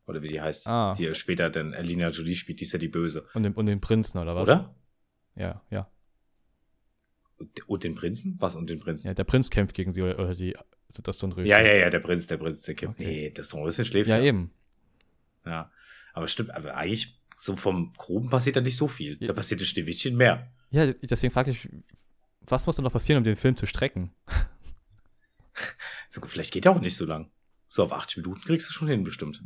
Oder 0.06 0.22
wie 0.22 0.28
die 0.28 0.40
heißt. 0.40 0.68
Ah. 0.68 0.94
Die 0.94 1.04
ja 1.04 1.14
später 1.14 1.50
dann 1.50 1.74
Alina 1.74 2.08
Jolie 2.10 2.34
spielt, 2.34 2.60
die 2.60 2.64
ist 2.64 2.72
ja 2.72 2.78
die 2.78 2.88
Böse. 2.88 3.26
Und 3.34 3.42
den, 3.42 3.54
und 3.54 3.66
den 3.66 3.80
Prinzen, 3.80 4.18
oder 4.18 4.36
was? 4.36 4.44
Oder? 4.44 4.74
Ja, 5.34 5.62
ja. 5.70 5.90
Und, 7.66 7.84
den 7.84 7.94
Prinzen? 7.94 8.36
Was 8.38 8.56
und 8.56 8.70
den 8.70 8.80
Prinzen? 8.80 9.08
Ja, 9.08 9.14
der 9.14 9.24
Prinz 9.24 9.50
kämpft 9.50 9.74
gegen 9.74 9.92
sie 9.92 10.02
oder, 10.02 10.18
oder 10.18 10.34
die, 10.34 10.56
das 11.02 11.18
Dornröschen. 11.18 11.46
Ja, 11.46 11.60
ja, 11.60 11.74
ja, 11.74 11.90
der 11.90 11.98
Prinz, 12.00 12.26
der 12.26 12.38
Prinz, 12.38 12.62
der 12.62 12.74
kämpft. 12.74 12.98
Okay. 12.98 13.08
Nee, 13.08 13.30
das 13.30 13.48
Dornröschen 13.48 13.84
schläft 13.84 14.08
Ja, 14.08 14.18
ja. 14.18 14.24
eben. 14.24 14.50
Ja. 15.44 15.70
Aber 16.14 16.28
stimmt, 16.28 16.50
aber 16.52 16.76
eigentlich, 16.76 17.20
so 17.36 17.56
vom 17.56 17.92
Groben 17.98 18.30
passiert 18.30 18.56
da 18.56 18.62
nicht 18.62 18.78
so 18.78 18.88
viel. 18.88 19.16
Da 19.16 19.34
passiert 19.34 19.60
ein 19.60 19.66
Schneewittchen 19.66 20.16
mehr. 20.16 20.50
Ja, 20.70 20.86
deswegen 20.86 21.32
frage 21.32 21.50
ich, 21.50 21.68
was 22.40 22.66
muss 22.66 22.76
denn 22.76 22.84
noch 22.84 22.92
passieren, 22.92 23.18
um 23.18 23.24
den 23.24 23.36
Film 23.36 23.56
zu 23.56 23.66
strecken? 23.66 24.12
So, 26.16 26.26
vielleicht 26.26 26.52
geht 26.52 26.64
er 26.64 26.72
auch 26.72 26.80
nicht 26.80 26.96
so 26.96 27.04
lang. 27.04 27.30
So 27.66 27.84
auf 27.84 27.92
80 27.92 28.18
Minuten 28.18 28.40
kriegst 28.40 28.68
du 28.68 28.72
schon 28.72 28.88
hin, 28.88 29.04
bestimmt. 29.04 29.42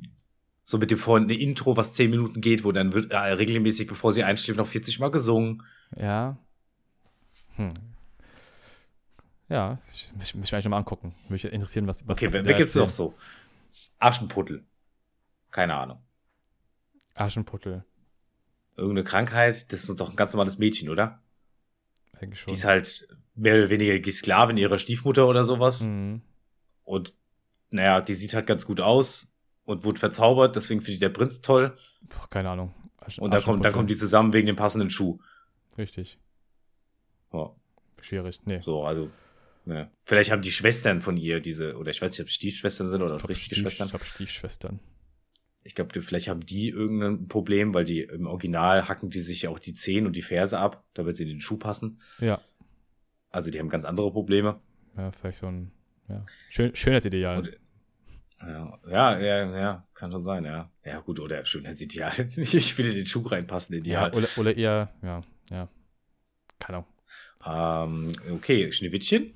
So 0.62 0.78
mit 0.78 0.90
dem 0.90 0.98
vorhin 0.98 1.28
eine 1.28 1.38
Intro, 1.38 1.76
was 1.76 1.94
10 1.94 2.10
Minuten 2.10 2.40
geht, 2.40 2.62
wo 2.62 2.70
dann 2.70 2.92
wird 2.92 3.10
äh, 3.10 3.16
regelmäßig, 3.16 3.88
bevor 3.88 4.12
sie 4.12 4.22
einschläft, 4.22 4.58
noch 4.58 4.68
40 4.68 5.00
Mal 5.00 5.10
gesungen. 5.10 5.64
Ja. 5.96 6.38
Hm. 7.56 7.70
Ja, 9.48 9.78
ich 9.92 10.12
mich, 10.16 10.34
mich 10.36 10.54
eigentlich 10.54 10.68
mal 10.68 10.76
angucken. 10.76 11.12
Mich 11.28 11.44
interessieren, 11.44 11.88
was, 11.88 12.06
was 12.06 12.16
Okay, 12.16 12.32
wer, 12.32 12.42
gibt's 12.54 12.76
noch 12.76 12.88
so? 12.88 13.14
Aschenputtel. 13.98 14.64
Keine 15.50 15.74
Ahnung. 15.74 15.98
Aschenputtel, 17.16 17.84
Irgendeine 18.76 19.02
Krankheit, 19.02 19.72
das 19.72 19.88
ist 19.88 20.00
doch 20.00 20.10
ein 20.10 20.16
ganz 20.16 20.32
normales 20.32 20.56
Mädchen, 20.58 20.88
oder? 20.88 21.20
eigentlich 22.20 22.40
schon. 22.40 22.48
Die 22.48 22.54
ist 22.54 22.64
halt 22.64 23.08
mehr 23.34 23.56
oder 23.56 23.70
weniger 23.70 23.98
die 23.98 24.10
Sklavin 24.10 24.56
ihrer 24.56 24.78
Stiefmutter 24.78 25.26
oder 25.26 25.44
sowas. 25.44 25.80
Mhm. 25.80 26.22
Und 26.90 27.14
naja, 27.70 28.00
die 28.00 28.14
sieht 28.14 28.34
halt 28.34 28.46
ganz 28.46 28.66
gut 28.66 28.80
aus 28.80 29.32
und 29.64 29.84
wurde 29.84 30.00
verzaubert, 30.00 30.56
deswegen 30.56 30.80
finde 30.80 30.92
ich 30.94 30.98
der 30.98 31.08
Prinz 31.10 31.40
toll. 31.40 31.76
Boah, 32.02 32.28
keine 32.28 32.50
Ahnung. 32.50 32.74
Asch- 32.98 33.18
Und 33.20 33.32
dann 33.32 33.42
kommt, 33.42 33.64
dann 33.64 33.72
kommen 33.72 33.86
die 33.86 33.96
zusammen 33.96 34.32
wegen 34.32 34.46
dem 34.46 34.56
passenden 34.56 34.90
Schuh. 34.90 35.18
Richtig. 35.78 36.18
Ja, 37.32 37.54
Schwierig. 38.00 38.40
Nee. 38.44 38.60
so, 38.62 38.82
also. 38.84 39.10
Ja. 39.66 39.90
Vielleicht 40.04 40.30
haben 40.32 40.42
die 40.42 40.50
Schwestern 40.50 41.00
von 41.02 41.16
ihr 41.16 41.38
diese, 41.40 41.76
oder 41.76 41.90
ich 41.90 42.00
weiß 42.02 42.10
nicht, 42.12 42.20
ob 42.22 42.26
es 42.26 42.32
Stiefschwestern 42.34 42.88
sind 42.88 43.02
oder 43.02 43.16
richtige 43.28 43.54
Stief- 43.54 43.58
Schwestern. 43.58 43.86
Ich 43.86 43.90
glaube, 43.92 44.04
Stiefschwestern. 44.06 44.80
Ich 45.62 45.74
glaube, 45.74 46.00
vielleicht 46.02 46.28
haben 46.28 46.40
die 46.44 46.70
irgendein 46.70 47.28
Problem, 47.28 47.74
weil 47.74 47.84
die 47.84 48.00
im 48.00 48.26
Original 48.26 48.88
hacken 48.88 49.10
die 49.10 49.20
sich 49.20 49.42
ja 49.42 49.50
auch 49.50 49.58
die 49.58 49.74
Zehen 49.74 50.06
und 50.06 50.16
die 50.16 50.22
Ferse 50.22 50.58
ab, 50.58 50.82
damit 50.94 51.16
sie 51.16 51.24
in 51.24 51.28
den 51.28 51.40
Schuh 51.42 51.58
passen. 51.58 51.98
Ja. 52.18 52.40
Also 53.30 53.50
die 53.50 53.58
haben 53.60 53.68
ganz 53.68 53.84
andere 53.84 54.10
Probleme. 54.10 54.58
Ja, 54.96 55.12
vielleicht 55.12 55.38
so 55.38 55.46
ein 55.46 55.70
ja. 56.10 56.26
Schön, 56.48 56.74
Schönheitsideal. 56.74 57.38
Und, 57.38 57.50
ja, 58.42 58.78
ja, 58.88 59.18
ja, 59.18 59.58
ja, 59.58 59.86
kann 59.94 60.10
schon 60.10 60.22
sein, 60.22 60.44
ja. 60.44 60.70
Ja, 60.84 61.00
gut, 61.00 61.20
oder 61.20 61.44
Schönheitsideal. 61.44 62.30
ich 62.36 62.78
will 62.78 62.86
in 62.86 62.94
den 62.96 63.06
Schuh 63.06 63.26
reinpassen, 63.26 63.74
ja, 63.74 63.80
ideal. 63.80 64.14
oder, 64.14 64.28
oder 64.36 64.56
eher, 64.56 64.92
ja, 65.02 65.20
ja. 65.50 65.68
Keine 66.58 66.84
Ahnung. 67.42 68.10
Ähm, 68.12 68.34
okay, 68.34 68.70
Schneewittchen. 68.72 69.34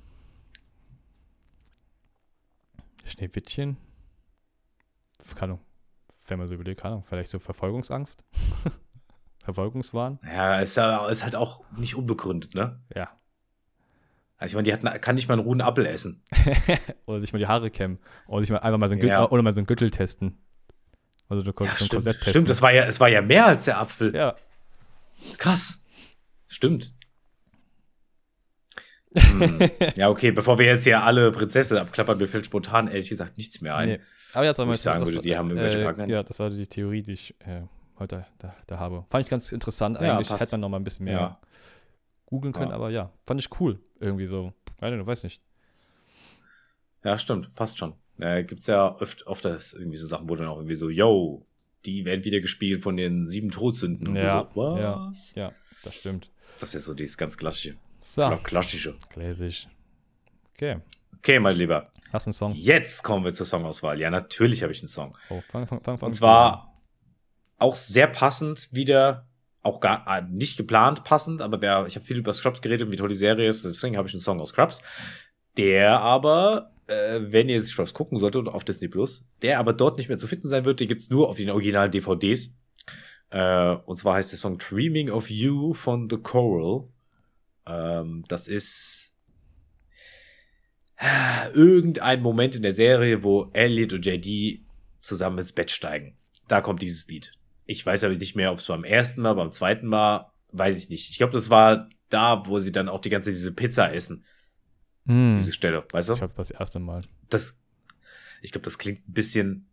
Schneewittchen. 3.03 3.77
Keine 5.35 5.53
Ahnung. 5.53 5.65
Wenn 6.27 6.39
man 6.39 6.47
so 6.47 6.55
überlegt, 6.55 6.81
keine 6.81 6.93
Ahnung. 6.93 7.05
Vielleicht 7.05 7.29
so 7.29 7.39
Verfolgungsangst. 7.39 8.23
Verfolgungswahn. 9.43 10.19
Ja, 10.23 10.59
ist 10.59 10.75
ja 10.75 11.07
ist 11.07 11.23
halt 11.23 11.35
auch 11.35 11.63
nicht 11.77 11.95
unbegründet, 11.95 12.55
ne? 12.55 12.81
Ja. 12.95 13.11
Also 14.37 14.51
ich 14.51 14.55
meine, 14.55 14.63
die 14.63 14.73
hat, 14.73 15.01
kann 15.01 15.15
nicht 15.15 15.27
mal 15.27 15.35
einen 15.35 15.43
rohen 15.43 15.61
Apfel 15.61 15.85
essen. 15.85 16.21
Oder 17.05 17.21
sich 17.21 17.31
mal 17.33 17.39
die 17.39 17.47
Haare 17.47 17.69
kämmen. 17.71 17.99
Oder 18.27 18.41
sich 18.41 18.49
mal 18.51 18.57
einfach 18.59 18.77
mal 18.77 18.87
so 18.87 18.93
ein 18.93 18.99
Gürtel, 18.99 19.13
Ja. 19.17 19.29
oder 19.29 19.41
mal 19.41 19.53
so 19.53 19.61
ein 19.61 19.65
Gürtel 19.65 19.89
testen. 19.91 20.37
Also 21.29 21.41
du 21.41 21.49
Ja, 21.49 21.53
konntest 21.53 21.79
so 21.79 21.83
ein 21.85 21.87
stimmt, 22.01 22.03
testen. 22.05 22.29
stimmt, 22.29 22.49
das 22.49 22.61
war 22.61 22.71
ja, 22.73 22.83
es 22.83 22.99
war 22.99 23.09
ja 23.09 23.21
mehr 23.21 23.45
als 23.45 23.65
der 23.65 23.79
Apfel. 23.79 24.13
Ja. 24.15 24.35
Krass. 25.37 25.81
Stimmt. 26.47 26.93
Hm. 29.17 29.69
Ja, 29.95 30.09
okay, 30.09 30.31
bevor 30.31 30.59
wir 30.59 30.65
jetzt 30.65 30.83
hier 30.83 31.01
alle 31.03 31.31
Prinzessinnen 31.31 31.81
abklappern, 31.83 32.17
mir 32.17 32.27
fällt 32.27 32.45
spontan 32.45 32.89
ehrlich 32.89 33.07
gesagt 33.07 33.37
nichts 33.37 33.61
mehr 33.61 33.75
ein. 33.77 33.87
Nee. 33.89 33.99
Aber 34.33 34.43
jetzt 34.43 34.57
Wo 34.57 34.63
einmal 34.63 34.75
ich 34.75 34.81
sagen 34.81 35.05
würde, 35.05 35.21
die 35.21 35.37
haben 35.37 35.49
irgendwelche 35.49 35.81
Krankheiten. 35.81 36.09
Ja, 36.11 36.21
das 36.23 36.37
war 36.39 36.49
die 36.49 36.67
Theorie, 36.67 37.01
die 37.01 37.13
ich 37.13 37.33
äh, 37.45 37.61
heute 37.97 38.25
da, 38.39 38.53
da 38.67 38.77
habe. 38.79 39.03
Fand 39.09 39.23
ich 39.23 39.29
ganz 39.29 39.53
interessant 39.53 39.97
Ja, 40.01 40.15
eigentlich. 40.15 40.27
passt. 40.27 40.41
Hätte 40.41 40.51
man 40.55 40.59
noch 40.61 40.69
mal 40.69 40.77
ein 40.77 40.83
bisschen 40.83 41.05
mehr 41.05 41.13
Ja. 41.13 41.39
Googeln 42.25 42.53
können, 42.53 42.69
Ja. 42.69 42.75
aber 42.75 42.89
ja, 42.89 43.11
fand 43.25 43.39
ich 43.39 43.49
cool. 43.59 43.79
Irgendwie 43.99 44.27
so. 44.27 44.53
I 44.81 44.85
don't 44.85 44.95
know, 44.95 45.05
weiß 45.05 45.23
nicht. 45.23 45.41
Ja, 47.03 47.17
stimmt, 47.17 47.53
passt 47.55 47.77
schon. 47.77 47.93
Äh, 48.17 48.43
gibt's 48.43 48.67
ja 48.67 48.95
oft, 48.99 49.27
oft 49.27 49.45
das 49.45 49.73
irgendwie 49.73 49.97
so 49.97 50.07
Sachen, 50.07 50.29
wo 50.29 50.35
dann 50.35 50.47
auch 50.47 50.57
irgendwie 50.57 50.75
so, 50.75 50.89
yo, 50.89 51.45
die 51.85 52.05
werden 52.05 52.23
wieder 52.23 52.39
gespielt 52.39 52.81
von 52.81 52.97
den 52.97 53.27
sieben 53.27 53.51
Todsünden. 53.51 54.07
Und 54.07 54.15
Ja, 54.15 54.43
du 54.43 54.49
so, 54.53 54.61
was? 54.61 55.35
Ja, 55.35 55.51
das 55.83 55.95
stimmt. 55.95 56.31
Das 56.59 56.73
ist 56.73 56.85
so 56.85 56.93
dieses 56.93 57.17
ganz 57.17 57.37
klassische. 57.37 57.75
So, 58.01 58.27
klassische. 58.43 58.95
gläsig. 59.09 59.67
Okay, 60.53 60.77
Okay, 61.17 61.39
mein 61.39 61.55
Lieber. 61.55 61.89
hast 62.13 62.27
du 62.27 62.29
einen 62.29 62.33
Song? 62.33 62.53
Jetzt 62.53 63.03
kommen 63.03 63.25
wir 63.25 63.33
zur 63.33 63.47
Songauswahl. 63.47 63.99
Ja, 63.99 64.11
natürlich 64.11 64.61
habe 64.61 64.71
ich 64.71 64.79
einen 64.81 64.87
Song. 64.89 65.17
Oh, 65.29 65.41
fang, 65.49 65.65
fang, 65.65 65.81
fang 65.81 65.97
Und 65.99 66.13
zwar 66.13 66.71
auch 67.57 67.75
sehr 67.75 68.05
passend 68.07 68.69
wieder, 68.71 69.27
auch 69.65 69.79
gar 69.79 70.05
äh, 70.07 70.21
nicht 70.29 70.57
geplant 70.57 71.03
passend, 71.03 71.41
aber 71.41 71.61
wer, 71.61 71.85
ich 71.87 71.95
habe 71.95 72.05
viel 72.05 72.17
über 72.17 72.33
Scrubs 72.33 72.61
geredet 72.61 72.87
und 72.87 72.93
wie 72.93 72.97
toll 72.97 73.09
die 73.09 73.15
Serie 73.15 73.49
ist, 73.49 73.65
deswegen 73.65 73.97
habe 73.97 74.07
ich 74.07 74.13
einen 74.13 74.21
Song 74.21 74.39
aus 74.39 74.49
Scrubs. 74.49 74.81
Der 75.57 76.01
aber, 76.01 76.73
äh, 76.87 77.19
wenn 77.21 77.49
ihr 77.49 77.63
Scrubs 77.63 77.93
gucken 77.93 78.19
solltet 78.19 78.47
auf 78.47 78.63
Disney 78.63 78.87
Plus, 78.87 79.29
der 79.41 79.59
aber 79.59 79.73
dort 79.73 79.97
nicht 79.97 80.09
mehr 80.09 80.17
zu 80.17 80.27
finden 80.27 80.47
sein 80.47 80.65
wird, 80.65 80.79
den 80.79 80.87
gibt's 80.87 81.09
nur 81.09 81.29
auf 81.29 81.37
den 81.37 81.49
originalen 81.49 81.91
DVDs. 81.91 82.55
Äh, 83.31 83.75
und 83.85 83.97
zwar 83.97 84.15
heißt 84.15 84.31
der 84.31 84.39
Song 84.39 84.57
Dreaming 84.57 85.09
of 85.09 85.29
You 85.29 85.73
von 85.73 86.09
The 86.09 86.17
Coral. 86.17 86.87
Ähm, 87.65 88.23
das 88.27 88.47
ist 88.47 89.15
irgendein 91.53 92.21
Moment 92.21 92.55
in 92.55 92.63
der 92.63 92.73
Serie, 92.73 93.23
wo 93.23 93.49
Elliot 93.53 93.93
und 93.93 94.05
JD 94.05 94.61
zusammen 94.99 95.39
ins 95.39 95.51
Bett 95.51 95.71
steigen. 95.71 96.17
Da 96.47 96.61
kommt 96.61 96.81
dieses 96.81 97.07
Lied. 97.07 97.33
Ich 97.65 97.85
weiß 97.85 98.03
aber 98.03 98.15
nicht 98.15 98.35
mehr, 98.35 98.51
ob 98.51 98.59
es 98.59 98.65
beim 98.67 98.83
ersten 98.83 99.21
Mal, 99.21 99.33
beim 99.33 99.51
zweiten 99.51 99.87
Mal, 99.87 100.31
weiß 100.53 100.77
ich 100.77 100.89
nicht. 100.89 101.09
Ich 101.09 101.17
glaube, 101.17 101.33
das 101.33 101.49
war 101.49 101.89
da, 102.09 102.45
wo 102.47 102.59
sie 102.59 102.71
dann 102.71 102.89
auch 102.89 103.01
die 103.01 103.09
ganze 103.09 103.29
Zeit 103.29 103.37
diese 103.37 103.53
Pizza 103.53 103.91
essen. 103.93 104.23
Hm, 105.07 105.31
Diese 105.35 105.53
Stelle, 105.53 105.83
weißt 105.91 106.09
ich 106.09 106.13
du? 106.15 106.19
glaube, 106.19 106.33
das 106.37 106.51
erste 106.51 106.79
Mal. 106.79 107.01
Das, 107.29 107.59
ich 108.41 108.51
glaube, 108.51 108.65
das 108.65 108.77
klingt 108.77 109.07
ein 109.07 109.13
bisschen 109.13 109.69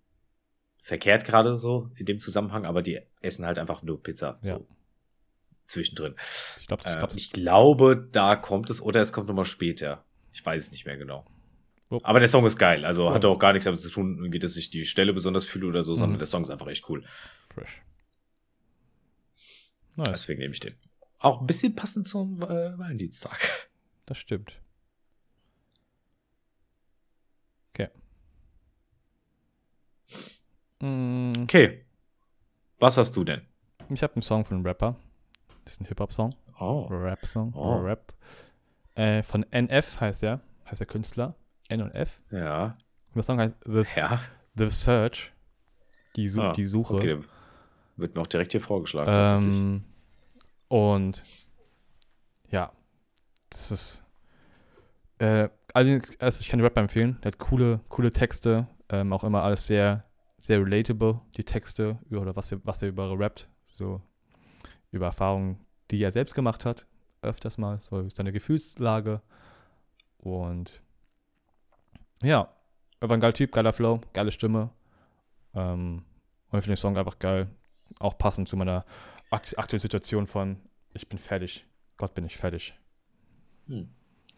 verkehrt 0.83 1.25
gerade 1.25 1.57
so 1.57 1.91
in 1.97 2.07
dem 2.07 2.19
Zusammenhang, 2.19 2.65
aber 2.67 2.83
die 2.83 3.01
essen 3.21 3.47
halt 3.47 3.59
einfach 3.59 3.83
nur 3.83 4.03
Pizza. 4.03 4.39
Ja. 4.43 4.57
So 4.59 4.67
zwischendrin. 5.67 6.15
Ich 6.61 6.67
glaube, 6.67 6.83
das 6.83 6.97
Äh, 6.97 7.17
ich 7.19 7.31
glaube, 7.33 8.09
da 8.13 8.37
kommt 8.37 8.69
es 8.69 8.81
oder 8.83 9.01
es 9.01 9.13
kommt 9.13 9.29
nochmal 9.29 9.45
später. 9.47 10.05
Ich 10.33 10.45
weiß 10.45 10.63
es 10.65 10.73
nicht 10.73 10.85
mehr 10.87 10.97
genau. 10.97 11.25
Oh. 11.89 12.01
Aber 12.03 12.19
der 12.21 12.29
Song 12.29 12.45
ist 12.47 12.59
geil. 12.59 12.85
Also 12.85 13.05
Ja. 13.09 13.15
hat 13.15 13.25
auch 13.25 13.39
gar 13.39 13.53
nichts 13.53 13.65
damit 13.65 13.81
zu 13.81 13.89
tun, 13.91 14.31
dass 14.41 14.57
ich 14.57 14.71
die 14.71 14.85
Stelle 14.85 15.13
besonders 15.13 15.45
fühle 15.47 15.67
oder 15.67 15.83
so, 15.83 15.95
sondern 15.95 16.17
Mhm. 16.17 16.19
der 16.19 16.27
Song 16.27 16.43
ist 16.43 16.51
einfach 16.51 16.67
echt 16.69 16.89
cool. 16.89 17.05
Fresh. 17.55 17.83
Nice, 19.97 20.09
Deswegen 20.13 20.41
nehme 20.41 20.55
ich 20.55 20.61
den. 20.61 20.75
Auch 21.19 21.41
ein 21.41 21.47
bisschen 21.47 21.75
passend 21.75 22.07
zum 22.07 22.41
äh, 22.43 22.79
Valentinstag. 22.79 23.39
das 24.07 24.19
stimmt. 24.19 24.61
Okay. 27.75 27.89
Mm, 30.81 31.43
Okay. 31.45 31.85
Was 32.79 32.97
hast 32.97 33.15
du 33.17 33.23
denn? 33.23 33.43
Ich 33.91 34.03
habe 34.03 34.15
einen 34.15 34.23
Song 34.23 34.45
von 34.45 34.57
einem 34.57 34.67
Rapper. 34.67 34.97
Das 35.65 35.75
ist 35.75 35.81
ein 35.81 35.85
Hip-Hop-Song. 35.87 36.35
Oh. 36.59 36.87
Rap-Song. 36.91 37.53
Oh. 37.55 37.77
Rap. 37.77 38.13
Äh, 38.97 39.23
von 39.23 39.45
NF 39.53 40.01
heißt 40.01 40.23
er. 40.25 40.41
Heißt 40.69 40.81
der 40.81 40.87
Künstler. 40.89 41.37
N 41.69 41.83
und 41.83 41.93
F. 41.93 42.21
Ja. 42.33 42.77
Und 43.11 43.17
der 43.17 43.23
Song 43.23 43.39
heißt 43.39 43.55
The, 43.65 43.85
Ja. 44.01 44.21
The 44.57 44.71
Search. 44.71 45.33
Die, 46.17 46.27
Su 46.29 46.41
Ah, 46.43 46.53
die 46.53 46.67
Suche. 46.67 46.95
Okay, 46.95 47.19
wird 47.97 48.15
mir 48.17 48.23
auch 48.23 48.27
direkt 48.27 48.53
hier 48.53 48.61
vorgeschlagen. 48.61 49.07
tatsächlich. 49.07 49.57
Ähm, 49.59 49.85
und 50.69 51.25
ja, 52.51 52.73
das 53.51 53.71
ist. 53.71 54.05
Äh, 55.19 55.49
also, 55.75 55.99
also 56.19 56.41
ich 56.41 56.49
kann 56.49 56.59
den 56.59 56.65
Rapper 56.65 56.81
empfehlen. 56.81 57.19
Der 57.23 57.33
hat 57.33 57.39
coole, 57.39 57.81
coole 57.89 58.13
Texte. 58.13 58.67
Ähm, 58.89 59.13
auch 59.13 59.25
immer 59.25 59.43
alles 59.43 59.67
sehr, 59.67 60.05
sehr 60.39 60.59
relatable, 60.61 61.21
die 61.37 61.45
Texte, 61.45 61.99
über- 62.11 62.21
oder 62.23 62.37
was 62.37 62.53
er, 62.53 62.61
was 62.65 62.83
er 62.83 62.89
über 62.89 63.19
rappt. 63.19 63.49
So 63.71 64.01
über 64.91 65.07
Erfahrungen, 65.07 65.59
die 65.91 66.03
er 66.03 66.11
selbst 66.11 66.35
gemacht 66.35 66.65
hat. 66.67 66.87
Öfters 67.23 67.57
mal. 67.57 67.79
So 67.79 68.09
seine 68.09 68.33
Gefühlslage. 68.33 69.23
Und 70.19 70.81
ja, 72.23 72.49
war 73.01 73.17
ein 73.17 73.21
geiler 73.21 73.33
Typ, 73.35 73.53
geiler 73.53 73.73
Flow, 73.73 74.01
geile 74.13 74.31
Stimme. 74.31 74.71
Ähm, 75.55 76.05
und 76.51 76.59
ich 76.59 76.65
finde 76.65 76.75
den 76.75 76.77
Song 76.77 76.97
einfach 76.97 77.19
geil. 77.19 77.49
Auch 77.99 78.19
passend 78.19 78.49
zu 78.49 78.57
meiner 78.57 78.85
akt 79.31 79.59
aktuellen 79.59 79.81
Situation 79.81 80.27
von 80.27 80.59
ich 80.95 81.09
bin 81.09 81.19
fertig. 81.19 81.67
Gott 81.97 82.15
bin 82.15 82.25
ich 82.25 82.37
fertig. 82.37 82.75
Hm. 83.69 83.89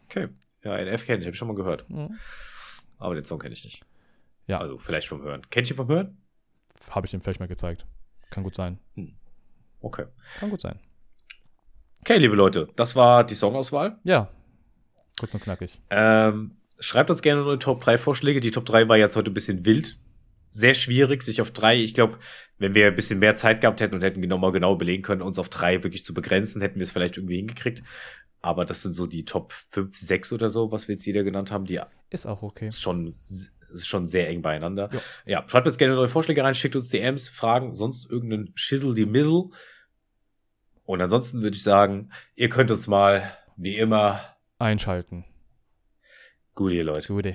Okay. 0.04 0.28
Ja, 0.62 0.76
NF 0.76 1.06
kenne 1.06 1.18
ich, 1.18 1.26
habe 1.26 1.34
ich 1.34 1.38
schon 1.38 1.48
mal 1.48 1.54
gehört. 1.54 1.88
Mhm. 1.90 2.18
Aber 2.98 3.14
den 3.14 3.24
Song 3.24 3.38
kenne 3.38 3.54
ich 3.54 3.64
nicht. 3.64 3.84
Ja. 4.46 4.58
Also 4.58 4.78
vielleicht 4.78 5.08
vom 5.08 5.22
Hören. 5.22 5.42
Kennt 5.50 5.68
ihr 5.68 5.76
vom 5.76 5.88
Hören? 5.88 6.18
Habe 6.90 7.06
ich 7.06 7.10
dem 7.10 7.20
vielleicht 7.20 7.40
mal 7.40 7.46
gezeigt. 7.46 7.86
Kann 8.30 8.44
gut 8.44 8.54
sein. 8.54 8.78
Okay. 9.80 10.06
Kann 10.38 10.50
gut 10.50 10.60
sein. 10.60 10.78
Okay, 12.00 12.18
liebe 12.18 12.34
Leute, 12.34 12.68
das 12.76 12.96
war 12.96 13.24
die 13.24 13.34
Songauswahl. 13.34 13.98
Ja. 14.04 14.30
Kurz 15.18 15.32
und 15.34 15.42
knackig. 15.42 15.80
Ähm, 15.90 16.56
schreibt 16.78 17.10
uns 17.10 17.22
gerne 17.22 17.42
eure 17.42 17.58
Top 17.58 17.82
3 17.82 17.98
Vorschläge. 17.98 18.40
Die 18.40 18.50
Top 18.50 18.66
3 18.66 18.88
war 18.88 18.96
jetzt 18.96 19.16
heute 19.16 19.30
ein 19.30 19.34
bisschen 19.34 19.64
wild. 19.64 19.98
Sehr 20.54 20.74
schwierig, 20.74 21.24
sich 21.24 21.40
auf 21.40 21.50
drei, 21.50 21.76
ich 21.76 21.94
glaube, 21.94 22.18
wenn 22.58 22.76
wir 22.76 22.86
ein 22.86 22.94
bisschen 22.94 23.18
mehr 23.18 23.34
Zeit 23.34 23.60
gehabt 23.60 23.80
hätten 23.80 23.96
und 23.96 24.02
hätten 24.02 24.22
genau 24.22 24.38
mal 24.38 24.52
genau 24.52 24.76
belegen 24.76 25.02
können, 25.02 25.20
uns 25.20 25.36
auf 25.40 25.48
drei 25.48 25.82
wirklich 25.82 26.04
zu 26.04 26.14
begrenzen, 26.14 26.62
hätten 26.62 26.78
wir 26.78 26.84
es 26.84 26.92
vielleicht 26.92 27.16
irgendwie 27.16 27.36
hingekriegt. 27.36 27.82
Aber 28.40 28.64
das 28.64 28.82
sind 28.82 28.92
so 28.92 29.08
die 29.08 29.24
Top 29.24 29.52
5, 29.52 29.98
6 29.98 30.32
oder 30.32 30.50
so, 30.50 30.70
was 30.70 30.86
wir 30.86 30.94
jetzt 30.94 31.04
jeder 31.06 31.24
genannt 31.24 31.50
haben, 31.50 31.64
die 31.64 31.80
Ist 32.08 32.24
auch 32.24 32.42
okay. 32.42 32.68
ist 32.68 32.80
schon, 32.80 33.08
ist 33.08 33.50
schon 33.84 34.06
sehr 34.06 34.28
eng 34.28 34.42
beieinander. 34.42 34.90
Ja. 34.92 35.00
Ja, 35.26 35.48
schreibt 35.48 35.66
uns 35.66 35.76
gerne 35.76 35.96
neue 35.96 36.06
Vorschläge 36.06 36.44
rein, 36.44 36.54
schickt 36.54 36.76
uns 36.76 36.88
DMs, 36.88 37.28
Fragen, 37.28 37.74
sonst 37.74 38.08
irgendeinen 38.08 38.52
Schissel 38.54 38.94
die 38.94 39.06
Missel. 39.06 39.50
Und 40.84 41.00
ansonsten 41.00 41.42
würde 41.42 41.56
ich 41.56 41.64
sagen, 41.64 42.10
ihr 42.36 42.48
könnt 42.48 42.70
uns 42.70 42.86
mal, 42.86 43.28
wie 43.56 43.76
immer, 43.76 44.20
Einschalten. 44.58 45.24
gut 46.54 46.72
ihr 46.72 46.84
Leute. 46.84 47.08
Gute. 47.08 47.32